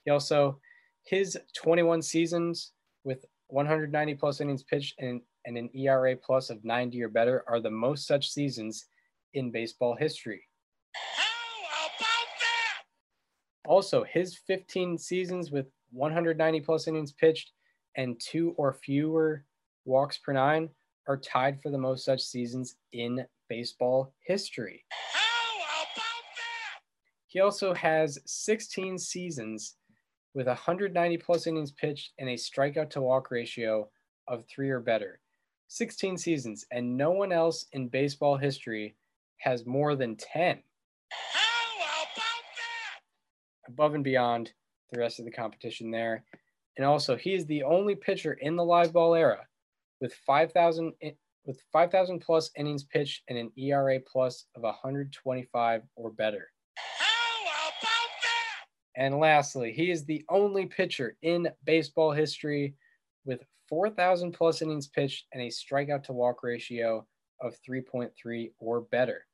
He 0.07 0.11
also, 0.11 0.59
his 1.05 1.39
21 1.55 2.01
seasons 2.01 2.73
with 3.05 3.27
190 3.49 4.15
plus 4.15 4.41
innings 4.41 4.63
pitched 4.63 4.95
and, 5.01 5.21
and 5.45 5.59
an 5.59 5.69
ERA 5.75 6.17
plus 6.17 6.49
of 6.49 6.65
90 6.65 7.03
or 7.03 7.11
better 7.11 7.45
are 7.47 7.61
the 7.61 7.71
most 7.71 8.07
such 8.07 8.31
seasons 8.31 8.87
in 9.35 9.51
baseball 9.51 9.95
history. 9.95 10.48
Also, 13.69 14.03
his 14.03 14.35
15 14.35 14.97
seasons 14.97 15.51
with 15.51 15.67
190 15.93 16.61
plus 16.63 16.89
innings 16.89 17.13
pitched 17.13 17.53
and 17.99 18.19
two 18.19 18.55
or 18.57 18.73
fewer 18.73 19.45
walks 19.85 20.17
per 20.17 20.33
nine 20.33 20.71
are 21.07 21.19
tied 21.19 21.61
for 21.61 21.69
the 21.71 21.77
most 21.77 22.03
such 22.03 22.23
seasons 22.23 22.77
in 22.95 23.27
baseball 23.51 24.15
history. 24.25 24.87
He 27.27 27.41
also 27.41 27.75
has 27.75 28.19
16 28.25 28.97
seasons 28.97 29.75
with 30.33 30.47
190 30.47 31.19
plus 31.19 31.47
innings 31.47 31.73
pitched 31.73 32.13
and 32.19 32.31
a 32.31 32.37
strikeout 32.37 32.89
to 32.89 33.03
walk 33.03 33.31
ratio 33.31 33.91
of 34.29 34.47
three 34.47 34.71
or 34.71 34.81
better. 34.81 35.21
16 35.67 36.17
seasons, 36.17 36.65
and 36.73 36.97
no 36.97 37.11
one 37.11 37.33
else 37.33 37.67
in 37.73 37.89
baseball 37.89 38.39
history 38.39 38.97
has 39.37 39.67
more 39.67 39.95
than 39.95 40.17
10. 40.17 40.63
Above 43.69 43.95
and 43.95 44.05
beyond 44.05 44.53
the 44.91 44.99
rest 44.99 45.19
of 45.19 45.25
the 45.25 45.31
competition 45.31 45.91
there. 45.91 46.25
And 46.77 46.87
also, 46.87 47.17
he 47.17 47.35
is 47.35 47.47
the 47.47 47.63
only 47.63 47.95
pitcher 47.95 48.33
in 48.35 48.57
the 48.57 48.65
live 48.65 48.93
ball 48.93 49.15
era 49.15 49.47
with 50.01 50.15
5,000 50.27 50.93
with 51.45 51.63
5,000 51.73 52.21
plus 52.21 52.51
innings 52.57 52.85
pitched 52.85 53.23
and 53.29 53.39
an 53.39 53.51
ERA 53.57 53.99
plus 54.01 54.45
of 54.55 54.63
125 54.63 55.83
or 55.97 56.11
better. 56.11 56.51
And 58.97 59.19
lastly, 59.19 59.73
he 59.73 59.91
is 59.91 60.05
the 60.05 60.25
only 60.29 60.67
pitcher 60.67 61.17
in 61.23 61.49
baseball 61.65 62.11
history 62.11 62.75
with 63.25 63.45
4,000 63.69 64.33
plus 64.33 64.61
innings 64.61 64.89
pitched 64.89 65.27
and 65.33 65.43
a 65.43 65.47
strikeout 65.47 66.03
to 66.05 66.13
walk 66.13 66.43
ratio 66.43 67.07
of 67.41 67.57
3.3 67.67 68.51
or 68.59 68.81
better. 68.81 69.28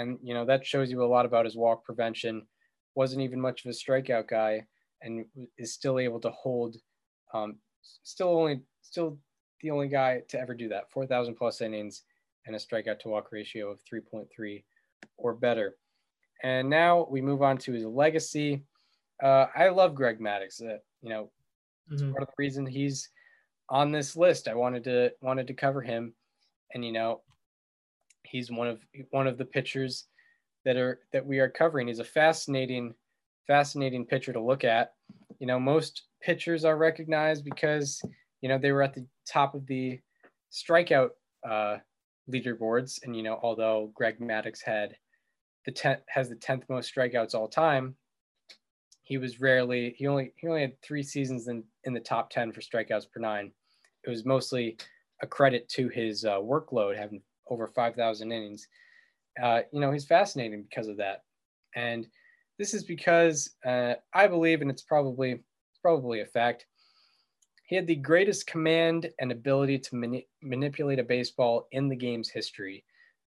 And, 0.00 0.18
you 0.22 0.34
know, 0.34 0.44
that 0.46 0.66
shows 0.66 0.90
you 0.90 1.02
a 1.04 1.06
lot 1.14 1.26
about 1.26 1.44
his 1.44 1.56
walk 1.56 1.84
prevention. 1.84 2.46
Wasn't 2.94 3.22
even 3.22 3.40
much 3.40 3.64
of 3.64 3.70
a 3.70 3.74
strikeout 3.74 4.28
guy 4.28 4.66
and 5.02 5.26
is 5.58 5.72
still 5.74 5.98
able 5.98 6.20
to 6.20 6.30
hold, 6.30 6.76
um, 7.34 7.60
still 7.82 8.28
only, 8.38 8.62
still 8.82 9.20
the 9.60 9.70
only 9.70 9.88
guy 9.88 10.20
to 10.28 10.38
ever 10.40 10.54
do 10.54 10.68
that 10.68 10.90
4,000 10.90 11.34
plus 11.36 11.60
innings 11.60 12.04
and 12.46 12.56
a 12.56 12.58
strikeout 12.58 12.98
to 13.00 13.08
walk 13.08 13.32
ratio 13.32 13.70
of 13.70 13.80
3.3 13.82 14.64
or 15.16 15.34
better. 15.34 15.78
And 16.42 16.70
now 16.70 17.06
we 17.10 17.20
move 17.20 17.42
on 17.42 17.58
to 17.58 17.72
his 17.72 17.84
legacy. 17.84 18.64
Uh, 19.22 19.46
I 19.54 19.68
love 19.70 19.94
Greg 19.94 20.20
Maddux. 20.20 20.62
Uh, 20.62 20.78
you 21.02 21.10
know, 21.10 21.32
it's 21.92 22.02
Mhm. 22.02 22.12
part 22.12 22.22
of 22.22 22.28
the 22.28 22.34
reason 22.38 22.66
he's 22.66 23.10
on 23.68 23.92
this 23.92 24.16
list. 24.16 24.48
I 24.48 24.54
wanted 24.54 24.84
to 24.84 25.14
wanted 25.22 25.46
to 25.48 25.54
cover 25.54 25.82
him, 25.82 26.14
and 26.74 26.84
you 26.84 26.92
know, 26.92 27.22
he's 28.24 28.50
one 28.50 28.68
of 28.68 28.80
one 29.10 29.26
of 29.26 29.38
the 29.38 29.44
pitchers 29.44 30.06
that 30.64 30.76
are 30.76 31.00
that 31.12 31.24
we 31.24 31.38
are 31.38 31.48
covering. 31.48 31.88
He's 31.88 31.98
a 31.98 32.04
fascinating, 32.04 32.94
fascinating 33.46 34.06
pitcher 34.06 34.32
to 34.32 34.40
look 34.40 34.64
at. 34.64 34.94
You 35.38 35.46
know, 35.46 35.58
most 35.58 36.02
pitchers 36.20 36.64
are 36.64 36.76
recognized 36.76 37.44
because 37.44 38.00
you 38.40 38.48
know 38.48 38.58
they 38.58 38.72
were 38.72 38.82
at 38.82 38.94
the 38.94 39.06
top 39.26 39.54
of 39.54 39.66
the 39.66 40.00
strikeout 40.52 41.10
uh, 41.48 41.78
leaderboards, 42.30 43.02
and 43.04 43.16
you 43.16 43.22
know, 43.22 43.38
although 43.42 43.90
Greg 43.94 44.20
Maddux 44.20 44.62
had 44.62 44.96
the 45.66 45.72
tenth 45.72 46.00
has 46.08 46.28
the 46.28 46.36
tenth 46.36 46.64
most 46.68 46.94
strikeouts 46.94 47.34
all 47.34 47.48
time. 47.48 47.96
He 49.02 49.18
was 49.18 49.40
rarely 49.40 49.94
he 49.96 50.06
only 50.06 50.32
he 50.36 50.46
only 50.46 50.60
had 50.62 50.80
three 50.82 51.02
seasons 51.02 51.48
in 51.48 51.64
in 51.84 51.92
the 51.92 52.00
top 52.00 52.30
ten 52.30 52.52
for 52.52 52.60
strikeouts 52.60 53.10
per 53.10 53.20
nine. 53.20 53.52
It 54.04 54.10
was 54.10 54.24
mostly 54.24 54.78
a 55.22 55.26
credit 55.26 55.68
to 55.70 55.88
his 55.88 56.24
uh, 56.24 56.38
workload, 56.38 56.96
having 56.96 57.22
over 57.50 57.66
five 57.66 57.94
thousand 57.94 58.32
innings. 58.32 58.66
Uh, 59.40 59.60
you 59.72 59.80
know, 59.80 59.92
he's 59.92 60.06
fascinating 60.06 60.62
because 60.62 60.88
of 60.88 60.96
that, 60.96 61.24
and 61.74 62.06
this 62.58 62.74
is 62.74 62.84
because 62.84 63.50
uh, 63.64 63.94
I 64.12 64.26
believe, 64.26 64.60
and 64.60 64.70
it's 64.70 64.82
probably 64.82 65.32
it's 65.32 65.80
probably 65.80 66.20
a 66.20 66.26
fact. 66.26 66.66
He 67.64 67.76
had 67.76 67.86
the 67.86 67.96
greatest 67.96 68.46
command 68.46 69.10
and 69.20 69.30
ability 69.30 69.78
to 69.78 69.94
mani- 69.94 70.28
manipulate 70.42 70.98
a 70.98 71.04
baseball 71.04 71.68
in 71.70 71.88
the 71.88 71.94
game's 71.96 72.28
history. 72.28 72.84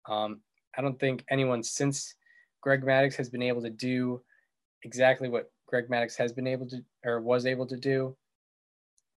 Um, 0.09 0.41
I 0.77 0.81
don't 0.81 0.99
think 0.99 1.25
anyone 1.29 1.63
since 1.63 2.15
Greg 2.61 2.83
Maddux 2.83 3.17
has 3.17 3.29
been 3.29 3.43
able 3.43 3.63
to 3.63 3.71
do 3.71 4.23
exactly 4.85 5.29
what 5.29 5.51
Greg 5.67 5.89
Maddux 5.89 6.17
has 6.17 6.33
been 6.33 6.47
able 6.47 6.67
to 6.69 6.83
or 7.05 7.21
was 7.21 7.47
able 7.47 7.67
to 7.67 7.77
do 7.77 8.17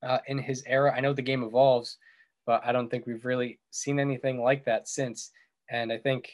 uh, 0.03 0.19
in 0.27 0.39
his 0.39 0.63
era. 0.67 0.93
I 0.97 1.01
know 1.01 1.13
the 1.13 1.23
game 1.23 1.45
evolves, 1.45 1.99
but 2.51 2.63
I 2.67 2.73
don't 2.73 2.91
think 2.91 3.07
we've 3.07 3.25
really 3.25 3.61
seen 3.71 4.01
anything 4.01 4.43
like 4.43 4.65
that 4.65 4.89
since. 4.89 5.31
And 5.71 5.93
I 5.93 5.99
think 5.99 6.33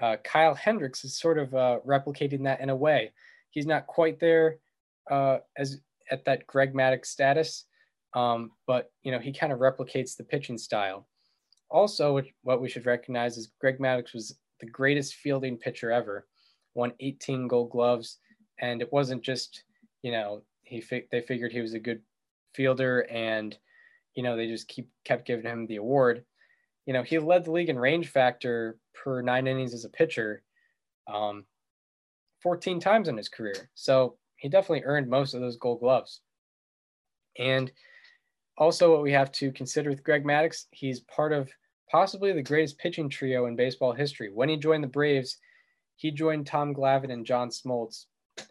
uh, 0.00 0.14
Kyle 0.22 0.54
Hendricks 0.54 1.04
is 1.04 1.18
sort 1.18 1.38
of 1.38 1.52
uh, 1.56 1.80
replicating 1.84 2.44
that 2.44 2.60
in 2.60 2.70
a 2.70 2.76
way. 2.76 3.10
He's 3.50 3.66
not 3.66 3.88
quite 3.88 4.20
there 4.20 4.58
uh, 5.10 5.38
as 5.58 5.80
at 6.12 6.24
that 6.26 6.46
Greg 6.46 6.72
Maddux 6.72 7.06
status, 7.06 7.64
um, 8.14 8.52
but 8.68 8.92
you 9.02 9.10
know 9.10 9.18
he 9.18 9.32
kind 9.32 9.52
of 9.52 9.58
replicates 9.58 10.16
the 10.16 10.22
pitching 10.22 10.56
style. 10.56 11.08
Also, 11.68 12.22
what- 12.44 12.60
we 12.60 12.68
should 12.68 12.86
recognize 12.86 13.36
is 13.36 13.50
Greg 13.60 13.80
Maddux 13.80 14.14
was 14.14 14.38
the 14.60 14.70
greatest 14.70 15.14
fielding 15.16 15.56
pitcher 15.58 15.90
ever, 15.90 16.28
won 16.74 16.92
18 17.00 17.48
Gold 17.48 17.70
Gloves, 17.72 18.18
and 18.60 18.80
it 18.80 18.92
wasn't 18.92 19.22
just 19.24 19.64
you 20.02 20.12
know 20.12 20.44
he 20.62 20.80
fi- 20.80 21.08
they 21.10 21.22
figured 21.22 21.50
he 21.50 21.60
was 21.60 21.74
a 21.74 21.80
good 21.88 22.02
fielder 22.54 23.00
and 23.10 23.58
you 24.16 24.22
know 24.22 24.36
they 24.36 24.48
just 24.48 24.66
keep 24.66 24.88
kept 25.04 25.26
giving 25.26 25.46
him 25.46 25.66
the 25.66 25.76
award. 25.76 26.24
You 26.86 26.92
know 26.92 27.02
he 27.02 27.18
led 27.18 27.44
the 27.44 27.52
league 27.52 27.68
in 27.68 27.78
range 27.78 28.08
factor 28.08 28.78
per 28.94 29.22
nine 29.22 29.46
innings 29.46 29.74
as 29.74 29.84
a 29.84 29.90
pitcher, 29.90 30.42
um, 31.06 31.44
14 32.42 32.80
times 32.80 33.08
in 33.08 33.16
his 33.16 33.28
career. 33.28 33.70
So 33.74 34.16
he 34.36 34.48
definitely 34.48 34.84
earned 34.84 35.08
most 35.08 35.34
of 35.34 35.40
those 35.40 35.56
Gold 35.56 35.80
Gloves. 35.80 36.20
And 37.38 37.70
also, 38.58 38.90
what 38.90 39.02
we 39.02 39.12
have 39.12 39.30
to 39.32 39.52
consider 39.52 39.90
with 39.90 40.02
Greg 40.02 40.24
Maddux, 40.24 40.64
he's 40.70 41.00
part 41.00 41.32
of 41.32 41.50
possibly 41.90 42.32
the 42.32 42.42
greatest 42.42 42.78
pitching 42.78 43.08
trio 43.08 43.46
in 43.46 43.56
baseball 43.56 43.92
history. 43.92 44.30
When 44.32 44.48
he 44.48 44.56
joined 44.56 44.82
the 44.82 44.88
Braves, 44.88 45.38
he 45.96 46.10
joined 46.10 46.46
Tom 46.46 46.74
Glavine 46.74 47.12
and 47.12 47.26
John 47.26 47.50
Smoltz, 47.50 48.06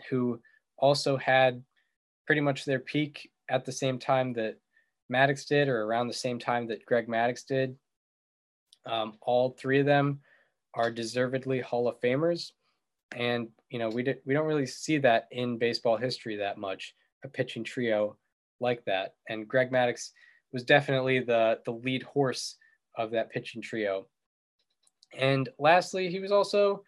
who 0.09 0.39
also 0.77 1.17
had 1.17 1.63
pretty 2.27 2.41
much 2.41 2.65
their 2.65 2.79
peak 2.79 3.31
at 3.49 3.65
the 3.65 3.71
same 3.71 3.99
time 3.99 4.33
that 4.33 4.57
Maddux 5.11 5.47
did, 5.47 5.67
or 5.67 5.83
around 5.83 6.07
the 6.07 6.13
same 6.13 6.39
time 6.39 6.67
that 6.67 6.85
Greg 6.85 7.07
Maddux 7.07 7.45
did. 7.45 7.75
Um, 8.85 9.13
all 9.21 9.51
three 9.51 9.79
of 9.79 9.85
them 9.85 10.19
are 10.73 10.91
deservedly 10.91 11.61
Hall 11.61 11.87
of 11.87 11.99
Famers, 12.01 12.51
and 13.15 13.47
you 13.69 13.79
know 13.79 13.89
we 13.89 14.03
did, 14.03 14.19
we 14.25 14.33
don't 14.33 14.47
really 14.47 14.65
see 14.65 14.97
that 14.99 15.27
in 15.31 15.57
baseball 15.57 15.97
history 15.97 16.37
that 16.37 16.57
much 16.57 16.93
a 17.23 17.27
pitching 17.27 17.63
trio 17.63 18.17
like 18.59 18.83
that. 18.85 19.15
And 19.29 19.47
Greg 19.47 19.71
Maddux 19.71 20.11
was 20.53 20.63
definitely 20.63 21.19
the 21.19 21.59
the 21.65 21.71
lead 21.71 22.03
horse 22.03 22.57
of 22.97 23.11
that 23.11 23.31
pitching 23.31 23.61
trio. 23.61 24.07
And 25.17 25.49
lastly, 25.59 26.09
he 26.09 26.19
was 26.19 26.31
also 26.31 26.83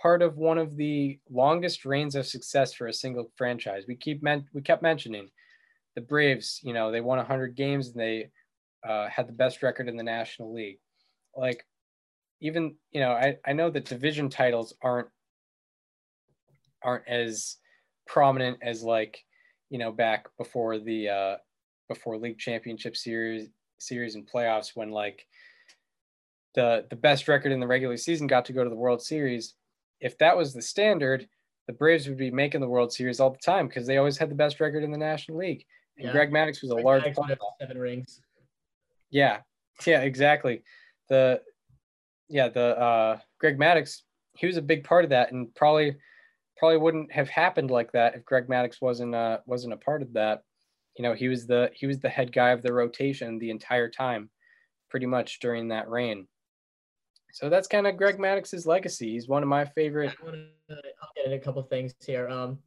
part 0.00 0.22
of 0.22 0.38
one 0.38 0.58
of 0.58 0.76
the 0.76 1.18
longest 1.30 1.84
reigns 1.84 2.14
of 2.14 2.26
success 2.26 2.72
for 2.72 2.86
a 2.86 2.92
single 2.92 3.30
franchise. 3.36 3.84
We 3.86 3.96
keep 3.96 4.22
men- 4.22 4.48
we 4.52 4.62
kept 4.62 4.82
mentioning 4.82 5.30
the 5.94 6.00
Braves. 6.00 6.60
You 6.62 6.72
know, 6.72 6.90
they 6.90 7.00
won 7.00 7.18
100 7.18 7.56
games 7.56 7.88
and 7.88 8.00
they 8.00 8.30
uh, 8.86 9.08
had 9.08 9.28
the 9.28 9.32
best 9.32 9.62
record 9.62 9.88
in 9.88 9.96
the 9.96 10.02
National 10.02 10.52
League. 10.52 10.78
Like, 11.36 11.64
even 12.40 12.76
you 12.90 13.00
know, 13.00 13.12
I 13.12 13.36
I 13.46 13.52
know 13.52 13.70
that 13.70 13.84
division 13.84 14.28
titles 14.28 14.74
aren't 14.82 15.08
aren't 16.82 17.06
as 17.08 17.56
prominent 18.06 18.58
as 18.62 18.82
like 18.82 19.22
you 19.68 19.78
know 19.78 19.92
back 19.92 20.26
before 20.38 20.78
the 20.78 21.08
uh, 21.08 21.36
before 21.88 22.16
league 22.16 22.38
championship 22.38 22.96
series 22.96 23.48
series 23.78 24.14
and 24.14 24.28
playoffs 24.28 24.72
when 24.74 24.90
like 24.90 25.26
the 26.54 26.86
the 26.90 26.96
best 26.96 27.28
record 27.28 27.52
in 27.52 27.60
the 27.60 27.66
regular 27.66 27.96
season 27.96 28.26
got 28.26 28.44
to 28.46 28.52
go 28.52 28.64
to 28.64 28.70
the 28.70 28.76
World 28.76 29.02
Series. 29.02 29.54
If 30.00 30.18
that 30.18 30.36
was 30.36 30.52
the 30.52 30.62
standard, 30.62 31.28
the 31.66 31.72
Braves 31.72 32.08
would 32.08 32.16
be 32.16 32.30
making 32.30 32.60
the 32.60 32.68
World 32.68 32.92
Series 32.92 33.20
all 33.20 33.30
the 33.30 33.38
time 33.38 33.68
because 33.68 33.86
they 33.86 33.98
always 33.98 34.18
had 34.18 34.30
the 34.30 34.34
best 34.34 34.60
record 34.60 34.82
in 34.82 34.90
the 34.90 34.98
National 34.98 35.38
League. 35.38 35.64
And 35.96 36.06
Yeah. 36.06 36.12
Greg 36.12 36.30
Maddux 36.30 36.62
was 36.62 36.70
a 36.70 36.74
Greg 36.74 36.84
large 36.84 37.02
Maddux 37.04 37.14
part 37.14 37.30
of 37.30 37.38
that. 37.38 37.46
seven 37.66 37.78
rings. 37.78 38.20
Yeah, 39.10 39.40
yeah, 39.86 40.00
exactly. 40.02 40.62
The 41.08 41.42
yeah, 42.28 42.48
the 42.48 42.78
uh, 42.78 43.18
Greg 43.38 43.58
Maddux 43.58 44.02
he 44.36 44.46
was 44.46 44.56
a 44.56 44.62
big 44.62 44.84
part 44.84 45.04
of 45.04 45.10
that, 45.10 45.32
and 45.32 45.52
probably 45.54 45.96
probably 46.56 46.76
wouldn't 46.78 47.10
have 47.12 47.28
happened 47.28 47.70
like 47.70 47.90
that 47.92 48.14
if 48.14 48.24
Greg 48.24 48.46
Maddux 48.46 48.80
wasn't 48.80 49.14
uh, 49.14 49.38
wasn't 49.46 49.72
a 49.72 49.76
part 49.78 50.02
of 50.02 50.12
that. 50.14 50.42
You 50.96 51.02
know, 51.02 51.14
he 51.14 51.28
was 51.28 51.46
the 51.46 51.70
he 51.74 51.86
was 51.86 51.98
the 51.98 52.08
head 52.08 52.32
guy 52.32 52.50
of 52.50 52.62
the 52.62 52.72
rotation 52.72 53.38
the 53.38 53.50
entire 53.50 53.88
time, 53.90 54.30
pretty 54.90 55.06
much 55.06 55.40
during 55.40 55.68
that 55.68 55.88
reign. 55.88 56.28
So 57.32 57.48
that's 57.48 57.68
kind 57.68 57.86
of 57.86 57.96
Greg 57.96 58.18
Maddux's 58.18 58.66
legacy. 58.66 59.12
He's 59.12 59.28
one 59.28 59.42
of 59.42 59.48
my 59.48 59.64
favorite. 59.64 60.14
I 60.20 60.24
will 60.24 60.32
get 61.16 61.24
into 61.26 61.36
a 61.36 61.38
couple 61.38 61.62
things 61.62 61.94
here. 62.04 62.28
Um, 62.28 62.58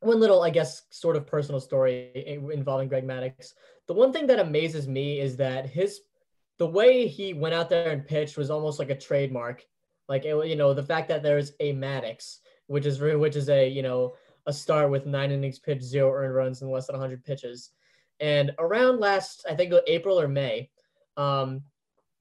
one 0.00 0.18
little, 0.18 0.42
I 0.42 0.50
guess, 0.50 0.82
sort 0.90 1.16
of 1.16 1.26
personal 1.26 1.60
story 1.60 2.10
involving 2.52 2.88
Greg 2.88 3.06
Maddux. 3.06 3.52
The 3.86 3.94
one 3.94 4.12
thing 4.12 4.26
that 4.28 4.38
amazes 4.38 4.88
me 4.88 5.20
is 5.20 5.36
that 5.36 5.66
his, 5.66 6.00
the 6.58 6.66
way 6.66 7.06
he 7.06 7.34
went 7.34 7.54
out 7.54 7.68
there 7.68 7.90
and 7.90 8.06
pitched 8.06 8.36
was 8.36 8.50
almost 8.50 8.78
like 8.78 8.90
a 8.90 8.98
trademark. 8.98 9.64
Like 10.08 10.24
it, 10.24 10.46
you 10.46 10.56
know, 10.56 10.74
the 10.74 10.82
fact 10.82 11.08
that 11.08 11.22
there's 11.22 11.52
a 11.60 11.72
Maddux, 11.74 12.38
which 12.66 12.86
is 12.86 13.00
which 13.00 13.36
is 13.36 13.48
a 13.48 13.68
you 13.68 13.82
know 13.82 14.14
a 14.46 14.52
start 14.52 14.90
with 14.90 15.06
nine 15.06 15.30
innings 15.30 15.58
pitched, 15.58 15.82
zero 15.82 16.12
earned 16.12 16.34
runs, 16.34 16.62
and 16.62 16.70
less 16.70 16.86
than 16.86 16.94
100 16.94 17.24
pitches. 17.24 17.70
And 18.18 18.52
around 18.58 19.00
last, 19.00 19.44
I 19.48 19.54
think 19.54 19.72
April 19.86 20.20
or 20.20 20.28
May, 20.28 20.70
um, 21.16 21.62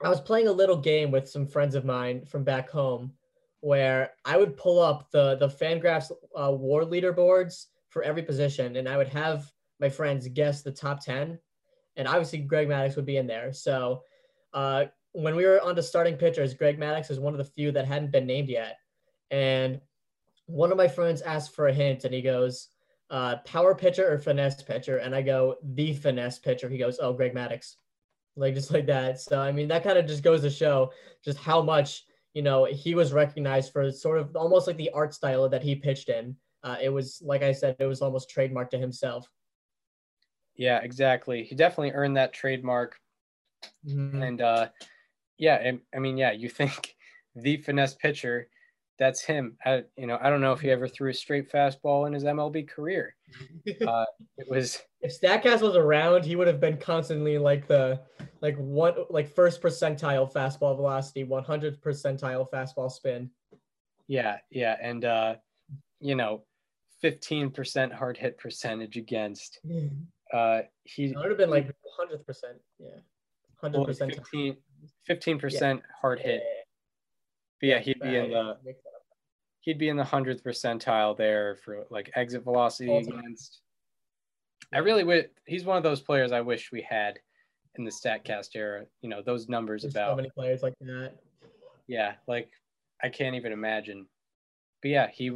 I 0.03 0.09
was 0.09 0.21
playing 0.21 0.47
a 0.47 0.51
little 0.51 0.77
game 0.77 1.11
with 1.11 1.29
some 1.29 1.47
friends 1.47 1.75
of 1.75 1.83
mine 1.83 2.25
from 2.25 2.43
back 2.43 2.69
home 2.69 3.13
where 3.61 4.11
I 4.25 4.37
would 4.37 4.57
pull 4.57 4.79
up 4.79 5.11
the 5.11 5.35
the 5.35 5.47
Fangraphs 5.47 6.11
uh, 6.35 6.51
war 6.51 6.83
leaderboards 6.83 7.65
for 7.89 8.03
every 8.03 8.23
position, 8.23 8.75
and 8.75 8.87
I 8.87 8.97
would 8.97 9.09
have 9.09 9.51
my 9.79 9.89
friends 9.89 10.27
guess 10.27 10.61
the 10.61 10.71
top 10.71 11.03
ten, 11.03 11.39
and 11.95 12.07
obviously 12.07 12.39
Greg 12.39 12.67
Maddux 12.67 12.95
would 12.95 13.05
be 13.05 13.17
in 13.17 13.27
there. 13.27 13.53
So 13.53 14.03
uh, 14.53 14.85
when 15.11 15.35
we 15.35 15.45
were 15.45 15.61
on 15.61 15.75
to 15.75 15.83
starting 15.83 16.15
pitchers, 16.15 16.53
Greg 16.53 16.79
Maddux 16.79 17.11
is 17.11 17.19
one 17.19 17.33
of 17.33 17.37
the 17.37 17.43
few 17.43 17.71
that 17.71 17.85
hadn't 17.85 18.11
been 18.11 18.27
named 18.27 18.49
yet, 18.49 18.77
and 19.31 19.81
one 20.45 20.71
of 20.71 20.77
my 20.77 20.87
friends 20.87 21.21
asked 21.21 21.53
for 21.53 21.67
a 21.67 21.73
hint, 21.73 22.05
and 22.05 22.13
he 22.13 22.21
goes, 22.21 22.69
uh, 23.09 23.37
"Power 23.45 23.75
pitcher 23.75 24.11
or 24.11 24.17
finesse 24.17 24.63
pitcher?" 24.63 24.97
And 24.97 25.13
I 25.13 25.21
go, 25.21 25.55
"The 25.61 25.93
finesse 25.93 26.39
pitcher." 26.39 26.69
He 26.69 26.77
goes, 26.77 26.99
"Oh, 26.99 27.13
Greg 27.13 27.33
Maddux." 27.33 27.75
Like 28.35 28.53
just 28.53 28.71
like 28.71 28.85
that. 28.85 29.19
So 29.19 29.41
I 29.41 29.51
mean, 29.51 29.67
that 29.67 29.83
kind 29.83 29.97
of 29.97 30.05
just 30.05 30.23
goes 30.23 30.41
to 30.41 30.49
show 30.49 30.91
just 31.23 31.37
how 31.37 31.61
much 31.61 32.05
you 32.33 32.41
know, 32.41 32.65
he 32.65 32.95
was 32.95 33.13
recognized 33.13 33.71
for 33.71 33.91
sort 33.91 34.19
of 34.19 34.35
almost 34.35 34.67
like 34.67 34.77
the 34.77 34.91
art 34.91 35.13
style 35.13 35.49
that 35.49 35.63
he 35.63 35.75
pitched 35.75 36.09
in. 36.09 36.35
Uh, 36.63 36.77
it 36.81 36.89
was, 36.89 37.21
like 37.25 37.41
I 37.41 37.51
said, 37.51 37.75
it 37.79 37.85
was 37.85 38.01
almost 38.01 38.33
trademarked 38.35 38.71
to 38.71 38.77
himself. 38.77 39.27
Yeah, 40.55 40.79
exactly. 40.79 41.43
He 41.43 41.55
definitely 41.55 41.91
earned 41.91 42.17
that 42.17 42.33
trademark. 42.33 42.99
Mhm. 43.87 44.21
And 44.21 44.41
uh, 44.41 44.69
yeah, 45.37 45.55
and, 45.55 45.79
I 45.95 45.99
mean, 45.99 46.17
yeah, 46.17 46.31
you 46.31 46.49
think 46.49 46.95
the 47.35 47.57
finesse 47.57 47.95
pitcher, 47.95 48.49
that's 48.97 49.21
him. 49.21 49.57
I, 49.65 49.85
you 49.97 50.05
know, 50.05 50.17
I 50.21 50.29
don't 50.29 50.41
know 50.41 50.51
if 50.51 50.59
he 50.59 50.69
ever 50.69 50.87
threw 50.87 51.09
a 51.09 51.13
straight 51.13 51.49
fastball 51.51 52.05
in 52.07 52.13
his 52.13 52.23
MLB 52.23 52.67
career. 52.67 53.15
Uh, 53.87 54.05
it 54.37 54.49
was 54.49 54.79
If 55.01 55.19
Statcast 55.19 55.61
was 55.61 55.75
around, 55.75 56.25
he 56.25 56.35
would 56.35 56.47
have 56.47 56.59
been 56.59 56.77
constantly 56.77 57.37
like 57.37 57.67
the 57.67 57.99
like 58.41 58.55
one 58.57 58.93
like 59.09 59.33
first 59.33 59.61
percentile 59.61 60.31
fastball 60.31 60.75
velocity, 60.75 61.23
100 61.23 61.81
percentile 61.81 62.49
fastball 62.49 62.91
spin. 62.91 63.29
Yeah, 64.07 64.37
yeah, 64.49 64.75
and 64.81 65.05
uh, 65.05 65.35
you 65.99 66.15
know, 66.15 66.43
fifteen 67.01 67.49
percent 67.51 67.93
hard 67.93 68.17
hit 68.17 68.37
percentage 68.37 68.97
against. 68.97 69.59
Uh, 70.31 70.61
he 70.83 71.05
It 71.05 71.17
would 71.17 71.29
have 71.29 71.39
been 71.39 71.49
like 71.49 71.65
100 71.97 72.23
percent. 72.23 72.57
Yeah, 72.77 72.89
100 73.61 73.77
well, 73.79 73.85
percent. 73.87 74.19
15 75.07 75.39
percent 75.39 75.81
hard 75.99 76.19
hit. 76.19 76.43
But 77.59 77.67
yeah, 77.67 77.79
he'd 77.79 77.99
be 77.99 78.15
in 78.15 78.29
the 78.29 78.57
he'd 79.61 79.79
be 79.79 79.89
in 79.89 79.97
the 79.97 80.03
hundredth 80.03 80.43
percentile 80.43 81.17
there 81.17 81.55
for 81.55 81.85
like 81.89 82.11
exit 82.15 82.43
velocity 82.43 82.95
against. 82.95 83.61
I 84.71 84.79
really 84.79 85.03
would. 85.03 85.31
He's 85.45 85.65
one 85.65 85.77
of 85.77 85.83
those 85.83 86.01
players 86.01 86.31
I 86.31 86.41
wish 86.41 86.71
we 86.71 86.81
had 86.87 87.19
in 87.75 87.83
the 87.83 87.91
Statcast 87.91 88.55
era. 88.55 88.85
You 89.01 89.09
know, 89.09 89.21
those 89.21 89.49
numbers 89.49 89.83
There's 89.83 89.93
about 89.93 90.11
so 90.11 90.15
many 90.15 90.29
players 90.29 90.63
like 90.63 90.73
that. 90.81 91.13
yeah, 91.87 92.13
like 92.27 92.49
I 93.03 93.09
can't 93.09 93.35
even 93.35 93.51
imagine. 93.51 94.05
But 94.81 94.91
yeah, 94.91 95.07
he 95.11 95.31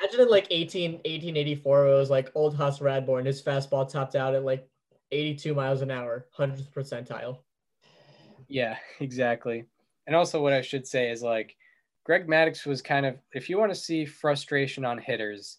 Imagine 0.00 0.20
in 0.20 0.28
like 0.28 0.46
18, 0.50 0.92
1884, 0.92 1.86
it 1.86 1.94
was 1.94 2.10
like 2.10 2.30
old 2.34 2.54
Hoss 2.54 2.78
Radbourn. 2.78 3.26
His 3.26 3.42
fastball 3.42 3.90
topped 3.90 4.14
out 4.14 4.34
at 4.34 4.44
like 4.44 4.68
82 5.10 5.54
miles 5.54 5.82
an 5.82 5.90
hour, 5.90 6.26
100th 6.38 6.70
percentile. 6.72 7.38
Yeah, 8.46 8.76
exactly. 9.00 9.64
And 10.06 10.14
also, 10.14 10.40
what 10.40 10.52
I 10.52 10.62
should 10.62 10.86
say 10.86 11.10
is 11.10 11.22
like 11.22 11.56
Greg 12.04 12.26
Maddux 12.26 12.64
was 12.64 12.80
kind 12.80 13.06
of, 13.06 13.16
if 13.32 13.50
you 13.50 13.58
want 13.58 13.72
to 13.72 13.78
see 13.78 14.04
frustration 14.04 14.84
on 14.84 14.98
hitters, 14.98 15.58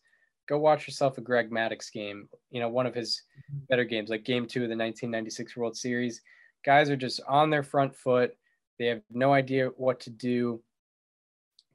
go 0.49 0.57
watch 0.57 0.87
yourself 0.87 1.17
a 1.19 1.21
Greg 1.21 1.51
Maddux 1.51 1.91
game. 1.91 2.27
You 2.49 2.59
know, 2.59 2.69
one 2.69 2.87
of 2.87 2.95
his 2.95 3.21
better 3.69 3.85
games, 3.85 4.09
like 4.09 4.25
game 4.25 4.47
two 4.47 4.63
of 4.63 4.69
the 4.69 4.75
1996 4.75 5.55
World 5.55 5.77
Series. 5.77 6.21
Guys 6.65 6.89
are 6.89 6.97
just 6.97 7.21
on 7.27 7.51
their 7.51 7.63
front 7.63 7.95
foot. 7.95 8.35
They 8.79 8.87
have 8.87 9.01
no 9.11 9.31
idea 9.31 9.67
what 9.77 9.99
to 10.01 10.09
do. 10.09 10.61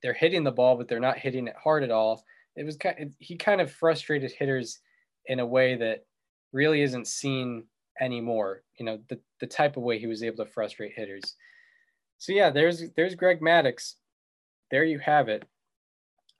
They're 0.02 0.12
hitting 0.12 0.42
the 0.42 0.50
ball, 0.50 0.76
but 0.76 0.88
they're 0.88 1.00
not 1.00 1.18
hitting 1.18 1.46
it 1.46 1.54
hard 1.62 1.84
at 1.84 1.92
all. 1.92 2.24
It 2.56 2.64
was 2.64 2.76
kind 2.76 3.14
he 3.18 3.36
kind 3.36 3.60
of 3.60 3.70
frustrated 3.70 4.32
hitters 4.32 4.80
in 5.26 5.38
a 5.38 5.46
way 5.46 5.76
that 5.76 6.04
really 6.52 6.82
isn't 6.82 7.06
seen 7.06 7.64
anymore. 8.00 8.62
You 8.78 8.86
know, 8.86 8.98
the, 9.08 9.20
the 9.40 9.46
type 9.46 9.76
of 9.76 9.84
way 9.84 9.98
he 9.98 10.06
was 10.06 10.22
able 10.22 10.44
to 10.44 10.50
frustrate 10.50 10.92
hitters. 10.94 11.36
So 12.18 12.32
yeah, 12.32 12.50
there's 12.50 12.90
there's 12.96 13.14
Greg 13.14 13.40
Maddux. 13.40 13.94
There 14.70 14.84
you 14.84 14.98
have 14.98 15.28
it. 15.28 15.44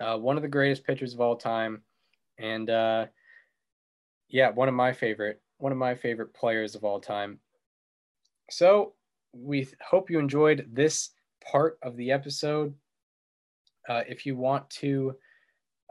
Uh, 0.00 0.18
one 0.18 0.36
of 0.36 0.42
the 0.42 0.48
greatest 0.48 0.84
pitchers 0.84 1.14
of 1.14 1.20
all 1.20 1.36
time, 1.36 1.82
and 2.38 2.68
uh, 2.70 3.06
yeah, 4.28 4.50
one 4.50 4.68
of 4.68 4.74
my 4.74 4.92
favorite 4.92 5.40
one 5.58 5.72
of 5.72 5.78
my 5.78 5.94
favorite 5.94 6.34
players 6.34 6.74
of 6.74 6.84
all 6.84 7.00
time. 7.00 7.38
So 8.50 8.94
we 9.32 9.68
hope 9.80 10.10
you 10.10 10.18
enjoyed 10.18 10.68
this 10.72 11.10
part 11.42 11.78
of 11.82 11.96
the 11.96 12.12
episode. 12.12 12.74
Uh, 13.88 14.02
if 14.08 14.26
you 14.26 14.36
want 14.36 14.68
to 14.70 15.14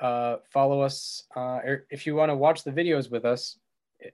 uh, 0.01 0.37
follow 0.51 0.81
us, 0.81 1.23
uh, 1.35 1.59
or 1.63 1.85
if 1.89 2.05
you 2.05 2.15
want 2.15 2.29
to 2.29 2.35
watch 2.35 2.63
the 2.63 2.71
videos 2.71 3.09
with 3.09 3.25
us, 3.25 3.57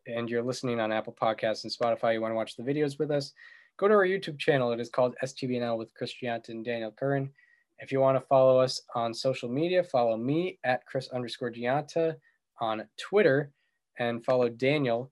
and 0.06 0.30
you're 0.30 0.43
listening 0.43 0.80
on 0.80 0.91
Apple 0.91 1.15
Podcasts 1.19 1.64
and 1.64 1.73
Spotify, 1.73 2.14
you 2.14 2.22
want 2.22 2.31
to 2.31 2.35
watch 2.35 2.56
the 2.56 2.64
videos 2.64 2.99
with 2.99 3.11
us, 3.11 3.34
go 3.77 3.88
to 3.88 3.93
our 3.93 4.06
YouTube 4.06 4.38
channel. 4.38 4.72
It 4.72 4.80
is 4.80 4.89
called 4.89 5.15
STBNL 5.23 5.77
with 5.77 5.93
Chris 5.93 6.14
Gianta 6.22 6.49
and 6.49 6.64
Daniel 6.64 6.91
Curran. 6.91 7.31
If 7.81 7.91
you 7.91 8.01
want 8.01 8.18
to 8.18 8.26
follow 8.27 8.60
us 8.60 8.81
on 8.93 9.14
social 9.14 9.47
media, 9.47 9.84
follow 9.84 10.18
me 10.18 10.60
at 10.65 10.85
Chris 10.85 11.07
underscore 11.10 11.51
Gianta 11.51 12.15
on 12.60 12.85
Twitter 12.99 13.51
and 13.99 14.23
follow 14.23 14.49
Daniel 14.49 15.11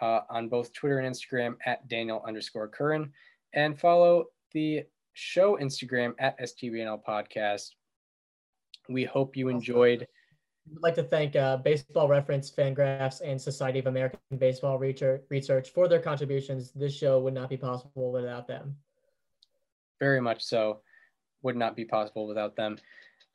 uh, 0.00 0.20
on 0.28 0.48
both 0.48 0.72
Twitter 0.72 0.98
and 0.98 1.14
Instagram 1.14 1.54
at 1.64 1.86
Daniel 1.88 2.22
underscore 2.26 2.68
Curran 2.68 3.12
and 3.54 3.78
follow 3.78 4.26
the 4.52 4.84
show 5.14 5.58
Instagram 5.58 6.14
at 6.18 6.38
STBNL 6.40 7.00
podcast. 7.06 7.70
We 8.88 9.04
hope 9.04 9.36
you 9.36 9.48
enjoyed. 9.48 10.06
I'd 10.70 10.82
like 10.82 10.94
to 10.96 11.02
thank 11.02 11.36
uh, 11.36 11.58
Baseball 11.58 12.08
Reference, 12.08 12.50
Fangraphs, 12.50 13.20
and 13.24 13.40
Society 13.40 13.78
of 13.78 13.86
American 13.86 14.18
Baseball 14.38 14.78
Research 14.78 15.22
Research 15.30 15.70
for 15.70 15.88
their 15.88 16.00
contributions. 16.00 16.72
This 16.72 16.94
show 16.94 17.20
would 17.20 17.34
not 17.34 17.48
be 17.48 17.56
possible 17.56 18.12
without 18.12 18.46
them. 18.46 18.76
very 20.00 20.20
much 20.20 20.42
so. 20.42 20.80
Would 21.42 21.56
not 21.56 21.76
be 21.76 21.84
possible 21.84 22.26
without 22.26 22.56
them. 22.56 22.78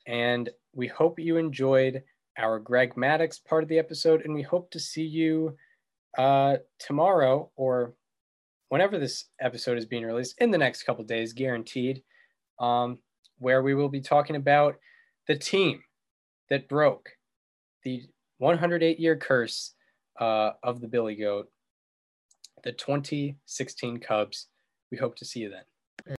And 0.06 0.50
we 0.74 0.86
hope 0.86 1.18
you 1.18 1.36
enjoyed 1.36 2.02
our 2.38 2.58
Greg 2.58 2.94
Maddux 2.94 3.42
part 3.42 3.62
of 3.62 3.68
the 3.68 3.78
episode, 3.78 4.22
and 4.24 4.34
we 4.34 4.42
hope 4.42 4.70
to 4.72 4.80
see 4.80 5.04
you 5.04 5.56
uh, 6.18 6.56
tomorrow 6.78 7.50
or 7.56 7.94
whenever 8.68 8.98
this 8.98 9.26
episode 9.40 9.78
is 9.78 9.86
being 9.86 10.04
released 10.04 10.34
in 10.38 10.50
the 10.50 10.58
next 10.58 10.82
couple 10.82 11.04
days, 11.04 11.32
guaranteed, 11.32 12.02
um, 12.58 12.98
where 13.38 13.62
we 13.62 13.74
will 13.74 13.88
be 13.88 14.00
talking 14.00 14.36
about 14.36 14.76
the 15.26 15.36
team 15.36 15.82
that 16.50 16.68
broke 16.68 17.10
the 17.82 18.02
108 18.38 18.98
year 18.98 19.16
curse 19.16 19.74
uh, 20.20 20.50
of 20.62 20.80
the 20.80 20.88
Billy 20.88 21.14
Goat, 21.14 21.48
the 22.62 22.72
2016 22.72 23.98
Cubs. 24.00 24.48
We 24.90 24.98
hope 24.98 25.16
to 25.16 25.24
see 25.24 25.40
you 25.40 25.50
then. 25.50 25.62